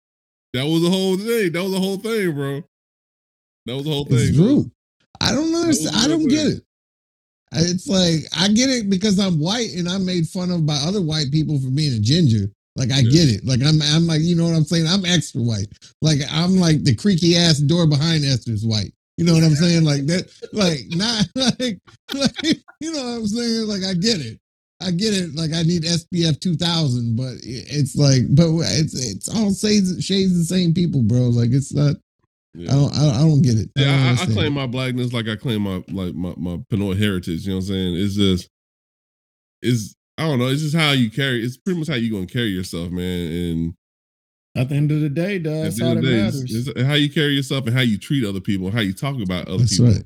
that 0.54 0.66
was 0.66 0.82
the 0.82 0.90
whole 0.90 1.16
thing. 1.16 1.52
That 1.52 1.62
was 1.62 1.72
the 1.72 1.80
whole 1.80 1.96
thing, 1.98 2.34
bro. 2.34 2.62
That 3.66 3.76
was 3.76 3.84
the 3.84 3.90
whole 3.90 4.04
thing. 4.04 4.18
It's 4.28 4.36
bro. 4.36 4.64
I 5.20 5.32
don't 5.32 5.54
understand. 5.54 5.96
I 5.96 6.08
don't 6.08 6.28
get 6.28 6.46
it. 6.46 6.62
It's 7.54 7.86
like 7.86 8.24
I 8.36 8.48
get 8.48 8.70
it 8.70 8.88
because 8.88 9.18
I'm 9.18 9.38
white 9.38 9.72
and 9.74 9.88
I'm 9.88 10.06
made 10.06 10.26
fun 10.26 10.50
of 10.50 10.64
by 10.66 10.74
other 10.76 11.02
white 11.02 11.30
people 11.30 11.60
for 11.60 11.68
being 11.68 11.92
a 11.92 11.98
ginger. 12.00 12.50
Like 12.76 12.90
I 12.90 13.00
Yeah. 13.00 13.10
get 13.10 13.28
it. 13.28 13.44
Like 13.44 13.60
I'm 13.62 13.80
I'm 13.82 14.06
like, 14.06 14.22
you 14.22 14.34
know 14.34 14.44
what 14.44 14.54
I'm 14.56 14.64
saying? 14.64 14.86
I'm 14.86 15.04
extra 15.04 15.42
white. 15.42 15.68
Like 16.00 16.20
I'm 16.30 16.56
like 16.56 16.82
the 16.84 16.94
creaky 16.94 17.36
ass 17.36 17.58
door 17.58 17.86
behind 17.86 18.24
Esters 18.24 18.66
white. 18.66 18.92
You 19.18 19.26
know 19.26 19.34
what 19.34 19.44
I'm 19.44 19.54
saying? 19.54 19.84
Like 19.84 20.06
that, 20.06 20.32
like 20.54 20.80
not 20.88 21.26
like, 21.60 21.78
like 22.14 22.58
you 22.80 22.92
know 22.92 23.04
what 23.04 23.18
I'm 23.18 23.26
saying? 23.26 23.68
Like 23.68 23.84
I 23.84 23.94
get 23.94 24.20
it. 24.20 24.40
I 24.86 24.90
get 24.90 25.14
it. 25.14 25.34
Like 25.34 25.52
I 25.52 25.62
need 25.62 25.82
SPF 25.84 26.40
2000, 26.40 27.16
but 27.16 27.34
it's 27.42 27.96
like, 27.96 28.22
but 28.34 28.46
it's 28.62 28.94
it's 28.94 29.28
all 29.28 29.52
shades 29.52 30.04
shades 30.04 30.36
the 30.36 30.44
same 30.44 30.72
people, 30.74 31.02
bro. 31.02 31.28
Like 31.28 31.50
it's 31.52 31.72
not. 31.72 31.96
Yeah. 32.54 32.70
I 32.70 32.74
don't. 32.74 32.92
I 32.94 32.98
don't, 33.00 33.14
I 33.14 33.18
don't 33.20 33.42
get 33.42 33.56
it. 33.58 33.70
I 33.78 33.80
Yeah, 33.82 33.90
I, 33.90 33.94
I 33.94 34.08
understand. 34.08 34.32
claim 34.34 34.52
my 34.52 34.66
blackness 34.66 35.12
like 35.12 35.26
I 35.28 35.36
claim 35.36 35.62
my 35.62 35.82
like 35.88 36.14
my 36.14 36.34
my 36.36 36.56
Pinoy 36.70 36.98
heritage. 36.98 37.46
You 37.46 37.52
know 37.52 37.56
what 37.56 37.62
I'm 37.64 37.68
saying? 37.68 37.94
It's 37.96 38.14
just, 38.14 38.48
it's 39.62 39.94
I 40.18 40.26
don't 40.28 40.38
know. 40.38 40.48
It's 40.48 40.62
just 40.62 40.76
how 40.76 40.92
you 40.92 41.10
carry. 41.10 41.42
It's 41.42 41.56
pretty 41.56 41.78
much 41.78 41.88
how 41.88 41.94
you 41.94 42.10
gonna 42.12 42.26
carry 42.26 42.48
yourself, 42.50 42.90
man. 42.90 43.32
And 43.32 43.74
At 44.56 44.68
the 44.68 44.74
end 44.74 44.92
of 44.92 45.00
the 45.00 45.08
day, 45.08 45.36
at 45.36 45.42
does 45.44 45.80
how 45.80 45.88
end 45.88 45.98
that 45.98 45.98
of 46.00 46.04
the 46.04 46.10
day, 46.10 46.22
matters. 46.22 46.42
it's, 46.42 46.68
it's 46.68 46.82
how 46.82 46.94
you 46.94 47.10
carry 47.10 47.34
yourself 47.34 47.66
and 47.66 47.74
how 47.74 47.80
you 47.82 47.98
treat 47.98 48.24
other 48.24 48.40
people, 48.40 48.70
how 48.70 48.80
you 48.80 48.92
talk 48.92 49.16
about 49.22 49.48
other 49.48 49.58
That's 49.58 49.78
people, 49.78 49.92
right. 49.94 50.04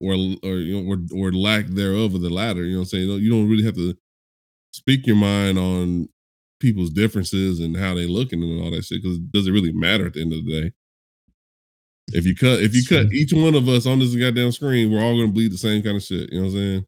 or 0.00 0.12
or 0.42 0.56
you 0.58 0.82
know, 0.82 0.90
or 1.14 1.28
or 1.28 1.32
lack 1.32 1.66
thereof 1.68 2.14
of 2.14 2.20
the 2.20 2.28
latter. 2.30 2.64
You 2.64 2.72
know 2.72 2.78
what 2.80 2.82
I'm 2.82 2.88
saying? 2.88 3.04
You 3.04 3.10
don't- 3.12 3.22
You 3.22 3.30
don't 3.30 3.48
really 3.48 3.64
have 3.64 3.76
to 3.76 3.96
speak 4.76 5.06
your 5.06 5.16
mind 5.16 5.58
on 5.58 6.08
people's 6.60 6.90
differences 6.90 7.60
and 7.60 7.76
how 7.76 7.94
they 7.94 8.06
looking 8.06 8.42
and 8.42 8.62
all 8.62 8.70
that 8.70 8.84
shit 8.84 9.02
because 9.02 9.16
it 9.18 9.32
doesn't 9.32 9.52
really 9.52 9.72
matter 9.72 10.06
at 10.06 10.14
the 10.14 10.20
end 10.22 10.32
of 10.32 10.44
the 10.44 10.60
day. 10.62 10.72
If 12.12 12.24
you 12.24 12.36
cut, 12.36 12.60
if 12.60 12.74
you 12.74 12.82
That's 12.82 13.04
cut 13.08 13.12
each 13.12 13.32
one 13.32 13.54
of 13.54 13.68
us 13.68 13.86
on 13.86 13.98
this 13.98 14.14
goddamn 14.14 14.52
screen, 14.52 14.92
we're 14.92 15.02
all 15.02 15.16
gonna 15.18 15.32
bleed 15.32 15.52
the 15.52 15.58
same 15.58 15.82
kind 15.82 15.96
of 15.96 16.02
shit. 16.02 16.30
You 16.32 16.38
know 16.38 16.46
what 16.46 16.52
I'm 16.52 16.58
saying? 16.58 16.86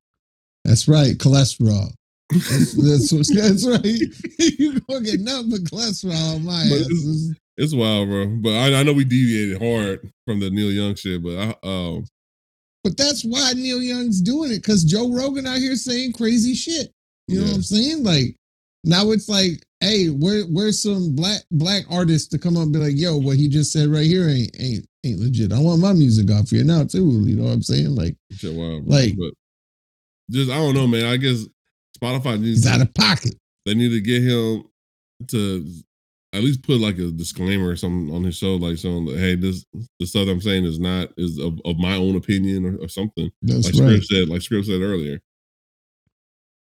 That's 0.64 0.86
right. 0.86 1.16
Cholesterol. 1.16 1.90
That's, 2.30 3.10
that's, 3.10 3.34
that's 3.34 3.66
right. 3.66 3.84
you 4.58 4.80
gonna 4.80 5.04
get 5.04 5.20
nothing 5.20 5.50
but 5.50 5.60
cholesterol 5.62 6.36
on 6.36 6.44
my 6.44 6.62
it's- 6.66 7.30
It's 7.56 7.74
wild, 7.74 8.08
bro. 8.08 8.26
But 8.40 8.50
I, 8.54 8.80
I 8.80 8.82
know 8.84 8.92
we 8.92 9.04
deviated 9.04 9.60
hard 9.60 10.08
from 10.26 10.38
the 10.38 10.50
Neil 10.50 10.70
Young 10.70 10.94
shit, 10.94 11.22
but 11.22 11.36
I, 11.36 11.54
um, 11.66 12.04
But 12.84 12.96
that's 12.96 13.22
why 13.24 13.52
Neil 13.54 13.82
Young's 13.82 14.20
doing 14.20 14.52
it 14.52 14.58
because 14.62 14.84
Joe 14.84 15.10
Rogan 15.12 15.46
out 15.46 15.58
here 15.58 15.74
saying 15.74 16.12
crazy 16.12 16.54
shit. 16.54 16.92
You 17.28 17.40
know 17.40 17.46
what 17.46 17.54
I'm 17.56 17.62
saying? 17.62 18.02
Like 18.02 18.36
now 18.84 19.10
it's 19.10 19.28
like, 19.28 19.64
hey, 19.80 20.06
where 20.06 20.44
where's 20.44 20.82
some 20.82 21.14
black 21.14 21.42
black 21.50 21.84
artists 21.90 22.28
to 22.28 22.38
come 22.38 22.56
up 22.56 22.64
and 22.64 22.72
be 22.72 22.78
like, 22.78 22.96
yo, 22.96 23.16
what 23.16 23.36
he 23.36 23.48
just 23.48 23.72
said 23.72 23.88
right 23.88 24.06
here 24.06 24.28
ain't 24.28 24.54
ain't 24.58 24.86
ain't 25.04 25.20
legit. 25.20 25.52
I 25.52 25.60
want 25.60 25.80
my 25.80 25.92
music 25.92 26.30
off 26.30 26.50
here 26.50 26.64
now 26.64 26.84
too. 26.84 27.22
You 27.24 27.36
know 27.36 27.44
what 27.44 27.52
I'm 27.52 27.62
saying? 27.62 27.94
Like 27.94 28.16
wild. 28.42 28.88
Like- 28.88 29.16
but 29.16 29.32
just 30.30 30.50
I 30.50 30.56
don't 30.56 30.74
know, 30.74 30.86
man. 30.86 31.06
I 31.06 31.16
guess 31.16 31.46
Spotify 32.00 32.40
needs 32.40 32.64
he's 32.64 32.66
out 32.66 32.80
of 32.80 32.92
pocket. 32.94 33.34
they 33.66 33.74
need 33.74 33.90
to 33.90 34.00
get 34.00 34.22
him 34.22 34.64
to 35.28 35.66
at 36.32 36.42
least 36.42 36.62
put 36.62 36.80
like 36.80 36.98
a 36.98 37.10
disclaimer 37.10 37.68
or 37.68 37.76
something 37.76 38.14
on 38.14 38.22
his 38.22 38.36
show, 38.36 38.56
like 38.56 38.76
that 38.76 39.16
hey, 39.18 39.34
this 39.34 39.64
the 39.98 40.06
stuff 40.06 40.28
I'm 40.28 40.40
saying 40.40 40.64
is 40.64 40.78
not 40.78 41.08
is 41.16 41.38
of, 41.38 41.60
of 41.64 41.78
my 41.78 41.96
own 41.96 42.16
opinion 42.16 42.66
or, 42.66 42.84
or 42.84 42.88
something. 42.88 43.30
That's 43.42 43.72
like 43.72 43.82
right. 43.82 44.00
Scribs 44.00 44.04
said, 44.04 44.28
like 44.28 44.42
Scribs 44.42 44.66
said 44.66 44.82
earlier. 44.82 45.20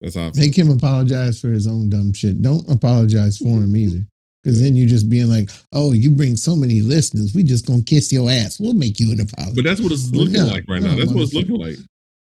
That's 0.00 0.14
feel. 0.14 0.32
Make 0.36 0.56
him 0.56 0.70
apologize 0.70 1.40
for 1.40 1.48
his 1.48 1.66
own 1.66 1.88
dumb 1.88 2.12
shit. 2.12 2.42
Don't 2.42 2.68
apologize 2.70 3.38
for 3.38 3.48
him 3.48 3.76
either. 3.76 4.06
Because 4.42 4.62
then 4.62 4.76
you're 4.76 4.88
just 4.88 5.10
being 5.10 5.28
like, 5.28 5.50
oh, 5.72 5.92
you 5.92 6.10
bring 6.10 6.36
so 6.36 6.54
many 6.54 6.80
listeners. 6.80 7.34
We 7.34 7.42
just 7.42 7.66
gonna 7.66 7.82
kiss 7.82 8.12
your 8.12 8.30
ass. 8.30 8.60
We'll 8.60 8.74
make 8.74 9.00
you 9.00 9.10
an 9.12 9.20
apology. 9.20 9.56
But 9.56 9.64
that's 9.64 9.80
what 9.80 9.90
it's 9.90 10.10
looking 10.12 10.34
no, 10.34 10.46
like 10.46 10.64
right 10.68 10.80
no, 10.80 10.88
now. 10.88 10.96
That's 10.96 11.12
what 11.12 11.22
it's 11.22 11.34
looking 11.34 11.56
like. 11.56 11.76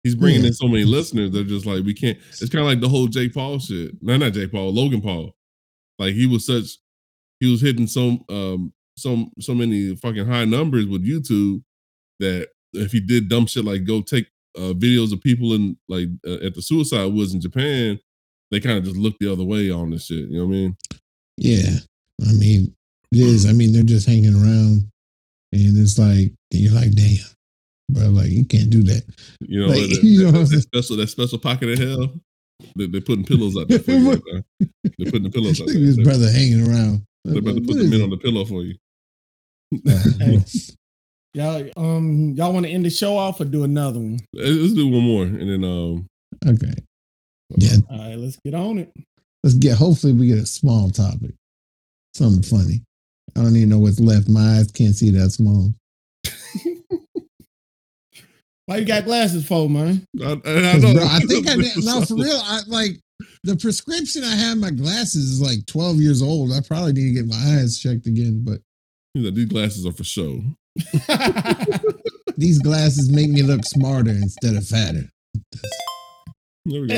He's 0.03 0.15
bringing 0.15 0.41
Yeah. 0.41 0.47
in 0.47 0.53
so 0.53 0.67
many 0.67 0.83
listeners. 0.83 1.31
They're 1.31 1.43
just 1.43 1.65
like 1.65 1.83
we 1.83 1.93
can't. 1.93 2.17
It's 2.29 2.49
kind 2.49 2.61
of 2.61 2.67
like 2.67 2.79
the 2.79 2.89
whole 2.89 3.07
Jay 3.07 3.29
Paul 3.29 3.59
shit. 3.59 4.01
No, 4.01 4.17
not 4.17 4.33
Jake 4.33 4.51
Paul. 4.51 4.73
Logan 4.73 5.01
Paul. 5.01 5.35
Like 5.99 6.13
he 6.13 6.25
was 6.25 6.45
such. 6.45 6.77
He 7.39 7.51
was 7.51 7.61
hitting 7.61 7.85
so 7.87 8.25
um 8.29 8.73
so 8.95 9.27
so 9.39 9.53
many 9.53 9.95
fucking 9.95 10.25
high 10.25 10.45
numbers 10.45 10.87
with 10.87 11.05
YouTube 11.07 11.61
that 12.19 12.47
if 12.73 12.91
he 12.91 12.99
did 12.99 13.29
dumb 13.29 13.45
shit 13.45 13.63
like 13.65 13.83
go 13.85 14.01
take 14.01 14.27
uh, 14.57 14.73
videos 14.73 15.13
of 15.13 15.21
people 15.21 15.53
in 15.53 15.77
like 15.87 16.07
uh, 16.27 16.45
at 16.45 16.55
the 16.55 16.61
suicide 16.61 17.05
woods 17.13 17.33
in 17.33 17.39
Japan, 17.41 17.99
they 18.51 18.59
kind 18.59 18.77
of 18.77 18.83
just 18.83 18.97
look 18.97 19.15
the 19.19 19.31
other 19.31 19.43
way 19.43 19.69
on 19.71 19.91
this 19.91 20.05
shit. 20.07 20.29
You 20.29 20.39
know 20.39 20.45
what 20.45 20.53
I 20.53 20.57
mean? 20.57 20.77
yeah. 21.37 21.77
I 22.27 22.33
mean, 22.33 22.73
it 23.11 23.19
is. 23.19 23.45
I 23.45 23.53
mean, 23.53 23.71
they're 23.73 23.83
just 23.83 24.07
hanging 24.07 24.33
around. 24.33 24.89
And 25.53 25.77
it's 25.77 25.99
like, 25.99 26.33
you're 26.51 26.73
like, 26.73 26.91
damn. 26.93 27.17
bro. 27.89 28.07
Like 28.09 28.29
you 28.31 28.43
can't 28.45 28.69
do 28.71 28.81
that. 28.83 29.03
You 29.41 29.61
know, 29.61 29.67
Like, 29.67 29.81
that, 29.89 29.99
you 30.03 30.23
know 30.23 30.31
that- 30.31 30.39
what 30.39 30.47
I'm 30.47 30.55
that 30.55 30.61
special 30.61 30.97
that 30.97 31.07
special 31.09 31.37
pocket 31.39 31.69
of 31.69 31.79
hell. 31.79 32.13
They, 32.75 32.87
they're 32.87 33.01
putting 33.01 33.23
pillows 33.23 33.55
out 33.55 33.67
there 33.67 33.79
for 33.79 33.91
you. 33.91 34.09
Right 34.09 34.21
now. 34.33 34.41
They're 34.97 35.11
putting 35.11 35.23
the 35.23 35.29
pillows 35.29 35.61
out 35.61 35.67
there. 35.67 35.77
his 35.77 35.99
brother 35.99 36.31
hanging 36.31 36.67
around. 36.67 37.05
they're 37.23 37.37
about 37.37 37.55
to 37.55 37.61
put 37.61 37.77
the 37.77 37.83
men 37.87 38.01
on 38.01 38.09
the 38.09 38.17
pillow 38.17 38.43
for 38.45 38.63
you. 38.63 38.75
y'all, 41.37 41.69
um, 41.77 42.33
y'all 42.35 42.51
want 42.53 42.65
to 42.65 42.71
end 42.71 42.85
the 42.85 42.89
show 42.89 43.15
off 43.17 43.39
or 43.39 43.45
do 43.45 43.63
another 43.63 43.99
one? 43.99 44.19
Let's 44.33 44.73
do 44.73 44.87
one 44.87 45.03
more, 45.03 45.23
and 45.23 45.49
then 45.49 45.63
um, 45.63 46.07
okay. 46.45 46.73
Yeah, 47.57 47.77
All 47.89 47.97
right, 47.99 48.17
let's 48.17 48.37
get 48.43 48.53
on 48.55 48.79
it. 48.79 48.91
let's 49.43 49.55
get. 49.55 49.77
Hopefully, 49.77 50.13
we 50.13 50.27
get 50.27 50.39
a 50.39 50.45
small 50.45 50.89
topic, 50.89 51.31
something 52.13 52.43
funny. 52.43 52.81
I 53.37 53.43
don't 53.43 53.55
even 53.55 53.69
know 53.69 53.79
what's 53.79 53.99
left. 53.99 54.27
My 54.27 54.57
eyes 54.57 54.71
can't 54.71 54.95
see 54.95 55.11
that 55.11 55.29
small. 55.31 55.73
Why 58.65 58.77
you 58.77 58.85
got 58.85 59.05
glasses 59.05 59.47
for, 59.47 59.69
man? 59.69 60.05
I, 60.21 60.31
and 60.43 60.65
I 60.67 60.73
'Cause, 60.73 60.83
know. 60.83 60.93
bro, 60.93 61.03
I 61.05 61.19
think 61.19 61.47
I 61.47 61.55
did. 61.55 61.85
No, 61.85 62.01
for 62.01 62.15
real. 62.15 62.41
I 62.43 62.59
like 62.67 62.99
the 63.43 63.55
prescription 63.55 64.25
I 64.25 64.35
have. 64.35 64.57
My 64.57 64.71
glasses 64.71 65.23
is 65.29 65.41
like 65.41 65.65
twelve 65.67 65.97
years 65.97 66.21
old. 66.21 66.51
I 66.51 66.59
probably 66.67 66.91
need 66.91 67.13
to 67.15 67.21
get 67.21 67.27
my 67.27 67.59
eyes 67.61 67.79
checked 67.79 68.07
again. 68.07 68.41
But 68.43 68.59
He's 69.13 69.23
like, 69.23 69.35
These 69.35 69.45
glasses 69.45 69.85
are 69.85 69.93
for 69.93 70.03
show. 70.03 70.41
these 72.37 72.59
glasses 72.59 73.09
make 73.11 73.29
me 73.29 73.41
look 73.41 73.63
smarter 73.65 74.11
instead 74.11 74.55
of 74.55 74.67
fatter. 74.67 75.09
There 76.65 76.81
we 76.81 76.87
go. 76.87 76.95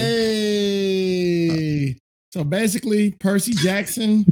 hey, 0.79 1.95
so 2.33 2.43
basically, 2.43 3.11
Percy 3.11 3.53
Jackson 3.53 4.25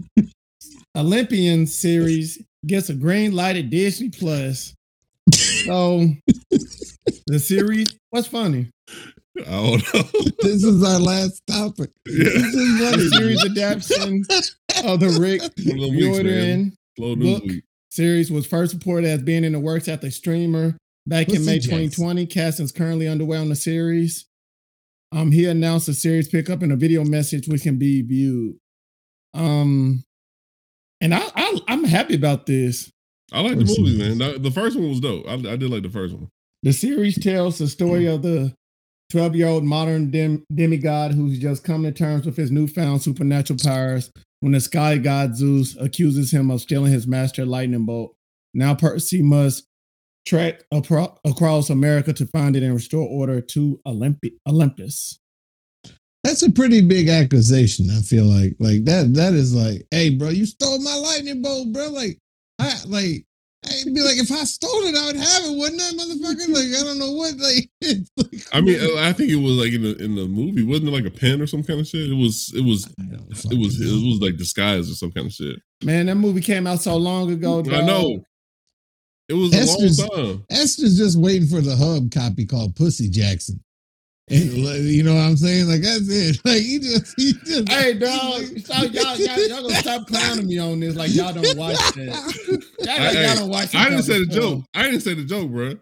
Olympian 0.97 1.67
series 1.67 2.41
gets 2.65 2.89
a 2.89 2.93
green 2.95 3.33
light 3.33 3.55
at 3.55 3.69
Disney 3.69 4.09
Plus. 4.09 4.73
So 5.65 6.07
the 7.27 7.39
series, 7.39 7.95
what's 8.09 8.27
funny? 8.27 8.69
I 9.39 9.41
don't 9.43 9.93
know. 9.93 10.03
This 10.41 10.63
is 10.63 10.83
our 10.83 10.99
last 10.99 11.41
topic. 11.47 11.91
yeah. 12.07 12.23
This 12.23 12.55
is 12.55 12.79
The 12.79 12.91
funny. 12.91 13.09
series 13.09 13.45
adaptation 13.45 14.23
of 14.85 14.99
the 14.99 15.09
Rick 15.19 15.41
One 15.65 15.83
of 15.83 15.89
weeks, 15.91 16.17
man. 16.17 16.25
Riordan 16.25 16.73
Slow 16.97 17.13
news 17.15 17.39
book. 17.39 17.43
week. 17.49 17.63
Series 17.97 18.31
was 18.31 18.45
first 18.47 18.73
reported 18.73 19.07
as 19.09 19.21
being 19.23 19.43
in 19.43 19.51
the 19.53 19.59
works 19.59 19.87
at 19.89 20.01
the 20.01 20.09
streamer 20.11 20.77
back 21.07 21.29
in 21.29 21.43
May 21.45 21.55
Jackson. 21.59 21.71
2020. 21.89 22.25
Casting 22.27 22.63
is 22.65 22.71
currently 22.71 23.07
underway 23.07 23.37
on 23.39 23.49
the 23.49 23.55
series. 23.55 24.25
Um, 25.11 25.31
he 25.31 25.45
announced 25.45 25.87
the 25.87 25.93
series 25.93 26.27
pickup 26.29 26.61
in 26.63 26.71
a 26.71 26.75
video 26.75 27.03
message 27.03 27.47
which 27.47 27.63
can 27.63 27.77
be 27.77 28.01
viewed. 28.03 28.55
Um, 29.33 30.03
and 31.01 31.13
I, 31.13 31.21
I 31.35 31.59
I'm 31.67 31.83
happy 31.83 32.15
about 32.15 32.45
this. 32.45 32.91
I 33.31 33.41
like 33.41 33.57
the 33.57 33.65
Pussy 33.65 33.81
movies, 33.81 33.97
man. 33.99 34.17
The- 34.17 34.39
The 34.39 34.51
first 34.51 34.77
one 34.77 34.89
was 34.89 34.99
dope. 34.99 35.25
I, 35.27 35.33
I 35.33 35.55
did 35.57 35.69
like 35.69 35.83
the 35.83 35.89
first 35.89 36.13
one. 36.13 36.29
The 36.63 36.73
series 36.73 37.21
tells 37.21 37.57
the 37.57 37.67
story 37.67 38.05
of 38.07 38.21
the 38.21 38.53
12 39.11 39.35
year 39.35 39.47
old 39.47 39.63
modern 39.63 40.11
dem- 40.11 40.43
demigod 40.53 41.13
who's 41.13 41.39
just 41.39 41.63
come 41.63 41.83
to 41.83 41.91
terms 41.91 42.25
with 42.25 42.35
his 42.37 42.51
newfound 42.51 43.01
supernatural 43.01 43.59
powers 43.63 44.11
when 44.39 44.53
the 44.53 44.59
sky 44.59 44.97
god 44.97 45.35
Zeus 45.35 45.75
accuses 45.77 46.31
him 46.31 46.49
of 46.51 46.61
stealing 46.61 46.91
his 46.91 47.07
master 47.07 47.45
lightning 47.45 47.85
bolt. 47.85 48.15
Now 48.53 48.75
Percy 48.75 49.21
must 49.21 49.67
trek 50.25 50.63
apro- 50.73 51.17
across 51.25 51.69
America 51.69 52.13
to 52.13 52.25
find 52.27 52.55
it 52.55 52.63
and 52.63 52.73
restore 52.73 53.07
order 53.07 53.41
to 53.41 53.79
Olympi- 53.87 54.37
Olympus. 54.47 55.19
That's 56.23 56.41
a 56.43 56.51
pretty 56.51 56.81
big 56.81 57.07
accusation. 57.07 57.89
I 57.89 58.01
feel 58.01 58.25
like 58.25 58.55
like 58.59 58.83
that. 58.85 59.13
That 59.13 59.33
is 59.33 59.55
like, 59.55 59.87
hey, 59.91 60.09
bro, 60.09 60.29
you 60.29 60.45
stole 60.45 60.79
my 60.79 60.95
lightning 60.95 61.41
bolt, 61.41 61.71
bro. 61.71 61.89
Like, 61.89 62.19
I 62.59 62.73
like. 62.85 63.26
I'd 63.65 63.93
be 63.93 64.01
like, 64.01 64.17
if 64.17 64.31
I 64.31 64.43
stole 64.43 64.83
it, 64.83 64.95
I 64.95 65.07
would 65.07 65.15
have 65.15 65.43
it, 65.45 65.57
wouldn't 65.57 65.81
I, 65.81 65.91
motherfucker? 65.91 66.47
Like, 66.49 66.79
I 66.79 66.83
don't 66.83 66.99
know 66.99 67.11
what. 67.11 67.35
Like, 67.37 67.69
like 68.17 68.43
I 68.53 68.61
mean, 68.61 68.79
I 68.99 69.11
think 69.13 69.31
it 69.31 69.35
was 69.35 69.53
like 69.53 69.73
in 69.73 69.81
the 69.81 69.95
in 69.97 70.15
the 70.15 70.25
movie, 70.25 70.63
wasn't 70.63 70.89
it 70.89 70.91
like 70.91 71.05
a 71.05 71.11
pen 71.11 71.41
or 71.41 71.47
some 71.47 71.63
kind 71.63 71.79
of 71.79 71.87
shit? 71.87 72.09
It 72.09 72.15
was 72.15 72.53
it 72.55 72.63
was 72.63 72.87
I 72.99 73.03
don't 73.03 73.31
it 73.31 73.37
fucking 73.37 73.59
was 73.59 73.81
it 73.81 74.07
was 74.07 74.21
like 74.21 74.37
disguised 74.37 74.91
or 74.91 74.95
some 74.95 75.11
kind 75.11 75.27
of 75.27 75.33
shit. 75.33 75.59
Man, 75.83 76.05
that 76.05 76.15
movie 76.15 76.41
came 76.41 76.67
out 76.67 76.81
so 76.81 76.95
long 76.97 77.31
ago. 77.31 77.59
I 77.59 77.81
know. 77.81 78.23
It 79.27 79.33
was 79.33 79.51
Esters- 79.51 79.99
a 79.99 80.15
long 80.15 80.37
time. 80.37 80.45
Esters 80.51 80.97
just 80.97 81.17
waiting 81.17 81.47
for 81.47 81.59
the 81.59 81.75
hub 81.75 82.11
copy 82.11 82.45
called 82.45 82.75
Pussy 82.75 83.09
Jackson. 83.09 83.59
And, 84.29 84.65
like, 84.65 84.81
you 84.81 85.03
know 85.03 85.15
what 85.15 85.21
I'm 85.21 85.37
saying? 85.37 85.67
Like 85.67 85.81
that's 85.81 86.09
it. 86.09 86.37
Like 86.45 86.61
he 86.61 86.79
just, 86.79 87.13
he 87.17 87.31
just. 87.45 87.69
Hey, 87.69 87.93
dog, 87.93 88.43
stop, 88.59 88.83
y'all, 88.93 89.15
y'all, 89.15 89.39
y'all 89.47 89.61
gonna 89.61 89.75
stop 89.75 90.07
clowning 90.07 90.47
me 90.47 90.59
on 90.59 90.79
this 90.81 90.95
like 90.97 91.13
y'all 91.15 91.31
don't 91.33 91.57
watch 91.57 91.77
that. 91.77 92.63
Y'all 92.79 92.89
act 92.89 93.15
like 93.15 93.17
I- 93.17 93.23
y'all 93.25 93.35
don't 93.37 93.49
watch 93.49 93.73
I 93.75 93.89
didn't 93.89 94.03
say 94.03 94.19
the 94.19 94.25
stuff. 94.25 94.35
joke. 94.35 94.63
I 94.73 94.83
didn't 94.83 95.01
say 95.01 95.13
the 95.13 95.23
joke, 95.23 95.49
bro. 95.49 95.73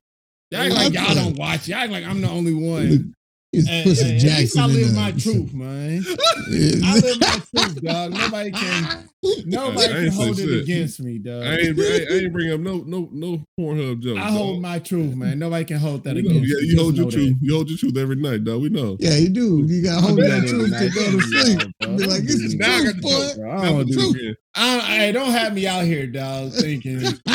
Y'all 0.52 0.70
like 0.70 0.94
y'all 0.94 1.16
don't 1.16 1.38
watch. 1.38 1.68
Y'all 1.68 1.90
like 1.90 2.06
I'm 2.06 2.22
the 2.22 2.30
only 2.30 2.54
one. 2.54 3.16
He's 3.52 3.68
Hey, 3.68 3.84
Pussy 3.84 4.04
hey, 4.06 4.16
at 4.16 4.22
Jackson. 4.22 4.62
I 4.62 4.66
live 4.68 4.94
my 4.96 5.12
truth, 5.12 5.54
man. 5.54 6.04
I 6.08 7.00
live 7.00 7.20
my 7.22 7.42
truth, 7.64 7.82
dog. 7.82 8.12
Nobody 8.14 8.52
can, 8.52 9.10
nobody 9.46 9.84
I 9.86 9.88
can 9.88 10.04
ain't 10.06 10.14
say 10.14 10.24
hold 10.26 10.40
it 10.40 10.44
shit. 10.50 10.64
against 10.64 11.00
me, 11.02 11.18
dog. 11.20 11.44
I 11.44 11.56
ain't, 11.58 11.80
I 11.80 11.84
I 11.84 12.18
ain't 12.20 12.34
bring 12.34 12.52
up 12.52 12.60
no 12.60 12.78
no 12.86 13.10
no 13.12 13.44
Pornhub 13.60 14.00
jokes. 14.02 14.20
I 14.20 14.30
hold 14.30 14.56
dog. 14.56 14.62
my 14.62 14.80
truth, 14.80 15.16
man. 15.16 15.40
Nobody 15.40 15.66
can 15.66 15.78
hold 15.78 16.04
that 16.04 16.16
We 16.16 16.22
know. 16.24 16.30
against 16.32 16.50
Yeah, 16.50 16.62
me. 16.62 16.68
you 16.68 16.78
hold 16.82 16.96
your 16.98 17.12
truth. 17.12 17.30
that. 17.34 17.38
You 17.42 17.54
hold 17.56 17.70
your 17.70 17.78
truth 17.78 17.98
every 17.98 18.16
night, 18.16 18.44
dog. 18.44 18.62
We 18.62 18.70
know. 18.70 18.98
Yeah, 19.00 19.16
you 19.18 19.30
do. 19.30 19.66
You 19.68 19.82
got 19.84 19.96
to 19.96 20.02
hold 20.02 20.20
I 20.22 20.28
that 20.30 20.48
truth 20.48 20.70
that 20.72 20.80
to 20.80 20.90
go 20.90 21.12
to 21.12 21.22
sleep. 21.22 21.58
Nah, 21.82 21.88
bro. 21.88 21.98
Be 21.98 22.06
like, 22.06 22.22
this 22.24 22.36
is 22.36 22.56
Now 22.56 22.76
I 22.76 22.84
got 22.84 22.92
truth, 22.94 22.96
the 23.36 23.42
boy. 23.42 23.50
I 23.52 23.66
don't 23.66 23.86
do 23.88 23.94
do 23.94 24.10
it 24.10 24.14
truth. 24.20 24.38
I, 24.58 25.12
don't 25.12 25.32
have 25.32 25.54
me 25.54 25.68
out 25.68 25.84
here, 25.84 26.08
dog, 26.08 26.54
thinking, 26.54 27.02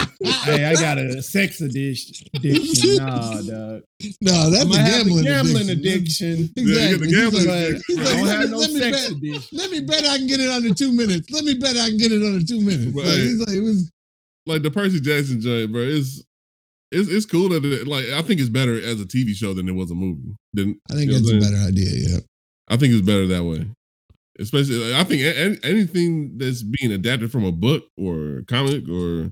hey, 0.44 0.64
I 0.64 0.74
got 0.74 0.96
a 0.96 1.20
sex 1.22 1.60
addiction. 1.60 2.26
addiction. 2.34 2.96
Nah, 2.96 3.42
dog. 3.42 3.82
No, 4.22 4.48
that's 4.48 4.56
I 4.56 4.62
a 4.62 4.66
might 4.66 4.80
a 4.80 4.90
gambling, 5.04 5.24
gambling 5.24 5.68
addiction. 5.70 6.48
addiction. 6.50 6.50
Yeah, 6.56 6.62
you 6.64 6.74
got 6.74 6.80
Exactly. 6.80 6.96
the 6.98 7.04
He's 7.06 7.16
gambling 7.20 7.46
like- 7.46 7.68
addiction. 7.68 7.98
he's 7.98 7.98
I 7.98 8.12
don't 8.16 8.24
let 8.26 8.40
have 8.40 8.50
no 8.50 8.56
let 8.56 8.70
me 8.72 8.80
sex 8.80 9.02
bet- 9.08 9.16
addiction. 9.18 9.58
Let 9.58 9.70
me 9.70 9.80
bet 9.80 10.04
I 10.06 10.16
can 10.16 10.26
get 10.26 10.40
it 10.40 10.50
under 10.50 10.74
two 10.74 10.92
minutes. 10.92 11.30
Let 11.30 11.44
me 11.44 11.54
bet 11.54 11.76
I 11.80 11.88
can 11.88 11.98
get 11.98 12.12
it 12.12 12.22
under 12.22 12.44
two 12.44 12.60
minutes. 12.60 12.92
But 12.92 13.04
Like, 13.04 13.48
like, 13.48 13.56
it 13.56 13.62
was 13.62 13.90
Like 14.46 14.62
the 14.62 14.70
Percy 14.70 15.00
Jackson 15.00 15.40
joint, 15.40 15.72
bro. 15.72 15.82
It's 15.82 16.22
it's 16.92 17.08
it's 17.08 17.26
cool 17.26 17.48
that 17.50 17.64
it, 17.64 17.86
like 17.86 18.06
I 18.06 18.22
think 18.22 18.40
it's 18.40 18.48
better 18.48 18.74
as 18.80 19.00
a 19.00 19.04
TV 19.04 19.34
show 19.34 19.54
than 19.54 19.68
it 19.68 19.72
was 19.74 19.90
a 19.90 19.94
movie. 19.94 20.34
Than 20.54 20.80
I 20.90 20.94
think 20.94 21.10
you 21.10 21.12
know 21.12 21.18
that's 21.20 21.30
a 21.46 21.50
better 21.50 21.62
idea. 21.68 21.90
Yeah. 21.92 22.18
I 22.68 22.76
think 22.76 22.92
it's 22.94 23.06
better 23.06 23.26
that 23.28 23.44
way. 23.44 23.66
Especially, 24.38 24.94
I 24.94 25.04
think 25.04 25.22
a- 25.22 25.66
anything 25.66 26.38
that's 26.38 26.62
being 26.62 26.92
adapted 26.92 27.30
from 27.30 27.44
a 27.44 27.52
book 27.52 27.84
or 27.98 28.38
a 28.38 28.44
comic 28.44 28.88
or 28.88 29.30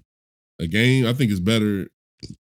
a 0.61 0.67
game, 0.67 1.07
I 1.07 1.15
think 1.15 1.31
is 1.33 1.41
better. 1.41 1.89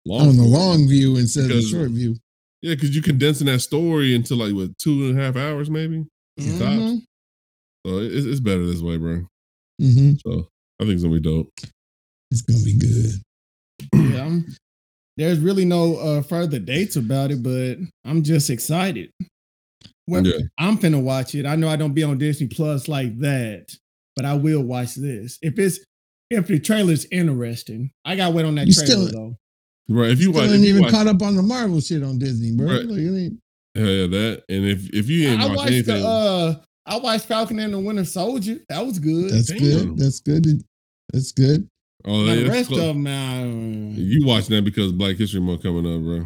Long 0.06 0.28
On 0.28 0.36
the 0.36 0.44
long 0.44 0.86
view 0.86 1.16
instead 1.16 1.44
of 1.50 1.56
the 1.56 1.62
short 1.62 1.90
view. 1.90 2.16
yeah, 2.60 2.74
because 2.74 2.94
you're 2.94 3.02
condensing 3.02 3.46
that 3.46 3.60
story 3.60 4.14
into 4.14 4.34
like 4.34 4.54
what 4.54 4.76
two 4.78 5.06
and 5.08 5.18
a 5.18 5.22
half 5.22 5.34
hours, 5.36 5.70
maybe. 5.70 6.04
Mhm. 6.38 7.02
So 7.86 7.98
it's, 7.98 8.26
it's 8.26 8.40
better 8.40 8.64
this 8.66 8.80
way, 8.82 8.96
bro. 8.98 9.26
Hmm 9.82 10.12
So 10.24 10.48
I 10.80 10.84
think 10.84 10.94
it's 10.94 11.02
gonna 11.02 11.14
be 11.16 11.20
dope. 11.20 11.50
It's 12.30 12.42
gonna 12.42 12.62
be 12.64 12.78
good. 12.78 13.12
Yeah, 13.94 14.24
I'm, 14.24 14.46
there's 15.16 15.38
really 15.38 15.64
no 15.64 15.96
uh, 15.96 16.22
further 16.22 16.58
dates 16.58 16.96
about 16.96 17.30
it, 17.30 17.42
but 17.42 17.76
I'm 18.04 18.22
just 18.22 18.48
excited. 18.50 19.10
Well, 20.08 20.26
Yeah. 20.26 20.38
I'm 20.58 20.78
finna 20.78 21.02
watch 21.02 21.34
it. 21.34 21.46
I 21.46 21.56
know 21.56 21.68
I 21.68 21.76
don't 21.76 21.94
be 21.94 22.02
on 22.02 22.18
Disney 22.18 22.48
Plus 22.48 22.88
like 22.88 23.18
that, 23.20 23.74
but 24.16 24.24
I 24.24 24.34
will 24.34 24.62
watch 24.62 24.94
this. 24.94 25.38
If 25.42 25.58
it's 25.58 25.80
if 26.30 26.46
the 26.46 26.58
trailer's 26.58 27.04
interesting, 27.12 27.90
I 28.04 28.16
gotta 28.16 28.32
wait 28.34 28.46
on 28.46 28.54
that 28.54 28.66
You 28.66 28.72
trailer 28.72 29.08
still- 29.08 29.12
though. 29.12 29.36
Right? 29.88 30.10
If 30.10 30.20
you 30.20 30.32
Still 30.32 30.42
watch, 30.44 30.50
ain't 30.52 30.64
even 30.64 30.82
watch 30.82 30.92
caught 30.92 31.06
up 31.08 31.20
on 31.22 31.34
the 31.36 31.42
Marvel 31.42 31.80
shit 31.80 32.02
on 32.04 32.18
Disney, 32.18 32.52
bro. 32.56 32.66
Right. 32.68 32.86
Like, 32.86 32.98
it 33.00 33.24
ain't, 33.24 33.38
yeah, 33.74 33.84
yeah, 33.84 34.06
that, 34.06 34.42
and 34.48 34.64
if 34.64 34.88
if 34.94 35.08
you 35.10 35.28
ain't 35.28 35.40
I 35.42 35.46
watch 35.48 35.56
watched 35.56 35.70
anything, 35.72 36.02
the 36.02 36.08
uh 36.08 36.54
I 36.86 36.96
watched 36.98 37.26
Falcon 37.26 37.58
and 37.60 37.72
the 37.72 37.78
Winter 37.78 38.04
Soldier. 38.04 38.58
That 38.68 38.84
was 38.84 38.98
good. 38.98 39.30
that's 39.30 39.48
Damn. 39.48 39.58
good. 39.58 39.98
That's 39.98 40.20
good. 40.20 40.46
That's 41.12 41.32
good. 41.32 41.68
oh, 42.04 42.24
the 42.24 42.48
rest 42.48 42.68
close. 42.68 42.80
of 42.80 42.86
them 42.86 43.02
now. 43.04 43.44
you 43.44 44.26
watching 44.26 44.56
that 44.56 44.64
because 44.64 44.92
Black 44.92 45.16
History 45.16 45.40
Month 45.40 45.62
coming 45.62 45.86
up, 45.86 46.02
bro. 46.02 46.24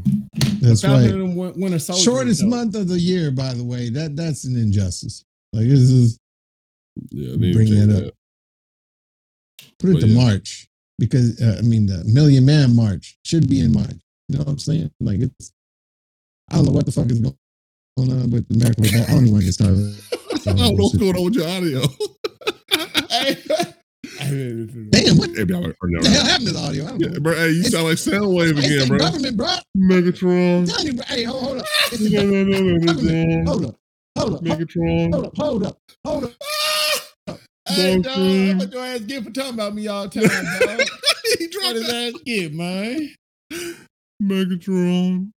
That's 0.61 0.81
Falcon 0.83 1.05
right. 1.05 1.45
and 1.47 1.57
Winter 1.61 1.79
Soldier. 1.79 2.03
Shortest 2.03 2.41
though. 2.41 2.49
month 2.49 2.75
of 2.75 2.89
the 2.89 2.99
year, 2.99 3.31
by 3.31 3.53
the 3.53 3.65
way. 3.65 3.91
That 3.91 4.17
that's 4.17 4.45
an 4.45 4.57
injustice. 4.57 5.25
Like 5.53 5.67
this 5.69 5.81
is 5.81 6.19
Yeah, 7.11 7.37
they 7.37 7.53
Bring 7.53 7.67
change 7.67 7.87
that 7.93 8.07
up. 8.09 8.15
put 9.79 9.91
it 9.91 9.93
But 9.95 10.01
to 10.01 10.07
yeah. 10.09 10.23
March 10.25 10.69
because 10.99 11.41
uh, 11.43 11.57
I 11.59 11.63
mean 11.63 11.85
the 11.87 12.03
Million 12.07 12.47
Man 12.47 12.75
March 12.75 13.19
should 13.25 13.49
be 13.49 13.61
in 13.61 13.73
March. 13.73 13.97
You 14.29 14.39
know 14.39 14.45
what 14.45 14.49
I'm 14.53 14.59
saying? 14.59 14.91
Like 15.01 15.21
it's 15.21 15.53
I 16.51 16.57
don't 16.57 16.65
know 16.67 16.73
what 16.73 16.87
the 16.87 16.93
fuck 16.93 17.11
is 17.11 17.21
going 17.21 17.37
on 17.99 18.31
with 18.31 18.47
America. 18.55 18.81
With 18.81 18.93
that. 18.93 19.09
I 19.09 19.13
don't 19.13 19.23
even 19.23 19.33
want 19.33 19.43
to 19.43 19.47
get 19.47 19.55
started. 19.55 19.97
I 20.13 20.53
don't 20.53 20.57
know 20.57 20.71
what's 20.73 20.97
going 20.97 21.17
on 21.17 21.25
with 21.25 21.35
your 21.35 21.49
audio. 21.49 21.81
Damn, 24.27 25.19
what 25.19 25.31
Hey, 25.31 25.45
y'all 25.49 25.65
are- 25.67 25.75
y'all 25.89 26.03
the 26.03 26.09
hell 26.11 26.23
are- 26.23 26.29
happened 26.29 26.47
to 26.49 26.53
the 26.53 26.59
audio? 26.61 26.85
I 26.85 26.89
don't 26.91 27.01
Yeah, 27.01 27.09
know. 27.09 27.21
bro, 27.21 27.35
hey, 27.35 27.51
you 27.51 27.61
It's- 27.61 27.73
sound 27.73 27.85
like 27.87 27.97
Soundwave 27.97 28.57
It's 28.59 28.67
again, 28.67 28.79
the 28.81 28.87
bro. 28.89 28.99
government, 28.99 29.37
bro. 29.37 29.47
Megatron. 29.77 30.59
I'm 30.61 30.67
telling 30.67 30.87
you, 30.87 30.93
bro. 30.95 31.05
Hey, 31.07 31.23
hold, 31.25 31.43
hold 31.43 31.59
up. 31.59 31.65
It's 31.93 32.03
the 32.03 32.11
government. 32.11 33.49
Hold 33.49 33.65
up. 33.67 33.77
Hold 34.19 34.35
up. 34.35 34.43
Megatron. 34.43 35.13
Hold 35.13 35.27
up. 35.27 35.37
Hold 35.37 35.63
up. 35.67 35.79
Hold 36.05 36.25
up. 36.25 36.33
Hold 37.27 37.29
up. 37.29 37.41
Hey, 37.69 37.95
Dog 37.95 38.03
dog, 38.05 38.15
food. 38.15 38.51
I'm 38.51 38.59
gonna 38.59 38.71
your 38.73 38.85
ass 38.85 39.01
get 39.01 39.25
for 39.25 39.31
talking 39.31 39.55
about 39.55 39.75
me 39.75 39.89
all 39.89 40.09
the 40.09 40.21
time, 40.21 40.45
dog. 40.79 40.89
he 41.39 41.47
what 41.47 41.53
dropped 41.53 41.75
his 41.77 41.87
that. 41.89 42.15
ass 42.15 42.21
get, 42.25 42.55
man? 42.55 43.15
Megatron. 44.23 45.31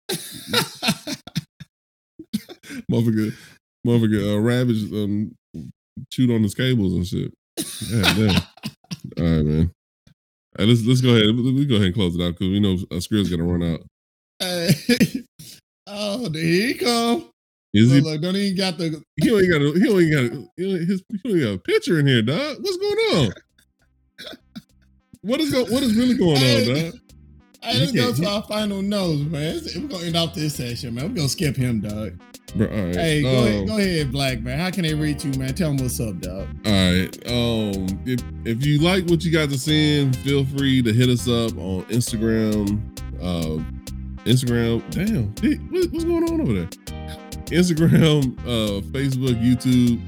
motherfucker, 2.91 3.35
motherfucker, 3.87 4.35
uh, 4.35 4.41
Ravage 4.41 4.93
um, 4.93 5.35
chewed 6.11 6.31
on 6.31 6.43
his 6.43 6.55
cables 6.55 6.93
and 6.95 7.07
shit. 7.07 7.33
Yeah, 7.91 8.15
damn. 8.15 8.43
All 9.19 9.37
right, 9.37 9.45
man. 9.45 9.71
All 10.59 10.65
right, 10.65 10.69
let's 10.69 10.85
let's 10.87 11.01
go 11.01 11.11
ahead. 11.11 11.35
We 11.37 11.67
go 11.67 11.77
ahead 11.77 11.87
and 11.87 11.95
close 11.95 12.17
it 12.17 12.23
out 12.23 12.33
because 12.33 12.49
we 12.49 12.61
know 12.61 12.75
uh, 12.91 12.97
Skrill's 12.97 13.31
gonna 13.31 13.45
run 13.45 13.63
out. 13.63 13.81
Hey. 14.39 15.25
oh, 15.87 16.29
there 16.29 16.43
he 16.43 16.75
come. 16.75 17.31
Is 17.75 17.93
he? 17.93 18.01
Look, 18.01 18.23
don't 18.23 18.37
even 18.37 18.57
got 18.57 18.79
the. 18.79 19.03
He 19.21 19.31
only 19.31 19.49
got 19.49 19.61
a, 19.61 19.79
he 19.79 19.89
only 19.89 20.11
got 20.11 20.25
a, 20.25 20.49
his 20.57 21.03
he 21.11 21.29
only 21.29 21.41
got 21.41 21.55
a 21.55 21.59
picture 21.59 21.99
in 22.01 22.07
here, 22.07 22.23
dog. 22.23 22.57
What's 22.61 22.77
going 22.77 22.97
on? 22.97 23.33
What 25.23 25.41
is 25.41 25.53
go, 25.53 25.65
what 25.65 25.83
is 25.83 25.95
really 25.95 26.17
going 26.17 26.37
on, 26.37 26.75
dog? 26.75 27.01
Hey, 27.67 27.81
let's 27.81 27.93
go 27.93 28.13
to 28.13 28.27
our 28.29 28.43
final 28.45 28.81
notes, 28.83 29.23
man. 29.23 29.61
We're 29.75 29.89
gonna 29.89 30.05
end 30.05 30.17
off 30.17 30.35
this 30.35 30.55
session, 30.55 30.95
man. 30.95 31.09
We're 31.09 31.17
gonna 31.17 31.29
skip 31.29 31.57
him, 31.57 31.81
dog. 31.81 32.13
Bro, 32.55 32.69
all 32.69 32.85
right. 32.87 32.95
Hey, 32.95 33.23
go, 33.23 33.29
um, 33.29 33.45
ahead, 33.47 33.67
go 33.67 33.77
ahead, 33.79 34.13
Black 34.13 34.41
man. 34.41 34.59
How 34.59 34.71
can 34.71 34.83
they 34.83 34.95
reach 34.95 35.25
you, 35.25 35.33
man? 35.33 35.53
Tell 35.55 35.69
them 35.75 35.79
what's 35.79 35.99
up, 36.01 36.19
dog. 36.21 36.47
All 36.65 36.73
right. 36.73 37.27
Um, 37.27 38.01
if 38.07 38.23
if 38.45 38.65
you 38.65 38.79
like 38.81 39.07
what 39.09 39.25
you 39.25 39.33
guys 39.33 39.53
are 39.53 39.59
seeing, 39.59 40.13
feel 40.13 40.45
free 40.45 40.81
to 40.83 40.93
hit 40.93 41.09
us 41.09 41.27
up 41.29 41.57
on 41.59 41.83
Instagram. 41.87 42.81
Uh, 43.21 43.63
Instagram. 44.25 44.83
Damn, 44.91 45.27
what- 45.71 45.93
what's 45.93 46.05
going 46.05 46.25
on 46.33 46.41
over 46.41 46.53
there? 46.53 46.69
Instagram, 47.47 48.39
uh, 48.47 48.81
Facebook, 48.91 49.41
YouTube, 49.43 50.01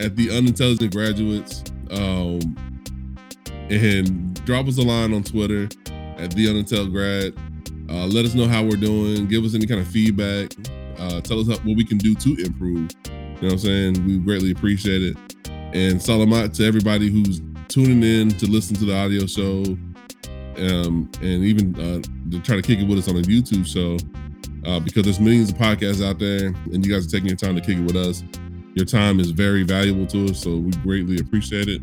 at 0.00 0.16
the 0.16 0.30
Unintelligent 0.36 0.92
Graduates. 0.92 1.62
Um, 1.90 2.56
and 3.70 4.44
drop 4.44 4.66
us 4.66 4.78
a 4.78 4.82
line 4.82 5.12
on 5.12 5.22
Twitter 5.24 5.68
at 6.16 6.30
the 6.32 6.46
Unintel 6.46 6.90
Grad. 6.90 7.34
Uh, 7.88 8.06
let 8.06 8.24
us 8.24 8.34
know 8.34 8.46
how 8.46 8.62
we're 8.62 8.76
doing. 8.76 9.26
Give 9.26 9.44
us 9.44 9.54
any 9.54 9.66
kind 9.66 9.80
of 9.80 9.86
feedback. 9.88 10.52
Uh, 10.98 11.20
tell 11.20 11.38
us 11.40 11.48
how, 11.48 11.56
what 11.56 11.76
we 11.76 11.84
can 11.84 11.98
do 11.98 12.14
to 12.14 12.44
improve. 12.44 12.90
You 13.04 13.12
know 13.12 13.48
what 13.48 13.52
I'm 13.52 13.58
saying? 13.58 14.06
We 14.06 14.18
greatly 14.18 14.50
appreciate 14.50 15.02
it. 15.02 15.16
And 15.74 16.00
salamat 16.00 16.54
to 16.56 16.64
everybody 16.64 17.10
who's 17.10 17.42
tuning 17.68 18.02
in 18.02 18.30
to 18.38 18.46
listen 18.46 18.74
to 18.76 18.84
the 18.86 18.96
audio 18.96 19.26
show, 19.26 19.62
um, 20.56 21.10
and 21.20 21.44
even 21.44 21.74
uh, 21.76 22.00
to 22.30 22.40
try 22.40 22.56
to 22.56 22.62
kick 22.62 22.78
it 22.78 22.88
with 22.88 22.98
us 22.98 23.08
on 23.08 23.14
the 23.16 23.22
YouTube 23.22 23.66
show, 23.66 23.98
uh, 24.68 24.80
because 24.80 25.04
there's 25.04 25.20
millions 25.20 25.50
of 25.50 25.58
podcasts 25.58 26.04
out 26.04 26.18
there, 26.18 26.46
and 26.72 26.84
you 26.84 26.92
guys 26.92 27.06
are 27.06 27.10
taking 27.10 27.28
your 27.28 27.36
time 27.36 27.54
to 27.54 27.60
kick 27.60 27.76
it 27.76 27.82
with 27.82 27.96
us. 27.96 28.24
Your 28.74 28.86
time 28.86 29.20
is 29.20 29.30
very 29.30 29.64
valuable 29.64 30.06
to 30.06 30.26
us, 30.26 30.42
so 30.42 30.56
we 30.56 30.70
greatly 30.82 31.18
appreciate 31.18 31.68
it. 31.68 31.82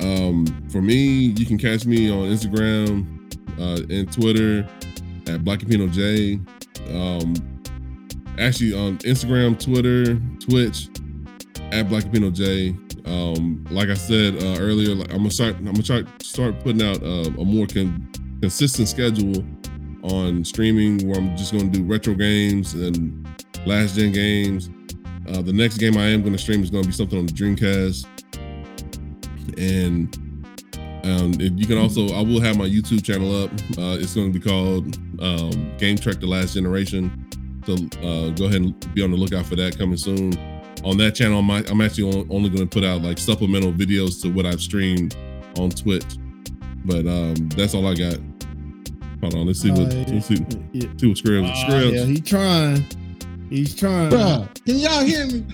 Um, 0.00 0.46
for 0.70 0.80
me, 0.80 1.34
you 1.36 1.46
can 1.46 1.58
catch 1.58 1.84
me 1.84 2.10
on 2.10 2.28
Instagram 2.28 3.19
uh, 3.60 3.80
and 3.90 4.12
Twitter 4.12 4.60
at 5.26 5.44
Blackipino 5.44 5.90
Jay. 5.92 6.40
Um, 6.94 7.34
actually, 8.38 8.72
on 8.72 8.98
Instagram, 8.98 9.58
Twitter, 9.62 10.16
Twitch 10.40 10.88
at 11.72 11.86
Blackipino 11.86 12.32
Jay. 12.32 12.74
Um, 13.06 13.64
like 13.70 13.88
I 13.88 13.94
said 13.94 14.42
uh, 14.42 14.60
earlier, 14.60 14.94
like, 14.94 15.10
I'm 15.10 15.18
gonna 15.18 15.30
start. 15.30 15.56
I'm 15.56 15.64
gonna 15.66 15.82
try 15.82 16.04
start 16.20 16.60
putting 16.60 16.82
out 16.82 17.02
uh, 17.02 17.30
a 17.40 17.44
more 17.44 17.66
con- 17.66 18.10
consistent 18.40 18.88
schedule 18.88 19.44
on 20.02 20.44
streaming, 20.44 21.06
where 21.08 21.18
I'm 21.18 21.36
just 21.36 21.52
gonna 21.52 21.68
do 21.68 21.84
retro 21.84 22.14
games 22.14 22.74
and 22.74 23.26
last 23.66 23.96
gen 23.96 24.12
games. 24.12 24.70
Uh, 25.28 25.42
the 25.42 25.52
next 25.52 25.78
game 25.78 25.96
I 25.96 26.06
am 26.06 26.22
gonna 26.22 26.38
stream 26.38 26.62
is 26.62 26.70
gonna 26.70 26.86
be 26.86 26.92
something 26.92 27.18
on 27.18 27.26
the 27.26 27.32
Dreamcast, 27.32 28.06
and 29.58 30.29
um, 31.04 31.32
you 31.38 31.66
can 31.66 31.78
also, 31.78 32.08
I 32.14 32.20
will 32.22 32.40
have 32.40 32.56
my 32.56 32.66
YouTube 32.66 33.04
channel 33.04 33.44
up. 33.44 33.50
Uh, 33.78 33.98
it's 34.00 34.14
going 34.14 34.32
to 34.32 34.38
be 34.38 34.44
called 34.44 34.96
um, 35.20 35.76
Game 35.78 35.96
Trek: 35.96 36.20
The 36.20 36.26
Last 36.26 36.54
Generation. 36.54 37.26
So 37.66 37.74
uh, 37.74 38.30
go 38.30 38.46
ahead 38.46 38.62
and 38.62 38.94
be 38.94 39.02
on 39.02 39.10
the 39.10 39.16
lookout 39.16 39.46
for 39.46 39.56
that 39.56 39.78
coming 39.78 39.96
soon. 39.96 40.32
On 40.84 40.96
that 40.96 41.14
channel, 41.14 41.38
I'm, 41.38 41.50
I'm 41.50 41.80
actually 41.80 42.26
only 42.30 42.48
going 42.48 42.66
to 42.66 42.66
put 42.66 42.84
out 42.84 43.02
like 43.02 43.18
supplemental 43.18 43.72
videos 43.72 44.22
to 44.22 44.28
what 44.32 44.46
I've 44.46 44.60
streamed 44.60 45.14
on 45.58 45.70
Twitch. 45.70 46.06
But 46.84 47.06
um, 47.06 47.34
that's 47.50 47.74
all 47.74 47.86
I 47.86 47.94
got. 47.94 48.16
Hold 49.20 49.34
on, 49.34 49.46
let's 49.46 49.60
see 49.60 49.70
what 49.70 49.92
Uh, 49.92 50.04
let's 50.08 50.26
see, 50.26 50.36
yeah. 50.72 50.88
see 50.96 51.06
what 51.08 51.16
Skrill. 51.18 51.46
Ah, 51.46 51.66
Skrill. 51.68 51.92
yeah, 51.92 52.04
he 52.06 52.20
trying. 52.20 52.86
He's 53.50 53.74
trying. 53.74 54.10
Bruh, 54.10 54.64
can 54.64 54.76
y'all 54.78 55.04
hear 55.04 55.26
me? 55.26 55.44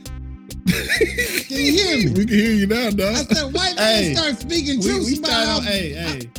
Can 0.66 1.56
you 1.56 1.72
hear 1.72 1.97
me? 1.98 2.10
We 2.10 2.26
can 2.26 2.34
hear 2.34 2.52
you 2.52 2.66
now, 2.66 2.88
I 2.88 3.14
said, 3.14 3.55
white 3.55 3.78
Hey, 3.78 4.12
man 4.14 4.16
start 4.16 4.38
speaking 4.40 4.80
we, 4.80 4.86
truth 4.86 5.06
we 5.06 5.14
start 5.16 5.48
off. 5.48 5.64
Hey, 5.64 5.93
hey. 5.93 6.30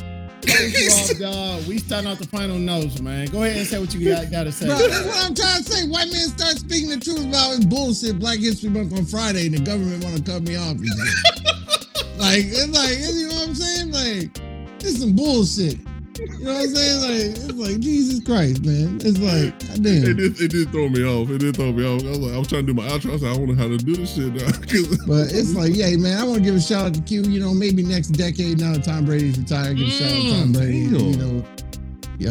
First 0.48 1.20
of 1.20 1.68
we 1.68 1.78
starting 1.78 2.10
off 2.10 2.18
the 2.18 2.26
final 2.26 2.58
notes, 2.58 3.00
man. 3.00 3.26
Go 3.26 3.42
ahead 3.42 3.58
and 3.58 3.66
say 3.66 3.78
what 3.78 3.92
you 3.94 4.08
got, 4.08 4.44
to 4.44 4.52
say. 4.52 4.66
Bro, 4.66 4.78
that's 4.78 5.06
what 5.06 5.26
I'm 5.26 5.34
trying 5.34 5.62
to 5.62 5.70
say. 5.70 5.86
White 5.88 6.10
man 6.10 6.28
start 6.28 6.56
speaking 6.56 6.88
the 6.88 6.98
truth 6.98 7.26
about 7.26 7.50
his 7.50 7.66
bullshit. 7.66 8.18
Black 8.18 8.38
History 8.38 8.70
Month 8.70 8.96
on 8.96 9.04
Friday, 9.04 9.46
and 9.46 9.56
the 9.56 9.60
government 9.60 10.02
want 10.04 10.16
to 10.16 10.22
cut 10.22 10.42
me 10.42 10.56
off. 10.56 10.76
like 12.18 12.44
it's 12.48 12.68
like 12.68 12.98
you 12.98 13.28
know 13.28 13.34
what 13.34 13.48
I'm 13.48 13.54
saying? 13.54 13.92
Like 13.92 14.78
this 14.78 14.94
is 14.94 15.00
some 15.00 15.14
bullshit. 15.14 15.78
You 16.18 16.44
know 16.44 16.52
what 16.52 16.62
I'm 16.62 16.74
saying? 16.74 17.00
Like 17.00 17.36
it's 17.36 17.52
like 17.54 17.78
Jesus 17.80 18.20
Christ, 18.24 18.64
man. 18.64 18.96
It's 19.04 19.18
like 19.18 19.54
It 19.78 20.16
did, 20.16 20.40
it 20.40 20.50
did 20.50 20.70
throw 20.72 20.88
me 20.88 21.04
off. 21.04 21.30
It 21.30 21.38
did 21.38 21.54
throw 21.56 21.72
me 21.72 21.84
off. 21.84 22.02
I 22.04 22.08
was 22.10 22.18
like, 22.18 22.34
I 22.34 22.38
was 22.38 22.48
trying 22.48 22.66
to 22.66 22.72
do 22.72 22.74
my 22.74 22.88
outro. 22.88 23.14
I 23.14 23.18
said, 23.18 23.28
I 23.28 23.36
don't 23.36 23.46
know 23.48 23.54
how 23.54 23.68
to 23.68 23.76
do 23.78 23.94
this 23.96 24.14
shit 24.14 24.34
now. 24.34 24.46
But 25.06 25.32
it's 25.32 25.54
like, 25.54 25.74
yeah, 25.74 25.94
man, 25.96 26.18
I 26.18 26.24
want 26.24 26.38
to 26.38 26.44
give 26.44 26.54
a 26.56 26.60
shout 26.60 26.86
out 26.86 26.94
to 26.94 27.00
Q. 27.02 27.22
You 27.22 27.40
know, 27.40 27.54
maybe 27.54 27.82
next 27.82 28.08
decade 28.08 28.58
now 28.60 28.72
that 28.72 28.84
Tom 28.84 29.04
Brady's 29.04 29.38
retired, 29.38 29.76
give 29.76 29.86
a 29.88 29.90
shout 29.90 30.10
out 30.10 30.22
to 30.22 30.30
Tom 30.30 30.48
Mm, 30.48 30.54
Brady. 30.54 30.86
damn. 30.86 31.00
You 31.06 31.16
know, 31.16 31.44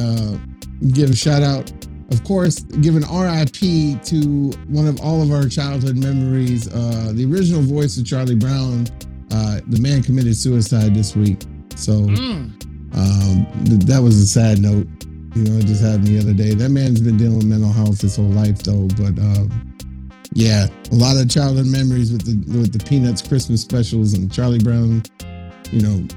uh, 0.01 0.37
give 0.93 1.09
a 1.09 1.15
shout 1.15 1.41
out, 1.43 1.71
of 2.11 2.23
course, 2.25 2.59
give 2.81 2.95
an 2.95 3.03
RIP 3.03 4.01
to 4.03 4.51
one 4.67 4.87
of 4.87 4.99
all 5.01 5.21
of 5.21 5.31
our 5.31 5.47
childhood 5.47 5.95
memories. 5.97 6.67
Uh, 6.67 7.11
the 7.13 7.25
original 7.25 7.61
voice 7.61 7.97
of 7.97 8.05
Charlie 8.05 8.35
Brown. 8.35 8.87
Uh, 9.31 9.59
the 9.67 9.79
man 9.81 10.01
committed 10.03 10.35
suicide 10.35 10.93
this 10.95 11.15
week. 11.15 11.41
So 11.75 11.91
Mm. 12.01 12.51
Um, 12.93 13.45
th- 13.65 13.81
that 13.85 14.01
was 14.01 14.17
a 14.17 14.27
sad 14.27 14.59
note. 14.59 14.87
You 15.35 15.43
know, 15.43 15.59
it 15.59 15.65
just 15.65 15.83
happened 15.83 16.07
the 16.07 16.19
other 16.19 16.33
day. 16.33 16.53
That 16.53 16.69
man's 16.69 17.01
been 17.01 17.17
dealing 17.17 17.37
with 17.37 17.45
mental 17.45 17.71
health 17.71 18.01
his 18.01 18.15
whole 18.15 18.25
life, 18.25 18.63
though. 18.63 18.87
But 18.97 19.19
um, 19.19 19.77
yeah, 20.33 20.67
a 20.91 20.95
lot 20.95 21.17
of 21.17 21.29
childhood 21.29 21.67
memories 21.67 22.11
with 22.11 22.25
the 22.25 22.57
with 22.57 22.73
the 22.73 22.83
Peanuts 22.83 23.21
Christmas 23.21 23.61
specials 23.61 24.13
and 24.13 24.31
Charlie 24.31 24.59
Brown. 24.59 25.03
You 25.71 25.81
know, 25.81 26.07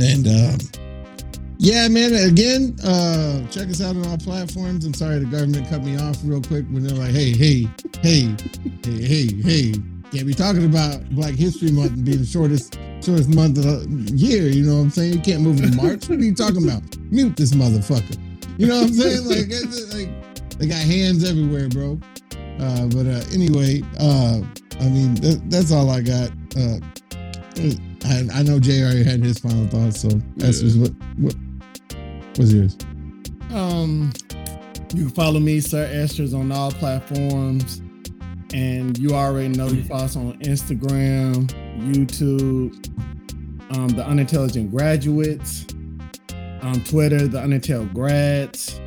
and 0.00 0.26
um, 0.26 0.58
yeah, 1.58 1.88
man. 1.88 2.14
Again, 2.14 2.76
uh, 2.84 3.46
check 3.48 3.68
us 3.68 3.80
out 3.80 3.96
on 3.96 4.06
all 4.06 4.18
platforms. 4.18 4.84
I'm 4.84 4.94
sorry 4.94 5.18
the 5.20 5.26
government 5.26 5.68
cut 5.68 5.82
me 5.84 5.96
off 5.96 6.18
real 6.24 6.42
quick 6.42 6.66
when 6.70 6.82
they're 6.82 6.96
like, 6.96 7.12
"Hey, 7.12 7.32
hey, 7.32 7.68
hey, 8.02 8.34
hey, 8.82 9.02
hey, 9.06 9.42
hey." 9.42 9.91
Can't 10.12 10.26
be 10.26 10.34
talking 10.34 10.66
about 10.66 11.08
Black 11.10 11.32
History 11.34 11.70
Month 11.72 12.04
being 12.04 12.18
the 12.18 12.26
shortest 12.26 12.78
shortest 13.02 13.30
month 13.30 13.56
of 13.56 13.64
the 13.64 14.12
year. 14.14 14.42
You 14.46 14.64
know 14.64 14.74
what 14.76 14.82
I'm 14.82 14.90
saying? 14.90 15.14
You 15.14 15.20
can't 15.20 15.40
move 15.40 15.62
in 15.62 15.74
March. 15.74 16.06
What 16.08 16.18
are 16.18 16.22
you 16.22 16.34
talking 16.34 16.62
about? 16.68 16.82
Mute 17.10 17.34
this 17.34 17.52
motherfucker. 17.52 18.18
You 18.58 18.66
know 18.66 18.82
what 18.82 18.88
I'm 18.88 18.92
saying? 18.92 19.24
Like, 19.26 19.46
it's 19.48 19.94
like 19.94 20.58
they 20.58 20.66
got 20.66 20.76
hands 20.84 21.24
everywhere, 21.28 21.68
bro. 21.70 21.98
Uh, 22.60 22.86
but 22.88 23.06
uh, 23.06 23.24
anyway, 23.32 23.82
uh, 23.98 24.42
I 24.80 24.88
mean 24.90 25.14
that, 25.16 25.40
that's 25.46 25.72
all 25.72 25.88
I 25.88 26.02
got. 26.02 26.28
Uh, 26.56 26.78
I, 28.04 28.40
I 28.40 28.42
know 28.42 28.60
Jay 28.60 28.82
already 28.82 29.04
had 29.04 29.20
his 29.24 29.38
final 29.38 29.66
thoughts, 29.68 30.00
so 30.02 30.08
that's 30.36 30.60
Yeah. 30.62 30.82
what 30.82 30.92
what 31.16 31.34
was 32.36 32.52
yours. 32.52 32.76
Um, 33.50 34.12
you 34.94 35.04
can 35.06 35.10
follow 35.10 35.40
me, 35.40 35.60
Sir 35.60 35.88
Esters, 35.88 36.38
on 36.38 36.52
all 36.52 36.70
platforms. 36.70 37.80
And 38.54 38.98
you 38.98 39.10
already 39.14 39.48
know 39.48 39.66
you 39.68 39.82
follow 39.84 40.04
us 40.04 40.16
on 40.16 40.34
Instagram, 40.40 41.46
YouTube, 41.80 42.74
um, 43.74 43.88
the 43.88 44.04
unintelligent 44.06 44.70
graduates, 44.70 45.64
on 46.62 46.82
Twitter, 46.84 47.26
the 47.26 47.38
unintel 47.38 47.92
grads. 47.94 48.78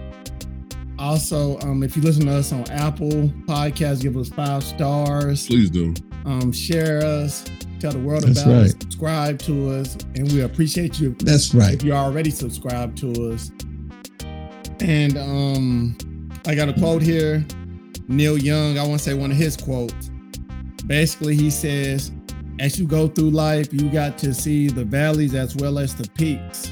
Also, 1.00 1.60
um, 1.62 1.84
if 1.84 1.96
you 1.98 2.02
listen 2.04 2.26
to 2.28 2.32
us 2.34 2.54
on 2.54 2.62
Apple 2.72 3.10
Podcasts, 3.48 4.02
give 4.02 4.16
us 4.16 4.30
five 4.30 4.64
stars, 4.64 5.46
Please 5.48 5.70
do. 5.70 5.94
um, 6.26 6.52
share 6.54 7.04
us, 7.04 7.44
tell 7.80 7.92
the 7.92 8.00
world 8.00 8.24
That's 8.24 8.44
about 8.44 8.56
us, 8.64 8.72
subscribe 8.72 9.40
to 9.40 9.72
us, 9.72 9.98
and 10.16 10.32
we 10.32 10.42
appreciate 10.42 11.00
you 11.00 11.14
That's 11.20 11.54
right. 11.54 11.74
if 11.74 11.84
you 11.84 11.92
already 11.92 12.30
subscribed 12.30 12.98
to 13.00 13.34
us. 13.34 13.52
And 14.80 15.18
um, 15.18 15.98
I 16.46 16.56
got 16.56 16.70
a 16.70 16.74
quote 16.74 17.02
here. 17.02 17.46
Neil 18.08 18.38
Young, 18.38 18.78
I 18.78 18.86
want 18.86 19.00
to 19.00 19.04
say 19.04 19.14
one 19.14 19.32
of 19.32 19.38
his 19.38 19.58
quotes. 19.58 20.10
Basically, 20.86 21.36
he 21.36 21.50
says, 21.50 22.12
as 22.60 22.80
you 22.80 22.88
go 22.88 23.08
through 23.08 23.32
life, 23.32 23.74
you 23.74 23.90
got 23.90 24.18
to 24.20 24.34
see 24.34 24.68
the 24.68 24.86
valleys 24.86 25.34
as 25.34 25.56
well 25.56 25.80
as 25.80 25.96
the 25.96 26.08
peaks. 26.12 26.72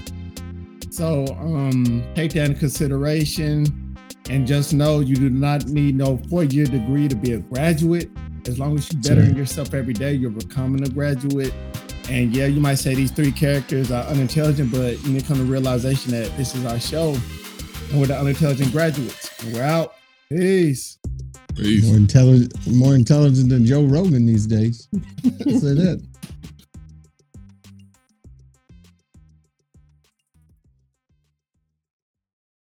So 0.92 1.26
um, 1.40 2.04
take 2.14 2.34
that 2.34 2.46
into 2.46 2.60
consideration 2.60 3.98
and 4.30 4.46
just 4.46 4.74
know 4.74 5.00
you 5.00 5.16
do 5.16 5.30
not 5.30 5.66
need 5.68 5.96
no 5.96 6.18
four-year 6.30 6.66
degree 6.66 7.08
to 7.08 7.16
be 7.16 7.34
a 7.34 7.40
graduate. 7.40 8.12
As 8.48 8.60
long 8.60 8.78
as 8.78 8.92
you're 8.94 9.02
bettering 9.02 9.36
yourself 9.36 9.74
every 9.74 9.94
day, 9.94 10.14
you're 10.14 10.30
becoming 10.30 10.84
a 10.84 10.90
graduate. 10.90 11.54
And 12.10 12.36
yeah, 12.36 12.46
you 12.46 12.62
might 12.62 12.76
say 12.76 12.94
these 12.94 13.12
three 13.12 13.32
characters 13.32 13.92
are 13.92 14.04
unintelligent, 14.04 14.72
but 14.72 15.02
you 15.04 15.14
need 15.14 15.22
to 15.22 15.26
come 15.26 15.38
to 15.38 15.46
realization 15.46 16.12
that 16.12 16.36
this 16.38 16.54
is 16.54 16.66
our 16.66 16.80
show. 16.80 17.16
and 17.90 18.00
we're 18.00 18.08
the 18.08 18.18
unintelligent 18.18 18.72
graduates. 18.72 19.32
We're 19.46 19.64
out. 19.64 19.96
Peace. 20.30 20.98
Peace. 21.56 21.86
More 21.86 21.96
intelligent, 21.96 22.68
more 22.68 22.96
intelligent 22.96 23.50
than 23.50 23.66
Joe 23.66 23.84
Rogan 23.84 24.26
these 24.26 24.48
days. 24.48 24.88
Say 24.92 25.74
that. 25.76 26.02